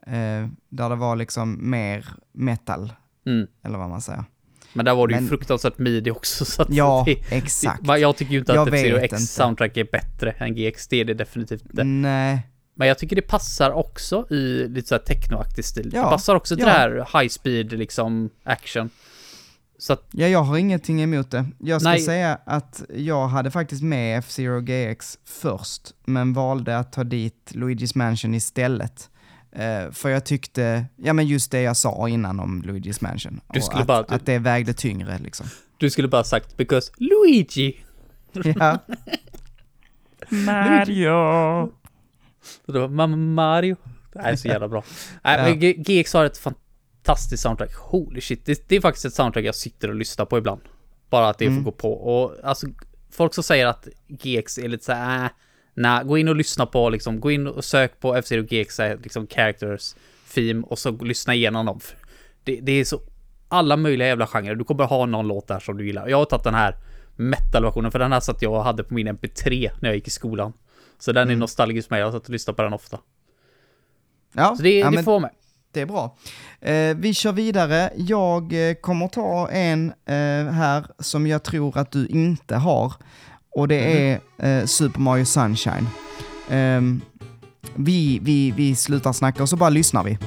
eh, 0.08 0.48
där 0.70 0.90
det 0.90 0.96
var 0.96 1.16
liksom 1.16 1.70
mer 1.70 2.06
metal, 2.32 2.94
Mm. 3.26 3.48
eller 3.64 3.78
vad 3.78 3.90
man 3.90 4.02
säger. 4.02 4.24
Men 4.76 4.86
där 4.86 4.96
var 4.96 5.08
det 5.08 5.14
ju 5.14 5.20
Men- 5.20 5.30
fruktansvärt 5.30 5.78
midi 5.78 6.12
också 6.12 6.46
så 6.46 6.62
att 6.62 6.68
Ja, 6.72 7.04
det, 7.06 7.36
exakt. 7.36 7.88
det, 7.88 7.98
jag 7.98 8.16
tycker 8.18 8.32
ju 8.34 8.40
inte 8.40 8.52
Jag 8.54 8.68
att 8.68 8.74
F-Zero 8.74 8.96
vet 8.96 9.04
X 9.04 9.14
inte. 9.14 9.24
soundtrack 9.34 9.78
är 9.78 9.88
bättre 9.92 10.32
än 10.32 10.56
GX. 10.56 10.88
Det 10.88 10.98
är 11.02 11.06
det 11.06 11.14
definitivt 11.14 11.62
inte. 11.62 11.84
Nej, 11.84 12.40
Men 12.76 12.88
jag 12.88 12.98
tycker 12.98 13.16
det 13.16 13.22
passar 13.22 13.72
också 13.72 14.28
i 14.30 14.68
lite 14.68 14.88
såhär 14.88 15.02
technoaktig 15.02 15.66
stil. 15.66 15.92
Ja, 15.94 16.02
det 16.04 16.08
passar 16.10 16.36
också 16.36 16.56
till 16.56 16.66
ja. 16.68 16.74
det 16.74 16.80
här 16.80 17.20
high 17.22 17.30
speed 17.30 17.72
liksom 17.74 18.30
action. 18.44 18.90
Så 19.78 19.94
att, 19.94 20.08
ja, 20.12 20.28
jag 20.28 20.40
har 20.44 20.58
ingenting 20.58 21.02
emot 21.02 21.32
det. 21.32 21.46
Jag 21.60 21.82
ska 21.82 21.90
Nej. 21.90 22.00
säga 22.02 22.40
att 22.46 22.84
jag 22.96 23.28
hade 23.28 23.52
faktiskt 23.52 23.84
med 23.84 24.20
F-Zero 24.20 24.60
GX 24.62 25.18
först, 25.26 25.82
men 26.06 26.34
valde 26.34 26.78
att 26.80 26.92
ta 26.92 27.04
dit 27.04 27.52
Luigi's 27.54 27.98
Mansion 27.98 28.34
istället. 28.36 29.10
Eh, 29.56 29.92
för 29.92 30.10
jag 30.10 30.26
tyckte, 30.26 30.86
ja 30.96 31.14
men 31.14 31.28
just 31.28 31.52
det 31.52 31.62
jag 31.62 31.78
sa 31.78 32.10
innan 32.10 32.40
om 32.40 32.64
Luigi's 32.64 32.98
Mansion. 33.04 33.42
Du 33.54 33.62
skulle 33.62 33.82
att, 33.82 33.88
bara- 33.88 34.06
att 34.16 34.26
det 34.26 34.40
vägde 34.40 34.74
tyngre 34.74 35.18
liksom. 35.20 35.48
du 35.78 35.90
skulle 35.90 36.08
bara 36.08 36.24
sagt 36.24 36.58
because 36.58 36.92
Luigi! 36.98 37.78
Ja. 38.60 38.80
Mario! 40.30 41.72
Mamma 42.90 43.16
Mario. 43.16 43.76
Det 44.14 44.22
här 44.22 44.32
är 44.32 44.36
så 44.36 44.48
jävla 44.48 44.68
bra. 44.68 44.84
Nej, 45.24 45.66
Ja. 45.66 45.74
GX 46.02 46.14
har 46.14 46.26
ett 46.26 46.38
fantastiskt 46.38 47.44
soundtrack. 47.44 47.74
Holy 47.76 48.22
shit. 48.22 48.46
Det, 48.46 48.70
det 48.70 48.76
är 48.76 48.82
faktiskt 48.82 49.06
ett 49.06 49.14
soundtrack 49.14 49.46
jag 49.46 49.56
sitter 49.56 49.88
och 49.90 49.96
lyssnar 49.96 50.26
på 50.26 50.38
ibland. 50.38 50.62
Bara 51.10 51.30
att 51.30 51.38
det 51.38 51.46
Mm. 51.46 51.58
får 51.64 51.72
gå 51.72 51.78
på. 51.78 51.94
Och 51.94 52.36
alltså, 52.44 52.68
folk 53.12 53.34
som 53.34 53.44
säger 53.44 53.66
att 53.68 53.88
GX 54.08 54.58
är 54.58 54.68
lite 54.68 54.86
så 54.86 54.92
här, 54.92 55.26
äh, 55.26 55.30
nej, 55.76 56.04
gå 56.06 56.18
in 56.18 56.28
och 56.28 56.36
lyssna 56.36 56.66
på 56.66 56.90
liksom, 56.90 57.20
gå 57.20 57.32
in 57.32 57.48
och 57.48 57.66
sök 57.66 58.00
på 58.00 58.16
F-Zero 58.16 58.42
GX, 58.44 58.80
liksom 59.04 59.28
characters, 59.28 59.96
theme 60.34 60.64
och 60.68 60.80
så 60.80 60.92
lyssna 60.92 61.34
igenom 61.36 61.66
dem. 61.66 61.80
Det, 62.44 62.60
det 62.62 62.72
är 62.72 62.84
så 62.86 63.00
alla 63.48 63.78
möjliga 63.78 64.08
jävla 64.08 64.28
genrer. 64.28 64.56
Du 64.56 64.64
kommer 64.64 64.84
ha 64.86 65.06
någon 65.06 65.28
låt 65.28 65.48
där 65.48 65.60
som 65.60 65.78
du 65.78 65.86
gillar. 65.86 66.08
Jag 66.08 66.18
har 66.18 66.26
tagit 66.26 66.44
den 66.44 66.54
här 66.56 66.76
metal-versionen, 67.16 67.92
för 67.92 68.00
den 68.00 68.12
här 68.12 68.20
satt 68.20 68.42
jag 68.42 68.54
och 68.54 68.64
hade 68.64 68.84
på 68.84 68.94
min 68.94 69.08
MP3 69.08 69.70
när 69.82 69.90
jag 69.90 69.96
gick 69.96 70.08
i 70.08 70.12
skolan. 70.12 70.54
Så 71.00 71.12
den 71.12 71.22
är 71.22 71.32
Mm. 71.32 71.40
nostalgisk 71.40 71.90
med. 71.90 72.00
Jag 72.02 72.06
har 72.06 72.12
satt 72.12 72.24
och 72.24 72.30
lyssnat 72.30 72.56
på 72.56 72.62
den 72.64 72.74
ofta. 72.74 73.00
Ja, 74.34 74.56
Så 74.58 74.64
det, 74.64 74.80
ja, 74.80 74.92
det 74.92 75.04
får 75.04 75.20
mig. 75.20 75.32
det 75.72 75.82
är 75.82 75.86
bra. 75.86 76.18
Eh, 76.62 76.98
vi 76.98 77.14
kör 77.14 77.32
vidare. 77.32 77.90
Jag 77.96 78.70
eh, 78.70 78.74
kommer 78.74 79.08
ta 79.08 79.50
en 79.50 79.90
eh, 80.06 80.54
här 80.54 80.86
som 81.00 81.28
jag 81.28 81.44
tror 81.44 81.78
att 81.78 81.92
du 81.92 82.08
inte 82.08 82.56
har. 82.56 82.94
Och 83.56 83.68
det 83.68 84.10
är 84.10 84.20
eh, 84.38 84.66
Super 84.66 85.00
Mario 85.00 85.26
Sunshine. 85.26 85.88
Ehm, 86.50 87.02
vi, 87.76 88.20
vi, 88.22 88.52
vi 88.52 88.76
slutar 88.76 89.14
snacka 89.14 89.44
och 89.44 89.50
så 89.50 89.56
bara 89.56 89.70
lyssnar 89.70 90.04
vi. 90.04 90.18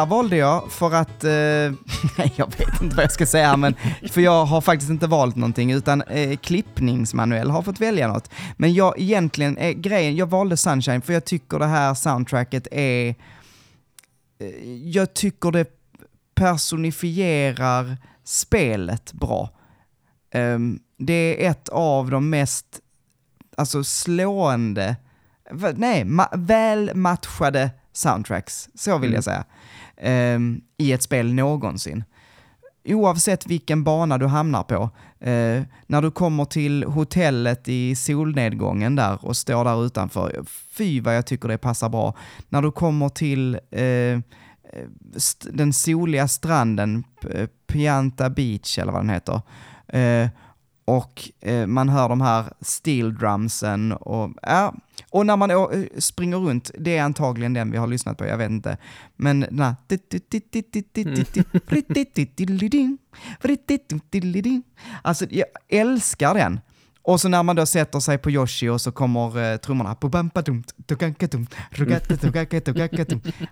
Här 0.00 0.06
valde 0.06 0.36
jag 0.36 0.72
för 0.72 0.94
att, 0.94 1.24
eh, 1.24 1.30
jag 2.36 2.58
vet 2.58 2.82
inte 2.82 2.96
vad 2.96 3.04
jag 3.04 3.12
ska 3.12 3.26
säga, 3.26 3.56
men 3.56 3.74
för 4.10 4.20
jag 4.20 4.44
har 4.44 4.60
faktiskt 4.60 4.90
inte 4.90 5.06
valt 5.06 5.36
någonting, 5.36 5.72
utan 5.72 6.02
eh, 6.02 6.36
klippningsmanuell 6.36 7.50
har 7.50 7.62
fått 7.62 7.80
välja 7.80 8.08
något. 8.08 8.30
Men 8.56 8.74
jag 8.74 9.00
egentligen, 9.00 9.56
eh, 9.56 9.70
grejen, 9.72 10.16
jag 10.16 10.26
valde 10.26 10.56
Sunshine 10.56 11.02
för 11.02 11.12
jag 11.12 11.24
tycker 11.24 11.58
det 11.58 11.66
här 11.66 11.94
soundtracket 11.94 12.68
är, 12.70 13.08
eh, 14.38 14.64
jag 14.84 15.14
tycker 15.14 15.50
det 15.50 15.66
personifierar 16.34 17.96
spelet 18.24 19.12
bra. 19.12 19.50
Um, 20.34 20.80
det 20.98 21.46
är 21.46 21.50
ett 21.50 21.68
av 21.68 22.10
de 22.10 22.30
mest 22.30 22.66
alltså 23.56 23.84
slående, 23.84 24.96
nej, 25.74 26.04
ma 26.04 26.28
väl 26.32 26.94
matchade 26.94 27.70
soundtracks, 27.92 28.68
så 28.74 28.98
vill 28.98 29.08
mm. 29.10 29.14
jag 29.14 29.24
säga, 29.24 29.44
eh, 30.00 30.38
i 30.78 30.92
ett 30.92 31.02
spel 31.02 31.34
någonsin. 31.34 32.04
Oavsett 32.84 33.46
vilken 33.46 33.84
bana 33.84 34.18
du 34.18 34.26
hamnar 34.26 34.62
på, 34.62 34.82
eh, 35.20 35.62
när 35.86 36.02
du 36.02 36.10
kommer 36.10 36.44
till 36.44 36.84
hotellet 36.84 37.68
i 37.68 37.96
solnedgången 37.96 38.96
där 38.96 39.24
och 39.24 39.36
står 39.36 39.64
där 39.64 39.86
utanför, 39.86 40.44
fy 40.76 41.00
vad 41.00 41.16
jag 41.16 41.26
tycker 41.26 41.48
det 41.48 41.58
passar 41.58 41.88
bra. 41.88 42.14
När 42.48 42.62
du 42.62 42.72
kommer 42.72 43.08
till 43.08 43.54
eh, 43.70 44.20
den 45.52 45.72
soliga 45.72 46.28
stranden, 46.28 47.04
Pianta 47.66 48.30
Beach 48.30 48.78
eller 48.78 48.92
vad 48.92 49.00
den 49.00 49.10
heter, 49.10 49.40
eh, 49.88 50.28
och 50.90 51.30
eh, 51.40 51.66
man 51.66 51.88
hör 51.88 52.08
de 52.08 52.20
här 52.20 52.44
steel 52.60 53.14
drumsen 53.14 53.92
och, 53.92 54.30
ja, 54.42 54.74
och 55.10 55.26
när 55.26 55.36
man 55.36 55.50
eh, 55.50 55.56
springer 55.98 56.36
runt, 56.36 56.70
det 56.78 56.96
är 56.96 57.02
antagligen 57.02 57.54
den 57.54 57.70
vi 57.70 57.78
har 57.78 57.86
lyssnat 57.86 58.18
på, 58.18 58.26
jag 58.26 58.38
vet 58.38 58.50
inte. 58.50 58.76
Men 59.16 59.40
den 59.40 59.60
här... 59.60 59.74
Alltså, 65.02 65.26
jag 65.30 65.46
älskar 65.68 66.34
den. 66.34 66.60
Och 67.02 67.20
så 67.20 67.28
när 67.28 67.42
man 67.42 67.56
då 67.56 67.66
sätter 67.66 68.00
sig 68.00 68.18
på 68.18 68.30
Yoshi 68.30 68.68
och 68.68 68.80
så 68.80 68.92
kommer 68.92 69.52
eh, 69.52 69.56
trummorna. 69.56 69.94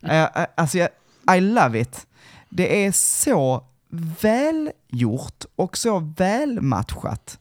Eh, 0.03 0.23
eh, 0.23 0.47
alltså, 0.57 0.79
jag, 0.79 0.89
I 1.37 1.41
love 1.41 1.81
it. 1.81 2.07
Det 2.49 2.85
är 2.85 2.93
så 2.93 3.65
välgjort 3.89 5.45
och 5.57 5.77
så 5.77 5.99
välmatchat. 6.17 7.39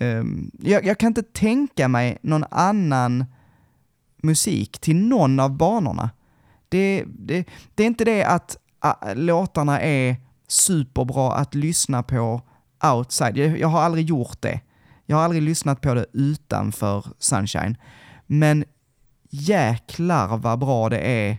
Um, 0.00 0.50
jag, 0.58 0.84
jag, 0.84 0.98
kan 0.98 1.06
inte 1.06 1.22
tänka 1.22 1.88
mig 1.88 2.18
någon 2.22 2.44
annan 2.50 3.24
musik 4.22 4.78
till 4.78 4.96
någon 4.96 5.40
av 5.40 5.56
banorna. 5.56 6.10
Det, 6.68 7.04
det, 7.06 7.48
det 7.74 7.82
är 7.82 7.86
inte 7.86 8.04
det 8.04 8.24
att 8.24 8.56
uh, 8.84 9.16
låtarna 9.16 9.80
är 9.80 10.16
superbra 10.48 11.32
att 11.32 11.54
lyssna 11.54 12.02
på 12.02 12.42
outside. 12.94 13.36
Jag, 13.36 13.58
jag 13.58 13.68
har 13.68 13.80
aldrig 13.80 14.06
gjort 14.06 14.42
det. 14.42 14.60
Jag 15.06 15.16
har 15.16 15.24
aldrig 15.24 15.42
lyssnat 15.42 15.80
på 15.80 15.94
det 15.94 16.06
utanför 16.12 17.06
Sunshine. 17.18 17.76
Men 18.26 18.64
jäklar 19.30 20.36
vad 20.36 20.58
bra 20.58 20.88
det 20.88 20.98
är 20.98 21.38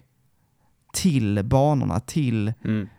till 0.94 1.44
banorna, 1.44 2.00
till 2.00 2.54
mm. 2.64 2.90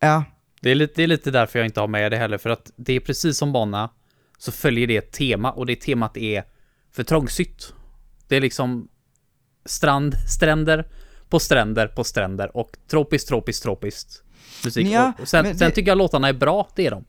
Ja. 0.00 0.24
Det 0.60 0.70
är, 0.70 0.74
lite, 0.74 0.92
det 0.96 1.02
är 1.02 1.06
lite 1.06 1.30
därför 1.30 1.58
jag 1.58 1.66
inte 1.66 1.80
har 1.80 1.88
med 1.88 2.12
det 2.12 2.16
heller, 2.16 2.38
för 2.38 2.50
att 2.50 2.72
det 2.76 2.92
är 2.92 3.00
precis 3.00 3.38
som 3.38 3.52
bana 3.52 3.90
så 4.38 4.52
följer 4.52 4.86
det 4.86 4.96
ett 4.96 5.12
tema 5.12 5.52
och 5.52 5.66
det 5.66 5.76
temat 5.76 6.16
är 6.16 6.44
för 6.92 7.02
trångsytt. 7.02 7.74
Det 8.28 8.36
är 8.36 8.40
liksom 8.40 8.88
strand, 9.64 10.14
stränder 10.14 10.88
på 11.28 11.38
stränder 11.38 11.86
på 11.86 12.04
stränder 12.04 12.56
och 12.56 12.76
tropiskt, 12.88 13.28
tropiskt, 13.28 13.62
tropiskt 13.62 14.22
musik. 14.64 14.88
Ja, 14.88 15.12
och 15.20 15.28
sen, 15.28 15.44
det... 15.44 15.54
sen 15.54 15.72
tycker 15.72 15.90
jag 15.90 15.98
låtarna 15.98 16.28
är 16.28 16.32
bra, 16.32 16.68
det 16.74 16.86
är 16.86 16.90
de. 16.90 17.04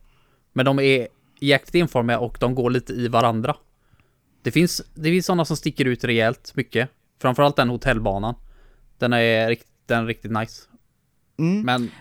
Men 0.54 0.66
de 0.66 0.80
är 0.80 1.08
jäkligt 1.40 1.76
enformiga 1.76 2.20
och 2.20 2.38
de 2.40 2.56
går 2.56 2.70
lite 2.70 2.94
i 2.94 3.08
varandra. 3.08 3.56
Det 4.44 4.52
finns, 4.52 4.82
det 4.94 5.10
finns 5.10 5.26
sådana 5.26 5.46
som 5.46 5.58
sticker 5.58 5.86
ut 5.86 6.04
rejält 6.04 6.52
mycket. 6.56 6.90
Framförallt 7.22 7.56
den 7.56 7.70
hotellbanan. 7.70 8.36
Den 8.98 9.14
är, 9.14 9.58
den 9.86 10.04
är 10.04 10.06
riktigt 10.06 10.32
nice. 10.32 10.62
Mm. 11.40 11.62
Men 11.62 11.92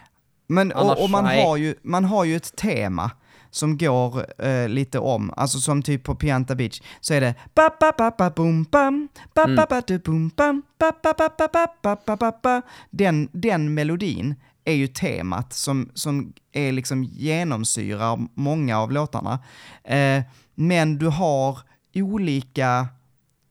men 0.51 0.73
och, 0.73 1.03
och, 1.03 1.11
man, 1.11 1.25
har 1.25 1.57
ju, 1.57 1.75
man 1.83 2.05
har 2.05 2.25
ju 2.25 2.37
ett 2.37 2.57
tema 2.57 3.11
som 3.51 3.79
går 3.79 4.43
eh, 4.47 4.69
lite 4.69 4.99
om, 4.99 5.33
alltså 5.37 5.59
som 5.59 5.83
typ 5.83 6.05
på 6.05 6.15
Pianta 6.15 6.55
Beach, 6.55 6.83
så 7.01 7.15
är 7.15 7.21
det 7.21 7.35
ba 7.55 7.71
ba 7.81 7.93
ba 7.99 8.11
ba 8.19 8.31
boom 8.31 8.65
bam, 8.71 9.09
ba 9.35 9.47
ba 9.57 9.67
ba 9.71 9.83
du 9.87 9.99
boom 9.99 10.31
bam, 10.37 10.63
ba 10.79 10.93
ba 11.03 11.15
ba 11.19 11.29
ba 11.39 11.49
ba 11.53 11.67
ba 11.83 11.97
ba 12.07 12.17
ba 12.17 12.33
ba 12.43 12.63
Den, 12.91 13.29
den 13.33 13.75
melodin 13.75 14.35
är 14.65 14.75
ju 14.75 14.87
temat 14.87 15.53
som, 15.53 15.91
som 15.95 16.33
är 16.53 16.73
liksom 16.73 17.05
genomsyrar 17.05 18.19
många 18.35 18.79
av 18.79 18.93
låtarna. 18.93 19.39
Eh, 19.85 20.23
men 20.55 20.99
du 20.99 21.07
har 21.07 21.59
olika 21.95 22.89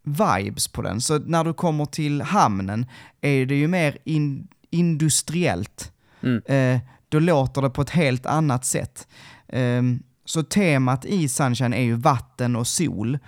vibes 0.03 0.67
på 0.67 0.81
den, 0.81 1.01
så 1.01 1.19
när 1.19 1.43
du 1.43 1.53
kommer 1.53 1.85
till 1.85 2.21
hamnen 2.21 2.85
är 3.21 3.45
det 3.45 3.55
ju 3.55 3.67
mer 3.67 3.97
in, 4.03 4.47
industriellt. 4.69 5.91
Mm. 6.21 6.41
Eh, 6.45 6.81
då 7.09 7.19
låter 7.19 7.61
det 7.61 7.69
på 7.69 7.81
ett 7.81 7.89
helt 7.89 8.25
annat 8.25 8.65
sätt. 8.65 9.07
Eh, 9.47 9.81
så 10.25 10.43
temat 10.43 11.05
i 11.05 11.27
Sunshine 11.27 11.73
är 11.73 11.83
ju 11.83 11.95
vatten 11.95 12.55
och 12.55 12.67
sol, 12.67 13.07
mm. 13.07 13.19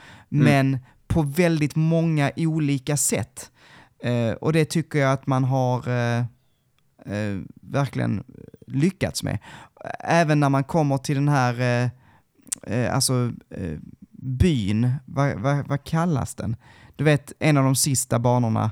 men 0.44 0.80
på 1.08 1.22
väldigt 1.22 1.76
många 1.76 2.32
olika 2.36 2.98
sätt. 2.98 3.52
Eh, 4.04 4.32
och 4.32 4.54
det 4.54 4.66
tycker 4.66 5.00
jag 5.00 5.12
att 5.12 5.28
man 5.28 5.44
har 5.44 5.88
eh, 5.88 6.20
eh, 7.06 7.40
verkligen 7.62 8.24
lyckats 8.68 9.24
med. 9.24 9.38
Även 10.00 10.40
när 10.40 10.50
man 10.50 10.64
kommer 10.64 10.98
till 10.98 11.16
den 11.16 11.30
här, 11.30 11.90
eh, 12.64 12.96
alltså 12.96 13.32
byn, 14.12 14.94
vad, 15.06 15.40
vad, 15.40 15.68
vad 15.68 15.84
kallas 15.84 16.36
den? 16.36 16.56
Du 16.96 17.04
vet, 17.04 17.34
en 17.40 17.58
av 17.58 17.64
de 17.64 17.76
sista 17.76 18.20
banorna 18.20 18.72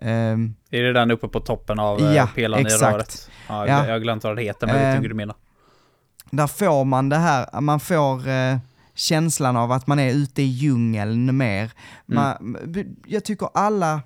Um, 0.00 0.54
är 0.70 0.82
det 0.82 0.92
den 0.92 1.10
uppe 1.10 1.28
på 1.28 1.40
toppen 1.40 1.78
av 1.78 2.00
eh, 2.00 2.14
ja, 2.14 2.28
pelaren 2.34 2.66
exakt. 2.66 2.82
i 2.82 2.86
röret? 2.86 3.30
Ja, 3.48 3.66
ja. 3.66 3.86
Jag 3.86 3.92
har 3.92 3.98
glömt 3.98 4.24
vad 4.24 4.36
det 4.36 4.42
heter, 4.42 4.66
men 4.66 4.82
jag 4.82 4.92
vet 4.92 5.02
hur 5.02 5.08
du 5.08 5.14
menar. 5.14 5.36
Där 6.30 6.46
får 6.46 6.84
man 6.84 7.08
det 7.08 7.16
här, 7.16 7.60
man 7.60 7.80
får 7.80 8.28
uh, 8.28 8.58
känslan 8.94 9.56
av 9.56 9.72
att 9.72 9.86
man 9.86 9.98
är 9.98 10.10
ute 10.12 10.42
i 10.42 10.46
djungeln 10.46 11.36
mer. 11.36 11.72
Man, 12.06 12.36
mm. 12.36 12.96
Jag 13.06 13.24
tycker 13.24 13.48
alla, 13.54 14.02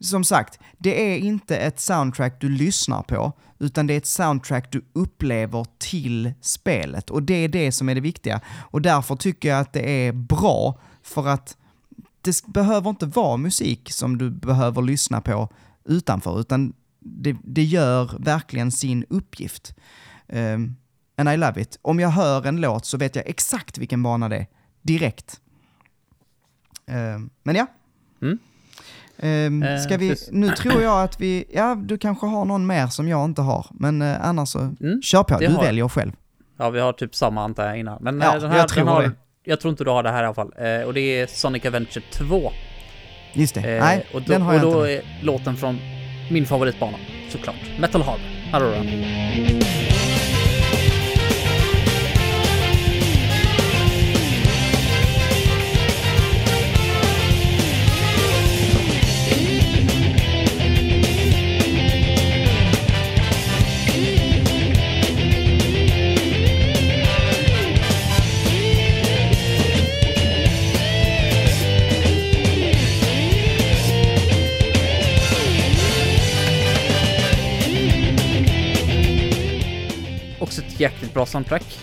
som 0.00 0.24
sagt, 0.24 0.58
det 0.78 1.12
är 1.12 1.18
inte 1.18 1.56
ett 1.56 1.80
soundtrack 1.80 2.40
du 2.40 2.48
lyssnar 2.48 3.02
på, 3.02 3.32
utan 3.58 3.86
det 3.86 3.94
är 3.94 3.98
ett 3.98 4.06
soundtrack 4.06 4.72
du 4.72 4.84
upplever 4.92 5.66
till 5.78 6.32
spelet. 6.40 7.10
Och 7.10 7.22
det 7.22 7.34
är 7.34 7.48
det 7.48 7.72
som 7.72 7.88
är 7.88 7.94
det 7.94 8.00
viktiga. 8.00 8.40
Och 8.70 8.82
därför 8.82 9.16
tycker 9.16 9.48
jag 9.48 9.60
att 9.60 9.72
det 9.72 10.06
är 10.06 10.12
bra, 10.12 10.78
för 11.02 11.28
att 11.28 11.56
det 12.22 12.46
behöver 12.46 12.90
inte 12.90 13.06
vara 13.06 13.36
musik 13.36 13.92
som 13.92 14.18
du 14.18 14.30
behöver 14.30 14.82
lyssna 14.82 15.20
på 15.20 15.48
utanför, 15.84 16.40
utan 16.40 16.72
det, 17.00 17.36
det 17.44 17.64
gör 17.64 18.10
verkligen 18.18 18.72
sin 18.72 19.04
uppgift. 19.10 19.74
Um, 20.26 20.76
and 21.16 21.28
I 21.28 21.36
love 21.36 21.62
it. 21.62 21.78
Om 21.82 22.00
jag 22.00 22.08
hör 22.08 22.46
en 22.46 22.60
låt 22.60 22.86
så 22.86 22.96
vet 22.98 23.16
jag 23.16 23.26
exakt 23.26 23.78
vilken 23.78 24.02
bana 24.02 24.28
det 24.28 24.36
är, 24.36 24.46
direkt. 24.82 25.40
Um, 26.86 27.30
men 27.42 27.56
ja. 27.56 27.66
Mm. 28.22 28.38
Um, 29.22 29.78
ska 29.78 29.96
vi, 29.96 30.16
nu 30.30 30.48
tror 30.50 30.82
jag 30.82 31.02
att 31.02 31.20
vi, 31.20 31.44
ja 31.52 31.74
du 31.74 31.98
kanske 31.98 32.26
har 32.26 32.44
någon 32.44 32.66
mer 32.66 32.86
som 32.86 33.08
jag 33.08 33.24
inte 33.24 33.42
har, 33.42 33.66
men 33.70 34.02
uh, 34.02 34.26
annars 34.26 34.48
så 34.48 34.58
mm, 34.58 35.02
kör 35.02 35.22
på, 35.22 35.38
du 35.38 35.48
har, 35.48 35.62
väljer 35.62 35.88
själv. 35.88 36.12
Ja, 36.56 36.70
vi 36.70 36.80
har 36.80 36.92
typ 36.92 37.14
samma 37.14 37.44
antar 37.44 37.66
jag 37.66 37.78
innan. 37.78 38.02
Men 38.02 38.20
ja, 38.20 38.38
den 38.38 38.50
här, 38.50 38.58
jag 38.58 38.68
tror 38.68 38.84
den 38.84 38.94
har, 38.94 39.02
det 39.02 39.12
jag 39.48 39.60
tror 39.60 39.70
inte 39.70 39.84
du 39.84 39.90
har 39.90 40.02
det 40.02 40.10
här 40.10 40.22
i 40.22 40.26
alla 40.26 40.34
fall. 40.34 40.52
Eh, 40.58 40.80
och 40.86 40.94
det 40.94 41.00
är 41.20 41.26
Sonic 41.26 41.64
Adventure 41.64 42.04
2. 42.10 42.52
Just 43.32 43.54
det. 43.54 43.60
Eh, 43.60 43.84
Nej, 43.84 44.06
och 44.12 44.22
då, 44.22 44.32
den 44.32 44.42
har 44.42 44.54
jag 44.54 44.64
och 44.64 44.72
då 44.72 44.88
inte. 44.90 45.08
är 45.08 45.24
låten 45.24 45.56
från 45.56 45.78
min 46.30 46.46
favoritbana, 46.46 46.98
såklart. 47.30 47.56
Metal 47.80 48.02
Harbor. 48.02 48.20
Här 48.52 48.60
har 48.60 48.66
du 48.66 48.74
den. 48.74 49.87
Jäkligt 80.80 81.14
bra 81.14 81.26
soundtrack. 81.26 81.78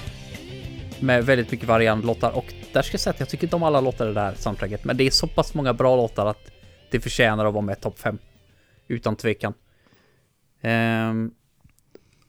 Med 1.00 1.26
väldigt 1.26 1.52
mycket 1.52 1.68
varierande 1.68 2.08
låtar 2.08 2.32
och 2.32 2.54
där 2.74 2.82
ska 2.82 2.94
jag 2.94 3.02
säga 3.02 3.14
att 3.14 3.20
jag 3.20 3.30
tycker 3.30 3.44
inte 3.44 3.56
om 3.56 3.64
alla 3.64 3.82
låtar 3.82 4.10
i 4.10 4.14
det 4.14 4.20
här 4.20 4.36
soundtracket, 4.36 4.86
men 4.86 4.98
det 4.98 5.04
är 5.04 5.12
så 5.12 5.28
pass 5.28 5.54
många 5.54 5.74
bra 5.74 5.96
låtar 5.96 6.26
att 6.26 6.52
det 6.92 7.00
förtjänar 7.00 7.46
att 7.46 7.54
vara 7.54 7.66
med 7.66 7.82
topp 7.82 8.00
5. 8.00 8.18
Utan 8.88 9.16
tvekan. 9.16 9.54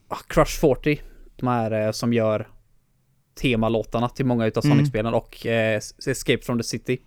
Ah, 0.07 0.17
Crush 0.27 0.59
40, 0.59 1.01
de 1.35 1.47
här 1.47 1.71
eh, 1.71 1.91
som 1.91 2.13
gör 2.13 2.47
temalåtarna 3.35 4.09
till 4.09 4.25
många 4.25 4.45
utav 4.45 4.65
Mm. 4.65 4.77
Sonic-spelen 4.77 5.13
och 5.13 5.45
eh, 5.45 5.81
Escape 6.07 6.41
from 6.41 6.57
the 6.57 6.63
City. 6.63 7.01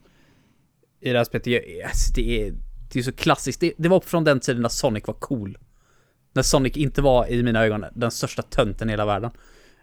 I 1.01 1.11
det 1.11 1.19
här 1.19 1.25
spelet, 1.25 1.45
det 1.45 1.81
är, 1.81 1.87
alltså, 1.87 2.13
det 2.15 2.43
är, 2.43 2.55
det 2.93 2.99
är 2.99 3.03
så 3.03 3.13
klassiskt. 3.13 3.61
Det, 3.61 3.73
det 3.77 3.89
var 3.89 4.01
från 4.01 4.25
den 4.25 4.41
tiden 4.41 4.63
när 4.63 4.69
Sonic 4.69 5.07
var 5.07 5.15
cool. 5.15 5.59
När 6.33 6.43
Sonic 6.43 6.77
inte 6.77 7.03
var, 7.03 7.27
i 7.31 7.43
mina 7.43 7.65
ögon, 7.65 7.85
den 7.95 8.11
största 8.11 8.43
tönten 8.43 8.89
i 8.89 8.93
hela 8.93 9.07
världen. 9.07 9.31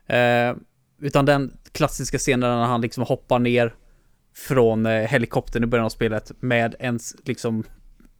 Eh, 0.07 0.55
utan 1.01 1.25
den 1.25 1.57
klassiska 1.71 2.17
scenen 2.17 2.39
när 2.59 2.65
han 2.65 2.81
liksom 2.81 3.03
hoppar 3.03 3.39
ner 3.39 3.73
från 4.35 4.85
eh, 4.85 4.91
helikoptern 5.07 5.63
i 5.63 5.67
början 5.67 5.85
av 5.85 5.89
spelet 5.89 6.31
med 6.39 6.75
en 6.79 6.95
s- 6.95 7.15
liksom, 7.25 7.63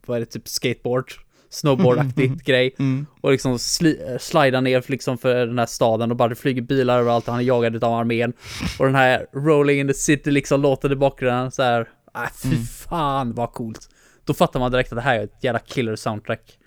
vad 0.05 0.15
är 0.15 0.19
det, 0.19 0.25
typ 0.25 0.47
skateboard, 0.47 1.11
snowboardaktigt 1.49 2.43
grej. 2.45 2.75
Mm. 2.79 3.05
Och 3.21 3.31
liksom 3.31 3.59
sli, 3.59 4.17
slida 4.19 4.61
ner 4.61 4.81
för, 4.81 4.91
liksom 4.91 5.17
för 5.17 5.45
den 5.47 5.59
här 5.59 5.65
staden 5.65 6.11
och 6.11 6.17
bara 6.17 6.29
det 6.29 6.35
flyger 6.35 6.61
bilar 6.61 6.99
överallt 6.99 7.27
och 7.27 7.33
han 7.33 7.41
är 7.41 7.45
jagad 7.45 7.83
av 7.83 7.93
armén. 7.93 8.33
Och 8.79 8.85
den 8.85 8.95
här 8.95 9.25
Rolling 9.33 9.79
in 9.79 9.87
the 9.87 9.93
City 9.93 10.31
liksom 10.31 10.61
låter 10.61 10.91
i 10.91 10.95
bakgrunden 10.95 11.51
så 11.51 11.63
här. 11.63 11.89
Äh, 12.15 12.21
fy 12.43 12.49
Mm. 12.49 12.63
fan 12.63 13.33
vad 13.33 13.51
coolt. 13.53 13.89
Då 14.25 14.33
fattar 14.33 14.59
man 14.59 14.71
direkt 14.71 14.91
att 14.91 14.95
det 14.97 15.01
här 15.01 15.19
är 15.19 15.23
ett 15.23 15.43
jävla 15.43 15.59
killer 15.59 15.95
soundtrack. 15.95 16.57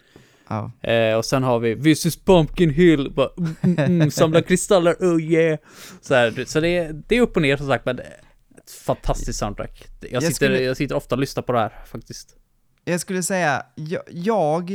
Ja. 0.51 0.70
Eh, 0.90 1.14
och 1.16 1.24
sen 1.24 1.42
har 1.42 1.59
vi 1.59 1.82
This 1.82 2.07
is 2.07 2.24
Pumpkin 2.24 2.70
Hill, 2.70 3.12
bara, 3.16 3.30
mm, 3.38 3.57
mm, 3.62 3.78
mm, 3.78 4.11
samla 4.20 4.42
kristaller, 4.42 4.94
oh 5.01 5.22
yeah. 5.22 5.59
Så, 6.01 6.14
här, 6.14 6.44
så 6.46 6.61
det, 6.61 6.68
är, 6.68 6.92
det 7.09 7.16
är 7.16 7.20
upp 7.20 7.36
och 7.36 7.42
ner 7.42 7.57
som 7.57 7.66
sagt, 7.66 7.84
men 7.86 7.98
ett 7.98 8.70
fantastiskt 8.86 9.38
soundtrack. 9.38 9.88
Jag 10.01 10.12
Jag 10.12 10.22
sitter, 10.22 10.34
skulle- 10.34 10.61
jag 10.62 10.76
sitter 10.76 10.94
ofta 10.96 11.14
och 11.14 11.20
lyssnar 11.20 11.42
på 11.42 11.53
det 11.53 11.59
här 11.59 11.72
faktiskt. 11.86 12.36
Jag 12.84 13.01
skulle 13.01 13.22
säga, 13.22 13.62
jag, 13.74 14.03
jag 14.11 14.70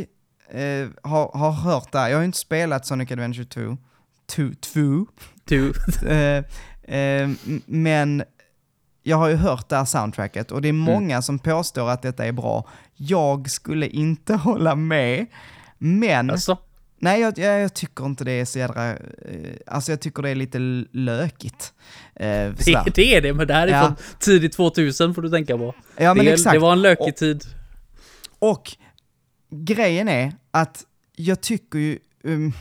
eh, 0.49 0.87
har, 1.03 1.37
har 1.37 1.51
hört 1.51 1.91
det 1.91 1.99
här. 1.99 2.09
jag 2.09 2.15
har 2.17 2.21
ju 2.21 2.25
inte 2.25 2.37
spelat 2.37 2.85
Sonic 2.85 3.11
Adventure 3.11 3.45
2, 3.45 3.77
2, 4.35 4.43
2 4.73 5.05
Du, 5.45 5.73
eh, 6.07 6.43
eh, 6.97 7.29
men 7.65 8.23
jag 9.03 9.17
har 9.17 9.29
ju 9.29 9.35
hört 9.35 9.69
det 9.69 9.75
här 9.75 9.85
soundtracket 9.85 10.51
och 10.51 10.61
det 10.61 10.67
är 10.69 10.73
många 10.73 11.21
som 11.21 11.39
påstår 11.39 11.89
att 11.89 12.01
detta 12.01 12.25
är 12.25 12.31
bra. 12.31 12.67
Jag 12.95 13.49
skulle 13.49 13.87
inte 13.87 14.33
hålla 14.33 14.75
med, 14.75 15.25
men 15.85 16.29
alltså, 16.29 16.57
nej, 16.99 17.21
jag, 17.21 17.37
jag, 17.39 17.59
jag 17.61 17.73
tycker 17.73 18.05
inte 18.05 18.23
det 18.23 18.31
är 18.31 18.45
så 18.45 18.59
jädra, 18.59 18.89
eh, 18.91 18.97
alltså 19.67 19.91
jag 19.91 20.01
tycker 20.01 20.23
det 20.23 20.29
är 20.29 20.35
lite 20.35 20.59
lökigt. 20.91 21.73
Eh, 22.15 22.25
det, 22.65 22.83
det 22.95 23.15
är 23.15 23.21
det, 23.21 23.33
men 23.33 23.47
det 23.47 23.53
här 23.53 23.67
är 23.67 23.71
Ja. 23.71 23.81
från 23.85 23.95
tidigt 24.19 24.53
2000 24.53 25.13
får 25.15 25.21
du 25.21 25.29
tänka 25.29 25.57
på. 25.57 25.75
ja, 25.97 26.13
men 26.13 26.25
det, 26.25 26.33
exakt. 26.33 26.53
det 26.53 26.59
var 26.59 26.71
en 26.73 26.81
lökig 26.81 27.07
Och- 27.07 27.15
tid. 27.15 27.43
Och 28.39 28.71
grejen 29.49 30.07
är 30.09 30.33
att 30.51 30.83
jag 31.15 31.41
tycker 31.41 31.79
ju, 31.79 31.99
um, 32.23 32.53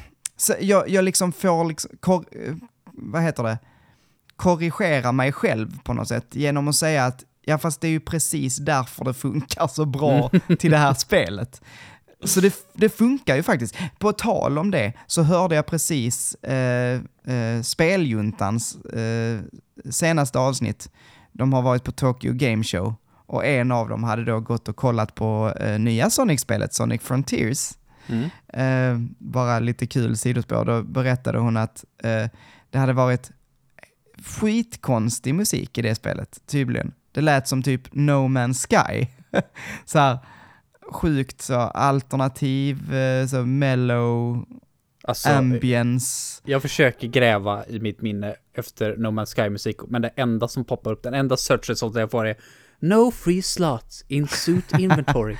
jag, 0.61 0.89
jag 0.89 1.05
liksom 1.05 1.33
får, 1.33 1.65
liksom, 1.65 1.91
kor, 2.01 2.25
eh, 2.47 2.55
vad 2.93 3.23
heter 3.23 3.43
det, 3.43 3.59
korrigera 4.37 5.13
mig 5.13 5.33
själv 5.33 5.79
på 5.85 5.93
något 5.93 6.09
sätt 6.09 6.27
genom 6.35 6.69
att 6.69 6.75
säga 6.77 7.05
att 7.05 7.25
ja 7.43 7.59
fast 7.59 7.81
det 7.81 7.87
är 7.89 7.91
ju 7.91 8.01
precis 8.01 8.57
därför 8.57 9.05
det 9.05 9.15
funkar 9.15 9.67
så 9.67 9.85
bra 9.85 10.31
till 10.59 10.71
det 10.71 10.77
här 10.77 10.95
spelet. 10.95 11.63
Så 12.25 12.41
det, 12.41 12.55
det 12.73 12.89
funkar 12.89 13.37
ju 13.37 13.43
faktiskt. 13.43 13.77
På 13.99 14.13
tal 14.13 14.59
om 14.59 14.71
det 14.71 14.93
så 15.07 15.23
hörde 15.23 15.55
jag 15.55 15.67
precis 15.67 16.35
eh, 16.35 17.01
eh, 17.27 17.63
Speljuntans 17.63 18.77
eh, 18.77 19.41
senaste 19.91 20.39
avsnitt. 20.39 20.91
De 21.33 21.53
har 21.53 21.63
varit 21.63 21.85
på 21.85 21.93
Tokyo 21.93 22.33
Game 22.33 22.65
Show 22.65 22.95
och 23.27 23.47
en 23.47 23.73
av 23.73 23.89
dem 23.89 24.05
hade 24.05 24.25
då 24.25 24.41
gått 24.41 24.69
och 24.69 24.77
kollat 24.77 25.15
på 25.15 25.53
eh, 25.61 25.79
nya 25.79 26.11
Sonic-spelet, 26.11 26.75
Sonic 26.75 27.03
Frontiers. 27.03 27.73
Mm. 28.07 28.31
Eh, 28.49 29.09
bara 29.19 29.59
lite 29.59 29.87
kul 29.87 30.17
sidospår, 30.17 30.65
då 30.65 30.83
berättade 30.83 31.39
hon 31.39 31.57
att 31.57 31.85
eh, 32.03 32.29
det 32.71 32.79
hade 32.79 32.93
varit 32.93 33.31
skitkonstig 34.25 35.35
musik 35.35 35.79
i 35.79 35.83
det 35.83 35.95
spelet, 35.95 36.41
tydligen. 36.47 36.93
Det 37.13 37.21
lät 37.21 37.49
som 37.49 37.63
typ 37.63 37.95
No 37.95 38.29
Man's 38.29 38.67
Sky. 38.69 39.07
så 39.85 39.99
här 39.99 40.19
sjukt 40.95 41.43
så 41.43 41.55
alternativ, 41.55 42.95
eh, 42.95 43.27
så 43.27 43.37
mellow, 43.47 44.45
Alltså, 45.07 45.29
ambience. 45.29 46.41
jag 46.45 46.63
försöker 46.63 47.09
gräva 47.09 47.67
i 47.67 47.81
mitt 47.81 48.03
minne 48.03 48.35
efter 48.57 48.97
No 48.97 49.07
Man's 49.09 49.27
Sky-musik, 49.35 49.77
men 49.89 50.03
det 50.03 50.09
enda 50.17 50.49
som 50.49 50.65
poppar 50.65 50.91
upp, 50.93 51.03
den 51.03 51.15
enda 51.15 51.37
search 51.37 51.71
result 51.71 51.97
jag 51.97 52.11
får 52.11 52.27
är 52.27 52.37
No 52.81 53.11
free 53.11 53.43
slots 53.43 54.05
in 54.09 54.29
suit 54.29 54.65
inventory. 54.79 55.37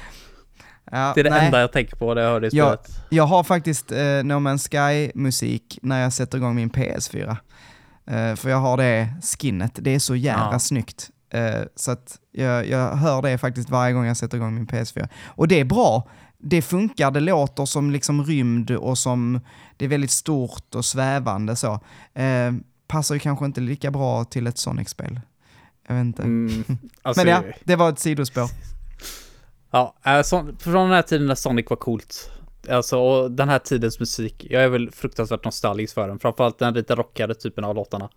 Ja, 0.91 1.13
Det 1.15 1.21
är 1.21 1.25
det 1.25 1.31
nej. 1.31 1.47
enda 1.47 1.61
jag 1.61 1.73
tänker 1.73 1.97
på 1.97 2.15
när 2.15 2.23
jag 2.23 2.29
hör 2.31 2.41
det 2.41 2.49
Ja. 2.53 2.65
spelet. 2.77 3.05
Jag 3.11 3.25
har 3.27 3.45
faktiskt 3.45 3.93
eh, 3.93 3.99
No 3.99 4.33
Man's 4.35 4.69
Sky-musik 4.69 5.79
när 5.83 6.03
jag 6.03 6.13
sätter 6.13 6.39
igång 6.39 6.55
min 6.55 6.71
PS4. 6.71 7.37
Eh, 8.07 8.35
för 8.37 8.51
jag 8.51 8.57
har 8.57 8.77
det 8.77 9.09
skinnet, 9.41 9.73
det 9.75 9.95
är 9.95 9.99
så 9.99 10.17
jävla 10.17 10.49
Ja. 10.53 10.59
snyggt. 10.59 11.11
Eh, 11.35 11.63
så 11.75 11.91
att 11.91 12.21
jag, 12.33 12.69
jag 12.69 12.97
hör 12.97 13.23
det 13.23 13.39
faktiskt 13.39 13.71
varje 13.71 13.93
gång 13.93 14.07
jag 14.07 14.17
sätter 14.17 14.37
igång 14.37 14.55
min 14.55 14.67
PS4. 14.67 15.09
Och 15.27 15.49
det 15.49 15.61
är 15.61 15.65
bra, 15.65 16.09
det 16.39 16.63
funkar, 16.63 17.11
det 17.11 17.21
låter 17.21 17.65
som 17.65 17.91
liksom 17.91 18.25
rymd 18.25 18.71
och 18.71 18.99
som, 18.99 19.41
det 19.77 19.85
är 19.85 19.89
väldigt 19.89 20.11
stort 20.11 20.75
och 20.75 20.85
svävande 20.85 21.57
så. 21.57 21.81
Eh, 22.15 22.53
passar 22.87 23.15
ju 23.15 23.19
kanske 23.19 23.45
inte 23.45 23.61
lika 23.61 23.91
bra 23.91 24.25
till 24.25 24.47
ett 24.47 24.59
Sonic-spel. 24.59 25.21
Jag 25.89 25.95
vet 25.95 26.03
inte. 26.03 26.23
Mm, 26.23 26.65
alltså, 27.03 27.25
Men 27.25 27.33
ja, 27.33 27.43
det 27.65 27.77
var 27.77 27.89
ett 27.89 27.99
sidospår. 27.99 28.49
Ja, 29.71 29.95
äh, 30.07 30.23
så, 30.23 30.49
från 30.59 30.89
den 30.89 30.97
här 30.97 31.03
tiden 31.03 31.27
när 31.27 31.35
Sonic 31.35 31.67
var 31.71 31.77
coolt. 31.77 32.31
Alltså, 32.71 32.99
och 32.99 33.31
den 33.31 33.49
här 33.49 33.59
tidens 33.59 34.01
musik. 34.01 34.47
Jag 34.51 34.63
är 34.63 34.69
väl 34.69 34.91
fruktansvärt 34.91 35.45
nostalgisk 35.45 35.95
för 35.95 36.09
den. 36.09 36.19
Framförallt 36.19 36.59
den 36.59 36.75
lite 36.75 36.95
rockade 36.95 37.35
typen 37.35 37.65
av 37.65 37.75
låtarna. 37.75 38.09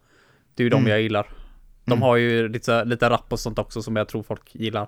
Det 0.56 0.64
är 0.64 0.66
ju 0.66 0.70
de 0.70 0.78
Mm. 0.78 0.90
jag 0.90 1.02
gillar. 1.02 1.47
De 1.88 1.94
Mm. 1.94 2.02
har 2.02 2.16
ju 2.16 2.48
lite, 2.50 2.86
lite 2.86 3.10
rap 3.10 3.34
och 3.34 3.40
sånt 3.40 3.60
också 3.60 3.82
som 3.82 3.96
jag 3.96 4.08
tror 4.08 4.24
folk 4.24 4.56
gillar. 4.56 4.88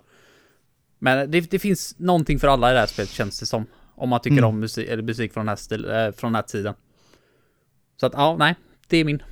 Men 0.99 1.31
det, 1.31 1.51
det 1.51 1.59
finns 1.59 1.95
någonting 1.99 2.39
för 2.39 2.47
alla 2.47 2.69
i 2.71 2.73
det 2.73 2.79
här 2.79 2.87
spelet 2.87 3.09
känns 3.09 3.39
det 3.39 3.45
som. 3.45 3.65
Om 3.95 4.09
man 4.09 4.19
tycker 4.21 4.37
Mm. 4.37 4.49
om 4.49 4.59
musik, 4.59 4.89
eller 4.89 5.03
musik 5.03 5.33
från 5.33 5.41
den, 5.45 5.49
här 5.49 5.55
stil, 5.55 5.85
eh, 5.85 6.11
från 6.11 6.31
den 6.31 6.35
här 6.35 6.41
tiden. 6.41 6.73
Så 7.99 8.05
att, 8.05 8.13
ja, 8.13 8.35
nej. 8.39 8.55
Det 8.87 8.97
är 8.97 9.05
min. 9.05 9.23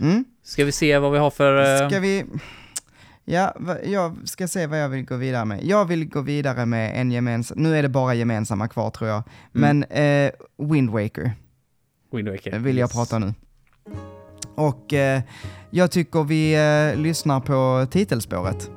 Mm. 0.00 0.24
Ska 0.42 0.64
vi 0.64 0.72
se 0.72 0.98
vad 0.98 1.12
vi 1.12 1.18
har 1.18 1.30
för... 1.30 1.82
eh, 1.82 1.88
Ska 1.88 2.00
vi... 2.00 2.24
Ja, 3.24 3.56
jag 3.84 4.28
ska 4.28 4.48
se 4.48 4.66
vad 4.66 4.80
jag 4.82 4.88
vill 4.88 5.04
gå 5.04 5.16
vidare 5.16 5.44
med. 5.44 5.64
Jag 5.64 5.84
vill 5.84 6.08
gå 6.08 6.20
vidare 6.20 6.66
med 6.66 7.00
en 7.00 7.12
gemensam, 7.12 7.58
nu 7.58 7.76
är 7.76 7.82
det 7.82 7.88
bara 7.88 8.14
gemensamma 8.14 8.68
kvar 8.68 8.90
tror 8.90 9.10
jag, 9.10 9.22
men 9.52 9.84
eh, 9.84 10.30
Wind 10.58 10.90
Waker 10.90 11.32
Wind 12.12 12.28
Waker. 12.28 12.58
vill 12.58 12.76
jag 12.78 12.86
Yes. 12.86 12.92
prata 12.92 13.18
nu. 13.18 13.34
Och 14.54 14.92
eh, 14.92 15.22
jag 15.70 15.90
tycker 15.90 16.24
vi 16.24 16.54
eh, 16.54 17.00
lyssnar 17.00 17.40
på 17.40 17.86
titelspåret. 17.90 18.70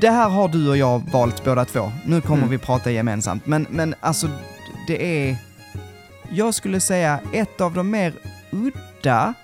Det 0.00 0.10
här 0.10 0.28
har 0.28 0.48
du 0.48 0.68
och 0.68 0.76
jag 0.76 1.10
valt 1.12 1.44
båda 1.44 1.64
två. 1.64 1.92
Nu 2.06 2.20
kommer 2.20 2.42
Mm. 2.42 2.50
vi 2.50 2.58
prata 2.58 2.90
gemensamt. 2.90 3.46
Men, 3.46 3.66
men 3.70 3.94
alltså, 4.00 4.28
det 4.86 5.28
är... 5.28 5.36
Jag 6.30 6.54
skulle 6.54 6.80
säga 6.80 7.20
ett 7.32 7.60
av 7.60 7.74
de 7.74 7.90
mer 7.90 8.14
udda... 8.52 9.34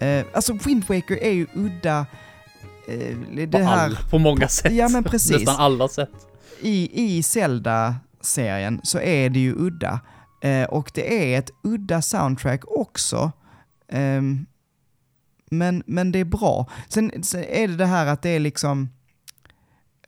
Eh, 0.00 0.24
alltså 0.34 0.52
Wind 0.52 0.84
Waker 0.88 1.22
är 1.22 1.30
ju 1.32 1.46
udda... 1.54 2.06
Eh, 2.88 3.16
det 3.34 3.46
På, 3.46 3.58
här... 3.58 3.84
all, 3.84 3.96
på 4.10 4.18
många 4.18 4.48
sätt. 4.48 4.72
Ja, 4.72 4.88
men 4.88 5.04
precis. 5.04 5.30
Nästan 5.32 5.56
alla 5.56 5.88
sätt. 5.88 6.10
i, 6.60 7.04
i 7.16 7.22
Zelda-serien 7.22 8.80
så 8.82 9.00
är 9.00 9.30
det 9.30 9.38
ju 9.40 9.54
udda. 9.58 10.00
Eh, 10.42 10.64
och 10.64 10.90
det 10.94 11.34
är 11.34 11.38
ett 11.38 11.50
udda 11.62 12.02
soundtrack 12.02 12.60
också. 12.66 13.32
Ehm, 13.92 14.46
men, 15.50 15.82
men 15.86 16.12
det 16.12 16.18
är 16.18 16.24
bra. 16.24 16.66
Sen, 16.88 17.22
sen 17.22 17.44
är 17.44 17.68
det 17.68 17.76
det 17.76 17.86
här 17.86 18.06
att 18.06 18.22
det 18.22 18.30
är 18.30 18.40
liksom... 18.40 18.88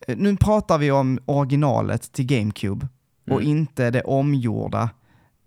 eh, 0.06 0.16
Nu 0.16 0.36
pratar 0.36 0.78
vi 0.78 0.90
om 0.90 1.18
originalet 1.26 2.12
till 2.12 2.26
GameCube 2.26 2.88
och 3.30 3.40
Mm. 3.40 3.58
inte 3.58 3.90
det 3.90 4.02
omgjorda 4.02 4.90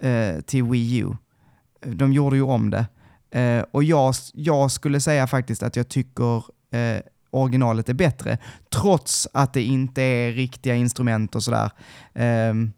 eh, 0.02 0.42
till 0.42 0.64
Wii 0.64 0.98
U. 0.98 1.08
De 1.86 2.14
gjorde 2.14 2.36
ju 2.36 2.42
om 2.42 2.70
det. 2.70 2.86
Eh, 3.40 3.66
och 3.72 3.84
jag, 3.84 4.14
jag 4.34 4.72
skulle 4.72 5.00
säga 5.00 5.28
faktiskt 5.28 5.64
att 5.64 5.76
jag 5.76 5.90
tycker 5.90 6.36
eh, 6.72 7.02
originalet 7.30 7.90
är 7.90 7.94
bättre, 7.94 8.38
trots 8.70 9.28
att 9.34 9.54
det 9.54 9.62
inte 9.64 10.02
är 10.02 10.32
riktiga 10.32 10.76
instrument 10.76 11.36
och 11.36 11.44
sådär. 11.44 11.72
Um, 12.14 12.74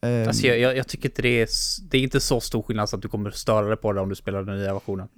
um, 0.00 0.28
alltså 0.28 0.46
jag, 0.46 0.58
jag, 0.58 0.76
jag, 0.76 0.88
tycker 0.88 1.08
inte 1.08 1.22
det 1.22 1.42
är, 1.42 1.48
det 1.90 1.98
är 1.98 2.02
inte 2.02 2.20
så 2.20 2.40
stor 2.40 2.62
skillnad 2.62 2.88
så 2.88 2.96
att 2.96 3.02
du 3.02 3.08
kommer 3.08 3.30
störa 3.30 3.66
dig 3.66 3.76
på 3.76 3.92
det 3.92 4.00
om 4.00 4.08
du 4.08 4.14
spelar 4.14 4.42
den 4.42 4.56
nya 4.58 4.74
versionen. 4.74 5.08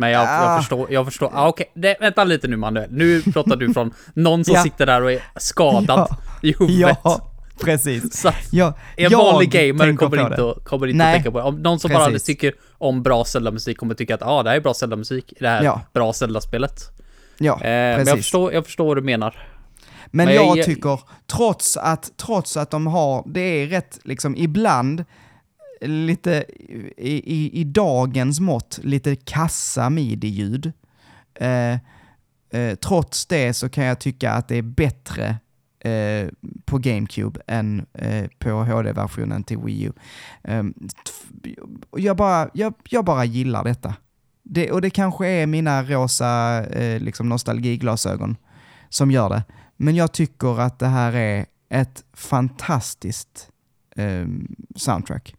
Men 0.00 0.10
jag, 0.10 0.22
jag 0.22 0.58
förstår, 0.58 0.92
jag 0.92 1.04
förstår, 1.04 1.30
ah, 1.34 1.48
okay. 1.48 1.66
vänta 2.00 2.24
lite 2.24 2.48
nu 2.48 2.56
Manuel. 2.56 2.88
Nu 2.90 3.22
pratar 3.22 3.56
du 3.56 3.74
från 3.74 3.94
någon 4.14 4.44
som 4.44 4.54
ja. 4.54 4.62
sitter 4.62 4.86
där 4.86 5.02
och 5.02 5.12
är 5.12 5.22
skadad 5.36 6.06
ja. 6.10 6.16
i 6.42 6.54
huvudet. 6.58 6.98
Ja. 7.04 7.30
Precis. 7.60 8.20
Så 8.20 8.32
ja, 8.50 8.74
en 8.96 9.12
vanlig 9.12 9.50
gamer 9.50 9.96
kommer 9.96 10.22
inte, 10.26 10.50
att, 10.50 10.64
kommer 10.64 10.86
inte 10.86 11.04
att 11.04 11.14
tänka 11.14 11.30
på 11.30 11.38
det. 11.38 11.44
Om 11.44 11.62
någon 11.62 11.80
som 11.80 11.90
Precis. 11.90 12.12
bara 12.12 12.18
tycker 12.18 12.54
om 12.78 13.02
bra 13.02 13.24
Zelda-musik 13.24 13.78
kommer 13.78 13.94
tycka 13.94 14.14
att 14.14 14.22
ah, 14.22 14.42
det 14.42 14.50
här 14.50 14.56
är 14.56 14.60
bra 14.60 14.74
Zelda-musik 14.74 15.32
i 15.32 15.36
det 15.40 15.48
här 15.48 15.62
ja. 15.62 15.80
bra 15.92 16.12
Zelda-spelet. 16.12 16.80
Ja, 17.38 17.54
eh, 17.54 17.60
Men 17.60 18.06
jag 18.06 18.16
förstår, 18.16 18.52
jag 18.52 18.64
förstår 18.64 18.86
vad 18.86 18.96
du 18.96 19.02
menar. 19.02 19.46
Men, 20.10 20.26
Men 20.26 20.34
jag, 20.34 20.56
jag, 20.58 20.66
tycker, 20.66 21.00
trots 21.26 21.76
att, 21.76 22.10
trots 22.16 22.56
att 22.56 22.70
de 22.70 22.86
har, 22.86 23.24
det 23.26 23.40
är 23.40 23.66
rätt, 23.66 23.98
liksom 24.02 24.36
ibland, 24.36 25.04
lite 25.80 26.44
i, 26.96 27.34
i, 27.36 27.60
i 27.60 27.64
dagens 27.64 28.40
mått, 28.40 28.80
lite 28.82 29.16
kassa 29.16 29.90
midi-ljud. 29.90 30.72
Eh, 31.34 31.78
eh, 32.50 32.74
trots 32.82 33.26
det 33.26 33.54
så 33.54 33.68
kan 33.68 33.84
jag 33.84 33.98
tycka 33.98 34.32
att 34.32 34.48
det 34.48 34.56
är 34.56 34.62
bättre 34.62 35.36
eh, 35.80 36.28
på 36.64 36.78
GameCube 36.78 37.40
än 37.46 37.86
eh, 37.92 38.26
på 38.38 38.50
HD-versionen 38.50 39.44
till 39.44 39.58
Wii 39.58 39.82
U. 39.82 39.92
Eh, 40.44 40.62
jag, 41.96 42.16
bara, 42.16 42.50
jag, 42.54 42.74
jag 42.88 43.04
bara 43.04 43.24
gillar 43.24 43.64
detta. 43.64 43.94
Det, 44.42 44.70
och 44.70 44.80
det 44.80 44.90
kanske 44.90 45.28
är 45.28 45.46
mina 45.46 45.82
rosa 45.82 46.64
eh, 46.66 47.00
liksom 47.00 47.28
nostalgiglasögon 47.28 48.36
som 48.88 49.10
gör 49.10 49.28
det. 49.28 49.42
Men 49.76 49.96
jag 49.96 50.12
tycker 50.12 50.60
att 50.60 50.78
det 50.78 50.86
här 50.86 51.12
är 51.12 51.46
ett 51.68 52.04
fantastiskt 52.12 53.48
eh, 53.96 54.26
soundtrack. 54.76 55.34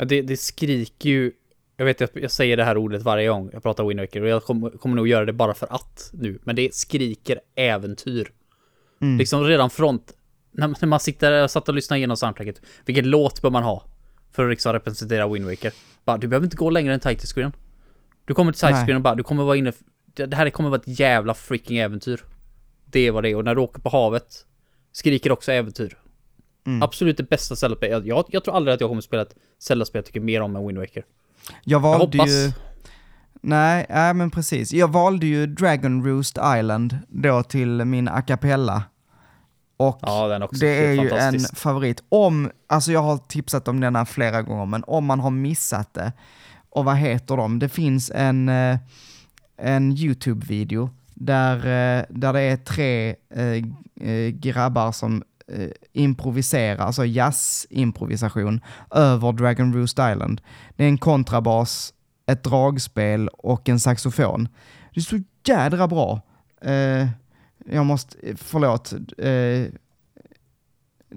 Ja, 0.00 0.06
det, 0.06 0.22
det 0.22 0.36
skriker 0.36 1.08
ju, 1.08 1.32
jag 1.76 1.84
vet 1.84 2.00
att 2.02 2.10
jag 2.14 2.30
säger 2.30 2.56
det 2.56 2.64
här 2.64 2.76
ordet 2.76 3.02
varje 3.02 3.28
gång 3.28 3.50
jag 3.52 3.62
pratar 3.62 3.84
Wind 3.84 4.00
Waker 4.00 4.22
och 4.22 4.28
jag 4.28 4.44
kommer, 4.44 4.70
kommer 4.70 4.96
nog 4.96 5.08
göra 5.08 5.24
det 5.24 5.32
bara 5.32 5.54
för 5.54 5.74
att 5.74 6.10
nu, 6.12 6.38
men 6.44 6.56
det 6.56 6.74
skriker 6.74 7.40
äventyr. 7.54 8.32
Mm. 9.00 9.18
Liksom 9.18 9.44
redan 9.44 9.70
front, 9.70 10.12
när, 10.50 10.68
när 10.68 10.86
man 10.86 11.00
sitter 11.00 11.42
och 11.42 11.50
satt 11.50 11.68
och 11.68 11.74
lyssnar 11.74 11.96
igenom 11.96 12.16
soundtracket, 12.16 12.62
vilken 12.84 13.10
låt 13.10 13.42
bör 13.42 13.50
man 13.50 13.62
ha 13.62 13.84
för 14.32 14.44
att 14.44 14.50
liksom 14.50 14.72
representera 14.72 15.28
Wind 15.28 15.46
Waker? 15.46 15.72
Bara, 16.04 16.18
du 16.18 16.28
behöver 16.28 16.46
inte 16.46 16.56
gå 16.56 16.70
längre 16.70 16.94
än 16.94 17.00
title 17.00 17.26
screen. 17.26 17.52
Du 18.24 18.34
kommer 18.34 18.52
till 18.52 18.60
title 18.60 18.84
screen 18.84 18.96
och 18.96 19.02
bara, 19.02 19.14
du 19.14 19.22
kommer 19.22 19.44
vara 19.44 19.56
inne, 19.56 19.72
det 20.14 20.34
här 20.34 20.50
kommer 20.50 20.70
vara 20.70 20.80
ett 20.80 21.00
jävla 21.00 21.34
freaking 21.34 21.78
äventyr. 21.78 22.20
Det 22.86 23.00
är 23.00 23.10
vad 23.10 23.22
det 23.22 23.30
är, 23.30 23.36
och 23.36 23.44
när 23.44 23.54
du 23.54 23.60
åker 23.60 23.80
på 23.80 23.88
havet, 23.88 24.46
skriker 24.92 25.32
också 25.32 25.52
äventyr. 25.52 25.96
Mm. 26.66 26.82
Absolut 26.82 27.16
det 27.16 27.28
bästa 27.28 27.56
Zelda-spelet. 27.56 28.06
Jag, 28.06 28.24
jag, 28.28 28.44
tror 28.44 28.56
aldrig 28.56 28.74
att 28.74 28.80
jag 28.80 28.90
kommer 28.90 29.02
spela 29.02 29.22
ett 29.22 29.34
Zelda-spel 29.58 29.98
jag 29.98 30.06
tycker 30.06 30.20
mer 30.20 30.40
om 30.40 30.56
än 30.56 30.66
Wind 30.66 30.78
Waker. 30.78 31.04
Jag 31.64 31.80
valde 31.80 32.18
jag 32.18 32.28
ju... 32.28 32.52
Nej, 33.42 33.86
nej 33.88 34.14
men 34.14 34.30
precis. 34.30 34.72
Jag 34.72 34.88
valde 34.88 35.26
ju 35.26 35.46
Dragon 35.46 36.06
Roost 36.06 36.38
Island 36.58 36.98
då 37.08 37.42
till 37.42 37.84
min 37.84 38.08
a 38.08 38.22
cappella. 38.22 38.82
Och 39.76 39.98
ja, 40.02 40.48
det 40.60 40.86
är 40.86 40.92
ju 40.92 41.10
en 41.10 41.40
favorit. 41.40 42.02
Om, 42.08 42.50
alltså 42.66 42.92
jag 42.92 43.02
har 43.02 43.18
tipsat 43.18 43.68
om 43.68 43.80
denna 43.80 44.06
flera 44.06 44.42
gånger, 44.42 44.66
men 44.66 44.84
om 44.86 45.04
man 45.04 45.20
har 45.20 45.30
missat 45.30 45.94
det, 45.94 46.12
och 46.70 46.84
vad 46.84 46.96
heter 46.96 47.36
de? 47.36 47.58
Det 47.58 47.68
finns 47.68 48.10
en, 48.14 48.48
eh, 48.48 48.78
en 49.56 49.92
YouTube-video 49.92 50.90
där, 51.14 51.56
eh, 51.56 52.04
där 52.08 52.32
det 52.32 52.40
är 52.40 52.56
tre 52.56 53.14
äh, 54.00 54.28
grabbar 54.28 54.92
som 54.92 55.22
äh, 55.50 55.70
improviserar, 55.92 56.78
alltså 56.78 57.04
jazz-improvisation, 57.04 58.60
över 58.90 59.32
Dragon 59.32 59.74
Roost 59.74 59.98
Island. 59.98 60.40
Det 60.76 60.84
är 60.84 60.88
en 60.88 60.98
kontrabas, 60.98 61.94
ett 62.26 62.42
dragspel 62.42 63.28
och 63.28 63.68
en 63.68 63.80
saxofon. 63.80 64.48
Det 64.94 65.00
är 65.00 65.02
så 65.02 65.20
jädra 65.46 65.88
bra. 65.88 66.20
Uh, 66.66 67.08
jag 67.66 67.86
måste, 67.86 68.16
förlåt. 68.36 68.92
Uh, 68.92 69.66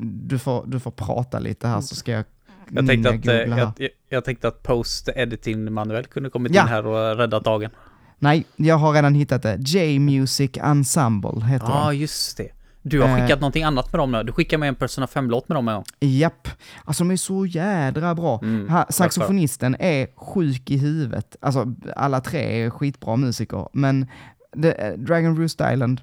du, 0.02 0.40
får, 0.40 0.66
du 0.68 0.80
får 0.80 0.92
prata 0.92 1.40
lite 1.40 1.68
här 1.68 1.82
så 1.82 1.96
ska 1.96 2.12
jag 2.12 2.26
jag 2.70 2.88
tänkte, 2.88 3.10
att, 3.10 3.28
eh, 3.28 3.34
jag, 3.36 3.90
jag, 4.10 4.26
tänkte 4.26 4.48
att 4.48 4.64
post-editing 4.64 5.74
manuell 5.74 6.06
kunde 6.06 6.30
kommit 6.30 6.56
ja. 6.56 6.62
in 6.62 6.68
här 6.68 6.86
och 6.86 7.18
räddat 7.18 7.44
dagen. 7.44 7.72
Nej, 8.20 8.46
jag 8.56 8.76
har 8.76 8.94
redan 8.94 9.16
hittat 9.16 9.44
det. 9.44 9.58
J-Music 9.60 10.52
Ensemble 10.58 11.46
heter 11.46 11.66
Ja, 11.68 11.86
ah, 11.86 11.94
just 11.94 12.38
det. 12.38 12.50
Du 12.84 13.02
har 13.02 13.16
skickat 13.16 13.30
eh, 13.30 13.40
någonting 13.40 13.64
annat 13.64 13.92
med 13.94 14.00
dem 14.00 14.12
nu. 14.12 14.24
Du 14.24 14.32
skickade 14.32 14.60
med 14.60 14.70
en 14.70 14.76
Persona 14.76 15.06
5-låt 15.06 15.50
med 15.50 15.56
dem 15.56 15.68
en 15.68 15.76
gång. 15.76 15.84
Japp. 16.00 16.48
Alltså 16.86 17.04
de 17.04 17.12
är 17.12 17.18
så 17.18 17.46
jädra 17.46 18.16
bra. 18.16 18.40
Mm, 18.44 18.70
ha, 18.70 18.86
saxofonisten 18.90 19.76
är 19.80 20.08
sjuk 20.16 20.72
i 20.72 20.78
huvudet. 20.78 21.36
Alltså 21.42 21.76
alla 21.96 22.22
tre 22.22 22.64
är 22.64 22.70
skitbra 22.70 23.16
musiker. 23.16 23.68
Men 23.74 24.08
the, 24.62 24.72
eh, 24.72 24.94
Dragon 24.94 25.38
Roost 25.38 25.62
Island, 25.74 26.02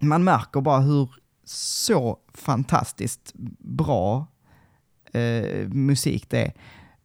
man 0.00 0.24
märker 0.24 0.60
bara 0.60 0.80
hur 0.80 1.08
så 1.44 2.18
fantastiskt 2.34 3.32
bra 3.58 4.26
eh, 5.12 5.68
musik 5.68 6.30
det 6.30 6.40
är. 6.40 6.52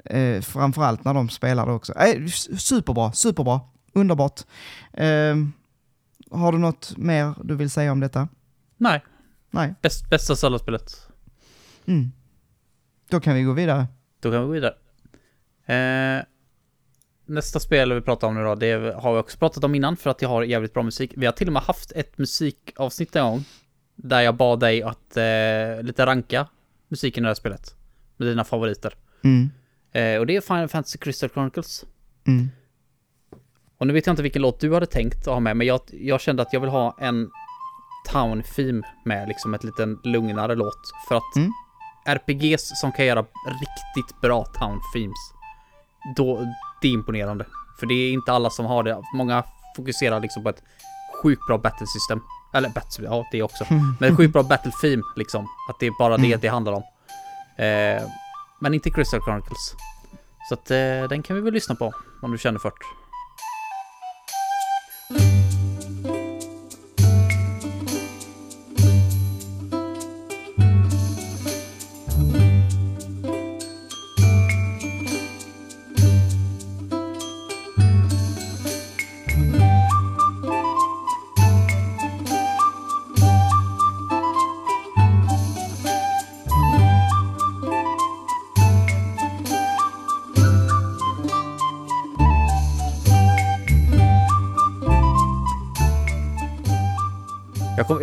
Eh, 0.06 0.42
framförallt 0.42 1.04
när 1.04 1.14
de 1.14 1.30
spelar 1.30 1.66
det 1.66 1.72
också. 1.72 1.94
Eh, 1.94 2.26
superbra, 2.58 3.12
superbra, 3.12 3.62
underbart. 3.94 4.42
Eh, 4.94 5.36
har 6.32 6.52
du 6.52 6.58
något 6.58 6.98
mer 6.98 7.34
du 7.44 7.56
vill 7.56 7.70
säga 7.70 7.92
om 7.92 8.00
detta? 8.00 8.28
Nej. 8.78 9.04
Nej. 9.52 9.76
Bäst, 9.82 10.10
bästa 10.10 10.36
solotspelet. 10.36 11.08
Mm. 11.86 12.12
Då 13.10 13.20
kan 13.20 13.36
vi 13.36 13.44
gå 13.44 13.54
vidare. 13.54 13.88
Då 14.20 14.32
kan 14.32 14.42
vi 14.42 14.48
gå 14.48 14.54
vidare. 14.54 14.76
Eh, 15.66 16.24
nästa 17.26 17.60
spel 17.60 17.94
vi 17.94 18.02
pratar 18.02 18.28
om 18.28 18.36
nu 18.36 18.44
då, 18.44 18.56
det 18.56 18.96
har 18.96 19.14
vi 19.14 19.20
också 19.20 19.38
pratat 19.38 19.64
om 19.64 19.76
innan 19.76 19.98
för 19.98 20.10
att 20.10 20.22
jag 20.22 20.30
har 20.30 20.44
jävligt 20.44 20.74
bra 20.74 20.84
musik. 20.84 21.14
Vi 21.16 21.26
har 21.26 21.34
till 21.34 21.48
och 21.48 21.54
med 21.54 21.62
haft 21.62 21.92
ett 21.92 22.18
musikavsnitt 22.18 23.16
en 23.16 23.24
gång 23.24 23.46
där 23.96 24.22
jag 24.22 24.36
bad 24.36 24.60
dig 24.60 24.84
att 24.84 25.18
eh, 25.18 25.84
lite 25.84 26.06
ranka 26.06 26.48
musiken 26.88 27.24
i 27.24 27.26
det 27.26 27.30
här 27.30 27.36
spelet. 27.36 27.76
Med 28.18 28.28
dina 28.28 28.44
favoriter. 28.44 28.94
Mm. 29.24 29.50
Eh, 29.92 30.20
och 30.20 30.26
det 30.28 30.36
är 30.36 30.42
Final 30.42 30.68
Fantasy 30.68 30.98
Crystal 30.98 31.30
Chronicles. 31.30 31.86
Mm. 32.28 32.50
Och 33.78 33.88
nu 33.88 33.94
vet 33.94 34.06
jag 34.06 34.14
inte 34.14 34.24
vilken 34.24 34.42
låt 34.42 34.60
du 34.60 34.74
hade 34.74 34.86
tänkt 34.86 35.18
att 35.18 35.34
ha 35.34 35.40
med, 35.40 35.58
men 35.58 35.68
jag, 35.68 35.80
jag 35.92 36.22
kände 36.22 36.42
att 36.42 36.54
jag 36.54 36.60
vill 36.60 36.70
ha 36.70 36.98
en 37.00 37.30
Town 38.12 38.44
Theme 38.56 38.88
med 39.04 39.28
liksom 39.28 39.54
ett 39.54 39.64
liten 39.64 40.00
lugnare 40.04 40.56
låt. 40.56 40.82
För 41.08 41.16
att 41.16 41.36
mm. 41.36 41.52
RPGs 42.06 42.80
som 42.80 42.92
kan 42.92 43.06
göra 43.06 43.26
riktigt 43.46 44.22
bra 44.22 44.46
Town 44.46 44.82
Themes, 44.94 45.34
då, 46.16 46.54
det 46.82 46.88
är 46.88 46.92
imponerande. 46.92 47.46
För 47.80 47.86
det 47.86 47.94
är 47.94 48.12
inte 48.12 48.32
alla 48.32 48.50
som 48.50 48.66
har 48.66 48.84
det. 48.84 49.02
Många 49.14 49.44
fokuserar 49.76 50.20
liksom 50.20 50.44
på 50.44 50.50
ett 50.50 50.64
sjukt 51.24 51.48
bra 51.48 51.58
battle 51.58 51.88
system. 51.88 52.22
Eller 52.54 52.70
battle, 52.70 53.06
ja 53.06 53.28
det 53.32 53.44
också. 53.44 53.66
Men 54.00 54.18
sjukt 54.18 54.34
bra 54.34 54.44
battle 54.44 54.72
theme 54.82 55.04
liksom. 55.16 55.48
Att 55.70 55.80
det 55.80 55.88
är 55.88 55.92
bara 56.00 56.18
det 56.18 56.28
mm. 56.28 56.40
det 56.40 56.48
handlar 56.48 56.74
om. 56.74 56.84
Eh, 57.58 58.04
men 58.60 58.74
inte 58.74 58.90
Crystal 58.90 59.22
Chronicles. 59.22 59.76
Så 60.50 60.54
att 60.54 60.72
eh, 60.72 61.10
den 61.10 61.24
kan 61.24 61.36
vi 61.36 61.42
väl 61.42 61.54
lyssna 61.54 61.76
på 61.76 61.94
om 62.22 62.32
du 62.32 62.38
känner 62.38 62.60
för 62.60 62.70
det. 62.70 63.07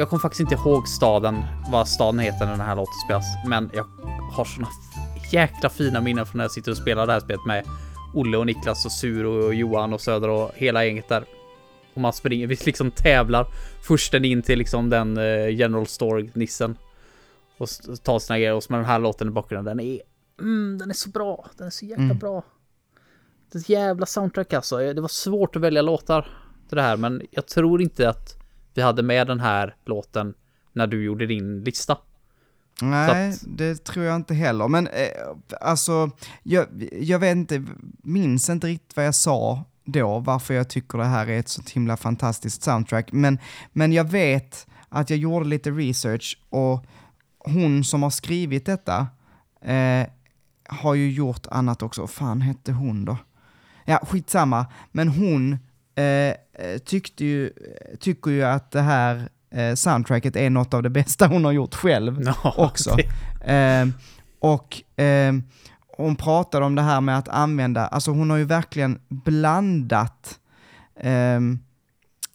Jag 0.05 0.09
kommer 0.09 0.21
kom 0.21 0.31
faktiskt 0.31 0.41
inte 0.41 0.55
ihåg 0.55 0.89
staden, 0.89 1.43
vad 1.71 1.89
staden 1.89 2.19
heter 2.19 2.47
när 2.47 2.51
den 2.51 2.61
här 2.61 2.77
låten 2.77 2.95
spelas. 3.07 3.25
Men 3.47 3.71
jag 3.75 3.87
har 4.33 4.45
såna 4.45 4.69
jäkla 5.33 5.69
fina 5.69 6.01
minnen 6.01 6.27
från 6.27 6.39
när 6.39 6.45
jag 6.45 6.51
sitter 6.51 6.71
och 6.71 6.77
spelar 6.77 7.07
det 7.07 7.13
här 7.13 7.21
spelet 7.21 7.47
med 7.47 7.65
Olle 8.15 8.37
och 8.37 8.47
Niklas 8.47 8.85
och 8.85 8.93
Suro 8.93 9.47
och 9.47 9.55
Johan 9.55 9.93
och 9.93 10.01
Söder 10.01 10.29
och 10.29 10.51
hela 10.55 10.85
gänget 10.85 11.09
där. 11.09 11.25
Och 11.95 12.01
man 12.01 12.13
springer, 12.13 12.47
vi 12.47 12.57
liksom 12.67 12.91
tävlar. 12.91 13.47
Försten 13.83 14.25
in 14.25 14.43
till 14.43 14.59
liksom 14.59 14.91
den 14.91 15.19
uh, 15.19 15.55
General 15.55 15.87
Store-nissen. 15.87 16.77
Och 17.59 17.69
tar 18.03 18.19
sina 18.19 18.39
grejer 18.39 18.55
och 18.55 18.63
så 18.63 18.73
med 18.73 18.81
den 18.81 18.87
här 18.87 18.99
låten 18.99 19.29
i 19.29 19.31
bakgrunden. 19.31 19.77
Den 19.77 19.87
är, 19.87 20.01
mm, 20.41 20.79
den 20.79 20.91
är 20.91 20.95
så 20.95 21.11
bra. 21.11 21.47
Den 21.57 21.67
är 21.67 21.71
så 21.71 21.85
jäkla 21.85 22.05
mm. 22.05 22.19
bra. 22.19 22.45
Det 23.53 23.69
jävla 23.69 24.07
soundtrack 24.07 24.53
alltså. 24.53 24.77
Det 24.77 25.01
var 25.01 25.09
svårt 25.09 25.57
att 25.57 25.63
välja 25.63 25.83
låtar. 25.83 26.23
till 26.69 26.77
det 26.77 26.83
här, 26.83 26.97
men 26.97 27.23
jag 27.31 27.47
tror 27.47 27.83
inte 27.83 28.09
att 28.09 28.44
vi 28.75 28.83
hade 28.83 29.03
med 29.03 29.27
den 29.27 29.41
här 29.41 29.77
låten 29.85 30.35
när 30.73 30.87
du 30.87 31.05
gjorde 31.05 31.27
din 31.27 31.65
lista. 31.65 31.99
Nej, 32.83 33.31
att- 33.31 33.45
det 33.47 33.85
tror 33.85 34.05
jag 34.05 34.17
inte 34.17 34.35
heller. 34.35 34.69
Men 34.69 34.87
eh, 34.87 35.09
alltså, 35.61 36.11
jag, 36.43 36.67
jag 37.01 37.19
vet 37.19 37.37
inte, 37.37 37.65
minns 38.03 38.51
inte 38.51 38.67
riktigt 38.67 38.97
vad 38.97 39.07
jag 39.07 39.15
sa 39.15 39.65
då, 39.85 40.19
varför 40.19 40.55
jag 40.55 40.69
tycker 40.69 40.99
det 40.99 41.05
här 41.05 41.27
är 41.27 41.39
ett 41.39 41.49
så 41.49 41.63
himla 41.75 41.97
fantastiskt 41.97 42.63
soundtrack. 42.63 43.13
Men, 43.13 43.39
men 43.73 43.93
jag 43.93 44.05
vet 44.05 44.67
att 44.89 45.11
jag 45.11 45.19
gjorde 45.19 45.45
lite 45.47 45.71
research 45.71 46.39
och 46.51 46.85
hon 47.39 47.85
som 47.85 48.03
har 48.03 48.11
skrivit 48.11 48.67
detta 48.67 49.07
eh, 49.63 50.07
har 50.69 50.95
ju 50.95 51.11
gjort 51.11 51.47
annat 51.51 51.83
också. 51.83 52.07
Fan 52.07 52.41
hette 52.41 52.73
hon 52.73 53.05
då? 53.05 53.17
Ja, 53.85 54.01
skitsamma. 54.07 54.67
Men 54.93 55.09
hon 55.09 55.59
eh, 55.95 56.05
eh, 56.05 56.79
tyckte 56.85 57.25
ju, 57.25 57.51
tycker 58.01 58.31
ju 58.31 58.43
att 58.43 58.71
det 58.71 58.81
här 58.81 59.29
eh, 59.51 59.75
soundtracket 59.75 60.37
är 60.37 60.51
något 60.51 60.75
av 60.75 60.83
det 60.83 60.91
bästa 60.91 61.27
hon 61.27 61.45
har 61.45 61.53
gjort 61.53 61.75
själv 61.75 62.23
Ja, 62.25 62.55
också. 62.57 62.97
Eh, 63.45 63.87
och 64.39 65.01
eh, 65.01 65.33
hon 65.97 66.17
pratade 66.17 66.67
om 66.67 66.75
det 66.75 66.83
här 66.83 67.01
med 67.01 67.19
att 67.19 67.29
använda, 67.29 67.87
alltså 67.87 68.11
hon 68.11 68.31
har 68.31 68.37
ju 68.37 68.45
verkligen 68.45 69.01
blandat, 69.09 70.39
eh, 71.01 71.41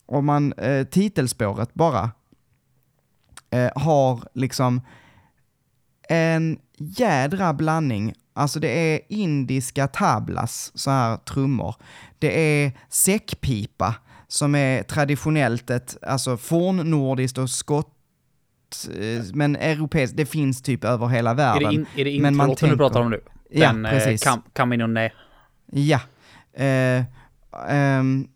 om 0.06 0.26
man, 0.26 0.52
eh, 0.52 0.86
titelspåret 0.86 1.74
bara, 1.74 2.10
har 3.74 4.20
liksom 4.34 4.80
en 6.08 6.58
jädra 6.78 7.52
blandning. 7.52 8.14
Alltså 8.32 8.60
det 8.60 8.68
är 8.94 9.00
indiska 9.08 9.86
tablas, 9.88 10.72
så 10.74 10.90
här 10.90 11.16
trummor. 11.16 11.74
Det 12.18 12.62
är 12.64 12.72
säckpipa, 12.88 13.94
som 14.28 14.54
är 14.54 14.82
traditionellt 14.82 15.70
ett, 15.70 15.96
alltså 16.02 16.36
fornnordiskt 16.36 17.38
och 17.38 17.50
skott, 17.50 17.94
eh, 19.00 19.22
men 19.34 19.56
europeiskt, 19.56 20.16
det 20.16 20.26
finns 20.26 20.62
typ 20.62 20.84
över 20.84 21.06
hela 21.06 21.30
Är 21.30 21.34
världen. 21.34 21.68
det, 21.68 21.74
in, 21.74 21.86
är 21.96 22.04
det 22.04 22.20
Men 22.22 22.36
man 22.36 22.50
introlåten 22.50 22.68
du 22.68 22.70
tänker- 22.70 22.76
pratar 22.76 23.00
om 23.00 23.10
nu? 23.10 23.20
Ja, 23.50 23.66
Den, 23.72 23.86
eh, 23.86 23.92
precis. 23.92 24.22
Kam, 24.24 24.42
Kaminone. 24.52 25.12
Ja. 25.72 26.00
Eh, 26.54 27.04
ehm, 27.68 28.28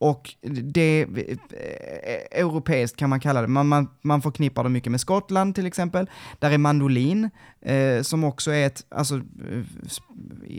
och 0.00 0.34
det, 0.62 1.02
eh, 1.02 1.08
eh, 1.08 2.40
europeiskt 2.40 2.96
kan 2.96 3.10
man 3.10 3.20
kalla 3.20 3.40
det, 3.40 3.46
man, 3.46 3.68
man, 3.68 3.88
man 4.02 4.22
förknippar 4.22 4.64
det 4.64 4.70
mycket 4.70 4.90
med 4.90 5.00
Skottland 5.00 5.54
till 5.54 5.66
exempel. 5.66 6.10
Där 6.38 6.50
är 6.50 6.58
mandolin, 6.58 7.30
eh, 7.60 8.02
som 8.02 8.24
också 8.24 8.50
är 8.50 8.66
ett, 8.66 8.86
alltså, 8.88 9.16
eh, 9.16 9.62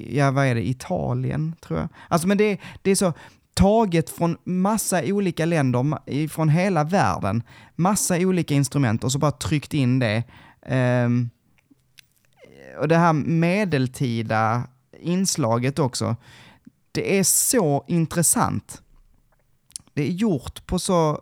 ja 0.09 0.31
vad 0.31 0.45
är 0.45 0.55
det, 0.55 0.67
Italien 0.67 1.55
tror 1.61 1.79
jag. 1.79 1.89
Alltså 2.07 2.27
men 2.27 2.37
det, 2.37 2.57
det 2.81 2.91
är 2.91 2.95
så 2.95 3.13
taget 3.53 4.09
från 4.09 4.37
massa 4.43 5.01
olika 5.03 5.45
länder, 5.45 6.27
från 6.27 6.49
hela 6.49 6.83
världen, 6.83 7.43
massa 7.75 8.17
olika 8.17 8.53
instrument 8.53 9.03
och 9.03 9.11
så 9.11 9.19
bara 9.19 9.31
tryckt 9.31 9.73
in 9.73 9.99
det. 9.99 10.23
Eh, 10.61 11.09
och 12.79 12.87
det 12.87 12.97
här 12.97 13.13
medeltida 13.13 14.63
inslaget 14.99 15.79
också, 15.79 16.15
det 16.91 17.19
är 17.19 17.23
så 17.23 17.85
intressant. 17.87 18.81
Det 19.93 20.01
är 20.03 20.11
gjort 20.11 20.65
på 20.67 20.79
så... 20.79 21.21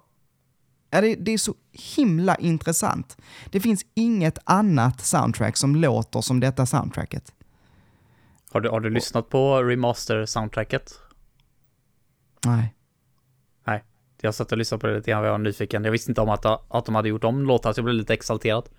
Ja, 0.89 1.01
det, 1.01 1.15
det 1.15 1.31
är 1.31 1.37
så 1.37 1.55
himla 1.95 2.35
intressant. 2.35 3.17
Det 3.51 3.59
finns 3.59 3.85
inget 3.95 4.37
annat 4.43 5.01
soundtrack 5.01 5.57
som 5.57 5.75
låter 5.75 6.21
som 6.21 6.39
detta 6.39 6.65
soundtracket. 6.65 7.33
Har 8.51 8.61
du, 8.61 8.69
har 8.69 8.79
du 8.79 8.89
lyssnat 8.89 9.29
på 9.29 9.63
remaster-soundtracket? 9.63 10.93
Nej. 12.45 12.73
Nej. 13.67 13.83
Jag 14.21 14.35
satt 14.35 14.51
och 14.51 14.57
lyssnade 14.57 14.81
på 14.81 14.87
det 14.87 14.95
lite 14.95 15.11
grann, 15.11 15.23
jag 15.23 15.31
var 15.31 15.37
nyfiken. 15.37 15.83
Jag 15.85 15.91
visste 15.91 16.11
inte 16.11 16.21
om 16.21 16.29
att, 16.29 16.45
att 16.75 16.85
de 16.85 16.95
hade 16.95 17.09
gjort 17.09 17.23
om 17.23 17.43
låtar, 17.45 17.73
så 17.73 17.79
jag 17.79 17.85
blev 17.85 17.95
lite 17.95 18.13
exalterad. 18.13 18.69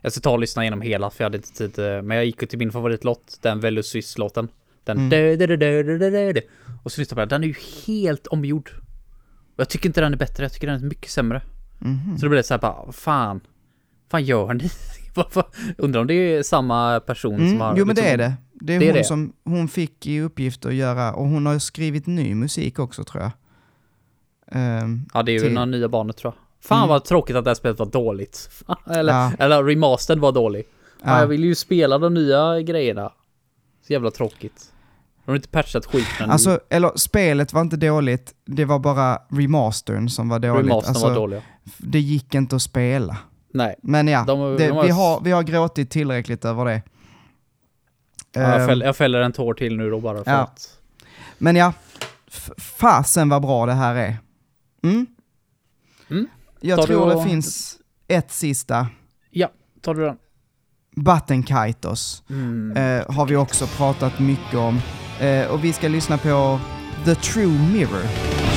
Jag 0.00 0.12
ska 0.12 0.20
ta 0.20 0.30
och 0.30 0.38
lyssna 0.38 0.62
igenom 0.62 0.80
hela, 0.80 1.10
för 1.10 1.24
jag 1.24 1.26
hade 1.26 1.36
inte 1.36 1.52
tid. 1.52 1.78
eh, 1.78 2.02
Men 2.02 2.16
jag 2.16 2.26
gick 2.26 2.48
till 2.48 2.58
min 2.58 2.72
favoritlåt, 2.72 3.38
den 3.42 3.60
Velusis-låten. 3.60 4.48
Den 4.84 4.96
Mm. 4.96 5.08
dö, 5.10 5.36
dö, 5.36 5.46
dö, 5.46 5.56
dö, 5.56 5.82
dö, 5.82 5.98
dö, 5.98 6.10
dö, 6.10 6.32
dö. 6.32 6.40
Och 6.82 6.92
så 6.92 7.00
lyssnade 7.00 7.20
jag 7.22 7.28
på 7.28 7.34
den. 7.34 7.40
Den 7.40 7.50
är 7.50 7.54
ju 7.54 7.60
helt 7.86 8.26
omgjord. 8.26 8.70
Och 9.60 9.62
jag 9.62 9.68
tycker 9.68 9.88
inte 9.88 10.00
den 10.00 10.12
är 10.12 10.16
bättre, 10.16 10.44
jag 10.44 10.52
tycker 10.52 10.66
den 10.66 10.76
är 10.84 10.86
mycket 10.88 11.10
sämre. 11.10 11.42
Mhm. 11.78 12.18
Så 12.18 12.26
det 12.26 12.30
blev 12.30 12.42
så 12.42 12.54
här 12.54 12.60
bara, 12.60 12.92
fan. 12.92 13.40
Vad 14.10 14.22
gör 14.22 14.54
ni? 14.54 14.70
Undrar 15.78 16.00
om 16.00 16.06
det 16.06 16.14
är 16.14 16.42
samma 16.42 17.00
person 17.00 17.36
som 17.36 17.46
Mm, 17.46 17.60
har... 17.60 17.74
jo 17.76 17.84
men 17.84 17.94
det 17.96 18.02
liksom- 18.02 18.14
är 18.14 18.18
det. 18.18 18.34
Det 18.52 18.74
är, 18.74 18.80
Det 18.80 18.86
är 18.86 18.90
hon 18.90 18.98
det. 18.98 19.04
som 19.04 19.32
hon 19.44 19.68
fick 19.68 20.06
i 20.06 20.20
uppgift 20.20 20.66
att 20.66 20.74
göra, 20.74 21.12
och 21.14 21.26
hon 21.26 21.46
har 21.46 21.52
ju 21.52 21.60
skrivit 21.60 22.06
ny 22.06 22.34
musik 22.34 22.78
också 22.78 23.04
tror 23.04 23.22
jag. 23.22 23.30
Ehm, 24.52 25.06
Ja, 25.14 25.22
det 25.22 25.32
är 25.32 25.34
ju 25.34 25.40
till- 25.40 25.52
några 25.52 25.66
nya 25.66 25.88
banor 25.88 26.12
tror 26.12 26.32
jag. 26.36 26.64
Fan 26.68 26.78
Mm. 26.78 26.88
vad 26.88 27.04
tråkigt 27.04 27.36
att 27.36 27.44
det 27.44 27.50
här 27.50 27.54
spelet 27.54 27.78
var 27.78 27.86
dåligt. 27.86 28.50
eller, 28.90 29.12
Ja. 29.12 29.32
eller 29.38 29.64
remastered 29.64 30.18
var 30.20 30.32
dålig. 30.32 30.64
Ja. 31.02 31.10
ja. 31.10 31.20
jag 31.20 31.26
vill 31.26 31.44
ju 31.44 31.54
spela 31.54 31.98
de 31.98 32.14
nya 32.14 32.60
grejerna. 32.60 33.12
Så 33.86 33.92
jävla 33.92 34.10
tråkigt. 34.10 34.72
De 35.30 35.32
har 35.32 35.36
inte 35.36 35.48
patchat 35.48 35.86
skiten. 35.86 36.30
Alltså, 36.30 36.60
eller 36.70 36.92
spelet 36.96 37.52
var 37.52 37.60
inte 37.60 37.76
dåligt, 37.76 38.34
det 38.46 38.64
var 38.64 38.78
bara 38.78 39.18
remastern 39.28 40.08
som 40.10 40.28
var 40.28 40.38
dåligt. 40.38 40.66
remastern 40.66 40.88
Alltså, 40.88 41.08
var 41.08 41.14
dåliga. 41.14 41.42
det 41.78 42.00
gick 42.00 42.34
inte 42.34 42.56
att 42.56 42.62
spela. 42.62 43.16
Nej. 43.54 43.74
Men 43.82 44.08
ja, 44.08 44.24
De- 44.26 44.56
det, 44.56 44.66
de 44.68 44.72
har- 44.76 44.84
vi, 44.84 44.90
har, 44.90 45.20
vi 45.20 45.30
har 45.30 45.42
gråtit 45.42 45.90
tillräckligt 45.90 46.44
över 46.44 46.64
det. 46.64 46.82
Ja, 48.32 48.40
jag, 48.40 48.60
Ehm, 48.60 48.66
fäller, 48.68 48.86
jag 48.86 48.96
fäller 48.96 49.20
en 49.20 49.32
tår 49.32 49.54
till 49.54 49.76
nu 49.76 49.90
då 49.90 50.00
bara 50.00 50.24
för 50.24 50.30
Ja. 50.30 50.36
att... 50.38 50.78
Men 51.38 51.56
ja, 51.56 51.72
fasen 52.58 53.28
vad 53.28 53.42
bra 53.42 53.66
det 53.66 53.72
här 53.72 53.94
är. 53.94 54.16
Mm? 54.82 55.06
Mm. 56.10 56.26
Jag 56.60 56.78
Tar 56.78 56.86
tror 56.86 57.08
det 57.08 57.14
och- 57.14 57.24
finns 57.24 57.76
ett 58.08 58.32
sista. 58.32 58.86
Ja, 59.30 59.48
tar 59.80 59.94
du 59.94 60.04
den? 60.04 60.16
Battenkaitos 60.96 62.22
Mm. 62.30 62.76
eh, 62.76 63.14
har 63.14 63.26
vi 63.26 63.36
också 63.36 63.66
pratat 63.66 64.18
mycket 64.18 64.54
om. 64.54 64.80
Eh, 65.20 65.46
och 65.46 65.64
vi 65.64 65.72
ska 65.72 65.88
lyssna 65.88 66.18
på 66.18 66.60
The 67.04 67.14
True 67.14 67.70
Mirror. 67.72 68.49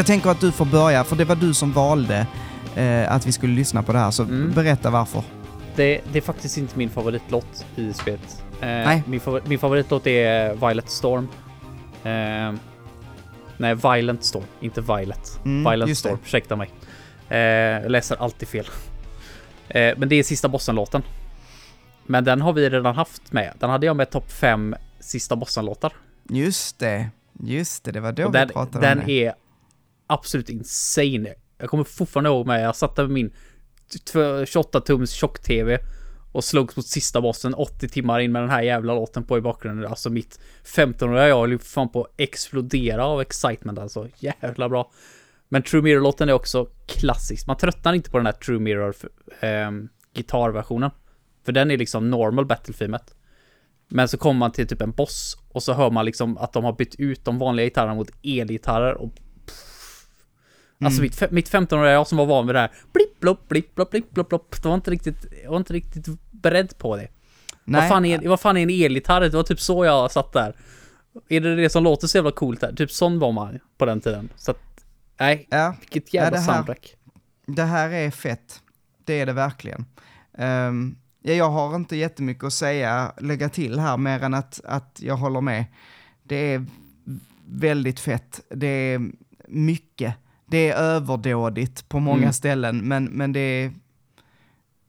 Jag 0.00 0.06
tänker 0.06 0.30
att 0.30 0.40
du 0.40 0.52
får 0.52 0.64
börja, 0.64 1.04
för 1.04 1.16
det 1.16 1.24
var 1.24 1.36
du 1.36 1.54
som 1.54 1.72
valde 1.72 2.26
eh, 2.76 3.12
att 3.12 3.26
vi 3.26 3.32
skulle 3.32 3.54
lyssna 3.54 3.82
på 3.82 3.92
det 3.92 3.98
här, 3.98 4.10
så 4.10 4.22
Mm. 4.22 4.52
berätta 4.52 4.90
varför. 4.90 5.22
Det, 5.76 6.00
det 6.12 6.18
är 6.18 6.22
faktiskt 6.22 6.58
inte 6.58 6.78
min 6.78 6.90
favoritlåt 6.90 7.66
i 7.76 7.92
spelet. 7.92 8.42
Eh, 8.60 8.66
Nej. 8.68 9.02
Min, 9.06 9.20
favor- 9.20 9.42
min 9.46 9.58
favoritlåt 9.58 10.06
är 10.06 10.54
Violet 10.54 10.90
Storm. 10.90 11.28
Eh, 12.04 12.52
nej, 13.56 13.74
Violent 13.74 14.24
Storm, 14.24 14.44
inte 14.60 14.80
Violet. 14.80 15.40
Mm, 15.44 15.70
Violent 15.70 15.90
det. 15.90 15.94
Storm, 15.94 16.18
ursäkta 16.24 16.56
mig. 16.56 16.70
Eh, 17.28 17.38
jag 17.38 17.90
läser 17.90 18.16
alltid 18.22 18.48
fel. 18.48 18.66
Eh, 19.68 19.94
men 19.96 20.08
det 20.08 20.16
är 20.16 20.22
sista 20.22 20.48
bossen-låten. 20.48 21.02
Men 22.06 22.24
den 22.24 22.40
har 22.40 22.52
vi 22.52 22.70
redan 22.70 22.94
haft 22.96 23.32
med. 23.32 23.52
Den 23.58 23.70
hade 23.70 23.86
jag 23.86 23.96
med 23.96 24.10
topp 24.10 24.32
5 24.32 24.74
sista 25.00 25.36
bossen-låtar. 25.36 25.92
Just 26.28 26.78
det, 26.78 27.08
just 27.40 27.84
det, 27.84 27.92
det 27.92 28.00
var 28.00 28.12
då 28.12 28.24
Och 28.26 28.34
vi 28.34 28.38
den, 28.38 28.48
pratade 28.48 28.86
den 28.86 28.98
om 28.98 29.04
det. 29.06 29.24
är 29.26 29.34
absolut 30.10 30.48
insane. 30.48 31.34
Jag 31.58 31.70
kommer 31.70 31.84
fortfarande 31.84 32.30
ihåg 32.30 32.46
mig, 32.46 32.62
jag 32.62 32.76
satt 32.76 32.96
där 32.96 33.02
med 33.02 33.12
min 33.12 33.32
28-tums 34.44 35.06
tjock-tv 35.06 35.78
och 36.32 36.44
slogs 36.44 36.76
mot 36.76 36.86
sista 36.86 37.20
bossen 37.20 37.54
80 37.54 37.88
timmar 37.88 38.20
in 38.20 38.32
med 38.32 38.42
den 38.42 38.50
här 38.50 38.62
jävla 38.62 38.94
låten 38.94 39.24
på 39.24 39.38
i 39.38 39.40
bakgrunden. 39.40 39.86
Alltså 39.86 40.10
mitt 40.10 40.40
15-åriga 40.64 41.28
jag 41.28 41.40
höll 41.40 41.52
ju 41.52 41.58
fan 41.58 41.88
på 41.88 42.02
att 42.04 42.10
explodera 42.16 43.06
av 43.06 43.20
excitement 43.20 43.78
alltså. 43.78 44.08
Jävla 44.16 44.68
bra. 44.68 44.90
Men 45.48 45.62
True 45.62 45.82
Mirror-låten 45.82 46.28
är 46.28 46.32
också 46.32 46.68
klassisk. 46.86 47.46
Man 47.46 47.56
tröttnar 47.56 47.92
inte 47.92 48.10
på 48.10 48.16
den 48.16 48.26
här 48.26 48.32
True 48.32 48.58
Mirror 48.58 48.94
eh, 49.40 49.70
gitarrversionen. 50.14 50.90
För 51.44 51.52
den 51.52 51.70
är 51.70 51.76
liksom 51.76 52.10
normal 52.10 52.46
Battlefeamet. 52.46 53.14
Men 53.88 54.08
så 54.08 54.18
kommer 54.18 54.38
man 54.38 54.52
till 54.52 54.66
typ 54.66 54.82
en 54.82 54.90
boss 54.90 55.36
och 55.48 55.62
så 55.62 55.72
hör 55.72 55.90
man 55.90 56.04
liksom 56.04 56.38
att 56.38 56.52
de 56.52 56.64
har 56.64 56.72
bytt 56.72 56.94
ut 56.94 57.24
de 57.24 57.38
vanliga 57.38 57.66
gitarrerna 57.66 57.94
mot 57.94 58.10
elgitarrer 58.22 58.94
och 58.94 59.12
Alltså 60.84 61.02
mitt, 61.02 61.20
fe- 61.20 61.28
mitt 61.32 61.50
15-åriga 61.50 61.92
jag 61.92 62.06
som 62.06 62.18
var 62.18 62.26
van 62.26 62.46
vid 62.46 62.54
det 62.54 62.60
här 62.60 62.70
blipp 62.92 63.20
blopp 63.20 63.48
blipp 63.48 63.74
blopp 63.74 63.90
blipp 63.90 64.10
blopp 64.10 64.28
blopp 64.28 64.62
Det 64.62 64.68
var 64.68 64.74
inte 64.74 64.90
riktigt, 64.90 65.26
jag 65.44 65.50
var 65.50 65.56
inte 65.56 65.72
riktigt 65.72 66.06
beredd 66.30 66.78
på 66.78 66.96
det. 66.96 67.08
Vad 67.64 67.88
fan, 67.88 68.04
är, 68.04 68.28
vad 68.28 68.40
fan 68.40 68.56
är 68.56 68.62
en 68.62 68.70
elgitarr? 68.70 69.20
Det 69.20 69.28
var 69.36 69.42
typ 69.42 69.60
så 69.60 69.84
jag 69.84 70.10
satt 70.10 70.32
där. 70.32 70.56
Är 71.28 71.40
det 71.40 71.56
det 71.56 71.70
som 71.70 71.84
låter 71.84 72.06
så 72.06 72.18
jävla 72.18 72.30
coolt 72.30 72.62
här? 72.62 72.72
Typ 72.72 72.90
sån 72.90 73.18
var 73.18 73.32
man 73.32 73.58
på 73.78 73.84
den 73.84 74.00
tiden. 74.00 74.28
Så 74.36 74.50
att, 74.50 74.60
nej, 75.20 75.46
Ja, 75.50 75.74
vilket 75.80 76.14
jävla 76.14 76.30
det 76.30 76.38
här- 76.42 76.54
soundtrack. 76.54 76.94
det 77.46 77.62
här 77.62 77.90
är 77.90 78.10
fett. 78.10 78.60
Det 79.04 79.20
är 79.20 79.26
det 79.26 79.32
verkligen. 79.32 79.84
Ehm, 80.38 80.96
ja, 81.22 81.32
jag 81.32 81.50
har 81.50 81.76
inte 81.76 81.96
jättemycket 81.96 82.44
att 82.44 82.52
säga, 82.52 83.12
lägga 83.20 83.48
till 83.48 83.78
här, 83.78 83.96
mer 83.96 84.22
än 84.24 84.34
att, 84.34 84.60
att 84.64 84.98
jag 85.02 85.16
håller 85.16 85.40
med. 85.40 85.64
Det 86.22 86.36
är 86.54 86.66
väldigt 87.46 88.00
fett. 88.00 88.40
Det 88.48 88.66
är 88.66 89.10
mycket. 89.48 90.14
Det 90.50 90.70
är 90.70 90.76
överdådigt 90.76 91.88
på 91.88 92.00
många 92.00 92.22
Mm. 92.22 92.32
ställen, 92.32 92.88
men, 92.88 93.04
men 93.04 93.32
det 93.32 93.40
är 93.40 93.72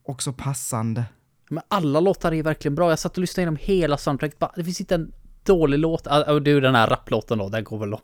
också 0.04 0.32
passande. 0.32 1.04
Men 1.50 1.62
alla 1.68 2.00
låtar 2.00 2.32
är 2.32 2.42
verkligen 2.42 2.74
bra. 2.74 2.90
Jag 2.90 2.98
satt 2.98 3.12
och 3.16 3.20
lyssnade 3.20 3.42
igenom 3.42 3.56
hela 3.60 3.96
soundtracket. 3.98 4.42
Det 4.56 4.64
finns 4.64 4.80
inte 4.80 4.94
en 4.94 5.12
dålig 5.44 5.78
låt. 5.78 6.06
Ah, 6.06 6.24
ah, 6.26 6.36
är 6.36 6.48
ju 6.48 6.60
den 6.60 6.74
här 6.74 6.86
rapplåten 6.86 7.38
då, 7.38 7.48
den 7.48 7.64
går 7.64 7.78
väl 7.78 7.90
då. 7.90 8.00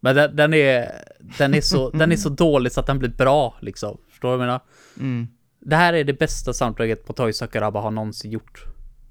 Men 0.00 0.16
den, 0.16 0.36
den 0.36 0.54
är, 0.54 0.92
den 1.38 1.54
är 1.54 1.60
så, 1.60 1.90
den 1.94 2.12
är 2.12 2.16
så 2.16 2.28
dålig 2.28 2.72
så 2.72 2.80
att 2.80 2.86
den 2.86 2.98
blir 2.98 3.08
bra 3.08 3.54
liksom. 3.60 3.98
Förstår 4.10 4.30
du 4.32 4.36
vad 4.36 4.46
jag 4.46 4.46
menar? 4.46 4.60
Mm. 5.00 5.28
Det 5.60 5.76
här 5.76 5.92
är 5.92 6.04
det 6.04 6.12
bästa 6.12 6.52
soundtracket 6.52 7.06
på 7.06 7.12
Toy 7.12 7.32
Sakuraba 7.32 7.80
har 7.80 7.90
någonsin 7.90 8.30
gjort. 8.30 8.64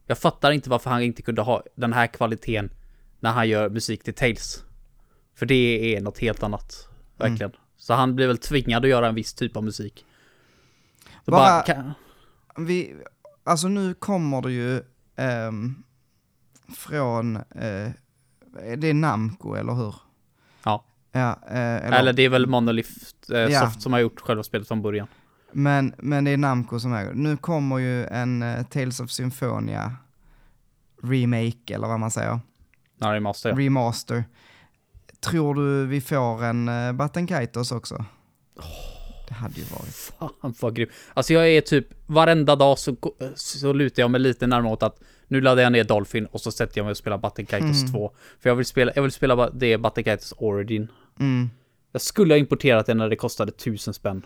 Jag 0.08 0.18
fattar 0.18 0.52
inte 0.52 0.70
varför 0.70 0.90
han 0.90 1.02
inte 1.02 1.22
kunde 1.22 1.42
ha 1.42 1.64
den 1.76 1.94
här 1.94 2.08
kvaliteten 2.08 2.70
när 3.20 3.32
han 3.32 3.50
gör 3.50 3.70
musik 3.70 4.04
till 4.04 4.14
Tales. 4.14 4.64
För 5.36 5.46
det 5.46 5.96
är 5.96 6.02
något 6.02 6.20
helt 6.20 6.44
annat. 6.44 6.88
Verkligen. 7.18 7.52
Så 7.82 7.94
han 7.94 8.16
blir 8.16 8.28
väl 8.28 8.38
tvingad 8.38 8.84
att 8.86 8.90
göra 8.90 9.08
en 9.08 9.16
viss 9.16 9.34
typ 9.34 9.58
av 9.58 9.64
musik. 9.64 10.06
Så 11.26 11.32
Bara- 11.32 11.40
bara, 11.42 11.62
kan, 11.62 11.94
Vi, 12.58 12.96
alltså 13.44 13.68
nu 13.68 13.94
kommer 13.94 14.42
det 14.42 14.52
ju 14.52 14.82
ehm, 15.16 15.84
från, 16.76 17.36
eh, 17.36 17.92
det 18.78 18.88
är 18.88 18.94
Namco, 18.94 19.54
eller 19.56 19.74
hur? 19.74 19.96
ja. 20.64 20.86
Ja, 21.14 21.40
eh, 21.48 21.56
eller, 21.58 22.00
Eller 22.00 22.14
det 22.14 22.22
är 22.24 22.30
väl 22.30 22.48
Monolith 22.48 22.92
eh, 23.32 23.38
Ja. 23.40 23.60
Soft 23.60 23.82
som 23.82 23.94
har 23.94 24.00
gjort 24.00 24.20
själva 24.22 24.44
spelet 24.44 24.68
från 24.68 24.82
början. 24.82 25.08
Men, 25.52 25.94
men 25.98 26.24
det 26.24 26.32
är 26.32 26.38
Namco 26.38 26.80
som 26.80 26.94
äger. 26.94 27.14
Nu 27.14 27.38
kommer 27.38 27.78
ju 27.78 28.06
en 28.06 28.44
eh, 28.44 28.64
Tales 28.64 29.00
of 29.00 29.12
Symphonia 29.12 29.96
remake, 31.04 31.74
eller 31.76 31.88
vad 31.88 32.00
man 32.00 32.12
säger. 32.12 32.40
Ja, 32.98 33.10
det 33.10 33.16
är 33.16 33.20
Master. 33.20 33.50
ja. 33.50 33.56
Remaster. 33.58 34.24
Tror 35.26 35.56
du 35.56 35.86
vi 35.86 36.02
får 36.02 36.44
en 36.44 36.70
uh, 36.70 36.92
Button 36.94 37.28
Kaitos 37.28 37.72
också? 37.72 38.06
Det 39.28 39.34
hade 39.34 39.56
ju 39.56 39.64
varit. 39.64 39.96
Fan 39.96 40.54
vad 40.60 40.76
grym. 40.76 40.90
Alltså 41.14 41.34
jag 41.34 41.50
är 41.50 41.62
typ, 41.62 41.88
varenda 42.06 42.56
dag 42.56 42.80
så, 42.80 42.96
så 43.36 43.74
lutar 43.74 44.04
jag 44.04 44.12
mig 44.12 44.22
lite 44.22 44.48
närmare 44.48 44.74
åt 44.74 44.84
att 44.84 45.00
nu 45.28 45.42
laddar 45.42 45.64
jag 45.64 45.72
ner 45.72 45.84
Dolphin 45.84 46.26
och 46.26 46.42
så 46.42 46.52
sätter 46.52 46.78
jag 46.78 46.86
mig 46.86 46.92
och 46.92 46.98
spelar 46.98 47.18
Button 47.18 47.46
Kaitos 47.46 47.82
Mm. 47.82 47.94
2. 47.94 48.12
För 48.40 48.50
jag 48.50 48.56
vill 48.56 48.66
spela, 48.66 48.92
jag 48.96 49.02
vill 49.02 49.12
spela 49.12 49.50
det 49.50 49.78
Button 49.78 50.04
Kaitos 50.04 50.34
Origin. 50.38 50.88
Mm. 51.20 51.50
Jag 51.92 52.02
skulle 52.02 52.34
ha 52.34 52.40
importerat 52.40 52.86
det 52.86 52.94
när 52.94 53.10
det 53.10 53.16
kostade 53.16 53.52
tusen 53.52 53.94
spänn 53.94 54.26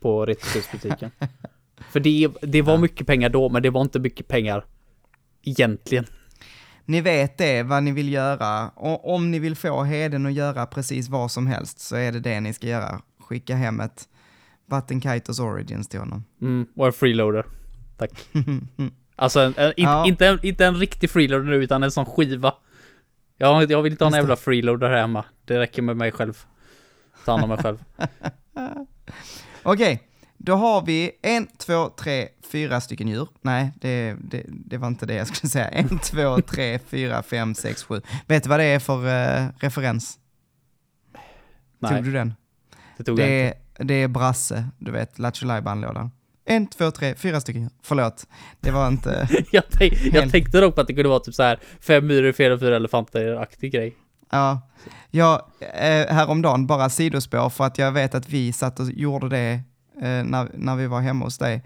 på 0.00 0.26
retrospelsbutiken. 0.26 1.10
För 1.90 2.00
det, 2.00 2.28
det 2.42 2.62
var 2.62 2.78
mycket 2.78 3.06
pengar 3.06 3.28
då, 3.28 3.48
men 3.48 3.62
det 3.62 3.70
var 3.70 3.82
inte 3.82 3.98
mycket 3.98 4.28
pengar 4.28 4.64
egentligen. 5.42 6.06
Ni 6.84 7.00
vet 7.00 7.38
det, 7.38 7.62
vad 7.62 7.82
ni 7.82 7.92
vill 7.92 8.12
göra. 8.12 8.68
Och 8.68 9.14
om 9.14 9.30
ni 9.30 9.38
vill 9.38 9.56
få 9.56 9.82
Heden 9.82 10.26
att 10.26 10.32
göra 10.32 10.66
precis 10.66 11.08
vad 11.08 11.30
som 11.30 11.46
helst 11.46 11.80
så 11.80 11.96
är 11.96 12.12
det 12.12 12.20
det 12.20 12.40
ni 12.40 12.52
ska 12.52 12.66
göra. 12.66 13.00
Skicka 13.20 13.56
hem 13.56 13.80
ett 13.80 14.08
Button 14.70 15.00
Kaitos 15.00 15.40
Origins 15.40 15.88
till 15.88 16.00
honom. 16.00 16.24
Mm, 16.40 16.66
och 16.76 16.86
en 16.86 16.92
freeloader. 16.92 17.44
Tack. 17.96 18.10
Alltså, 19.16 19.40
en, 19.40 19.54
en, 19.56 19.72
in, 19.76 19.84
Ja. 19.84 20.06
inte, 20.06 20.26
en, 20.26 20.38
inte 20.46 20.66
en 20.66 20.76
riktig 20.76 21.10
freeloader 21.10 21.44
nu, 21.44 21.54
utan 21.56 21.82
en 21.82 21.90
sån 21.90 22.06
skiva. 22.06 22.54
Jag, 23.36 23.70
jag 23.70 23.82
vill 23.82 23.92
inte 23.92 24.04
ha 24.04 24.10
en 24.10 24.16
jävla 24.16 24.36
freeloader 24.36 24.88
här 24.90 24.96
hemma. 25.00 25.24
Det 25.44 25.58
räcker 25.58 25.82
med 25.82 25.96
mig 25.96 26.12
själv. 26.12 26.38
Ta 27.24 27.32
hand 27.32 27.42
om 27.42 27.48
mig 27.48 27.58
själv. 27.58 27.84
Okej, 29.62 30.02
då 30.44 30.54
har 30.54 30.82
vi 30.82 31.10
en, 31.22 31.46
två, 31.58 31.88
tre, 31.88 32.28
fyra 32.52 32.80
stycken 32.80 33.08
djur. 33.08 33.28
Nej, 33.42 33.72
det, 33.80 34.16
det, 34.20 34.44
det 34.48 34.78
var 34.78 34.88
inte 34.88 35.06
det 35.06 35.14
jag 35.14 35.26
skulle 35.26 35.50
säga. 35.50 35.68
En, 35.68 35.98
två, 36.02 36.40
tre, 36.40 36.78
fyra, 36.78 37.22
fem, 37.22 37.54
sex, 37.54 37.82
sju. 37.84 38.00
Vet 38.26 38.42
du 38.42 38.48
vad 38.48 38.60
det 38.60 38.64
är 38.64 38.78
för 38.78 39.06
eh, 39.06 39.48
referens? 39.58 40.18
Tog 41.80 41.90
Nej, 41.90 42.02
du 42.02 42.12
den? 42.12 42.34
det 42.96 43.04
tog 43.04 43.18
jag 43.20 43.28
Det 43.28 43.46
inte. 43.46 43.58
är, 43.78 43.84
det 43.84 43.94
är 43.94 44.08
Brasse, 44.08 44.68
du 44.78 44.90
vet, 44.90 45.18
Lattjo 45.18 45.46
lådan 45.46 46.10
En, 46.44 46.66
två, 46.66 46.90
tre, 46.90 47.14
fyra 47.14 47.40
stycken. 47.40 47.70
Förlåt, 47.82 48.26
det 48.60 48.70
var 48.70 48.88
inte... 48.88 49.28
Jag, 49.52 49.64
tänk, 49.70 49.92
jag 49.92 50.12
Helt- 50.12 50.32
tänkte 50.32 50.60
dock 50.60 50.74
på 50.74 50.80
att 50.80 50.86
det 50.86 50.94
kunde 50.94 51.08
vara 51.08 51.20
typ 51.20 51.34
så 51.34 51.42
här 51.42 51.60
fem 51.80 52.06
myror, 52.06 52.32
fyra, 52.32 52.58
fyra 52.58 52.76
elefanter-aktig 52.76 53.72
grej. 53.72 53.94
Ja, 54.30 54.70
jag, 55.10 55.42
eh, 55.60 56.14
häromdagen, 56.14 56.66
bara 56.66 56.90
sidospår, 56.90 57.48
för 57.50 57.64
att 57.64 57.78
jag 57.78 57.92
vet 57.92 58.14
att 58.14 58.28
vi 58.28 58.52
satt 58.52 58.80
och 58.80 58.90
gjorde 58.90 59.28
det 59.28 59.60
när, 60.06 60.50
när 60.54 60.76
vi 60.76 60.86
var 60.86 61.00
hemma 61.00 61.24
hos 61.24 61.38
dig, 61.38 61.62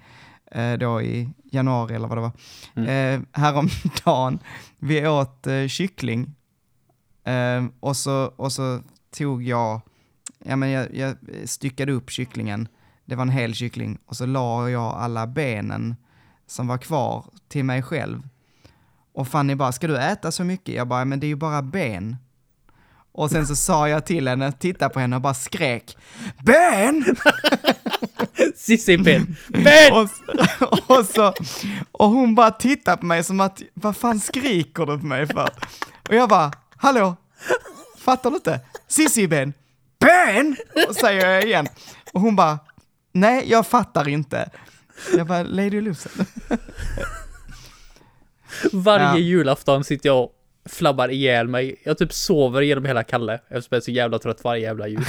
eh, 0.51 0.73
då 0.73 1.03
i 1.03 1.31
januari 1.45 1.95
eller 1.95 2.09
vad 2.09 2.19
det 2.19 2.23
var. 2.23 2.33
Eh, 2.89 3.21
häromdagen, 3.33 4.39
vi 4.79 5.09
åt 5.09 5.47
eh, 5.47 5.67
kyckling, 5.67 6.35
eh, 7.25 7.65
och, 7.81 7.97
så, 7.97 8.33
och 8.37 8.53
så 8.53 8.81
tog 9.11 9.43
jag, 9.43 9.81
ja 10.45 10.57
men 10.57 10.71
jag, 10.71 10.95
jag 10.95 11.17
styckade 11.45 11.93
upp 11.93 12.11
kycklingen, 12.11 12.69
det 13.05 13.15
var 13.15 13.23
en 13.23 13.29
hel 13.29 13.55
kyckling, 13.55 13.99
och 14.07 14.17
så 14.17 14.27
la 14.27 14.71
jag 14.71 14.95
alla 14.95 15.27
benen 15.27 15.97
som 16.47 16.67
var 16.67 16.79
kvar 16.79 17.25
till 17.49 17.65
mig 17.65 17.83
själv. 17.83 18.29
Och 19.13 19.29
Fanny 19.29 19.55
bara, 19.55 19.73
ska 19.73 19.87
du 19.87 19.99
äta 19.99 20.33
så 20.33 20.45
mycket? 20.45 20.75
Jag 20.75 20.89
bara, 20.89 21.05
men 21.05 21.21
det 21.21 21.27
är 21.27 21.29
ju 21.29 21.37
bara 21.37 21.63
ben. 21.63 22.17
Och 23.13 23.31
sen 23.31 23.47
så 23.47 23.57
sa 23.57 23.89
jag 23.89 24.07
till 24.07 24.29
henne, 24.29 24.53
titta 24.53 24.89
på 24.89 25.01
henne 25.01 25.17
och 25.17 25.23
bara 25.23 25.35
skrek, 25.35 25.97
ben! 26.43 27.05
Cissi 28.57 28.99
Ben! 28.99 29.37
Ben! 29.49 29.93
Och, 29.93 30.09
och, 30.99 31.07
så, 31.07 31.33
och 31.93 32.09
hon 32.09 32.35
bara 32.35 32.51
tittade 32.51 32.97
på 32.97 33.07
mig 33.07 33.25
som 33.25 33.41
att, 33.41 33.63
vad 33.75 33.97
fan 33.97 34.21
skriker 34.21 34.87
du 34.87 34.99
på 34.99 35.07
mig 35.07 35.27
för? 35.27 35.49
Och 36.09 36.15
jag 36.15 36.29
bara, 36.29 36.53
hallå? 36.77 37.17
Fattar 37.99 38.31
du 38.31 38.37
inte? 38.37 38.61
Sissi 38.89 39.29
Ben! 39.29 39.53
Ben! 40.01 40.57
Och 40.89 40.97
säger 40.97 41.31
jag 41.31 41.43
igen. 41.45 41.67
Och 42.13 42.21
hon 42.21 42.37
bara, 42.37 42.59
nej 43.13 43.45
jag 43.51 43.67
fattar 43.67 44.09
inte. 44.09 44.51
Jag 45.17 45.27
bara, 45.27 45.43
Lady 45.43 45.81
Lucen. 45.81 46.27
Varje 48.73 49.05
Ja. 49.07 49.17
julafton 49.19 49.85
sitter 49.85 50.09
jag 50.09 50.19
och 50.25 50.33
flabbar 50.69 51.09
ihjäl 51.09 51.49
mig. 51.49 51.77
Jag 51.85 51.99
typ 51.99 52.13
sover 52.13 52.63
genom 52.63 52.85
hela 52.85 53.03
Kalle 53.05 53.35
eftersom 53.35 53.69
jag 53.71 53.77
är 53.77 53.81
så 53.85 53.91
jävla 53.91 54.19
trött 54.19 54.45
varje 54.45 54.63
jävla 54.63 54.89
jul. 54.89 55.05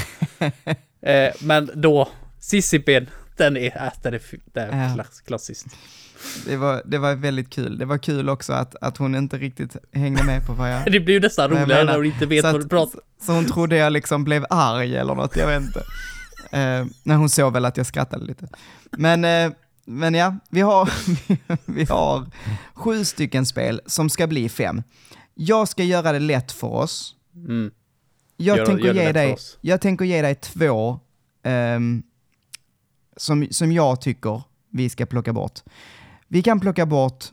eh, 1.01 1.29
men 1.41 1.69
då, 1.73 2.09
Cissi 2.47 2.79
Ben, 2.79 3.09
den 3.37 3.57
är, 3.57 3.65
äh, 3.85 3.91
den 4.03 4.13
är, 4.13 4.21
den 4.53 4.69
är 4.69 4.87
Ja. 4.89 4.93
klass, 4.93 5.21
klassiskt. 5.21 5.67
Det 6.45 6.57
var, 6.57 6.81
det 6.85 6.97
var 6.97 7.15
väldigt 7.15 7.49
kul. 7.49 7.77
Det 7.77 7.85
var 7.85 7.97
kul 7.97 8.29
också 8.29 8.53
att, 8.53 8.75
att 8.81 8.97
hon 8.97 9.15
inte 9.15 9.37
riktigt 9.37 9.75
hängde 9.93 10.23
med 10.23 10.45
på 10.45 10.53
vad 10.53 10.73
jag... 10.73 10.91
Det 10.91 10.99
blir 10.99 11.13
ju 11.15 11.19
nästan 11.19 11.49
roligare 11.49 11.83
när 11.83 11.95
hon 11.95 12.05
inte 12.05 12.25
vet 12.25 12.45
så, 12.45 12.51
vad 12.51 12.61
du 12.61 12.67
pratar 12.67 13.01
så 13.21 13.31
hon 13.33 13.45
trodde 13.45 13.77
jag 13.77 13.93
liksom 13.93 14.23
blev 14.23 14.45
arg 14.49 14.95
eller 14.97 15.15
något, 15.15 15.35
jag 15.35 15.47
vet 15.47 15.61
inte. 15.63 15.79
Eh, 16.51 16.85
nej, 17.03 17.17
hon 17.17 17.29
såg 17.29 17.53
väl 17.53 17.65
att 17.65 17.77
jag 17.77 17.85
skrattade 17.85 18.25
lite. 18.25 18.47
Men, 18.91 19.25
eh, 19.25 19.51
men 19.85 20.13
ja, 20.13 20.35
vi 20.49 20.61
har, 20.61 20.89
vi 21.65 21.83
har 21.85 22.25
sju 22.73 23.05
stycken 23.05 23.45
spel 23.45 23.81
som 23.85 24.09
ska 24.09 24.27
bli 24.27 24.49
fem. 24.49 24.83
Jag 25.35 25.67
ska 25.67 25.83
göra 25.83 26.11
det 26.11 26.19
lätt 26.19 26.51
för 26.51 26.67
oss. 26.67 27.15
mm. 27.35 27.71
Jag, 28.37 28.57
Gör- 28.57 28.65
tänker, 28.65 28.85
gör 28.85 28.93
ge 28.93 29.11
dig, 29.11 29.37
jag 29.61 29.81
tänker 29.81 30.05
ge 30.05 30.21
dig 30.21 30.35
två 30.35 30.99
ehm, 31.43 32.03
som, 33.17 33.47
som 33.51 33.71
jag 33.71 34.01
tycker 34.01 34.41
vi 34.69 34.89
ska 34.89 35.05
plocka 35.05 35.33
bort. 35.33 35.59
Vi 36.27 36.41
kan 36.43 36.59
plocka 36.59 36.85
bort 36.85 37.25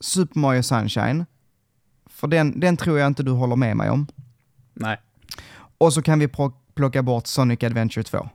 Super 0.00 0.38
Mario 0.40 0.62
Sunshine, 0.62 1.26
för 2.06 2.28
den, 2.28 2.60
den 2.60 2.76
tror 2.76 2.98
jag 2.98 3.06
inte 3.06 3.22
du 3.22 3.30
håller 3.30 3.56
med 3.56 3.76
mig 3.76 3.90
om. 3.90 4.06
Nej, 4.74 5.00
Och 5.78 5.92
så 5.92 6.02
kan 6.02 6.18
vi 6.18 6.28
plocka 6.74 7.02
bort 7.02 7.26
Sonic 7.26 7.62
Adventure 7.62 8.02
2. 8.04 8.28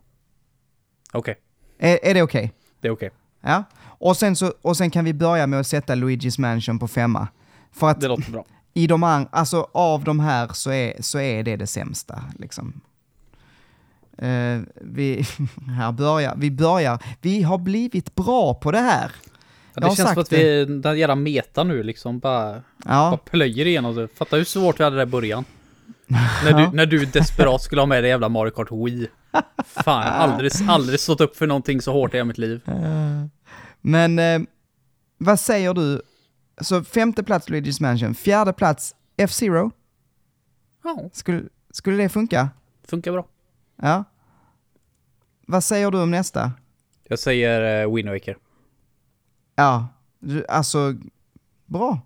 okej. 1.13 1.35
Är, 1.79 1.99
är 2.03 2.13
det 2.13 2.21
okej? 2.23 2.53
Det 2.81 2.87
är 2.87 2.91
okej. 2.91 3.09
Ja. 3.41 3.63
Och 3.79 4.17
sen, 4.17 4.35
så, 4.35 4.53
och 4.61 4.77
sen 4.77 4.91
kan 4.91 5.05
vi 5.05 5.13
börja 5.13 5.47
med 5.47 5.59
att 5.59 5.67
sätta 5.67 5.95
Luigi's 5.95 6.41
Mansion 6.41 6.79
på 6.79 6.87
femma. 6.87 7.27
För 7.71 7.89
att 7.89 8.01
Det 8.01 8.07
låter 8.07 8.31
bra. 8.31 8.45
i 8.73 8.87
de 8.87 9.03
an- 9.03 9.27
alltså 9.31 9.67
av 9.73 10.03
de 10.03 10.19
här 10.19 10.47
så 10.53 10.71
är, 10.71 11.01
så 11.01 11.19
är 11.19 11.43
det 11.43 11.55
det 11.55 11.67
sämsta. 11.67 12.23
Liksom. 12.39 12.81
Eh, 14.17 14.61
vi, 14.75 15.25
här 15.77 15.91
börjar, 15.91 16.35
vi 16.37 16.51
börjar, 16.51 16.99
vi 17.21 17.41
har 17.41 17.57
blivit 17.57 18.15
bra 18.15 18.53
på 18.53 18.71
det 18.71 18.79
här. 18.79 19.11
Ja, 19.73 19.89
det 19.89 19.95
känns 19.95 20.13
som 20.13 20.21
att 20.21 20.33
vi, 20.33 20.65
den 20.65 20.97
jävla 20.97 21.15
meta 21.15 21.63
nu 21.63 21.83
liksom 21.83 22.19
bara, 22.19 22.51
bara 22.51 22.63
Ja, 22.85 23.19
plöjer 23.25 23.65
igenom 23.65 23.95
det. 23.95 24.07
Fatta 24.07 24.35
hur 24.35 24.43
svårt 24.43 24.79
vi 24.79 24.83
hade 24.83 24.95
det 24.95 25.03
i 25.03 25.05
början. 25.05 25.45
när, 26.43 26.53
du, 26.53 26.75
när 26.75 26.85
du 26.85 27.05
desperat 27.05 27.61
skulle 27.61 27.81
ha 27.81 27.85
med 27.85 28.03
dig 28.03 28.09
jävla 28.09 28.29
Mario 28.29 28.51
Kart 28.51 28.71
Wii. 28.71 29.07
Fan, 29.65 30.05
jag 30.05 30.11
har 30.13 30.27
aldrig, 30.27 30.51
aldrig 30.67 30.99
stått 30.99 31.21
upp 31.21 31.37
för 31.37 31.47
någonting 31.47 31.81
så 31.81 31.93
hårt 31.93 32.13
i 32.13 32.23
mitt 32.23 32.37
liv. 32.37 32.61
men 33.81 34.19
eh, 34.19 34.39
vad 35.17 35.39
säger 35.39 35.73
du? 35.73 36.01
Så 36.61 36.83
femte 36.83 37.23
plats 37.23 37.49
Luigi's 37.49 37.81
Mansion, 37.81 38.15
fjärde 38.15 38.53
plats 38.53 38.95
F-Zero. 39.17 39.71
Ja, 40.83 41.09
Skulle, 41.13 41.43
skulle 41.71 41.97
det 41.97 42.09
funka? 42.09 42.49
funkar 42.87 43.11
bra. 43.11 43.25
Ja. 43.81 44.03
Vad 45.47 45.63
säger 45.63 45.91
du 45.91 46.01
om 46.01 46.11
nästa? 46.11 46.51
Jag 47.03 47.19
säger 47.19 47.85
uh, 47.87 47.95
Wind 47.95 48.09
Waker. 48.09 48.37
Ja, 49.55 49.87
du- 50.19 50.45
alltså, 50.47 50.93
bra. 51.65 51.99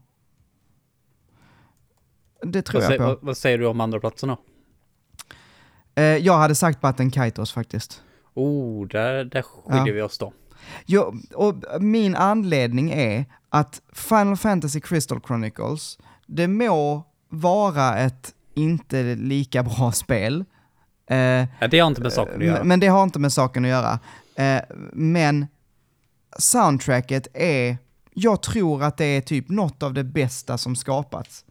Det 2.44 2.62
tror 2.62 2.82
Vad, 2.82 2.92
jag 2.92 2.98
på. 2.98 3.06
vad, 3.06 3.18
vad 3.22 3.38
säger 3.38 3.58
du 3.58 3.66
om 3.68 3.82
andra 3.82 4.00
platsen 4.00 4.30
då? 4.30 4.38
Eh, 5.96 6.04
jag 6.04 6.38
hade 6.38 6.56
sagt 6.56 6.82
Batten 6.82 7.12
Kaitos 7.12 7.52
faktiskt. 7.52 8.04
Oh, 8.34 8.88
där, 8.88 9.24
där 9.26 9.42
skiljer 9.42 9.88
Ja. 9.88 9.94
vi 9.94 10.02
oss 10.02 10.18
då. 10.18 10.34
Jo, 10.86 11.16
och 11.34 11.56
min 11.82 12.16
anledning 12.16 12.92
är 12.92 13.26
att 13.50 13.82
Final 13.94 14.38
Fantasy 14.38 14.82
Crystal 14.82 15.22
Chronicles, 15.28 16.00
det 16.28 16.48
må 16.48 17.04
vara 17.30 17.98
ett 17.98 18.36
inte 18.54 19.16
lika 19.16 19.64
bra 19.64 19.92
spel, 19.96 20.46
eh, 21.12 21.70
det 21.70 21.80
har 21.80 21.88
inte 21.88 22.02
med 22.02 22.14
saken 22.14 22.36
att 22.42 22.46
göra. 22.46 22.64
men 22.64 22.80
det 22.80 22.88
har 22.88 23.04
inte 23.04 23.20
med 23.20 23.34
saken 23.34 23.66
att 23.66 23.70
göra. 23.72 24.00
Eh, 24.36 24.62
men 24.94 25.48
soundtracket 26.38 27.28
är, 27.34 27.78
jag 28.14 28.42
tror 28.44 28.84
att 28.84 28.98
det 28.98 29.06
är 29.06 29.22
typ 29.22 29.50
något 29.50 29.84
av 29.84 29.94
det 29.94 30.04
bästa 30.04 30.58
som 30.58 30.76
skapats. 30.76 31.46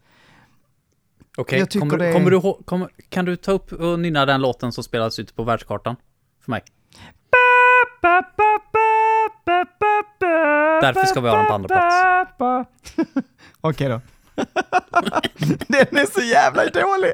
Okej, 1.37 1.65
tycker 1.65 1.79
kommer, 1.79 2.03
är- 2.05 2.13
kommer 2.13 2.31
du, 2.31 2.63
kommer, 2.65 2.89
kan 3.09 3.25
du 3.25 3.35
ta 3.35 3.51
upp 3.51 3.71
och 3.71 3.99
nynna 3.99 4.25
den 4.25 4.41
låten 4.41 4.71
som 4.71 4.83
spelas 4.83 5.19
ute 5.19 5.33
på 5.33 5.43
världskartan? 5.43 5.95
För 6.45 6.51
mig. 6.51 6.61
Därför 10.81 11.05
ska 11.05 11.21
vi 11.21 11.29
ha 11.29 11.37
den 11.37 11.47
på 11.47 11.53
andra 11.53 11.67
plats. 11.67 12.69
Okej 13.61 13.89
då. 13.89 14.01
Den 15.67 15.97
är 15.97 16.19
så 16.19 16.21
jävla 16.21 16.65
dålig. 16.65 17.11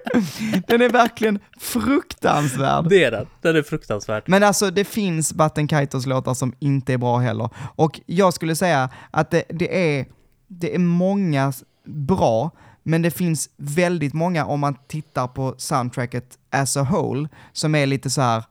Den 0.68 0.82
är 0.82 0.89
verkligen 0.89 1.39
fruktansvärd. 1.59 2.89
Det 2.89 3.03
är 3.03 3.11
den. 3.11 3.28
Den 3.41 3.55
är 3.55 3.61
fruktansvärd. 3.61 4.24
Men 4.26 4.43
alltså 4.43 4.72
det 4.72 4.86
finns 4.86 5.34
Batten 5.34 5.68
Kaitos 5.68 6.05
låtar 6.05 6.34
som 6.34 6.53
inte 6.59 6.93
är 6.93 6.97
bra 6.97 7.18
heller. 7.18 7.49
Och 7.76 7.99
jag 8.05 8.34
skulle 8.34 8.55
säga 8.55 8.89
att 9.11 9.32
det, 9.32 9.43
det, 9.49 9.97
är, 9.97 10.05
det 10.47 10.76
är 10.76 10.80
många 10.80 11.53
bra, 11.86 12.51
men 12.84 13.01
det 13.01 13.11
finns 13.11 13.49
väldigt 13.57 14.13
många 14.13 14.45
om 14.45 14.59
man 14.59 14.76
tittar 14.88 15.28
på 15.28 15.55
soundtracket 15.57 16.38
as 16.49 16.78
a 16.78 16.88
whole, 16.91 17.28
som 17.53 17.76
är 17.76 17.86
lite 17.86 18.09
så 18.09 18.22
här, 18.22 18.43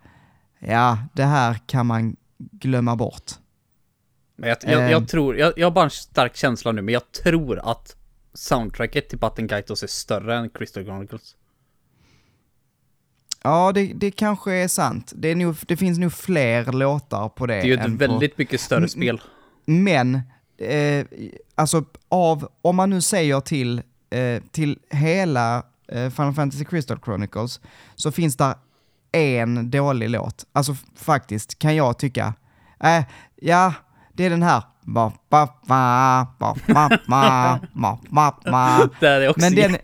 ja, 0.59 0.99
det 1.15 1.25
här 1.25 1.61
kan 1.67 1.87
man 1.87 2.17
glömma 2.39 2.97
bort. 2.97 3.33
Men 4.39 4.49
jag, 4.49 4.59
jag, 4.63 4.83
Ehm. 4.83 4.91
jag 4.91 5.09
tror, 5.09 5.37
jag, 5.37 5.53
jag 5.57 5.67
har 5.67 5.71
bara 5.71 5.85
en 5.85 5.91
stark 5.91 6.37
känsla 6.37 6.73
nu, 6.73 6.83
men 6.83 6.95
jag 6.95 7.13
tror 7.13 7.71
att 7.71 7.96
soundtracket 8.37 9.09
till 9.09 9.19
Batten 9.19 9.49
Kaitos 9.49 9.83
är 9.83 9.87
större 9.87 10.37
än 10.37 10.51
Crystal 10.51 10.85
Chronicles. 10.85 11.37
Ja, 13.43 13.73
det, 13.73 13.93
det 13.95 14.11
kanske 14.11 14.53
är 14.53 14.69
sant. 14.69 15.13
Det, 15.17 15.29
är 15.29 15.35
nog, 15.35 15.57
det 15.67 15.77
finns 15.77 15.99
nog 15.99 16.13
fler 16.13 16.73
låtar 16.73 17.29
på 17.29 17.47
det. 17.47 17.55
Det 17.55 17.61
är 17.61 17.65
ju 17.65 17.75
ett 17.75 17.81
än 17.81 17.93
på- 17.93 17.99
väldigt 17.99 18.39
mycket 18.39 18.61
större 18.61 18.89
spel. 18.89 19.21
Men, 19.65 20.21
eh, 20.59 21.07
alltså 21.55 21.85
av, 22.09 22.49
om 22.63 22.77
man 22.77 22.91
nu 22.91 23.01
säger 23.01 23.41
till, 23.41 23.83
eh, 24.11 24.43
till 24.51 24.79
hela 24.91 25.63
eh, 25.89 26.11
Final 26.11 26.35
Fantasy 26.35 26.65
Crystal 26.65 26.99
Chronicles, 27.05 27.61
så 27.95 28.13
finns 28.13 28.37
där 28.37 28.55
en 29.13 29.71
dålig 29.71 30.11
låt. 30.11 30.47
Alltså 30.53 30.77
faktiskt, 30.97 31.59
kan 31.59 31.77
jag 31.77 31.99
tycka. 31.99 32.35
Eh, 32.81 33.05
ja, 33.37 33.75
det 34.13 34.25
är 34.25 34.31
den 34.31 34.43
här. 34.43 34.63
Där 39.01 39.21
är 39.21 39.29
också 39.29 39.41
Men 39.41 39.55
den, 39.55 39.77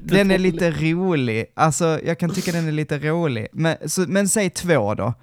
den 0.02 0.30
är 0.30 0.38
lite 0.38 0.70
rolig, 0.70 1.52
alltså 1.54 2.00
jag 2.04 2.18
kan 2.18 2.30
tycka 2.30 2.52
den 2.52 2.68
är 2.68 2.72
lite 2.72 2.98
rolig. 2.98 3.46
Men, 3.52 3.76
så, 3.86 4.00
men 4.08 4.28
säg 4.28 4.50
två 4.50 4.94
då. 4.94 5.14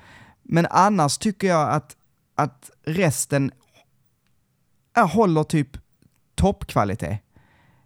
Men 0.43 0.67
annars 0.69 1.17
tycker 1.17 1.47
jag 1.47 1.69
att, 1.69 1.95
att 2.35 2.71
resten 2.85 3.51
jag 4.95 5.07
håller 5.07 5.43
typ 5.43 5.77
toppkvalitet. 6.35 7.21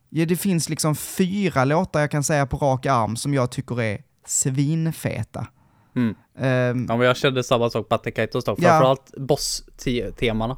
Ja, 0.10 0.26
det 0.26 0.36
finns 0.36 0.70
liksom 0.70 0.96
fyra 0.96 1.66
låtar 1.66 2.00
jag 2.00 2.12
kan 2.12 2.24
säga 2.24 2.46
på 2.46 2.58
rak 2.58 2.86
arm 2.86 3.16
som 3.16 3.34
jag 3.34 3.52
tycker 3.52 3.82
är 3.82 4.02
svinfeta. 4.26 5.48
Mm. 5.96 6.16
Um, 6.36 6.86
ja, 6.90 6.98
men 6.98 7.02
jag 7.02 7.18
kände 7.18 7.44
samma 7.44 7.70
sak 7.70 7.90
på 7.90 7.96
Attikaitos 7.96 8.46
då, 8.46 8.56
framförallt 8.56 9.12
ja. 9.14 9.24
boss-temana. 9.24 10.58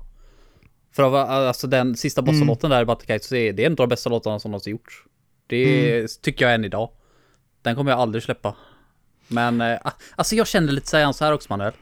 För 0.92 1.04
att 1.04 1.12
vara- 1.12 1.48
alltså 1.48 1.68
den 1.68 1.96
sista 1.98 2.22
bosslåten 2.22 2.70
där 2.70 2.82
i 2.82 2.86
Batten 2.86 3.08
Kaitos, 3.08 3.30
det 3.30 3.40
är, 3.40 3.54
det 3.54 3.62
är 3.64 3.66
en 3.66 3.72
av 3.72 3.76
de 3.76 3.88
bästa 3.88 4.10
låtarna 4.10 4.40
som 4.40 4.52
någonsin 4.52 4.72
gjorts. 4.72 4.94
Det 5.48 6.08
tycker 6.22 6.46
jag 6.46 6.54
än 6.56 6.66
idag. 6.66 6.90
Den 7.62 7.76
kommer 7.76 7.92
jag 7.92 8.00
aldrig 8.00 8.24
släppa. 8.24 8.56
Men, 9.28 9.62
eh, 9.62 9.80
alltså 10.16 10.36
jag 10.36 10.48
känner 10.48 10.74
lite 10.74 10.88
så 10.88 10.98
här, 10.98 11.12
så 11.12 11.26
här 11.26 11.34
också 11.34 11.48
Manuel. 11.50 11.74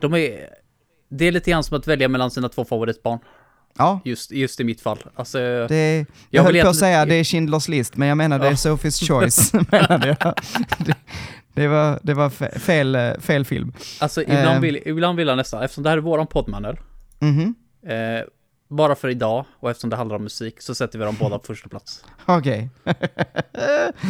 De 0.00 0.14
är... 0.14 0.48
Det 1.08 1.24
är 1.24 1.32
lite 1.32 1.50
grann 1.50 1.64
som 1.64 1.76
att 1.78 1.86
välja 1.86 2.08
mellan 2.08 2.30
sina 2.30 2.48
två 2.48 2.64
favoritbarn. 2.64 3.18
ja, 3.78 4.00
Just, 4.04 4.30
just 4.32 4.60
i 4.60 4.64
mitt 4.64 4.80
fall. 4.80 4.98
Alltså, 5.14 5.38
det 5.68 5.96
jag, 5.96 6.06
Jag 6.30 6.42
höll 6.42 6.60
på 6.62 6.68
att 6.68 6.76
säga 6.76 7.04
det 7.04 7.14
är 7.14 7.22
Schindler's 7.24 7.70
list, 7.70 7.96
men 7.96 8.08
jag 8.08 8.16
menar 8.18 8.38
det 8.38 8.46
är. 8.48 8.52
Sophie's 8.52 9.06
choice. 9.08 9.52
menade 9.70 10.16
jag. 10.20 10.34
det, 10.78 10.94
det 11.54 11.68
var, 11.68 12.00
det 12.02 12.14
var 12.14 12.28
fe- 12.30 12.58
fel, 12.58 12.94
eh, 12.94 13.12
fel 13.20 13.44
film. 13.44 13.72
alltså 14.00 14.22
ibland, 14.22 14.46
Ehm. 14.48 14.62
vill, 14.62 14.76
ibland 14.86 15.18
vill 15.18 15.28
jag 15.28 15.36
nästan, 15.36 15.62
eftersom 15.62 15.84
det 15.84 15.90
här 15.90 15.96
är 15.96 16.00
våran 16.00 16.26
podd 16.26 16.48
Manuel. 16.48 16.76
Mhm, 17.18 17.54
Eh, 17.86 18.24
bara 18.72 18.94
för 18.94 19.08
idag, 19.08 19.44
och 19.60 19.70
eftersom 19.70 19.90
det 19.90 19.96
handlar 19.96 20.16
om 20.16 20.22
musik, 20.22 20.62
så 20.62 20.74
sätter 20.74 20.98
vi 20.98 21.04
dem 21.04 21.16
båda 21.20 21.38
på 21.38 21.44
första 21.46 21.68
plats. 21.68 22.04
okej. 22.26 22.70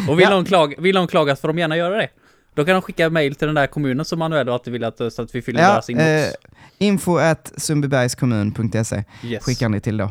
Och 0.08 0.18
vill, 0.18 0.22
Ja. 0.22 0.30
de 0.30 0.44
klaga, 0.44 0.80
vill 0.80 0.94
de 0.94 1.06
klaga 1.06 1.36
så 1.36 1.40
får 1.40 1.48
de 1.48 1.58
gärna 1.58 1.76
göra 1.76 1.96
det. 1.96 2.08
Då 2.54 2.64
kan 2.64 2.72
de 2.74 2.82
skicka 2.82 3.10
mail 3.10 3.34
till 3.34 3.46
den 3.46 3.54
där 3.54 3.66
kommunen 3.66 4.04
som 4.04 4.18
Manuel 4.18 4.48
alltid 4.48 4.72
vill 4.72 4.84
att, 4.84 5.12
så 5.12 5.22
att 5.22 5.34
vi 5.34 5.42
fyller 5.42 5.60
Ja, 5.62 5.68
deras 5.72 5.90
inbox. 5.90 6.06
eh, 6.08 6.32
info 6.78 7.16
at 7.18 7.52
sundbybergskommun.se 7.56 9.04
yes. 9.22 9.44
skickar 9.44 9.68
ni 9.68 9.80
till 9.80 9.96
då. 9.96 10.04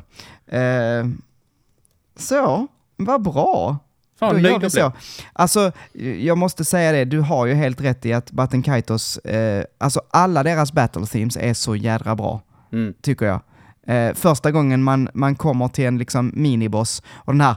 Eh, 0.58 1.06
så, 2.18 2.68
vad 2.98 3.22
bra. 3.22 3.78
Fan 4.20 4.44
Då 4.44 4.50
gör 4.50 4.60
vi 4.60 4.70
så. 4.70 4.92
Alltså, 5.34 5.72
jag 6.20 6.38
måste 6.38 6.66
säga 6.66 6.92
det, 6.92 7.06
du 7.06 7.20
har 7.20 7.46
ju 7.46 7.54
helt 7.54 7.82
rätt 7.82 8.06
i 8.06 8.14
att 8.14 8.32
Batten 8.32 8.64
Kaitos, 8.64 9.18
eh, 9.18 9.66
alltså 9.78 10.02
alla 10.10 10.44
deras 10.44 10.74
battle 10.74 11.06
themes 11.06 11.38
är 11.38 11.54
så 11.54 11.76
jädra 11.76 12.16
bra, 12.16 12.42
Mm. 12.74 12.94
tycker 13.02 13.26
jag. 13.26 13.42
Eh, 13.92 14.14
första 14.14 14.52
gången 14.52 14.84
man, 14.84 15.10
man 15.14 15.36
kommer 15.36 15.68
till 15.68 15.86
en 15.86 15.98
liksom 15.98 16.32
miniboss 16.36 17.04
och 17.16 17.34
den 17.34 17.42
här... 17.42 17.56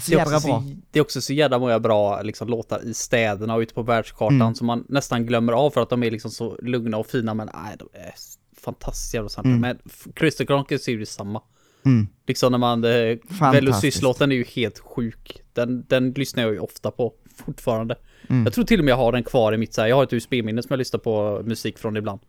Så 0.00 0.10
Det 0.10 0.16
är, 0.16 0.22
också 0.22 0.48
bra. 0.48 0.60
så, 0.60 0.76
det 0.90 0.98
är 0.98 1.02
också 1.02 1.20
så 1.20 1.32
jävla 1.32 1.58
många 1.58 1.78
bra 1.78 2.22
liksom, 2.22 2.48
låtar 2.48 2.84
i 2.84 2.94
städerna 2.94 3.54
och 3.54 3.60
ute 3.60 3.74
på 3.74 3.82
världskartan 3.82 4.40
Mm. 4.40 4.54
som 4.54 4.66
man 4.66 4.84
nästan 4.88 5.26
glömmer 5.26 5.52
av 5.52 5.70
för 5.70 5.82
att 5.82 5.90
de 5.90 6.02
är 6.02 6.10
liksom 6.10 6.30
så 6.30 6.56
lugna 6.62 6.96
och 6.96 7.06
fina 7.06 7.34
men 7.34 7.50
nej, 7.54 7.76
de 7.78 7.88
är 7.98 8.14
fantastiskt 8.62 9.14
jävla. 9.14 9.30
Mm. 9.44 9.60
Men 9.60 9.78
Crystal 10.14 10.46
Chronicles 10.46 10.88
är 10.88 10.92
ju 10.92 11.06
samma. 11.06 11.42
Mm. 11.84 12.08
Liksom 12.26 12.52
när 12.52 12.58
man, 12.58 12.84
eh. 12.84 13.16
Velocys-låten 13.52 14.32
är 14.32 14.36
ju 14.36 14.44
helt 14.44 14.78
sjuk. 14.78 15.42
Den, 15.52 15.84
den 15.88 16.12
lyssnar 16.12 16.42
jag 16.42 16.52
ju 16.52 16.58
ofta 16.58 16.90
på 16.90 17.12
fortfarande. 17.36 17.96
Mm. 18.28 18.44
Jag 18.44 18.52
tror 18.52 18.64
till 18.64 18.78
och 18.78 18.84
med 18.84 18.92
jag 18.92 18.96
har 18.96 19.12
den 19.12 19.24
kvar 19.24 19.52
i 19.52 19.56
mitt 19.56 19.74
så 19.74 19.80
här, 19.80 19.88
jag 19.88 19.96
har 19.96 20.02
ett 20.02 20.12
USB-minne 20.12 20.62
som 20.62 20.68
jag 20.70 20.78
lyssnar 20.78 21.00
på 21.00 21.42
musik 21.44 21.78
från 21.78 21.96
ibland. 21.96 22.20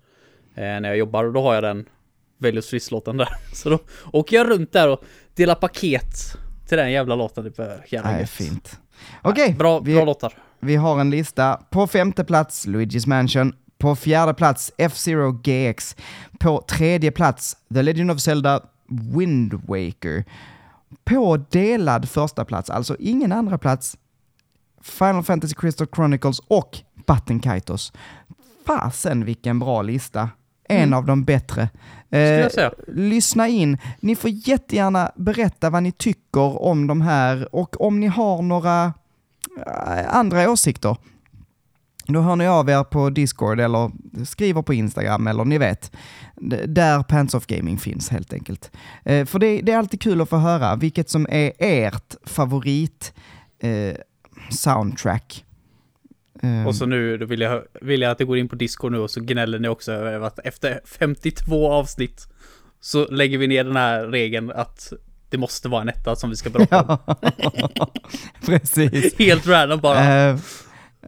Eh, 0.55 0.61
när 0.61 0.83
jag 0.83 0.97
jobbar 0.97 1.23
och 1.23 1.33
då 1.33 1.41
har 1.41 1.53
jag 1.53 1.63
den 1.63 1.85
Velocys-låten 2.37 3.17
där. 3.17 3.29
Så 3.53 3.69
då 3.69 3.79
åker 4.13 4.37
jag 4.37 4.49
runt 4.49 4.71
där 4.73 4.89
och 4.89 5.03
delar 5.35 5.55
paket 5.55 6.13
till 6.67 6.77
den 6.77 6.91
jävla 6.91 7.15
låten. 7.15 7.43
Det 7.43 7.59
är 7.59 7.85
jävla 7.87 8.11
Nej, 8.11 8.27
fint. 8.27 8.79
Okej, 9.21 9.55
Bra, 9.59 9.79
vi, 9.79 9.95
bra 9.95 10.05
låtar. 10.05 10.33
vi 10.59 10.75
har 10.75 10.99
en 10.99 11.09
lista. 11.09 11.53
På 11.69 11.87
femte 11.87 12.23
plats, 12.23 12.67
Luigi's 12.67 13.07
Mansion. 13.07 13.53
På 13.77 13.95
fjärde 13.95 14.33
plats, 14.33 14.71
F-Zero 14.77 15.31
GX. 15.43 15.95
På 16.39 16.65
tredje 16.67 17.11
plats, 17.11 17.57
The 17.73 17.81
Legend 17.81 18.11
of 18.11 18.19
Zelda 18.19 18.63
Wind 18.91 19.53
Waker. 19.53 20.23
På 21.03 21.37
delad 21.37 22.09
första 22.09 22.45
plats, 22.45 22.69
alltså 22.69 22.95
ingen 22.99 23.31
andra 23.31 23.57
plats, 23.57 23.97
Final 24.81 25.23
Fantasy 25.23 25.55
Crystal 25.55 25.87
Chronicles 25.95 26.39
och 26.47 26.77
Batten 27.07 27.39
Kaitos. 27.39 27.93
Fasen 28.65 29.25
vilken 29.25 29.59
bra 29.59 29.81
lista. 29.81 30.29
En 30.69 30.77
Mm. 30.77 30.93
av 30.93 31.05
de 31.05 31.23
bättre. 31.23 31.69
Eh, 32.09 32.49
lyssna 32.87 33.47
in. 33.47 33.77
Ni 33.99 34.15
får 34.15 34.29
jättegärna 34.29 35.11
berätta 35.15 35.69
vad 35.69 35.83
ni 35.83 35.91
tycker 35.91 36.61
om 36.63 36.87
de 36.87 37.01
här 37.01 37.55
och 37.55 37.81
om 37.81 37.99
ni 37.99 38.07
har 38.07 38.41
några 38.41 38.93
eh, 39.67 40.15
andra 40.15 40.51
åsikter. 40.51 40.97
Då 42.07 42.21
hör 42.21 42.35
ni 42.35 42.47
av 42.47 42.69
er 42.69 42.83
på 42.83 43.09
Discord 43.09 43.59
eller 43.59 43.91
skriver 44.25 44.61
på 44.61 44.73
Instagram 44.73 45.27
eller 45.27 45.45
ni 45.45 45.57
vet. 45.57 45.91
Där 46.67 47.03
Pants 47.03 47.33
of 47.33 47.45
Gaming 47.45 47.77
finns 47.77 48.09
helt 48.09 48.33
enkelt. 48.33 48.71
Eh, 49.05 49.25
för 49.25 49.39
det, 49.39 49.61
det 49.61 49.71
är 49.71 49.77
alltid 49.77 50.01
kul 50.01 50.21
att 50.21 50.29
få 50.29 50.37
höra 50.37 50.75
vilket 50.75 51.09
som 51.09 51.27
är 51.29 51.51
ert 51.59 52.15
favorit 52.23 53.13
eh, 53.59 53.95
soundtrack. 54.49 55.45
Eh, 56.43 56.67
Och 56.67 56.75
så 56.75 56.85
nu 56.85 57.17
då 57.17 57.25
vill 57.25 57.41
jag, 57.41 57.61
vill 57.81 58.01
jag 58.01 58.11
att 58.11 58.17
det 58.17 58.25
går 58.25 58.37
in 58.37 58.49
på 58.49 58.55
Discord 58.55 58.91
nu 58.91 58.97
och 58.97 59.11
så 59.11 59.19
gnäller 59.21 59.59
ni 59.59 59.67
också 59.67 59.91
över 59.91 60.27
att 60.27 60.39
efter 60.39 60.81
52 60.85 61.71
avsnitt 61.71 62.27
så 62.79 63.05
lägger 63.07 63.37
vi 63.37 63.47
ner 63.47 63.63
den 63.63 63.75
här 63.75 64.03
regeln 64.07 64.51
att 64.51 64.93
det 65.29 65.37
måste 65.37 65.69
vara 65.69 65.81
en 65.81 65.89
etta 65.89 66.15
som 66.15 66.29
vi 66.29 66.35
ska 66.35 66.49
prata 66.49 66.81
om. 66.81 66.97
Ja, 67.75 67.91
precis. 68.45 69.19
Helt 69.19 69.47
random 69.47 69.79
bara. 69.79 70.37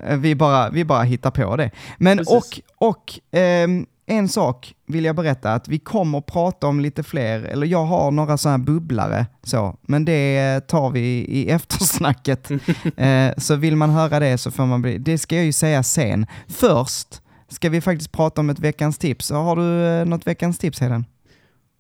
Eh, 0.03 0.18
vi, 0.18 0.36
bara, 0.36 0.70
vi 0.70 0.86
bara 0.86 1.03
hittar 1.03 1.32
på 1.32 1.56
det. 1.56 1.72
Men 1.98 2.18
Precis. 2.18 2.61
och, 2.78 2.88
och 2.90 3.20
ehm, 3.32 3.86
en 4.06 4.30
sak 4.30 4.76
vill 4.86 5.06
jag 5.06 5.15
berätta, 5.15 5.53
att 5.53 5.68
vi 5.68 5.80
kommer 5.80 6.18
att 6.18 6.26
prata 6.26 6.68
om 6.68 6.80
lite 6.80 7.03
fler, 7.03 7.40
eller 7.40 7.68
jag 7.68 7.86
har 7.86 8.11
några 8.11 8.38
sådana 8.38 8.57
här 8.57 8.65
bubblare, 8.65 9.26
så, 9.44 9.78
men 9.82 10.06
det 10.06 10.60
tar 10.68 10.90
vi 10.90 11.26
i 11.30 11.49
eftersnacket. 11.52 12.52
eh, 12.98 13.32
så 13.38 13.56
vill 13.56 13.76
man 13.76 13.90
höra 13.90 14.20
det 14.20 14.38
så 14.38 14.52
får 14.52 14.65
man 14.65 14.82
bli, 14.82 14.98
det 14.98 15.18
ska 15.18 15.36
jag 15.36 15.45
ju 15.45 15.53
säga 15.53 15.84
sen. 15.84 16.26
Först 16.48 17.22
ska 17.49 17.70
vi 17.70 17.82
faktiskt 17.82 18.11
prata 18.11 18.41
om 18.41 18.49
ett 18.49 18.60
veckans 18.60 18.98
tips. 18.98 19.32
Har 19.32 19.56
du 19.56 19.86
eh, 19.86 20.06
något 20.06 20.28
veckans 20.28 20.57
tips 20.57 20.80
Heden? 20.80 21.06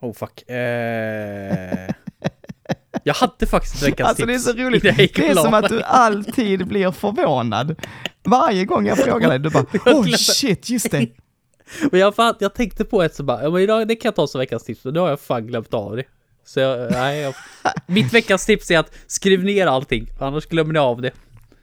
Oh 0.01 0.13
fuck. 0.13 0.49
Eh... 0.49 1.93
Jag 3.03 3.13
hade 3.13 3.45
faktiskt 3.45 3.83
veckans 3.83 4.09
Alltså 4.09 4.25
det 4.25 4.33
är 4.33 4.37
tips 4.37 4.45
så 4.45 4.53
roligt. 4.53 4.99
gick 4.99 5.15
Det 5.15 5.27
är 5.27 5.35
som 5.35 5.53
att 5.53 5.69
du 5.69 5.81
alltid 5.81 6.67
blir 6.67 6.91
förvånad. 6.91 7.75
Varje 8.23 8.65
gång 8.65 8.85
jag 8.85 8.97
frågar 8.97 9.29
dig, 9.29 9.39
du 9.39 9.49
bara 9.49 9.65
oh 9.85 10.07
shit, 10.07 10.69
just 10.69 10.91
det. 10.91 11.07
Men 11.91 11.99
jag, 11.99 12.15
fan, 12.15 12.35
jag 12.39 12.53
tänkte 12.55 12.85
på 12.85 13.03
ett 13.03 13.15
så 13.15 13.23
bara, 13.23 13.43
ja 13.43 13.49
men 13.49 13.61
idag, 13.61 13.87
det 13.87 13.95
kan 13.95 14.09
jag 14.09 14.15
ta 14.15 14.27
som 14.27 14.39
veckans 14.39 14.63
tips, 14.63 14.85
men 14.85 14.93
då 14.93 15.01
har 15.01 15.09
jag 15.09 15.19
fan 15.19 15.47
glömt 15.47 15.73
av 15.73 15.95
det. 15.95 16.03
Så 16.45 16.59
jag, 16.59 16.91
nej, 16.91 17.19
jag, 17.19 17.33
mitt 17.87 18.13
veckans 18.13 18.45
tips 18.45 18.71
är 18.71 18.79
att 18.79 18.95
skriv 19.07 19.43
ner 19.43 19.67
allting, 19.67 20.07
annars 20.19 20.45
glömmer 20.45 20.73
ni 20.73 20.79
av 20.79 21.01
det. 21.01 21.11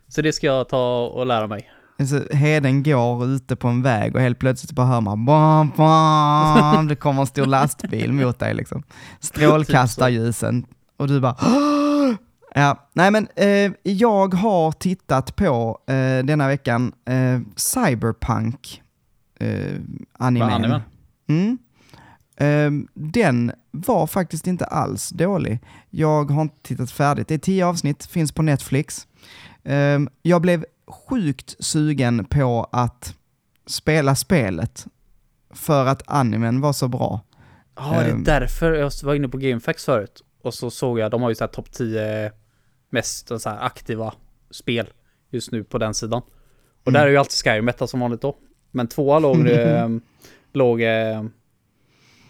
Så 0.09 0.23
det 0.23 0.33
ska 0.33 0.47
jag 0.47 0.69
ta 0.69 1.07
och 1.07 1.27
lära 1.27 1.47
mig. 1.47 1.71
Alltså, 1.99 2.23
Heden 2.31 2.83
går 2.83 3.27
ute 3.27 3.57
på 3.57 3.69
en 3.69 3.83
väg 3.83 4.15
och 4.15 4.21
helt 4.21 4.39
plötsligt 4.39 4.73
bara 4.73 4.87
hör 4.87 5.01
man 5.01 5.25
bam, 5.25 5.73
bam, 5.77 6.87
det 6.89 6.97
kommer 6.97 7.21
en 7.21 7.27
stor 7.27 7.47
lastbil 7.47 8.13
mot 8.13 8.39
dig 8.39 8.55
liksom. 8.55 8.83
Strålkastarljusen 9.21 10.67
och 11.01 11.09
du 11.09 11.21
bara 11.21 11.37
"Åh!" 11.43 12.15
Ja, 12.55 12.89
nej 12.93 13.11
men 13.11 13.29
eh, 13.37 13.73
jag 13.83 14.35
har 14.35 14.73
tittat 14.73 15.37
på 15.37 15.79
eh, 15.87 16.25
denna 16.25 16.49
veckan 16.49 16.93
eh, 17.05 17.41
Cyberpunk 17.57 18.83
eh, 19.41 19.75
animen. 20.13 20.81
Mm. 21.29 21.59
Ehm, 22.37 22.89
den 22.95 23.53
var 23.71 24.07
faktiskt 24.07 24.47
inte 24.47 24.65
alls 24.65 25.09
dålig. 25.11 25.59
Jag 25.91 26.31
har 26.31 26.43
inte 26.43 26.57
tittat 26.63 26.91
färdigt. 26.91 27.29
Det 27.29 27.35
är 27.35 27.39
tio 27.39 27.67
avsnitt, 27.67 28.07
finns 28.07 28.33
på 28.33 28.43
Netflix. 28.43 29.07
Ehm, 29.65 30.09
jag 30.23 30.43
blev 30.43 30.65
sjukt 31.09 31.57
sugen 31.65 32.25
på 32.25 32.69
att 32.73 33.15
spela 33.67 34.15
spelet 34.15 34.87
för 35.55 35.87
att 35.87 36.03
animen 36.07 36.61
var 36.61 36.73
så 36.73 36.89
bra. 36.89 37.21
Ja, 37.77 37.91
det 37.91 37.97
är 37.97 38.11
Ehm. 38.11 38.25
därför 38.25 38.73
jag 38.73 38.91
var 39.03 39.15
inne 39.15 39.29
på 39.29 39.39
GameFAQs 39.39 39.85
förut. 39.85 40.25
Och 40.43 40.55
så 40.55 40.71
såg 40.71 40.99
jag, 40.99 41.11
de 41.11 41.23
har 41.23 41.29
ju 41.29 41.35
så 41.35 41.45
här 41.45 41.49
topp 41.49 41.73
10 41.73 42.33
mest 42.91 43.29
så 43.41 43.51
här 43.51 43.59
aktiva 43.67 44.15
spel 44.51 44.87
just 45.31 45.51
nu 45.53 45.65
på 45.65 45.79
den 45.79 45.95
sidan. 45.95 46.23
Och 46.83 46.89
Mm. 46.89 47.01
där 47.01 47.07
är 47.07 47.11
ju 47.11 47.17
alltid 47.17 47.33
Skyrim 47.45 47.69
etta 47.69 47.87
som 47.87 48.01
vanligt 48.01 48.21
då. 48.21 48.37
Men 48.71 48.89
tvåa 48.89 49.19
låg, 49.19 49.47
eh, 49.49 49.89
låg 50.53 50.83
eh, 50.83 51.23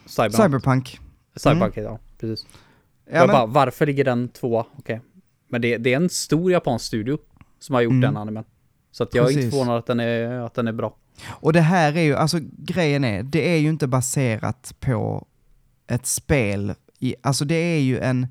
Cyberpunk. 0.07 0.35
Cyberpunk. 0.37 1.01
Cyberpunk, 1.37 1.77
ja. 1.77 1.99
Precis. 2.21 2.47
Ja, 3.07 3.17
jag 3.17 3.27
men, 3.27 3.35
bara, 3.35 3.47
varför 3.47 3.87
ligger 3.87 4.05
den 4.05 4.29
tvåa? 4.29 4.67
Okej. 4.79 5.01
Men 5.49 5.61
det, 5.61 5.77
det 5.79 5.93
är 5.93 5.97
en 5.97 6.09
stor 6.09 6.53
japansk 6.53 6.85
studio 6.87 7.19
som 7.59 7.75
har 7.75 7.83
gjort 7.83 7.91
Mm. 7.91 8.01
den 8.01 8.17
animen. 8.17 8.45
Så 8.91 9.03
att 9.03 9.15
jag 9.15 9.25
är 9.25 9.29
inte 9.31 9.39
Precis. 9.39 9.51
förvånad 9.55 9.79
att 9.79 9.87
den 9.87 10.01
är, 10.01 10.31
att 10.47 10.55
den 10.55 10.69
är 10.69 10.73
bra. 10.73 10.97
och 11.29 11.53
det 11.53 11.61
här 11.61 11.97
är 11.97 12.03
ju, 12.03 12.15
alltså 12.17 12.39
grejen 12.59 13.05
är, 13.05 13.23
det 13.23 13.49
är 13.55 13.57
ju 13.59 13.69
inte 13.69 13.87
baserat 13.87 14.75
på 14.81 15.27
ett 15.87 16.07
spel. 16.07 16.75
I, 17.01 17.15
alltså 17.23 17.45
det 17.45 17.55
är 17.55 17.81
ju 17.81 17.99
en, 17.99 18.27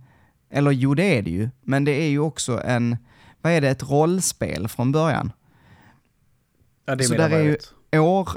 eller 0.50 0.72
jo 0.72 0.94
det 0.96 1.18
är 1.18 1.22
det 1.22 1.30
ju, 1.32 1.50
men 1.62 1.84
det 1.86 1.92
är 1.92 2.10
ju 2.10 2.20
också 2.20 2.62
en, 2.64 2.98
vad 3.42 3.54
är 3.54 3.62
det, 3.62 3.70
ett 3.70 3.90
rollspel 3.90 4.68
från 4.68 4.92
början. 4.92 5.32
Ja, 6.86 6.96
det 6.96 7.04
Så 7.04 7.14
är 7.14 7.18
mer 7.18 7.30
där 7.30 7.38
är 7.40 7.44
ju- 7.92 8.00
år, 8.00 8.30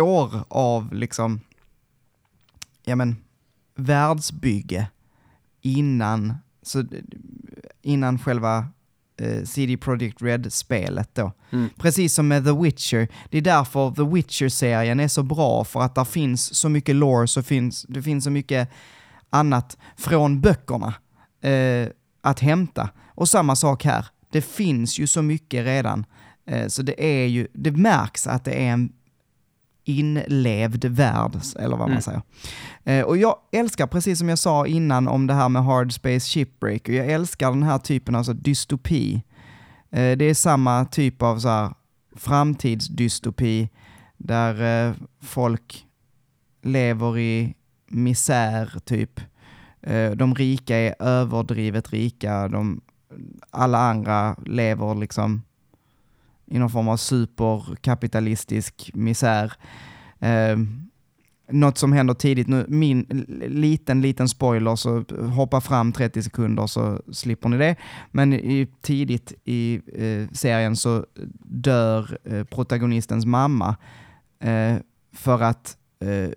år 0.00 0.44
av 0.48 0.94
liksom, 0.94 1.40
ja 2.84 2.96
men, 2.96 3.16
världsbygge 3.74 4.86
innan, 5.60 6.34
så, 6.62 6.84
innan 7.82 8.18
själva 8.18 8.66
eh, 9.20 9.44
CD 9.44 9.76
Projekt 9.76 10.22
Red-spelet 10.22 11.14
då. 11.14 11.32
Mm. 11.50 11.68
Precis 11.76 12.14
som 12.14 12.28
med 12.28 12.44
The 12.44 12.52
Witcher. 12.52 13.08
Det 13.30 13.38
är 13.38 13.42
därför 13.42 13.90
The 13.90 14.02
Witcher-serien 14.14 15.00
är 15.00 15.08
så 15.08 15.22
bra, 15.22 15.64
för 15.64 15.80
att 15.80 15.94
det 15.94 16.04
finns 16.04 16.54
så 16.54 16.68
mycket 16.68 16.96
lore, 16.96 17.26
så 17.28 17.42
finns, 17.42 17.82
det 17.88 18.02
finns 18.02 18.24
så 18.24 18.30
mycket 18.30 18.68
annat 19.30 19.76
från 19.96 20.40
böckerna 20.40 20.94
eh, 21.42 21.88
att 22.22 22.40
hämta. 22.40 22.88
Och 23.14 23.28
samma 23.28 23.56
sak 23.56 23.84
här. 23.84 24.06
Det 24.32 24.42
finns 24.42 24.98
ju 24.98 25.06
så 25.06 25.22
mycket 25.22 25.64
redan. 25.64 26.04
Eh, 26.46 26.66
så 26.68 26.82
det 26.82 27.04
är 27.04 27.26
ju, 27.26 27.48
det 27.54 27.70
märks 27.70 28.26
att 28.26 28.44
det 28.44 28.52
är 28.52 28.72
en 28.72 28.92
inlevd 29.84 30.84
värld, 30.84 31.40
eller 31.58 31.76
vad 31.76 31.88
man 31.88 31.90
Mm. 31.90 32.02
säger. 32.02 32.22
Eh, 32.84 33.04
och 33.04 33.16
jag 33.16 33.36
älskar, 33.52 33.86
precis 33.86 34.18
som 34.18 34.28
jag 34.28 34.38
sa 34.38 34.66
innan 34.66 35.08
om 35.08 35.26
det 35.26 35.34
här 35.34 35.48
med 35.48 35.64
Hard 35.64 35.92
Space 35.92 36.28
Shipbreaker, 36.30 36.92
jag 36.92 37.06
älskar 37.06 37.50
den 37.50 37.62
här 37.62 37.78
typen 37.78 38.14
av 38.14 38.22
så 38.22 38.32
dystopi. 38.32 39.22
Eh, 39.90 40.16
det 40.16 40.24
är 40.24 40.34
samma 40.34 40.84
typ 40.84 41.22
av 41.22 41.38
så 41.38 41.48
här 41.48 41.70
framtidsdystopi 42.16 43.68
där 44.16 44.86
eh, 44.88 44.94
folk 45.22 45.86
lever 46.62 47.18
i 47.18 47.54
misär 47.90 48.78
typ. 48.84 49.20
Eh, 49.82 50.10
de 50.10 50.34
rika 50.34 50.76
är 50.76 50.94
överdrivet 50.98 51.92
rika, 51.92 52.48
de, 52.48 52.80
alla 53.50 53.78
andra 53.78 54.36
lever 54.46 54.94
liksom 54.94 55.42
i 56.46 56.58
någon 56.58 56.70
form 56.70 56.88
av 56.88 56.96
superkapitalistisk 56.96 58.90
misär. 58.94 59.52
Eh, 60.18 60.56
något 61.52 61.78
som 61.78 61.92
händer 61.92 62.14
tidigt 62.14 62.48
nu, 62.48 62.66
min 62.68 63.26
liten, 63.48 64.00
liten 64.00 64.28
spoiler, 64.28 64.76
så 64.76 65.04
hoppa 65.34 65.60
fram 65.60 65.92
30 65.92 66.22
sekunder 66.22 66.66
så 66.66 67.02
slipper 67.12 67.48
ni 67.48 67.56
det. 67.56 67.76
Men 68.10 68.32
i, 68.32 68.68
tidigt 68.80 69.32
i 69.44 69.80
eh, 69.94 70.32
serien 70.32 70.76
så 70.76 71.06
dör 71.44 72.18
eh, 72.24 72.44
protagonistens 72.44 73.26
mamma 73.26 73.76
eh, 74.40 74.76
för 75.12 75.42
att 75.42 75.76
eh, 76.00 76.30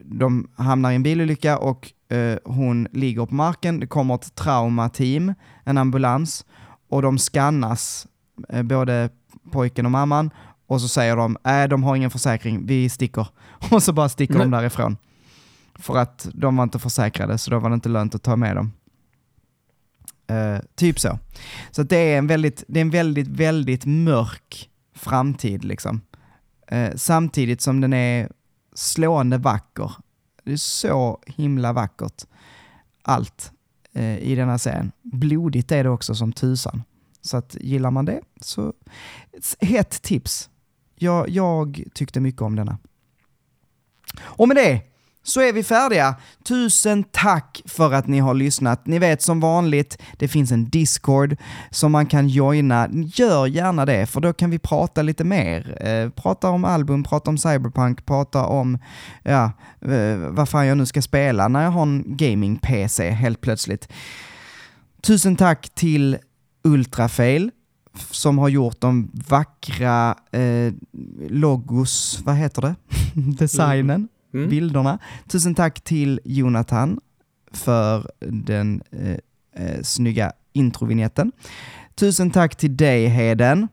de 0.00 0.50
hamnar 0.56 0.90
i 0.92 0.94
en 0.94 1.02
bilolycka 1.02 1.58
och 1.58 1.92
eh, 2.08 2.38
hon 2.44 2.88
ligger 2.92 3.26
på 3.26 3.34
marken. 3.34 3.80
Det 3.80 3.86
kommer 3.86 4.14
ett 4.14 4.34
traumateam, 4.34 5.34
en 5.64 5.78
ambulans, 5.78 6.46
och 6.88 7.02
de 7.02 7.18
skannas, 7.18 8.06
eh, 8.48 8.62
både 8.62 9.10
pojken 9.52 9.86
och 9.86 9.92
mamman, 9.92 10.30
och 10.66 10.80
så 10.80 10.88
säger 10.88 11.16
de, 11.16 11.36
nej 11.44 11.68
de 11.68 11.82
har 11.82 11.96
ingen 11.96 12.10
försäkring, 12.10 12.66
vi 12.66 12.88
sticker. 12.88 13.26
Och 13.70 13.82
så 13.82 13.92
bara 13.92 14.08
sticker 14.08 14.38
de 14.38 14.50
Nej. 14.50 14.60
därifrån. 14.60 14.96
För 15.74 15.96
att 15.96 16.28
de 16.34 16.56
var 16.56 16.64
inte 16.64 16.78
försäkrade, 16.78 17.38
så 17.38 17.50
då 17.50 17.58
var 17.58 17.70
det 17.70 17.74
inte 17.74 17.88
lönt 17.88 18.14
att 18.14 18.22
ta 18.22 18.36
med 18.36 18.56
dem. 18.56 18.72
Eh, 20.26 20.58
typ 20.74 21.00
så. 21.00 21.18
Så 21.70 21.82
det 21.82 21.96
är 21.96 22.18
en 22.18 22.26
väldigt, 22.26 22.64
det 22.68 22.80
är 22.80 22.82
en 22.82 22.90
väldigt, 22.90 23.28
väldigt 23.28 23.84
mörk 23.86 24.70
framtid 24.94 25.64
liksom. 25.64 26.00
Eh, 26.68 26.90
samtidigt 26.96 27.60
som 27.60 27.80
den 27.80 27.92
är 27.92 28.28
slående 28.74 29.38
vacker. 29.38 29.92
Det 30.44 30.52
är 30.52 30.56
så 30.56 31.20
himla 31.26 31.72
vackert. 31.72 32.24
Allt 33.02 33.52
eh, 33.92 34.18
i 34.18 34.34
denna 34.34 34.58
serien. 34.58 34.92
Blodigt 35.02 35.72
är 35.72 35.84
det 35.84 35.90
också 35.90 36.14
som 36.14 36.32
tusan. 36.32 36.82
Så 37.20 37.36
att 37.36 37.56
gillar 37.60 37.90
man 37.90 38.04
det 38.04 38.20
så 38.40 38.72
hett 39.60 40.02
tips. 40.02 40.50
Jag, 40.94 41.28
jag 41.28 41.84
tyckte 41.94 42.20
mycket 42.20 42.42
om 42.42 42.56
denna. 42.56 42.78
Och 44.20 44.48
med 44.48 44.56
det 44.56 44.91
så 45.22 45.40
är 45.40 45.52
vi 45.52 45.62
färdiga. 45.62 46.14
Tusen 46.44 47.04
tack 47.04 47.62
för 47.64 47.92
att 47.92 48.06
ni 48.06 48.18
har 48.18 48.34
lyssnat. 48.34 48.86
Ni 48.86 48.98
vet 48.98 49.22
som 49.22 49.40
vanligt, 49.40 49.98
det 50.18 50.28
finns 50.28 50.52
en 50.52 50.70
Discord 50.70 51.36
som 51.70 51.92
man 51.92 52.06
kan 52.06 52.28
joina. 52.28 52.88
Gör 52.92 53.46
gärna 53.46 53.86
det, 53.86 54.06
för 54.06 54.20
då 54.20 54.32
kan 54.32 54.50
vi 54.50 54.58
prata 54.58 55.02
lite 55.02 55.24
mer. 55.24 55.86
Eh, 55.88 56.10
prata 56.10 56.50
om 56.50 56.64
album, 56.64 57.04
prata 57.04 57.30
om 57.30 57.38
Cyberpunk, 57.38 58.06
prata 58.06 58.44
om, 58.44 58.78
ja, 59.22 59.52
eh, 59.80 60.16
vad 60.16 60.48
fan 60.48 60.66
jag 60.66 60.78
nu 60.78 60.86
ska 60.86 61.02
spela 61.02 61.48
när 61.48 61.64
jag 61.64 61.70
har 61.70 61.82
en 61.82 62.04
gaming-PC 62.06 63.10
helt 63.10 63.40
plötsligt. 63.40 63.88
Tusen 65.02 65.36
tack 65.36 65.68
till 65.74 66.18
Ultrafail 66.64 67.50
som 68.10 68.38
har 68.38 68.48
gjort 68.48 68.80
de 68.80 69.10
vackra 69.28 70.16
eh, 70.32 70.72
logos, 71.28 72.20
vad 72.24 72.36
heter 72.36 72.62
det? 72.62 72.74
Designen, 73.38 74.08
Mm. 74.34 74.48
bilderna. 74.50 74.98
Tusen 75.28 75.54
tack 75.54 75.80
till 75.80 76.20
Jonathan 76.24 77.00
för 77.52 78.10
den 78.20 78.82
eh, 78.90 79.16
eh, 79.66 79.82
snygga 79.82 80.32
introvinjetten. 80.52 81.32
Tusen 81.94 82.30
tack 82.30 82.56
till 82.56 82.76
dig 82.76 83.06
Heden. 83.06 83.68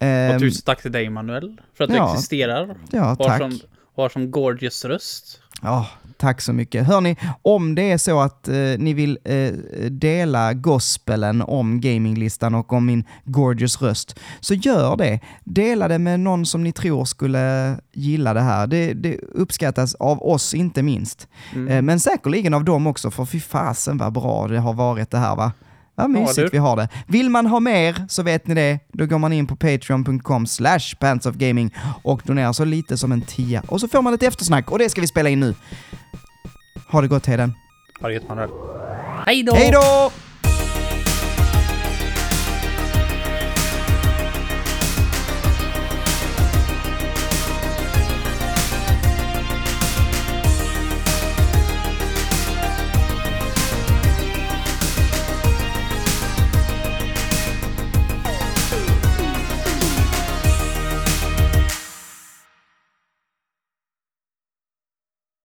Och 0.00 0.06
Ehm, 0.06 0.38
tusen 0.40 0.62
tack 0.64 0.82
till 0.82 0.92
dig 0.92 1.10
Manuel 1.10 1.60
för 1.74 1.84
att 1.84 1.90
du 1.90 1.96
ja. 1.96 2.14
existerar. 2.14 2.76
ja, 2.90 3.02
Har 3.04 3.16
tack. 3.16 3.38
som, 3.40 3.58
har 3.96 4.08
som 4.08 4.30
gorgeous 4.30 4.84
röst. 4.84 5.40
Ja, 5.62 5.86
Tack 6.20 6.40
så 6.40 6.52
mycket. 6.52 6.86
Hörni, 6.86 7.16
om 7.42 7.74
det 7.74 7.90
är 7.90 7.98
så 7.98 8.20
att 8.20 8.48
eh, 8.48 8.54
ni 8.78 8.94
vill 8.94 9.18
eh, 9.24 9.52
dela 9.90 10.54
gospelen 10.54 11.42
om 11.42 11.80
gaminglistan 11.80 12.54
och 12.54 12.72
om 12.72 12.86
min 12.86 13.04
gorgeous 13.24 13.82
röst, 13.82 14.18
så 14.40 14.54
gör 14.54 14.96
det. 14.96 15.20
Dela 15.44 15.88
det 15.88 15.98
med 15.98 16.20
någon 16.20 16.46
som 16.46 16.64
ni 16.64 16.72
tror 16.72 17.04
skulle 17.04 17.76
gilla 17.92 18.34
det 18.34 18.40
här. 18.40 18.66
Det, 18.66 18.92
det 18.92 19.18
uppskattas 19.18 19.94
av 19.94 20.22
oss 20.22 20.54
inte 20.54 20.82
minst. 20.82 21.28
Mm. 21.54 21.68
Eh, 21.68 21.82
men 21.82 22.00
säkerligen 22.00 22.54
av 22.54 22.64
dem 22.64 22.86
också, 22.86 23.10
för 23.10 23.24
fy 23.24 23.40
fasen 23.40 23.98
vad 23.98 24.12
bra 24.12 24.48
det 24.48 24.58
har 24.58 24.72
varit 24.72 25.10
det 25.10 25.18
här 25.18 25.36
va? 25.36 25.52
Vad 26.00 26.10
mysigt 26.10 26.54
vi 26.54 26.58
har 26.58 26.76
det. 26.76 26.88
Vill 27.06 27.30
man 27.30 27.46
ha 27.46 27.60
mer 27.60 28.06
så 28.08 28.22
vet 28.22 28.46
ni 28.46 28.54
det. 28.54 28.78
Då 28.92 29.06
går 29.06 29.18
man 29.18 29.32
in 29.32 29.46
på 29.46 29.56
patreon.com 29.56 30.46
slash 30.46 30.96
pantsofgaming 31.00 31.74
och 32.02 32.22
donerar 32.24 32.52
så 32.52 32.64
lite 32.64 32.96
som 32.96 33.12
en 33.12 33.20
tia. 33.20 33.62
Och 33.68 33.80
så 33.80 33.88
får 33.88 34.02
man 34.02 34.14
ett 34.14 34.22
eftersnack 34.22 34.70
och 34.70 34.78
det 34.78 34.90
ska 34.90 35.00
vi 35.00 35.06
spela 35.06 35.28
in 35.28 35.40
nu. 35.40 35.54
Ha 36.88 37.00
det 37.00 37.08
gott 37.08 37.26
Heden. 37.26 37.54
Ha 38.00 38.08
det 38.08 38.14
gött 38.14 38.28
Manuel. 38.28 38.50
Hej 39.26 39.42
då! 39.42 39.54
Hej 39.54 39.70
då! 39.72 40.10